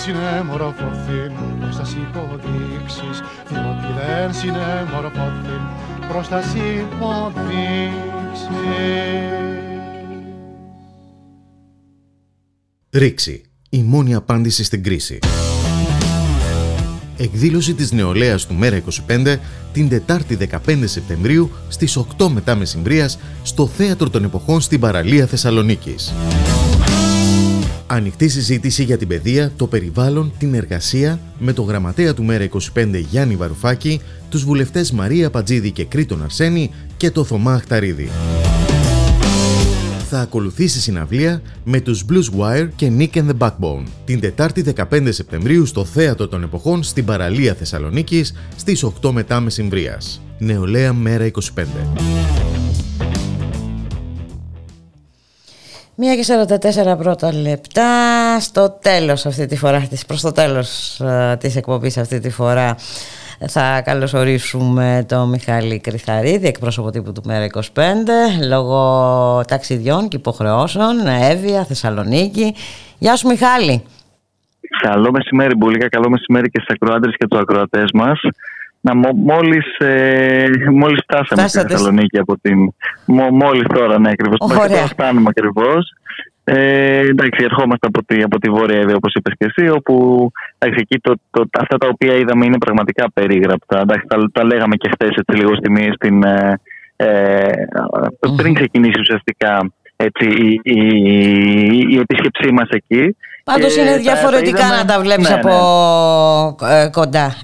συνεμορφωθήν 0.01 1.31
προς 1.59 1.75
τα 1.75 1.85
υποδείξεις 2.03 3.17
διότι 3.49 3.89
δεν 3.97 4.33
συνεμορφωθήν 4.33 5.61
προς 6.09 6.27
τα 6.27 6.39
υποδείξεις 6.39 8.09
Ρίξη. 12.91 13.41
Η 13.69 13.83
μόνη 13.83 14.13
απάντηση 14.13 14.63
στην 14.63 14.83
κρίση. 14.83 15.19
Εκδήλωση 17.17 17.73
της 17.73 17.91
νεολαίας 17.91 18.45
του 18.45 18.53
Μέρα 18.53 18.81
25 19.07 19.35
την 19.73 19.89
Τετάρτη 19.89 20.37
15 20.65 20.83
Σεπτεμβρίου 20.85 21.51
στις 21.67 21.97
8 22.17 22.27
μετά 22.27 22.55
μεσημβρίας 22.55 23.19
στο 23.43 23.67
Θέατρο 23.67 24.09
των 24.09 24.23
Εποχών 24.23 24.61
στην 24.61 24.79
Παραλία 24.79 25.25
Θεσσαλονίκης. 25.25 26.13
Ανοιχτή 27.91 28.27
συζήτηση 28.27 28.83
για 28.83 28.97
την 28.97 29.07
παιδεία, 29.07 29.51
το 29.55 29.67
περιβάλλον, 29.67 30.31
την 30.37 30.53
εργασία 30.53 31.19
με 31.39 31.53
το 31.53 31.61
γραμματέα 31.61 32.13
του 32.13 32.23
Μέρα 32.23 32.47
25 32.73 33.03
Γιάννη 33.09 33.35
Βαρουφάκη, 33.35 34.01
τους 34.29 34.43
βουλευτές 34.43 34.91
Μαρία 34.91 35.29
Πατζίδη 35.29 35.71
και 35.71 35.85
Κρήτον 35.85 36.23
Αρσένη 36.23 36.71
και 36.97 37.11
το 37.11 37.23
Θωμά 37.23 37.53
Αχταρίδη. 37.53 38.09
Θα 40.09 40.19
ακολουθήσει 40.19 40.79
συναυλία 40.79 41.41
με 41.63 41.79
τους 41.79 42.05
Blues 42.09 42.39
Wire 42.39 42.67
και 42.75 42.91
Nick 42.97 43.17
and 43.17 43.29
the 43.29 43.37
Backbone 43.37 43.83
την 44.05 44.19
Τετάρτη 44.19 44.73
15 44.75 45.07
Σεπτεμβρίου 45.09 45.65
στο 45.65 45.85
Θέατρο 45.85 46.27
των 46.27 46.43
Εποχών 46.43 46.83
στην 46.83 47.05
Παραλία 47.05 47.53
Θεσσαλονίκης 47.53 48.33
στις 48.55 48.85
8 49.01 49.11
μετά 49.11 49.39
μεσημβρίας. 49.39 50.21
Νεολαία 50.37 50.93
Μέρα 50.93 51.25
25. 51.25 52.38
Μία 56.01 56.15
και 56.15 56.25
44 56.93 56.97
πρώτα 56.97 57.33
λεπτά 57.33 57.89
στο 58.39 58.69
τέλος 58.81 59.25
αυτή 59.25 59.45
τη 59.45 59.57
φορά, 59.57 59.87
προς 60.07 60.21
το 60.21 60.31
τέλος 60.31 61.01
uh, 61.03 61.39
της 61.39 61.55
εκπομπής 61.55 61.97
αυτή 61.97 62.19
τη 62.19 62.29
φορά 62.29 62.75
θα 63.47 63.81
καλωσορίσουμε 63.81 65.05
τον 65.07 65.29
Μιχάλη 65.29 65.79
Κρυθαρίδη, 65.79 66.47
εκπρόσωπο 66.47 66.89
τύπου 66.89 67.11
του 67.11 67.21
Μέρα 67.25 67.45
25, 67.53 67.59
λόγω 68.47 68.81
ταξιδιών 69.47 70.07
και 70.07 70.17
υποχρεώσεων, 70.17 71.07
Εύβοια, 71.31 71.63
Θεσσαλονίκη. 71.63 72.55
Γεια 72.97 73.15
σου 73.15 73.27
Μιχάλη. 73.27 73.83
Καλό 74.81 75.11
μεσημέρι 75.11 75.55
Μπουλίκα, 75.55 75.89
καλό 75.89 76.09
μεσημέρι 76.09 76.49
και 76.49 76.59
στους 76.61 76.75
ακροάτες 76.75 77.15
και 77.17 77.27
τους 77.27 77.39
ακροατές 77.39 77.89
μας. 77.93 78.19
Να, 78.81 78.95
μόλις, 79.15 79.77
ε, 79.77 80.45
μόλις 80.71 80.99
φτάσαμε 81.03 81.47
στη 81.47 81.59
Θεσσαλονίκη 81.59 82.17
από 82.17 82.37
την... 82.41 82.73
μόλις 83.31 83.67
τώρα, 83.73 83.99
ναι, 83.99 84.09
ακριβώς. 84.09 84.37
Ωραία. 84.39 84.85
φτάνουμε 84.85 85.29
ακριβώς. 85.29 85.93
Ε, 86.43 86.99
εντάξει, 86.99 87.43
ερχόμαστε 87.43 87.87
από 87.87 88.05
τη, 88.05 88.21
από 88.21 88.39
τη 88.39 88.49
Βόρεια 88.49 88.79
Εύη, 88.79 88.93
όπως 88.93 89.13
είπες 89.13 89.33
και 89.37 89.51
εσύ, 89.55 89.69
όπου 89.69 89.93
εντάξει, 90.57 90.79
εκεί 90.81 90.99
το, 90.99 91.13
το, 91.31 91.45
αυτά 91.59 91.77
τα 91.77 91.87
οποία 91.87 92.15
είδαμε 92.15 92.45
είναι 92.45 92.57
πραγματικά 92.57 93.11
περίγραπτα. 93.13 93.79
Εντάξει, 93.79 94.05
τα, 94.07 94.29
τα 94.31 94.43
λέγαμε 94.43 94.75
και 94.75 94.89
χθες 94.93 95.15
έτσι 95.15 95.39
λίγο 95.39 95.55
στη 95.55 95.71
μία 95.71 95.93
στην, 95.93 96.23
ε, 96.23 96.59
ε, 96.95 97.51
πριν 98.35 98.53
ξεκινήσει 98.53 98.99
ουσιαστικά 98.99 99.71
έτσι, 99.95 100.27
η, 100.27 100.59
η, 100.63 100.79
η, 101.89 101.99
επίσκεψή 101.99 102.51
μας 102.51 102.69
εκεί. 102.69 103.15
Πάντως 103.43 103.75
είναι 103.75 103.97
διαφορετικά 103.97 104.67
να 104.67 104.85
τα 104.85 104.99
βλέπεις 104.99 105.29
ναι, 105.29 105.35
από 105.35 106.57
ναι. 106.61 106.81
Ε, 106.81 106.89
κοντά. 106.89 107.35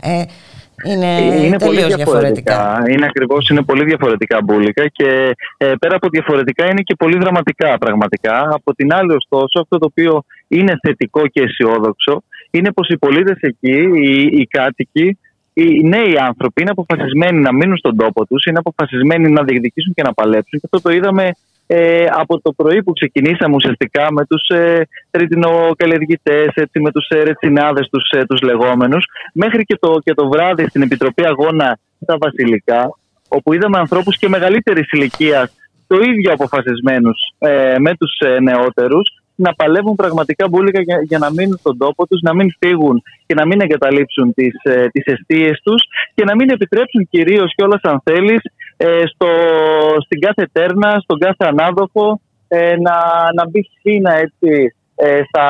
Ε, 0.88 0.92
είναι, 0.92 1.46
είναι 1.46 1.60
πολύ 1.60 1.84
διαφορετικά. 1.84 2.84
Είναι 2.90 3.06
ακριβώς 3.06 3.50
είναι 3.50 3.62
πολύ 3.62 3.84
διαφορετικά 3.84 4.42
μπουλικα 4.44 4.88
και 4.88 5.36
ε, 5.58 5.74
πέρα 5.80 5.96
από 5.96 6.10
διαφορετικά 6.10 6.66
είναι 6.66 6.82
και 6.82 6.96
πολύ 6.96 7.18
δραματικά 7.18 7.78
πραγματικά. 7.78 8.50
Από 8.52 8.76
την 8.76 8.94
άλλη, 8.94 9.14
ωστόσο, 9.14 9.60
αυτό 9.62 9.78
το 9.78 9.86
οποίο 9.86 10.24
είναι 10.48 10.74
θετικό 10.82 11.28
και 11.28 11.42
αισιόδοξο 11.42 12.24
είναι 12.52 12.72
πως 12.72 12.88
οι 12.90 12.98
πολίτες 12.98 13.38
εκεί, 13.40 13.78
οι, 13.94 14.22
οι 14.22 14.48
κάτοικοι, 14.48 15.18
οι 15.54 15.84
νέοι 15.84 16.18
άνθρωποι 16.20 16.62
είναι 16.62 16.72
αποφασισμένοι 16.72 17.40
να 17.40 17.54
μείνουν 17.54 17.78
στον 17.78 17.98
τόπο 17.98 18.26
τους, 18.26 18.46
είναι 18.46 18.60
αποφασισμένοι 18.60 19.32
να 19.32 19.44
διεκδικήσουν 19.44 19.94
και 19.94 20.02
να 20.02 20.14
παλέψουν. 20.14 20.60
Και 20.60 20.68
αυτό 20.72 20.82
το 20.90 20.96
είδαμε 20.96 21.32
ε, 21.68 22.06
από 22.12 22.42
το 22.42 22.52
πρωί 22.54 22.84
που 22.84 22.94
ξεκινήσαμε 22.94 23.56
ουσιαστικά 23.56 24.08
με 24.12 24.26
τους 24.26 24.48
ε, 24.48 24.88
ρετινοκαλλιεργητές, 25.12 26.48
έτσι, 26.54 26.80
με 26.80 26.92
τους 26.92 27.08
ε, 27.10 27.24
ρετσινάδες 27.24 27.90
τους, 27.92 28.10
ε, 28.10 28.26
τους 28.26 28.42
λεγόμενους, 28.42 29.06
μέχρι 29.34 29.64
και 29.64 29.78
το, 29.80 29.98
και 30.04 30.14
το 30.14 30.28
βράδυ 30.28 30.68
στην 30.68 30.82
Επιτροπή 30.82 31.26
Αγώνα 31.26 31.80
στα 32.02 32.18
Βασιλικά, 32.20 32.98
όπου 33.28 33.54
είδαμε 33.54 33.78
ανθρώπους 33.78 34.18
και 34.18 34.30
μεγαλύτερης 34.30 34.92
ηλικίας 34.92 35.54
το 35.88 35.96
ίδιο 35.96 36.32
αποφασισμένους 36.34 37.18
ε, 37.38 37.76
με 37.80 37.96
τους 37.96 38.18
ε, 38.20 38.40
νεότερους, 38.40 39.10
να 39.36 39.54
παλεύουν 39.54 39.96
πραγματικά 39.96 40.48
μπουλικα 40.48 40.82
για, 40.82 40.98
για, 41.04 41.18
να 41.18 41.32
μείνουν 41.32 41.58
στον 41.58 41.78
τόπο 41.78 42.08
τους, 42.08 42.22
να 42.22 42.34
μην 42.34 42.48
φύγουν 42.60 43.04
και 43.26 43.34
να 43.34 43.46
μην 43.46 43.62
εγκαταλείψουν 43.62 44.34
τις, 44.34 44.54
ε, 44.64 44.88
τις 44.88 45.06
αιστείες 45.06 45.62
τους 45.64 45.84
και 46.16 46.24
να 46.24 46.36
μην 46.36 46.50
επιτρέψουν 46.50 47.08
κυρίως 47.10 47.54
κιόλας 47.56 47.82
αν 47.82 48.02
θέλεις 48.04 48.40
ε, 48.44 48.52
στο, 49.14 49.28
στην 50.06 50.20
κάθε 50.20 50.50
τέρνα, 50.52 51.00
στον 51.04 51.20
κάθε 51.20 51.46
ανάδοχο 51.46 52.20
ε, 52.48 52.76
να, 52.76 52.96
να 53.36 53.50
μπει 53.50 53.70
χίνα 53.82 54.14
έτσι 54.14 54.76
ε, 54.96 55.22
στα, 55.28 55.48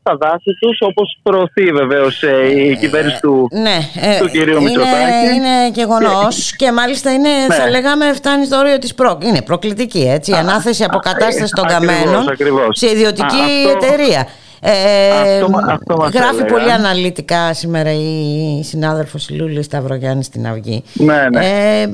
στα 0.00 0.16
δάση 0.20 0.50
τους, 0.60 0.78
όπως 0.80 1.18
προωθεί 1.22 1.64
βεβαίως 1.64 2.22
ε, 2.22 2.68
η 2.70 2.76
κυβέρνηση 2.76 3.20
του, 3.20 3.48
ναι, 3.52 3.78
του 4.20 4.28
κυρίου 4.28 4.54
είναι, 4.54 4.64
Μητσοτάκη. 4.64 5.34
Είναι 5.34 5.68
γεγονό 5.68 6.28
και 6.56 6.72
μάλιστα 6.72 7.12
είναι, 7.12 7.28
ναι. 7.48 7.54
θα 7.54 7.70
λέγαμε, 7.70 8.12
φτάνει 8.12 8.44
στο 8.44 8.56
όριο 8.56 8.78
της 8.78 8.94
προ. 8.94 9.18
Είναι 9.22 9.42
προκλητική 9.42 10.08
έτσι. 10.08 10.30
Η 10.30 10.34
ανάθεση 10.34 10.84
αποκατάστασης 10.84 11.50
των 11.50 11.66
καμένων 11.66 12.24
σε 12.70 12.90
ιδιωτική 12.90 13.66
εταιρεία. 13.74 14.28
Ε, 14.66 15.40
αυτό, 15.68 15.94
γράφει 15.94 16.44
πολύ 16.44 16.72
αναλυτικά 16.72 17.54
σήμερα 17.54 17.92
η 17.92 18.62
συνάδελφος 18.62 19.30
Λούλη 19.30 19.62
Σταυρογιάννης 19.62 20.26
στην 20.26 20.46
Αυγή. 20.46 20.84
Ναι, 20.92 21.28
ναι. 21.32 21.46
Ε, 21.46 21.88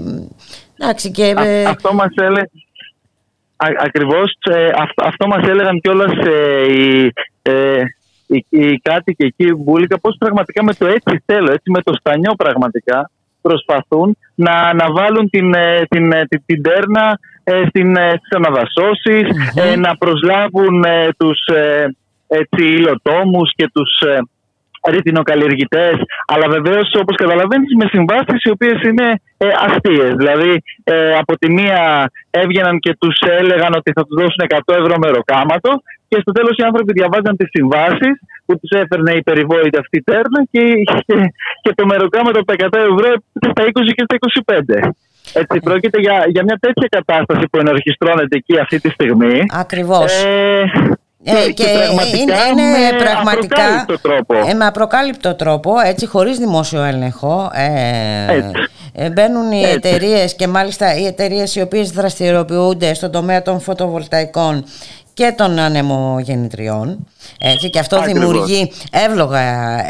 εντάξει, 0.79 1.11
και, 1.11 1.35
ε, 1.39 1.65
αυτό 1.65 1.95
μας 1.95 2.13
έλεγε 2.15 2.43
ακριβώς 3.61 4.37
ε, 4.51 4.67
αυτό, 4.77 5.05
αυτό 5.05 5.27
μας 5.27 5.49
έλεγαν 5.49 5.81
κιόλας 5.81 6.13
ε, 6.13 6.73
οι, 6.73 7.13
ε, 7.43 7.83
οι, 8.27 8.47
οι 8.49 8.79
κάτοικοι 8.79 9.25
εκεί 9.25 9.55
Μπούλικα 9.55 10.01
πώς 10.01 10.17
πραγματικά 10.19 10.65
με 10.65 10.75
το 10.75 10.87
έτσι 10.87 11.23
θέλω, 11.27 11.51
έτσι 11.53 11.71
με 11.71 11.83
το 11.83 11.93
στανιό 11.99 12.33
πραγματικά 12.37 13.11
προσπαθούν 13.41 14.17
να, 14.35 14.75
να 14.75 14.93
βάλουν 14.93 15.31
την, 15.31 15.55
την, 15.89 16.11
την, 16.29 16.43
την 16.47 16.63
τέρνα 16.63 17.19
στην, 17.69 17.97
στις 17.97 18.37
αναδασωσεις 18.37 19.29
να 19.77 19.97
προσλάβουν 19.97 20.85
τους 21.17 21.39
έτσι, 22.39 22.63
υλοτόμους 22.77 23.49
και 23.59 23.71
τους 23.75 23.91
ε, 24.01 24.19
ρητινοκαλλιεργητές 24.89 25.95
αλλά 26.33 26.47
βεβαίως 26.57 26.89
όπως 27.03 27.17
καταλαβαίνεις 27.17 27.71
με 27.81 27.87
συμβάσεις 27.95 28.41
οι 28.45 28.51
οποίες 28.51 28.79
είναι 28.89 29.07
ε, 29.37 29.47
αστείες 29.67 30.13
δηλαδή 30.21 30.63
ε, 30.85 31.15
από 31.23 31.33
τη 31.39 31.51
μία 31.53 32.11
έβγαιναν 32.31 32.79
και 32.79 32.97
τους 33.01 33.17
έλεγαν 33.41 33.73
ότι 33.81 33.91
θα 33.97 34.03
τους 34.07 34.17
δώσουν 34.21 34.43
100 34.49 34.75
ευρώ 34.81 34.95
μεροκάματο 35.05 35.71
και 36.09 36.19
στο 36.21 36.33
τέλος 36.33 36.55
οι 36.57 36.63
άνθρωποι 36.63 36.93
διαβάζαν 36.93 37.37
τις 37.37 37.49
συμβάσεις 37.57 38.15
που 38.47 38.59
τους 38.61 38.71
έφερνε 38.83 39.13
η 39.21 39.23
περιβόητη 39.23 39.79
αυτή 39.79 40.03
τέρνα 40.03 40.41
και, 40.51 40.63
και, 41.07 41.17
και 41.63 41.73
το 41.75 41.87
μεροκάματο 41.87 42.39
από 42.39 42.49
τα 42.51 42.57
100 42.59 42.79
ευρώ 42.93 43.11
στα 43.51 43.63
20 43.65 43.93
και 43.97 44.05
στα 44.09 44.17
25. 44.85 44.91
Έτσι, 45.33 45.61
πρόκειται 45.61 46.01
για, 46.01 46.25
για 46.29 46.43
μια 46.43 46.59
τέτοια 46.61 46.89
κατάσταση 46.91 47.45
που 47.51 47.59
ενορχιστρώνεται 47.59 48.37
εκεί 48.37 48.59
αυτή 48.59 48.81
τη 48.81 48.91
στιγμή. 48.91 49.47
Ακριβώς. 49.65 50.25
Ε, 50.25 50.65
ε, 51.25 51.53
και, 51.53 51.65
είναι, 52.17 52.35
είναι 52.51 52.63
με 52.63 52.99
πραγματικά. 52.99 53.65
απροκάλυπτο 53.65 53.99
τρόπο. 54.09 54.49
Ε, 54.49 54.55
με 54.55 54.67
απροκάλυπτο 54.67 55.35
τρόπο, 55.35 55.81
έτσι 55.85 56.07
χωρίς 56.07 56.39
δημόσιο 56.39 56.83
έλεγχο. 56.83 57.51
Ε, 57.55 58.53
ε 58.93 59.11
μπαίνουν 59.11 59.53
οι 59.53 59.63
εταιρείες 59.63 60.35
και 60.35 60.47
μάλιστα 60.47 60.97
οι 60.97 61.07
εταιρείες 61.07 61.55
οι 61.55 61.61
οποίες 61.61 61.91
δραστηριοποιούνται 61.91 62.95
στον 62.95 63.11
τομέα 63.11 63.43
των 63.43 63.61
φωτοβολταϊκών 63.61 64.65
και 65.15 65.35
των 65.37 65.59
ανεμογεννητριών 65.59 67.07
έτσι, 67.39 67.71
και 67.71 67.79
αυτό 67.79 68.03
δημιουργεί 68.03 68.73
εύλογα 69.07 69.43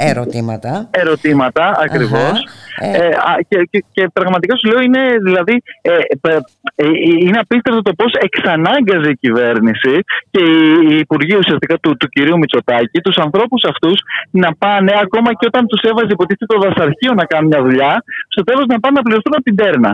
ερωτήματα. 0.08 0.88
Ερωτήματα 0.90 1.78
ακριβώς. 1.84 2.44
Ε, 2.80 2.88
ε 2.88 3.10
και, 3.48 3.68
και, 3.70 3.84
και, 3.92 4.08
πραγματικά 4.12 4.56
σου 4.56 4.68
λέω 4.70 4.80
είναι, 4.80 5.02
δηλαδή, 5.22 5.62
ε, 5.82 5.90
ε, 6.28 6.38
ε 6.74 6.86
είναι 7.24 7.38
απίστευτο 7.38 7.82
το 7.82 7.92
πώς 7.92 8.12
εξανάγκαζε 8.12 9.10
η 9.10 9.16
κυβέρνηση 9.16 9.94
και 10.30 10.42
η, 10.90 10.98
Υπουργοί 10.98 11.36
ουσιαστικά 11.36 11.78
του, 11.78 11.96
του 11.96 12.08
κυρίου 12.08 12.38
Μητσοτάκη 12.38 13.00
τους 13.00 13.16
ανθρώπους 13.16 13.64
αυτούς 13.64 14.00
να 14.30 14.54
πάνε 14.58 14.92
ακόμα 15.02 15.30
και 15.38 15.46
όταν 15.46 15.66
τους 15.66 15.80
έβαζε 15.80 16.06
υποτίθεται 16.10 16.54
το 16.54 16.58
δασαρχείο 16.64 17.12
να 17.14 17.24
κάνουν 17.24 17.46
μια 17.46 17.62
δουλειά 17.62 18.04
στο 18.28 18.42
τέλος 18.42 18.66
να 18.66 18.80
πάνε 18.80 18.94
να 18.96 19.02
πληρωθούν 19.02 19.32
από 19.34 19.42
την 19.42 19.56
τέρνα. 19.56 19.92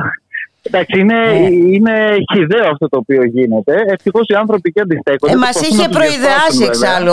Εντάξει, 0.67 1.01
είναι, 1.01 1.15
Ε. 1.15 1.47
είναι 1.47 1.95
χιδαίο 2.33 2.71
αυτό 2.71 2.89
το 2.89 2.97
οποίο 2.97 3.25
γίνεται. 3.25 3.75
Ευτυχώς 3.87 4.27
οι 4.29 4.35
άνθρωποι 4.35 4.73
και 4.73 4.81
αντιστέκονται. 4.81 5.33
Ε, 5.33 5.37
Μας 5.37 5.51
Προσπαθούν 5.51 5.79
είχε 5.79 5.87
να 5.87 5.89
τους 5.89 5.97
προειδεάσει 5.99 6.57
διασπάσουν, 6.57 6.59
βέβαια. 6.59 6.91
εξάλλου 6.91 7.13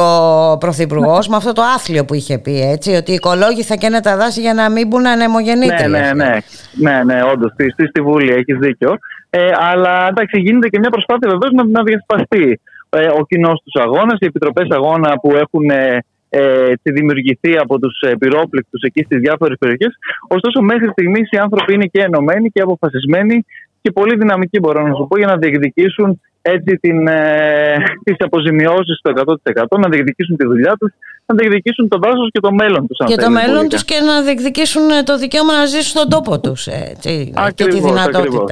ο 0.53 0.57
Πρωθυπουργός 0.57 1.27
με 1.27 1.35
αυτό 1.35 1.51
το 1.53 1.61
άθλιο 1.75 2.05
που 2.05 2.13
είχε 2.13 2.37
πει 2.37 2.61
έτσι, 2.75 2.89
ότι 2.95 3.11
οι 3.11 3.13
οικολόγοι 3.13 3.63
θα 3.63 3.75
καίνε 3.75 3.99
τα 3.99 4.17
δάση 4.17 4.41
για 4.41 4.53
να 4.53 4.69
μην 4.69 4.87
μπουν 4.87 5.07
ανεμογεννήτριες. 5.07 5.91
Ναι, 5.91 5.99
ναι, 5.99 6.11
ναι. 6.13 6.37
Ναι, 6.73 7.03
ναι, 7.03 7.23
όντως. 7.33 7.51
Στη, 7.53 7.69
στη, 7.69 7.87
στη 7.87 8.01
Βουλή 8.01 8.31
έχεις 8.31 8.57
δίκιο. 8.57 8.97
Ε, 9.29 9.49
αλλά 9.71 10.07
εντάξει, 10.09 10.39
γίνεται 10.39 10.67
και 10.67 10.79
μια 10.79 10.89
προσπάθεια 10.89 11.29
βεβαίως 11.29 11.51
να, 11.53 11.63
να 11.67 11.83
διασπαστεί 11.83 12.61
ε, 12.89 13.07
ο 13.19 13.25
κοινός 13.25 13.61
τους 13.63 13.81
αγώνας, 13.81 14.17
οι 14.19 14.25
επιτροπές 14.25 14.67
αγώνα 14.69 15.13
που 15.21 15.35
έχουν 15.35 15.69
ε, 15.69 15.97
ε, 16.35 16.71
έτσι 16.71 16.91
δημιουργηθεί 16.91 17.57
από 17.57 17.79
τους 17.79 17.95
πυρόπληκτους 18.19 18.81
εκεί 18.81 19.03
στις 19.03 19.19
διάφορες 19.19 19.57
περιοχές. 19.59 19.93
Ωστόσο, 20.27 20.61
μέχρι 20.61 20.87
στιγμής 20.87 21.29
οι 21.31 21.37
άνθρωποι 21.37 21.73
είναι 21.73 21.85
και 21.85 22.01
ενωμένοι 22.01 22.49
και 22.49 22.61
αποφασισμένοι 22.61 23.45
και 23.81 23.91
πολύ 23.91 24.15
δυναμικοί, 24.17 24.59
μπορώ 24.59 24.87
να 24.87 24.93
σου 24.95 25.05
πω, 25.09 25.17
για 25.17 25.27
να 25.27 25.37
διεκδικήσουν 25.37 26.21
έτσι 26.41 26.77
την, 26.81 27.07
ε, 27.07 27.75
τις 28.03 28.15
αποζημιώσεις 28.19 28.97
στο 28.97 29.09
100%, 29.09 29.77
να 29.77 29.89
διεκδικήσουν 29.89 30.35
τη 30.37 30.45
δουλειά 30.45 30.73
τους, 30.79 30.91
να 31.25 31.35
διεκδικήσουν 31.35 31.87
το 31.87 31.97
δάσος 32.03 32.29
και 32.31 32.39
το 32.39 32.51
μέλλον 32.53 32.87
τους. 32.87 32.99
αν 32.99 33.07
Και 33.07 33.15
το 33.15 33.21
θέλεις, 33.21 33.37
μέλλον 33.37 33.55
Μπουλίκα. 33.55 33.75
τους 33.75 33.85
και 33.85 33.99
να 34.09 34.21
διεκδικήσουν 34.21 34.89
ε, 34.89 35.03
το 35.03 35.17
δικαίωμα 35.17 35.53
να 35.53 35.65
ζήσουν 35.65 35.91
στον 35.95 36.09
τόπο 36.09 36.39
τους 36.39 36.67
έτσι, 36.67 37.13
και 37.25 37.31
τη 37.31 37.63
Ακριβώς, 37.63 37.81
δυνατότητα. 37.91 38.19
ακριβώς. 38.19 38.51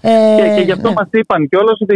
Ε, 0.00 0.10
Και, 0.38 0.46
και 0.56 0.62
γι' 0.68 0.72
αυτό 0.72 0.88
ναι. 0.88 0.94
μας 0.98 1.08
είπαν 1.10 1.48
κιόλας 1.48 1.78
ότι 1.84 1.94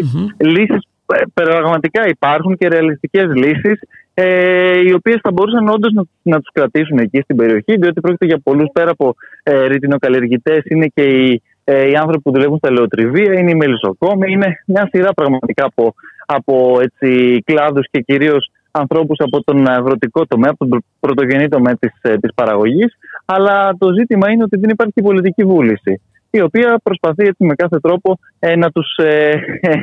λύσεις 0.54 0.82
ε, 1.14 1.22
πραγματικά 1.34 2.08
υπάρχουν 2.08 2.56
και 2.56 2.68
ρεαλιστικές 2.68 3.26
λύσεις 3.34 3.78
ε, 4.20 4.80
οι 4.86 4.92
οποίες 4.92 5.18
θα 5.22 5.32
μπορούσαν 5.32 5.68
όντως 5.68 5.92
να, 5.92 6.02
να 6.22 6.36
τους 6.40 6.50
κρατήσουν 6.52 6.98
εκεί 6.98 7.20
στην 7.20 7.36
περιοχή 7.36 7.76
διότι 7.76 8.00
πρόκειται 8.00 8.26
για 8.26 8.40
πολλούς 8.42 8.68
πέρα 8.72 8.90
από 8.90 9.14
ε, 9.42 9.66
ρητινοκαλλιεργητές. 9.66 10.60
Είναι 10.64 10.86
και 10.94 11.02
οι, 11.02 11.42
ε, 11.64 11.90
οι 11.90 11.94
άνθρωποι 11.94 12.22
που 12.22 12.32
δουλεύουν 12.32 12.56
στα 12.58 12.70
λεωτριβία, 12.70 13.38
είναι 13.38 13.50
οι 13.50 13.54
μελισσοκόμοι, 13.54 14.32
είναι 14.32 14.62
μια 14.66 14.88
σειρά 14.92 15.12
πραγματικά 15.14 15.64
από, 15.64 15.94
από 16.26 16.78
έτσι, 16.80 17.42
κλάδους 17.44 17.86
και 17.90 18.00
κυρίως 18.00 18.50
ανθρώπους 18.70 19.18
από 19.20 19.44
τον 19.44 19.68
αγροτικό 19.68 20.26
τομέα, 20.26 20.50
από 20.50 20.68
τον 20.68 20.84
πρωτογενή 21.00 21.48
τομέα 21.48 21.76
της, 21.76 21.92
ε, 22.02 22.16
της 22.16 22.34
παραγωγής. 22.34 22.98
Αλλά 23.24 23.74
το 23.78 23.92
ζήτημα 23.92 24.30
είναι 24.30 24.42
ότι 24.42 24.58
δεν 24.58 24.70
υπάρχει 24.70 25.02
πολιτική 25.02 25.44
βούληση 25.44 26.00
η 26.30 26.40
οποία 26.40 26.80
προσπαθεί 26.82 27.24
έτσι 27.26 27.44
με 27.44 27.54
κάθε 27.54 27.78
τρόπο 27.80 28.18
ε, 28.38 28.56
να 28.56 28.70
τους 28.70 28.96
ε, 28.96 29.32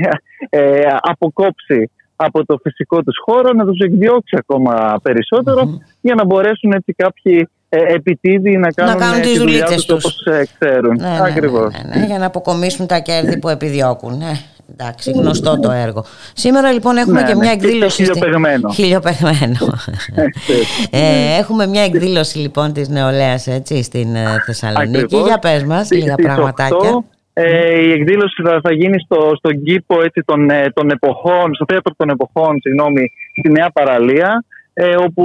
ε, 0.50 0.82
αποκόψει 1.02 1.90
από 2.16 2.46
το 2.46 2.58
φυσικό 2.64 3.04
τους 3.04 3.16
χώρο, 3.26 3.54
να 3.54 3.66
τους 3.66 3.80
εκδιώξει 3.80 4.36
ακόμα 4.40 5.00
περισσότερο 5.02 5.80
για 6.02 6.16
να 6.16 6.26
μπορέσουν 6.26 6.72
έτσι 6.72 6.94
κάποιοι 6.94 7.50
ε, 7.70 7.94
επιτίδιοι 7.94 8.58
να 8.58 8.72
κάνουν, 8.72 8.98
κάνουν 9.00 9.18
ε, 9.18 9.22
τις 9.22 9.32
τη 9.32 9.38
δουλειά 9.40 9.56
δουλίτσες 9.66 9.86
τους, 9.86 10.04
τους. 10.04 10.06
όπως 10.26 10.34
ε, 10.40 10.46
ξέρουν. 10.60 10.96
Ναι, 11.00 11.10
ναι, 11.10 11.20
Ακριβώς. 11.22 11.74
ναι, 11.94 12.00
ναι, 12.00 12.06
για 12.06 12.18
να 12.18 12.26
αποκομίσουν 12.26 12.88
τα 12.88 13.00
κέρδη 13.00 13.38
που 13.40 13.50
επιδιώκουν. 13.50 14.18
Ναι. 14.18 14.32
Εντάξει, 14.72 15.12
γνωστό 15.12 15.60
το 15.60 15.72
έργο. 15.72 16.06
Σήμερα 16.34 16.72
λοιπόν 16.72 16.98
έχουμε 16.98 17.22
Ναι, 17.22 17.28
και 17.28 17.34
ναι, 17.34 17.40
μια 17.40 17.56
και 17.56 17.66
εκδήλωση. 17.66 17.92
στη- 18.06 18.14
χιλιοπεγμένο. 18.14 18.70
Χιλιοπεγμένο. 18.72 19.58
ε, 20.90 21.38
έχουμε 21.40 21.68
μια 21.68 21.84
εκδήλωση 21.84 22.38
λοιπόν 22.38 22.74
της 22.74 22.90
νεολαίας 22.90 23.48
έτσι, 23.48 23.84
στην 23.84 24.16
ε, 24.16 24.26
Θεσσαλονίκη. 24.46 24.98
Ακριβώς. 25.04 25.28
Για 25.28 25.38
πες 25.40 25.64
μας 25.64 25.86
Στις- 25.86 26.02
λίγα 26.02 26.14
στις 26.14 26.26
πραγματάκια. 26.26 26.78
8, 26.78 27.04
ε, 27.38 27.80
η 27.80 27.92
εκδήλωση 27.92 28.42
θα, 28.42 28.60
θα 28.64 28.74
γίνει 28.74 29.00
στο, 29.00 29.32
στον 29.38 29.64
κήπο 29.64 30.02
έτσι, 30.02 30.22
των, 30.26 30.50
ε, 30.50 30.72
των 30.74 30.90
εποχών, 30.90 31.56
στο 31.56 31.66
θέατρο 31.68 31.94
των 31.98 32.10
εποχών, 32.10 32.60
συγγνώμη, 32.62 33.12
στη 33.38 33.52
Νέα 33.52 33.70
Παραλία, 33.74 34.44
ε, 34.74 34.96
όπου 34.96 35.24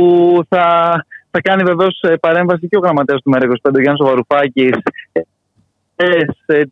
θα, 0.49 0.65
θα 1.31 1.41
κάνει 1.41 1.63
βεβαίως 1.63 2.05
παρέμβαση 2.21 2.69
και 2.69 2.77
ο 2.77 2.81
γραμματέας 2.81 3.23
του 3.23 3.33
ΜΕΡΑ25, 3.35 3.71
ο 3.75 3.81
Γιάννης 3.81 4.05
Βαρουφάκη, 4.05 4.71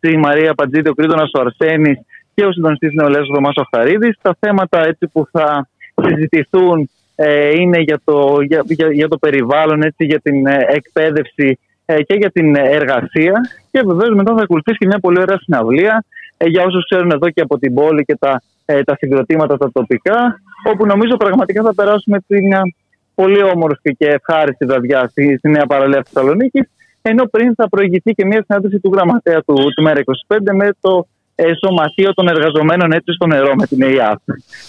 η 0.01 0.17
Μαρία 0.17 0.55
Παντζίδη, 0.55 0.89
ο 0.89 0.95
Κρήτονας 0.95 1.31
ο 1.35 1.41
Αρσένης 1.41 1.99
και 2.35 2.45
ο 2.45 2.53
συντονιστής 2.53 2.93
νεολαία 2.93 3.21
ο 3.21 3.35
Ρωμά 3.35 3.53
Αχαρίδη. 3.57 4.17
Τα 4.23 4.37
θέματα 4.41 4.87
έτσι, 4.87 5.09
που 5.13 5.29
θα 5.31 5.69
συζητηθούν 5.95 6.91
ε, 7.15 7.51
είναι 7.61 7.81
για 7.81 8.01
το, 8.05 8.41
για, 8.41 8.63
για, 8.67 8.93
για 8.93 9.09
το 9.09 9.19
περιβάλλον, 9.19 9.83
έτσι, 9.83 10.05
για 10.05 10.21
την 10.21 10.47
ε, 10.47 10.67
εκπαίδευση 10.69 11.49
ε, 11.49 11.68
και 11.97 12.15
για 12.15 12.31
την 12.31 12.57
εργασία. 12.57 13.35
Και 13.71 13.81
βεβαίως 13.85 14.15
μετά 14.15 14.35
θα 14.37 14.43
ακολουθήσει 14.43 14.79
και 14.79 14.87
μια 14.87 14.99
πολύ 14.99 15.21
ωραία 15.21 15.39
συναυλία 15.39 16.05
ε, 16.37 16.47
για 16.47 16.65
όσους 16.65 16.85
ξέρουν 16.85 17.11
εδώ 17.11 17.31
και 17.31 17.41
από 17.41 17.59
την 17.59 17.75
πόλη 17.75 18.05
και 18.05 18.17
τα, 18.17 18.43
ε, 18.65 18.83
τα 18.83 18.97
συγκροτήματα 18.97 19.57
τα 19.57 19.73
τοπικά, 19.73 20.41
όπου 20.65 20.87
νομίζω 20.87 21.17
πραγματικά 21.17 21.63
θα 21.63 21.75
περάσουμε 21.75 22.17
έτσι 22.17 22.47
μια 22.47 22.63
πολύ 23.15 23.43
όμορφη 23.43 23.97
και 23.97 24.07
ευχάριστη 24.07 24.65
βραδιά 24.65 25.09
στη, 25.11 25.37
στη 25.39 25.49
Νέα 25.49 25.67
Παραλία 25.67 26.03
Θεσσαλονίκης. 26.05 26.69
Ενώ 27.03 27.25
πριν 27.25 27.55
θα 27.55 27.69
προηγηθεί 27.69 28.13
και 28.13 28.25
μια 28.27 28.45
συνάντηση 28.47 28.79
του 28.79 28.91
γραμματέα 28.95 29.43
του, 29.43 29.55
του 29.55 29.83
ΜΕΡΑ25 29.87 30.37
με 30.53 30.71
το 30.81 31.07
ε, 31.35 31.51
Σωματείο 31.65 32.15
των 32.15 32.29
Εργαζομένων 32.29 32.93
έτσι 32.93 33.13
στο 33.13 33.27
νερό, 33.27 33.55
με 33.55 33.67
την 33.67 33.83
ΕΙΑΘ. 33.83 34.19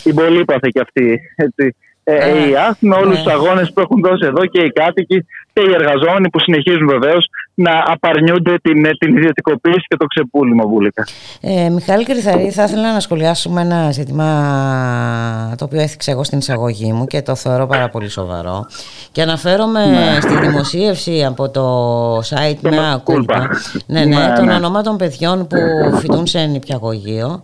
Την 0.03 0.15
πολύπαθη 0.15 0.69
και 0.69 0.79
αυτή. 0.79 1.19
Έτσι. 1.35 1.75
Ε, 2.03 2.23
Α, 2.23 2.27
η 2.27 2.49
ΕΙΑΘ 2.49 2.75
με 2.79 2.95
όλους 2.95 3.17
ναι. 3.17 3.23
τους 3.23 3.33
αγώνες 3.33 3.71
που 3.73 3.79
έχουν 3.79 4.01
δώσει 4.01 4.25
εδώ 4.25 4.45
και 4.45 4.61
οι 4.61 4.69
κάτοικοι 4.69 5.25
και 5.59 5.69
οι 5.69 5.73
εργαζόμενοι 5.73 6.29
που 6.29 6.39
συνεχίζουν 6.39 6.87
βεβαίως 6.87 7.29
να 7.53 7.83
απαρνιούνται 7.85 8.57
την, 8.61 8.85
ε, 8.85 8.89
την 8.99 9.17
ιδιωτικοποίηση 9.17 9.85
και 9.87 9.95
το 9.97 10.05
ξεπούλημα 10.05 10.65
βούλικα. 10.65 11.07
Ε, 11.41 11.69
Μιχάλη 11.69 12.03
Κρυθαρή, 12.05 12.51
θα 12.51 12.63
ήθελα 12.63 12.93
να 12.93 12.99
σχολιάσουμε 12.99 13.61
ένα 13.61 13.91
ζήτημα 13.91 15.55
το 15.57 15.65
οποίο 15.65 15.81
έθιξα 15.81 16.11
εγώ 16.11 16.23
στην 16.23 16.37
εισαγωγή 16.37 16.93
μου 16.93 17.05
και 17.05 17.21
το 17.21 17.35
θεωρώ 17.35 17.67
πάρα 17.67 17.89
πολύ 17.89 18.09
σοβαρό. 18.09 18.65
Και 19.11 19.21
αναφέρομαι 19.21 19.81
στη 20.21 20.35
δημοσίευση 20.35 21.25
από 21.25 21.49
το 21.49 22.17
site 22.17 22.57
Το 22.61 22.69
Mea 22.69 22.75
Mea 22.75 23.13
Culpa. 23.13 23.35
Culpa 23.35 23.41
ναι, 23.85 24.05
ναι, 24.05 24.17
Ναι, 24.17 24.33
των 24.35 24.45
ναι. 24.45 24.53
ονομάτων 24.53 24.97
παιδιών 24.97 25.47
που 25.47 25.57
φοιτούν 25.99 26.27
σε 26.27 26.39
νηπιαγωγείο 26.45 27.41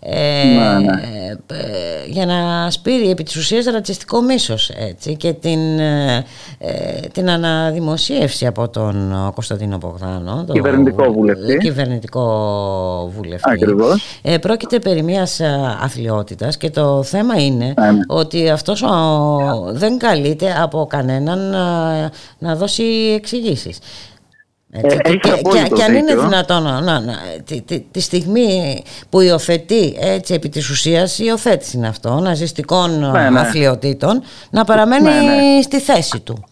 ε, 0.00 0.44
Ναι, 0.44 0.78
ναι. 0.78 1.02
ε, 1.46 2.06
για 2.06 2.26
να 2.26 2.70
σπείρει 2.70 3.10
επί 3.10 3.22
της 3.22 3.36
ουσίας 3.36 3.64
ρατσιστικό 3.64 4.22
μίσος 4.22 4.70
έτσι, 4.70 5.16
και 5.16 5.32
την, 5.32 5.78
ε, 5.78 6.24
ε, 6.58 7.00
την 7.58 7.66
αναδημοσίευση 7.66 8.46
από 8.46 8.68
τον 8.68 9.14
Κωνσταντίνο 9.34 9.76
Μπογδάνο 9.76 10.44
τον 10.46 10.54
Κυβερνητικό 10.54 11.12
βουλευτή. 11.12 11.56
κυβερνητικό 11.56 13.12
βουλευτή 13.16 13.50
Ακριβώς. 13.52 14.02
ε, 14.22 14.38
πρόκειται 14.38 14.78
περί 14.78 15.02
μιας 15.02 15.40
α, 15.40 15.78
αθλειότητας 15.82 16.56
και 16.56 16.70
το 16.70 17.02
θέμα 17.02 17.34
είναι 17.44 17.74
Ναι, 17.80 17.90
ναι. 17.90 17.98
ότι 18.08 18.48
αυτός 18.48 18.82
ο, 18.82 19.36
δεν 19.72 19.98
καλείται 19.98 20.54
από 20.62 20.86
κανέναν 20.90 21.54
α, 21.54 22.10
να 22.38 22.54
δώσει 22.56 22.82
εξηγήσεις. 23.16 23.78
Έτσι, 24.70 24.96
Ε, 24.96 25.02
και, 25.02 25.08
έχεις 25.08 25.20
και, 25.20 25.30
απόλυτο 25.30 25.74
και 25.76 25.82
αν 25.82 25.94
είναι 25.94 26.04
δίκιο. 26.06 26.22
δυνατόν 26.28 26.62
να, 26.62 26.80
να, 26.80 27.00
να- 27.00 27.14
τη, 27.44 27.60
τη, 27.62 27.80
τη 27.80 28.00
στιγμή 28.00 28.82
που 29.08 29.20
υιοθετεί 29.20 29.96
έτσι 30.00 30.34
επί 30.34 30.48
της 30.48 30.70
ουσίας 30.70 31.18
η 31.18 31.22
υιοθέτηση 31.26 31.76
είναι 31.76 31.88
αυτό 31.88 32.18
ναζιστικών 32.20 33.04
α, 33.04 33.10
Ναι, 33.22 33.30
ναι. 33.30 33.40
αθλειοτήτων 33.40 34.22
να 34.50 34.64
παραμένει 34.64 35.02
Ναι, 35.04 35.10
ναι. 35.10 35.62
στη 35.62 35.80
θέση 35.80 36.20
του. 36.20 36.44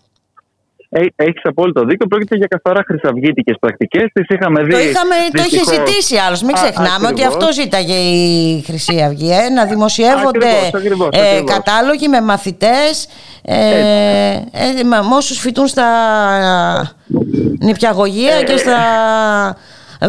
Έχεις 1.16 1.40
απόλυτο 1.44 1.84
δίκιο. 1.84 2.06
Πρόκειται 2.06 2.36
για 2.36 2.46
καθαρά 2.46 2.82
χρυσαυγήτικες 2.86 3.56
πρακτικές. 3.60 4.04
Τις 4.12 4.26
είχαμε 4.28 4.62
δει. 4.62 4.72
Το, 4.72 4.78
είχαμε, 4.78 5.14
το 5.32 5.42
είχε 5.46 5.58
δυστυχώς. 5.58 5.74
ζητήσει 5.74 6.16
άλλος. 6.16 6.42
Μην 6.42 6.54
Α, 6.56 6.62
ξεχνάμε 6.62 7.06
ότι 7.08 7.24
ακριβώς. 7.24 7.34
αυτό 7.34 7.52
ζήταγε 7.52 7.94
η 7.94 8.62
Χρυσή 8.66 9.02
Αυγή. 9.02 9.30
ε, 9.30 9.48
να 9.48 9.64
δημοσιεύονται 9.64 10.46
Ακριβώς, 10.46 10.74
ακριβώς, 10.74 11.08
ε, 11.12 11.20
ακριβώς. 11.30 11.50
κατάλογοι 11.54 12.08
με 12.08 12.20
μαθητές 12.20 13.08
ε, 13.42 13.56
ε, 14.52 14.82
με 14.84 15.02
με 15.02 15.14
όσους 15.14 15.38
φοιτούν 15.38 15.66
στα 15.66 15.86
νηπιαγωγεία 17.60 18.42
και 18.42 18.56
στα... 18.56 18.76
ε, 19.98 20.06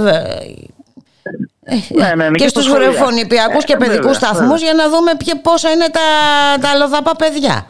Ναι, 1.93 2.13
ναι, 2.15 2.29
ναι, 2.29 2.37
και, 2.37 2.43
και 2.43 2.47
στους 2.47 2.63
στα 2.63 2.71
σχολεία. 2.73 2.89
βρεφονιπιακούς 2.91 3.63
και 3.63 3.73
Ε, 3.73 3.77
παιδικούς 3.77 4.17
βέβαια, 4.17 4.29
σταθμούς 4.29 4.61
για 4.61 4.73
να 4.73 4.89
δούμε 4.89 5.11
ποια, 5.17 5.41
πόσα 5.41 5.71
είναι 5.71 5.85
τα, 5.91 5.99
τα 6.61 6.69
αλλοδαπά 6.69 7.11
παιδιά. 7.15 7.65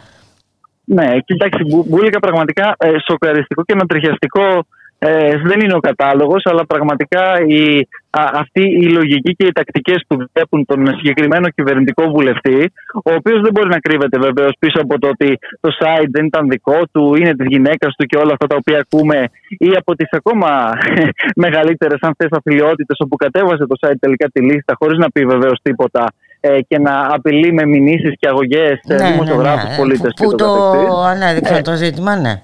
Ναι, 0.89 1.19
κοιτάξτε, 1.25 1.63
Μπου- 1.67 1.85
Μπούλικα 1.89 2.19
πραγματικά 2.19 2.75
ε, 2.77 2.91
σοκαριστικό 3.07 3.63
και 3.63 3.73
ανατριχιαστικό 3.73 4.65
ε, 4.99 5.37
δεν 5.37 5.59
είναι 5.59 5.73
ο 5.73 5.79
κατάλογος, 5.79 6.41
αλλά 6.45 6.65
πραγματικά 6.65 7.23
η, 7.47 7.87
α, 8.09 8.21
αυτή 8.33 8.61
η 8.61 8.89
λογική 8.89 9.35
και 9.35 9.45
οι 9.45 9.51
τακτικές 9.51 10.03
που 10.07 10.17
βλέπουν 10.33 10.65
τον 10.65 10.87
συγκεκριμένο 10.97 11.49
κυβερνητικό 11.49 12.03
βουλευτή, 12.09 12.71
ο 12.93 13.13
οποίος 13.13 13.41
δεν 13.41 13.51
μπορεί 13.53 13.69
να 13.69 13.79
κρύβεται 13.79 14.19
βεβαίως 14.19 14.53
πίσω 14.59 14.81
από 14.81 14.99
το 14.99 15.07
ότι 15.07 15.37
το 15.59 15.69
site 15.79 16.09
δεν 16.11 16.25
ήταν 16.25 16.49
δικό 16.49 16.79
του, 16.91 17.15
είναι 17.15 17.35
της 17.35 17.47
γυναίκας 17.49 17.95
του 17.97 18.05
και 18.05 18.17
όλα 18.17 18.31
αυτά 18.31 18.47
τα 18.47 18.55
οποία 18.55 18.79
ακούμε, 18.79 19.29
ή 19.47 19.69
από 19.75 19.95
τις 19.95 20.09
ακόμα 20.11 20.71
μεγαλύτερες 21.45 21.97
αν 22.01 22.13
θες 22.17 22.31
αφιλιότητες 22.31 22.97
όπου 22.99 23.15
κατέβασε 23.15 23.65
το 23.67 23.75
site 23.81 23.99
τελικά 23.99 24.27
τη 24.33 24.41
λίστα 24.41 24.73
χωρίς 24.79 24.97
να 24.97 25.11
πει 25.11 25.25
βεβαίως 25.25 25.59
τίποτα 25.61 26.03
ε, 26.03 26.26
και 26.67 26.79
να 26.79 27.07
απειλεί 27.13 27.53
με 27.53 27.65
μηνύσεις 27.65 28.13
και 28.19 28.27
αγωγές 28.27 28.79
σε 28.83 28.95
δημοσιογράφους, 28.95 29.75
πολίτες 29.77 30.11
Που, 30.15 30.23
που 30.23 30.29
και 30.29 30.35
το 30.35 30.45
το 30.45 30.71
καθεξής. 30.71 31.05
ανέδειξαν 31.05 31.57
Ε, 31.57 31.61
το 31.61 31.75
ζήτημα, 31.75 32.15
ναι. 32.15 32.41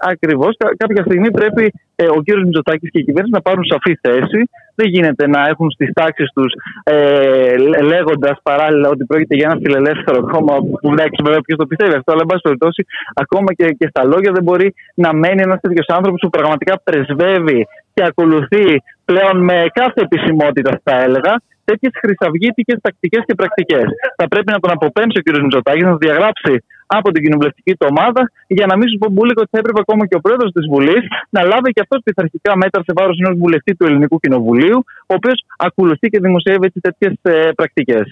Ακριβώς. 0.00 0.56
Κάποια 0.76 1.02
στιγμή 1.04 1.30
πρέπει 1.30 1.72
ε, 1.96 2.06
ο 2.16 2.22
κύριος 2.24 2.44
Μητσοτάκης 2.44 2.90
και 2.90 2.98
η 2.98 3.04
κυβέρνηση 3.04 3.34
να 3.34 3.40
πάρουν 3.40 3.64
σαφή 3.64 3.98
θέση. 4.00 4.40
Δεν 4.74 4.88
γίνεται 4.88 5.26
να 5.26 5.40
έχουν 5.48 5.70
στις 5.70 5.90
τάξεις 5.92 6.30
τους 6.34 6.52
ε, 6.82 7.56
λέγοντας 7.92 8.36
παράλληλα 8.42 8.88
ότι 8.88 9.04
πρόκειται 9.04 9.34
για 9.34 9.48
ένα 9.50 9.60
φιλελεύθερο 9.62 10.20
κόμμα. 10.32 10.54
Που 10.80 10.88
εντάξει, 10.92 11.18
βέβαια, 11.24 11.40
ποιος 11.40 11.58
το 11.58 11.66
πιστεύει 11.66 11.94
αυτό, 11.94 12.12
αλλά 12.12 12.20
εν 12.20 12.26
πάση 12.26 12.40
περιπτώσει, 12.42 12.86
ακόμα 13.14 13.54
και, 13.54 13.64
και 13.78 13.86
στα 13.88 14.04
λόγια 14.04 14.30
δεν 14.32 14.42
μπορεί 14.42 14.74
να 14.94 15.12
μένει 15.12 15.42
ένας 15.42 15.60
τέτοιος 15.60 15.86
άνθρωπος 15.88 16.20
που 16.20 16.30
πραγματικά 16.30 16.80
πρεσβεύει 16.84 17.66
και 17.94 18.02
ακολουθεί 18.04 18.82
πλέον 19.04 19.36
με 19.44 19.66
κάθε 19.72 20.00
επισημότητα, 20.00 20.80
θα 20.82 21.00
έλεγα, 21.00 21.34
τέτοιες 21.70 21.92
χρυσαυγήτικες 22.02 22.78
τακτικές 22.86 23.22
και 23.26 23.34
πρακτικές. 23.40 23.86
Θα 24.18 24.26
πρέπει 24.32 24.50
να 24.54 24.58
τον 24.62 24.70
αποπέμψει 24.76 25.18
ο 25.20 25.22
κ. 25.24 25.28
Μητσοτάκης, 25.44 25.84
να 25.88 25.92
τον 25.94 26.02
διαγράψει 26.06 26.54
από 26.98 27.08
την 27.12 27.22
κοινοβουλευτική 27.24 27.72
του 27.78 27.86
ομάδα, 27.90 28.22
για 28.46 28.66
να 28.70 28.74
μην 28.78 28.86
σου 28.90 28.98
πω 28.98 29.06
μπουλίκο 29.10 29.40
ότι 29.44 29.50
θα 29.54 29.58
έπρεπε 29.62 29.80
ακόμα 29.84 30.06
και 30.08 30.16
ο 30.18 30.20
πρόεδρος 30.20 30.50
της 30.52 30.64
Βουλής 30.72 31.02
να 31.30 31.40
λάβει 31.50 31.70
και 31.74 31.80
αυτός 31.84 32.00
πειθαρχικά 32.04 32.56
μέτρα 32.56 32.82
σε 32.86 32.92
βάρος 32.98 33.16
ενός 33.22 33.36
βουλευτή 33.38 33.72
του 33.76 33.84
Ελληνικού 33.88 34.16
Κοινοβουλίου, 34.20 34.78
ο 35.10 35.14
οποίος 35.18 35.38
ακολουθεί 35.56 36.06
και 36.08 36.18
δημοσιεύει 36.20 36.72
τέτοιες 36.80 37.14
πρακτικές. 37.54 38.06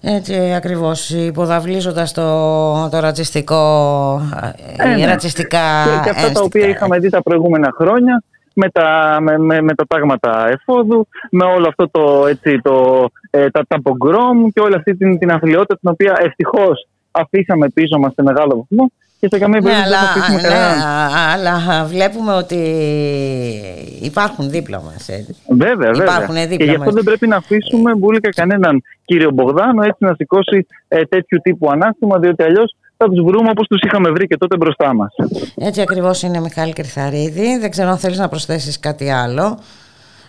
Έτσι 0.00 0.34
ακριβώς 0.54 1.10
υποδαβλίζοντας 1.10 2.12
το, 2.12 2.26
το 2.90 2.98
ρατσιστικό 3.00 3.62
ε, 4.76 4.96
ναι. 4.96 5.06
ρατσιστικά 5.06 5.66
και, 5.84 6.00
και 6.04 6.10
αυτά 6.10 6.32
τα 6.32 6.42
οποία 6.42 6.68
είχαμε 6.68 6.98
δει 6.98 7.08
τα 7.08 7.22
προηγούμενα 7.22 7.70
χρόνια 7.78 8.22
με 8.54 8.68
τα, 8.70 9.18
με, 9.20 9.38
με, 9.38 9.60
με 9.60 9.74
τα 9.74 9.84
τάγματα 9.86 10.48
εφόδου, 10.48 11.08
με 11.30 11.44
όλο 11.44 11.68
αυτό 11.68 11.88
το, 11.90 12.26
έτσι, 12.26 12.60
το, 12.62 13.06
ε, 13.30 13.50
τα, 13.50 13.64
τα 13.68 13.82
πογκρόμ 13.82 14.48
και 14.48 14.60
όλη 14.60 14.74
αυτή 14.74 14.96
την, 14.96 15.18
την 15.18 15.30
αθλειότητα 15.30 15.76
την 15.76 15.90
οποία 15.90 16.16
ευτυχώς 16.20 16.88
αφήσαμε 17.10 17.68
πίσω 17.68 17.98
μας 17.98 18.12
σε 18.12 18.22
μεγάλο 18.22 18.56
βαθμό 18.56 18.90
και 19.20 19.28
σε 19.30 19.38
καμία 19.38 19.60
ναι, 19.60 19.68
περίπτωση 19.68 19.90
δεν 19.90 19.98
αφήσουμε 19.98 20.40
ναι, 20.40 20.54
Αλλά 21.32 21.84
βλέπουμε 21.84 22.32
ότι 22.32 22.60
υπάρχουν 24.02 24.50
δίπλα 24.50 24.82
μας. 24.82 25.08
Βέβαια, 25.48 25.90
βέβαια. 25.92 26.56
και 26.56 26.64
γι' 26.64 26.74
αυτό 26.74 26.90
δεν 26.90 27.04
πρέπει 27.04 27.26
να 27.26 27.36
αφήσουμε 27.36 27.94
μπουλικα 27.94 28.28
κανέναν 28.28 28.82
κύριο 29.04 29.30
Μπογδάνο 29.30 29.82
έτσι 29.82 29.96
να 29.98 30.14
σηκώσει 30.14 30.66
ε, 30.88 31.04
τέτοιου 31.04 31.38
τύπου 31.42 31.70
ανάστημα, 31.70 32.18
διότι 32.18 32.42
αλλιώς 32.42 32.76
θα 33.02 33.08
τους 33.08 33.22
βρούμε 33.24 33.50
όπως 33.50 33.66
τους 33.66 33.80
είχαμε 33.80 34.10
βρει 34.10 34.26
και 34.26 34.36
τότε 34.36 34.56
μπροστά 34.56 34.94
μας. 34.94 35.14
Έτσι 35.56 35.80
ακριβώς 35.80 36.22
είναι, 36.22 36.40
Μιχάλη 36.40 36.72
Κρυθαρίδη. 36.72 37.58
Δεν 37.58 37.70
ξέρω 37.70 37.88
αν 37.88 37.98
θέλεις 37.98 38.18
να 38.18 38.28
προσθέσεις 38.28 38.80
κάτι 38.80 39.10
άλλο. 39.10 39.58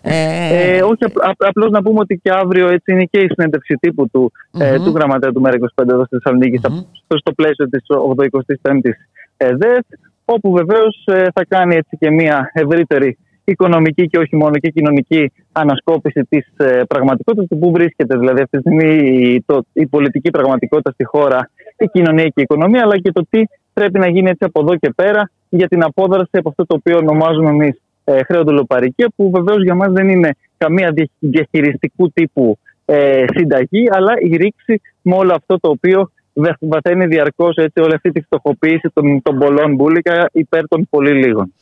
Ε... 0.02 0.76
Ε, 0.76 0.82
όχι, 0.82 1.04
απλώς 1.38 1.70
να 1.72 1.82
πούμε 1.82 2.00
ότι 2.00 2.20
και 2.24 2.32
αύριο 2.32 2.68
έτσι 2.68 2.92
είναι 2.92 3.04
και 3.04 3.20
η 3.20 3.28
συνέντευξη 3.34 3.76
τύπου 3.76 4.10
του, 4.10 4.32
mm-hmm. 4.32 4.62
ε, 4.62 4.76
του 4.76 4.92
γραμματέα 4.96 5.32
του 5.32 5.42
ΜΕΡΑ25 5.46 5.88
εδώ 5.92 6.06
στη 6.06 6.18
Θεσσαλονίκη 6.18 6.60
mm-hmm. 6.64 6.86
στο, 7.04 7.18
στο 7.18 7.32
πλαίσιο 7.34 7.70
της 7.70 7.84
85η 8.18 8.90
ΕΔΕΦ, 9.38 9.86
όπου 10.26 10.52
βεβαίως 10.52 11.04
ε, 11.06 11.28
θα 11.34 11.46
κάνει 11.48 11.76
έτσι 11.76 11.98
και 12.00 12.10
μια 12.12 12.52
ευρύτερη 12.54 13.18
οικονομική 13.44 14.08
και 14.08 14.18
όχι 14.18 14.36
μόνο 14.36 14.58
και 14.58 14.70
κοινωνική 14.70 15.32
ανασκόπηση 15.52 16.22
της 16.30 16.48
ε, 16.58 16.82
πραγματικότητας 16.88 17.48
του 17.48 17.58
που 17.58 17.72
βρίσκεται 17.72 18.18
δηλαδή 18.18 18.42
αυτή 18.42 18.58
τη 18.58 18.64
στιγμή 18.64 18.94
η, 18.96 19.44
το, 19.46 19.66
η 19.74 19.86
πολιτική 19.86 20.30
πραγματικότητα 20.30 20.92
στη 20.92 21.04
χώρα, 21.04 21.50
η 21.78 21.88
κοινωνία 21.88 22.24
και 22.24 22.34
η 22.36 22.42
οικονομία, 22.42 22.82
αλλά 22.84 22.98
και 22.98 23.12
το 23.12 23.26
τι 23.30 23.42
πρέπει 23.74 24.00
να 24.00 24.08
γίνει 24.08 24.30
έτσι 24.30 24.46
από 24.46 24.60
εδώ 24.62 24.76
και 24.76 24.90
πέρα 24.96 25.32
για 25.50 25.68
την 25.68 25.84
απόδραση 25.84 26.30
από 26.32 26.50
αυτό 26.50 26.66
το 26.66 26.76
οποίο 26.76 26.98
ονομάζουμε 26.98 27.50
εμείς 27.50 27.82
ε, 28.04 28.24
χρεοδολοπαρικία, 28.24 29.12
που 29.16 29.30
βεβαίως 29.30 29.64
για 29.64 29.76
μας 29.76 29.92
δεν 29.92 30.10
είναι 30.10 30.36
καμία 30.58 30.94
διαχειριστικού 31.20 32.12
τύπου 32.12 32.58
ε, 32.86 33.26
συνταγή, 33.36 33.88
αλλά 33.92 34.14
η 34.20 34.36
ρήξη 34.36 34.82
με 35.02 35.16
όλο 35.16 35.34
αυτό 35.34 35.60
το 35.60 35.70
οποίο 35.70 36.12
βαθαίνει 36.60 37.06
διαρκώς 37.06 37.56
όλη 37.58 37.94
αυτή 37.94 38.12
τη 38.12 38.22
φτωχοποίηση 38.22 38.90
των, 38.94 39.22
των 39.22 39.40
πολλών 39.40 39.76
μπουλικα 39.76 40.30
υπέρ 40.32 40.68
των 40.68 40.88
πολύ 40.90 41.14
λίγων. 41.14 41.54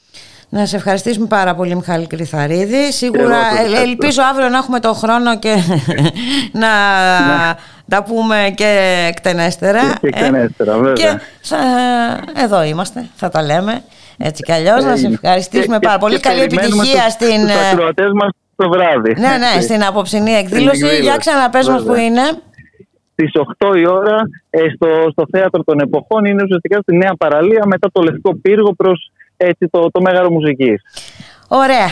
Να 0.54 0.66
σε 0.66 0.76
ευχαριστήσουμε 0.76 1.28
πάρα 1.28 1.56
πολύ 1.56 1.76
Μιχάλη 1.76 2.08
Κρυθαρίδη. 2.08 2.92
Σίγουρα 2.92 3.38
ε, 3.38 3.82
ελπίζω 3.82 4.22
αύριο 4.32 4.50
να 4.50 4.58
έχουμε 4.58 4.80
τον 4.80 4.94
χρόνο 4.94 5.40
και 5.40 5.56
να 6.64 6.70
τα 7.88 8.04
πούμε 8.04 8.54
και 8.56 9.06
εκτενέστερα. 9.08 9.80
Και, 10.02 10.08
εκτενέστερα, 10.08 10.78
βέβαια. 10.78 10.94
Και 10.94 11.20
εδώ 12.36 12.64
είμαστε, 12.64 13.06
θα 13.16 13.30
τα 13.30 13.42
λέμε. 13.42 13.84
Έτσι 14.18 14.44
κι 14.44 14.52
αλλιώς, 14.52 14.84
να 14.84 14.96
σε 14.96 15.08
ευχαριστήσουμε 15.08 15.80
πάρα 15.80 15.98
πολύ. 15.98 16.20
Καλή 16.20 16.42
επιτυχία 16.42 17.10
στην. 17.10 17.42
Τους 17.42 17.72
ακροατές 17.72 18.12
μας 18.14 18.30
το 18.56 18.70
βράδυ. 18.70 19.14
Ναι, 19.20 19.38
ναι, 19.38 19.62
στην 19.62 19.84
απόψινή 19.84 20.32
εκδήλωση. 20.32 21.02
Για 21.02 21.18
ξαναπες 21.18 21.68
μας 21.68 21.84
που 21.84 21.96
είναι. 21.96 22.22
Στις 23.14 23.32
8 23.60 23.78
η 23.78 23.88
ώρα 23.88 24.22
στο, 24.76 24.88
στο 25.12 25.26
θέατρο 25.32 25.64
των 25.64 25.80
εποχών 25.80 26.26
είναι 26.26 26.44
ουσιαστικά 26.44 26.80
στη 26.82 26.96
Νέα 26.96 27.14
Παραλία 27.18 27.64
μετά 27.66 27.90
το 27.92 28.02
Λευκό 28.02 28.36
Πύργο 28.36 28.74
προς 28.74 29.12
το, 29.72 29.92
το 29.92 30.02
Μέγαρο 30.02 30.32
Μουσικής. 30.32 30.82
Ωραία. 31.48 31.88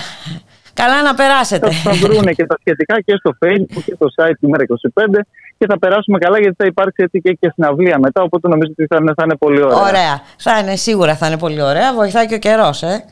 Καλά 0.74 1.02
να 1.02 1.14
περάσετε. 1.14 1.72
Θα, 1.72 1.92
θα 1.92 2.08
βρουν 2.08 2.26
και 2.26 2.46
τα 2.46 2.58
σχετικά 2.60 3.02
και 3.02 3.16
στο 3.16 3.32
Facebook 3.44 3.84
και 3.86 3.94
στο 3.96 4.08
site 4.16 4.34
του 4.42 4.50
ΜΕΡΑ25 4.52 5.20
και 5.58 5.66
θα 5.66 5.80
περάσουμε 5.80 6.18
καλά 6.18 6.40
γιατί 6.40 6.56
θα 6.58 6.66
υπάρξει 6.66 7.04
έτσι 7.04 7.22
και, 7.22 7.34
και 7.34 7.52
συναυλία 7.54 8.00
μετά. 8.00 8.22
Οπότε 8.22 8.48
νομίζω 8.48 8.72
ότι 8.72 8.86
θα 8.90 8.98
είναι, 9.02 9.14
θα 9.16 9.24
είναι 9.26 9.36
πολύ 9.36 9.62
ωραία. 9.62 9.78
Ωραία. 9.78 10.22
Θα 10.38 10.58
είναι, 10.60 10.76
σίγουρα 10.76 11.16
θα 11.16 11.28
είναι 11.28 11.38
πολύ 11.38 11.62
ωραία. 11.62 11.94
Βοηθάει 11.94 12.26
και 12.26 12.36
ο 12.36 12.38
καιρός, 12.38 12.84
ε. 12.84 13.04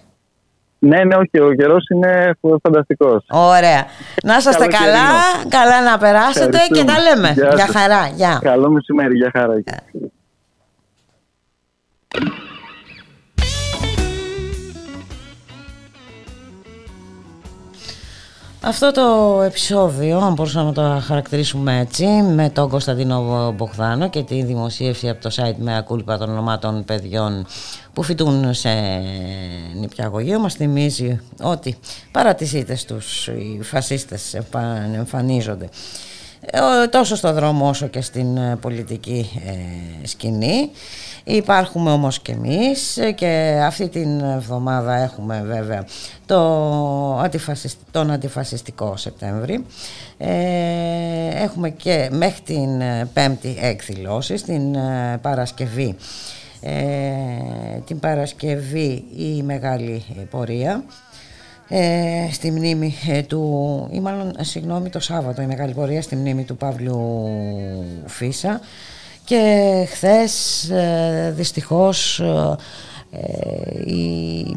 Ναι, 0.79 1.03
ναι, 1.03 1.15
όχι. 1.15 1.39
Ο 1.39 1.53
καιρός 1.53 1.87
είναι 1.89 2.37
φανταστικός. 2.61 3.25
Ωραία. 3.29 3.85
Να 4.23 4.37
είσαστε 4.37 4.67
καλά, 4.67 5.09
καλά 5.49 5.83
να 5.91 5.97
περάσετε 5.97 6.57
και 6.73 6.83
τα 6.83 6.99
λέμε. 6.99 7.33
Γεια, 7.55 7.67
χαρά. 7.67 8.07
Γεια. 8.15 8.39
Καλό 8.43 8.69
μεσημέρι. 8.69 9.15
Γεια 9.15 9.31
χαρά. 9.33 9.53
Αυτό 18.61 18.91
το 18.91 19.41
επεισόδιο, 19.41 20.17
αν 20.17 20.33
μπορούσαμε 20.33 20.65
να 20.65 20.73
το 20.73 21.01
χαρακτηρίσουμε 21.05 21.79
έτσι, 21.79 22.05
με 22.05 22.49
τον 22.49 22.69
Κωνσταντίνο 22.69 23.51
Μπογδάνο 23.57 24.09
και 24.09 24.23
τη 24.23 24.43
δημοσίευση 24.43 25.09
από 25.09 25.21
το 25.21 25.31
site 25.35 25.55
με 25.57 25.77
ακούλπα 25.77 26.17
των 26.17 26.29
ονομάτων 26.29 26.85
παιδιών 26.85 27.45
που 27.93 28.03
φοιτούν 28.03 28.53
σε 28.53 28.69
νηπιαγωγείο 29.79 30.39
μας 30.39 30.53
θυμίζει 30.53 31.19
ότι 31.41 31.77
παρά 32.11 32.35
τις 32.35 32.53
ήττες 32.53 32.85
τους 32.85 33.27
οι 33.27 33.59
φασίστες 33.63 34.33
εμφανίζονται 34.95 35.69
ε, 36.41 36.87
τόσο 36.87 37.15
στο 37.15 37.33
δρόμο 37.33 37.69
όσο 37.69 37.87
και 37.87 38.01
στην 38.01 38.37
ε, 38.37 38.57
πολιτική 38.61 39.29
ε, 39.45 40.07
σκηνή 40.07 40.69
Υπάρχουμε 41.29 41.91
όμως 41.91 42.19
και 42.19 42.31
εμείς 42.31 42.99
και 43.15 43.61
αυτή 43.63 43.89
την 43.89 44.19
εβδομάδα 44.19 44.95
έχουμε 44.95 45.43
βέβαια 45.45 45.85
το 46.25 47.29
τον 47.91 48.11
αντιφασιστικό 48.11 48.97
Σεπτέμβρη. 48.97 49.65
Ε, 50.17 51.43
έχουμε 51.43 51.69
και 51.69 52.09
μέχρι 52.11 52.41
την 52.41 52.81
πέμπτη 53.13 53.57
εκδηλώσει, 53.61 54.33
την 54.33 54.75
ε, 54.75 55.17
Παρασκευή. 55.21 55.95
Ε, 56.61 56.73
την 57.85 57.99
Παρασκευή 57.99 59.03
η 59.17 59.43
μεγάλη 59.43 60.03
πορεία 60.29 60.83
ε, 61.67 62.27
στη 62.31 62.51
μνήμη 62.51 62.95
του 63.27 63.87
ή 63.91 63.99
μάλλον 63.99 64.33
συγγνώμη 64.39 64.89
το 64.89 64.99
Σάββατο 64.99 65.41
η 65.41 65.45
μεγάλη 65.45 65.73
πορεία 65.73 66.01
στη 66.01 66.15
μνήμη 66.15 66.43
του 66.43 66.57
Παύλου 66.57 67.29
Φίσα 68.05 68.59
και 69.27 69.87
χθες 69.91 70.63
ε, 70.69 71.33
δυστυχώς 71.35 72.19
ε, 72.19 72.55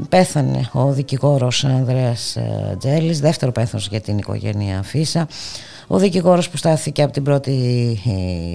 πέθανε 0.09 0.69
ο 0.73 0.93
δικηγόρος 0.93 1.65
Ανδρέας 1.65 2.37
ε, 2.37 2.77
Τζέλης, 2.79 3.21
δεύτερο 3.21 3.53
πέθος 3.53 3.89
για 3.89 4.01
την 4.01 4.19
οικογένεια 4.19 4.83
Φίσα. 4.83 5.29
Ο 5.87 5.99
δικηγόρος 5.99 6.49
που 6.51 6.57
στάθηκε 6.57 7.03
από 7.03 7.13
την 7.13 7.23
πρώτη 7.23 7.99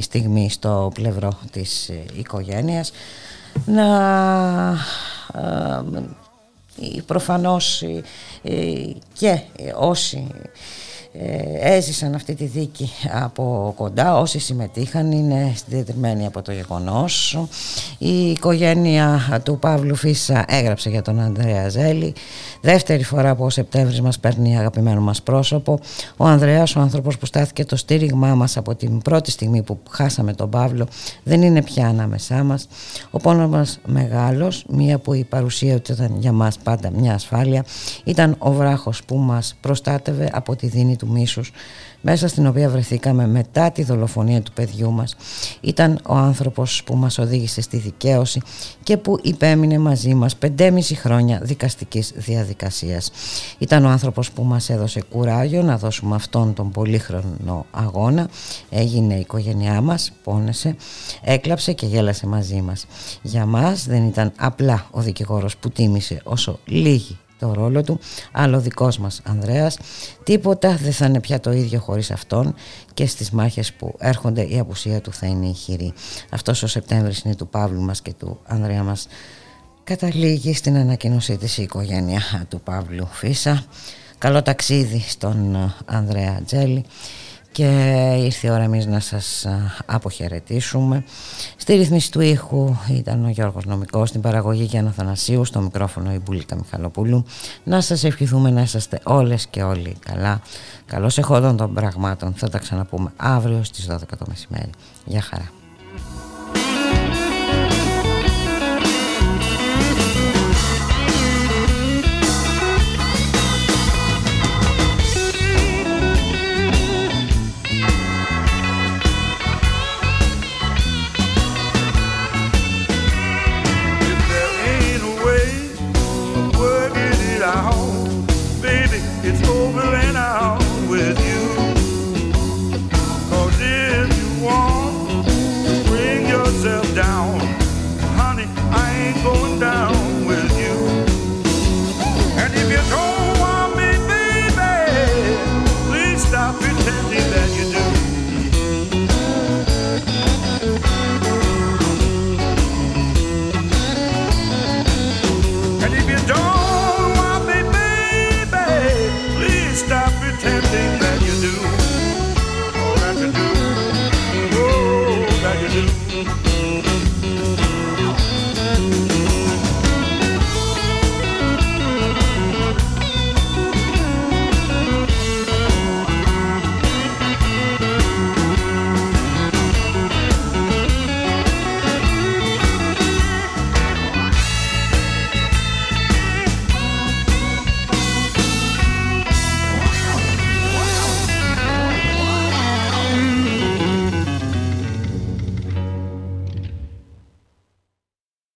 στιγμή 0.02 0.50
στο 0.50 0.92
πλευρό 0.94 1.40
της 1.52 1.92
οικογένειας 2.18 2.92
να 3.66 3.88
προφανώς 7.06 7.84
και 9.14 9.40
όσοι 9.76 10.28
ε, 10.32 10.50
έζησαν 11.60 12.16
αυτή 12.16 12.36
τη 12.36 12.46
δίκη 12.46 12.92
από 13.12 13.74
κοντά. 13.76 14.20
Όσοι 14.20 14.40
συμμετείχαν 14.40 15.12
είναι 15.12 15.54
συντετριμένοι 15.56 16.26
από 16.26 16.42
το 16.42 16.52
γεγονός. 16.52 17.40
Η 17.98 18.30
οικογένεια 18.30 19.42
του 19.44 19.60
Παύλου 19.60 19.96
Φίσα 19.96 20.46
έγραψε 20.48 20.90
για 20.90 21.02
τον 21.02 21.20
Ανδρέα 21.20 21.70
Ζέλη. 21.70 22.14
Δεύτερη 22.62 23.04
φορά 23.04 23.36
που 23.36 23.44
ο 23.44 23.50
Σεπτέμβρης 23.50 24.02
μας 24.02 24.20
παίρνει 24.20 24.58
αγαπημένο 24.58 25.02
μας 25.02 25.22
πρόσωπο. 25.22 25.80
Ο 26.18 26.26
Ανδρέας 26.26 26.76
ο 26.76 26.80
άνθρωπος 26.80 27.18
που 27.18 27.26
στάθηκε 27.26 27.66
το 27.66 27.76
στήριγμά 27.76 28.36
μας 28.36 28.58
από 28.58 28.76
την 28.76 29.02
πρώτη 29.02 29.32
στιγμή 29.32 29.62
που 29.62 29.80
χάσαμε 29.90 30.34
τον 30.34 30.50
Παύλο 30.50 30.88
δεν 31.24 31.42
είναι 31.42 31.62
πια 31.62 31.88
ανάμεσά 31.88 32.44
μας. 32.44 32.68
Ο 33.12 33.20
πόνος 33.20 33.50
μας 33.50 33.80
μεγάλος 33.86 34.66
μία 34.70 34.98
που 34.98 35.14
η 35.14 35.24
παρουσία 35.24 35.80
του 35.80 35.92
ήταν 35.92 36.16
για 36.20 36.32
μας 36.32 36.58
πάντα 36.58 36.92
μια 36.92 37.14
ασφάλεια 37.14 37.66
ήταν 38.04 38.36
ο 38.38 38.52
βράχος 38.52 39.04
που 39.04 39.16
μας 39.16 39.56
προστάτευε 39.62 40.30
από 40.34 40.56
τη 40.56 40.68
δίνη 40.68 40.96
του 40.96 41.05
του 41.06 41.12
μίσους 41.12 41.52
μέσα 42.08 42.28
στην 42.28 42.48
οποία 42.48 42.70
βρεθήκαμε 42.70 43.28
μετά 43.28 43.72
τη 43.72 43.84
δολοφονία 43.84 44.42
του 44.42 44.52
παιδιού 44.52 44.92
μας 44.92 45.16
ήταν 45.62 46.00
ο 46.08 46.16
άνθρωπος 46.16 46.84
που 46.86 46.96
μας 46.96 47.18
οδήγησε 47.18 47.62
στη 47.62 47.78
δικαίωση 47.78 48.42
και 48.84 48.98
που 48.98 49.20
υπέμεινε 49.22 49.78
μαζί 49.78 50.14
μας 50.14 50.38
5,5 50.42 50.80
χρόνια 50.96 51.40
δικαστικής 51.44 52.12
διαδικασίας. 52.16 53.12
Ήταν 53.58 53.86
ο 53.86 53.90
άνθρωπος 53.90 54.32
που 54.32 54.44
μας 54.44 54.70
έδωσε 54.70 55.02
κουράγιο 55.12 55.62
να 55.62 55.78
δώσουμε 55.78 56.16
αυτόν 56.16 56.54
τον 56.54 56.72
πολύχρονο 56.72 57.66
αγώνα. 57.72 58.30
Έγινε 58.70 59.14
η 59.16 59.20
οικογένειά 59.20 59.82
μας, 59.82 60.12
πόνεσε, 60.24 60.76
έκλαψε 61.22 61.74
και 61.74 61.86
γέλασε 61.86 62.28
μαζί 62.28 62.62
μας. 62.62 62.86
Για 63.22 63.46
μας 63.46 63.86
δεν 63.86 64.08
ήταν 64.08 64.32
απλά 64.38 64.88
ο 64.92 65.02
δικηγόρος 65.02 65.58
που 65.58 65.70
τίμησε 65.70 66.22
όσο 66.24 66.60
λίγοι 66.66 67.18
το 67.40 67.54
ρόλο 67.54 67.84
του. 67.84 68.00
Άλλο 68.32 68.60
δικός 68.60 68.98
μας 68.98 69.22
Ανδρέας. 69.26 69.78
Τίποτα 70.24 70.76
δεν 70.76 70.94
θα 70.94 71.06
είναι 71.06 71.20
πια 71.20 71.40
το 71.40 71.52
ίδιο 71.52 71.80
χωρίς 71.80 72.12
αυτόν. 72.12 72.56
Και 72.94 73.06
στις 73.06 73.32
μάχες 73.32 73.74
που 73.74 73.96
έρχονται 73.98 74.42
η 74.42 74.60
απουσία 74.60 75.02
του 75.02 75.14
θα 75.14 75.28
είναι 75.28 75.46
ηχηρή 75.46 75.94
αυτός 76.30 76.64
ο 76.64 76.68
Σεπτέμβρης 76.68 77.20
είναι 77.20 77.36
του 77.36 77.48
Παύλου 77.48 77.82
μας 77.82 78.02
και 78.02 78.14
του 78.14 78.40
Ανδρέα 78.46 78.84
μας. 78.84 79.08
Καταλήγει 79.84 80.54
στην 80.54 80.78
ανακοίνωσή 80.78 81.38
της 81.38 81.58
η 81.58 81.62
οικογένεια 81.62 82.46
του 82.50 82.62
Παύλου 82.62 83.08
Φίσα. 83.12 83.64
Καλό 84.18 84.42
ταξίδι 84.42 85.04
στον 85.08 85.74
Ανδρέα 85.86 86.42
Τζέλη 86.46 86.86
και 87.56 88.18
ήρθε 88.24 88.48
η 88.48 88.50
ώρα 88.50 88.64
εμείς 88.64 88.86
να 88.86 89.00
σας 89.00 89.48
αποχαιρετήσουμε. 89.86 91.04
Στη 91.56 91.76
ρυθμίση 91.76 92.12
του 92.12 92.22
ήχου 92.22 92.76
ήταν 92.90 93.26
ο 93.26 93.30
Γιώργος 93.30 93.66
Νομικός, 93.66 94.10
στην 94.10 94.22
παραγωγή 94.22 94.64
Γιάννα 94.64 94.92
Θανασίου, 94.92 95.46
στο 95.46 95.62
μικρόφωνο 95.62 96.14
η 96.14 96.20
Μπουλίκα 96.20 96.56
Μιχαλοπούλου. 96.56 97.26
Να 97.64 97.82
σας 97.82 98.04
ευχηθούμε 98.04 98.50
να 98.50 98.62
είσαστε 98.62 99.00
όλες 99.04 99.48
και 99.48 99.64
όλοι 99.64 99.96
καλά. 100.06 100.42
Καλώς 100.86 101.18
εχόντων 101.18 101.58
των 101.58 101.74
πραγμάτων. 101.74 102.34
Θα 102.34 102.50
τα 102.50 102.58
ξαναπούμε 102.58 103.12
αύριο 103.16 103.64
στις 103.64 103.88
12 103.90 104.18
το 104.18 104.26
μεσημέρι. 104.28 104.70
Γεια 105.06 105.22
χαρά. 105.22 105.65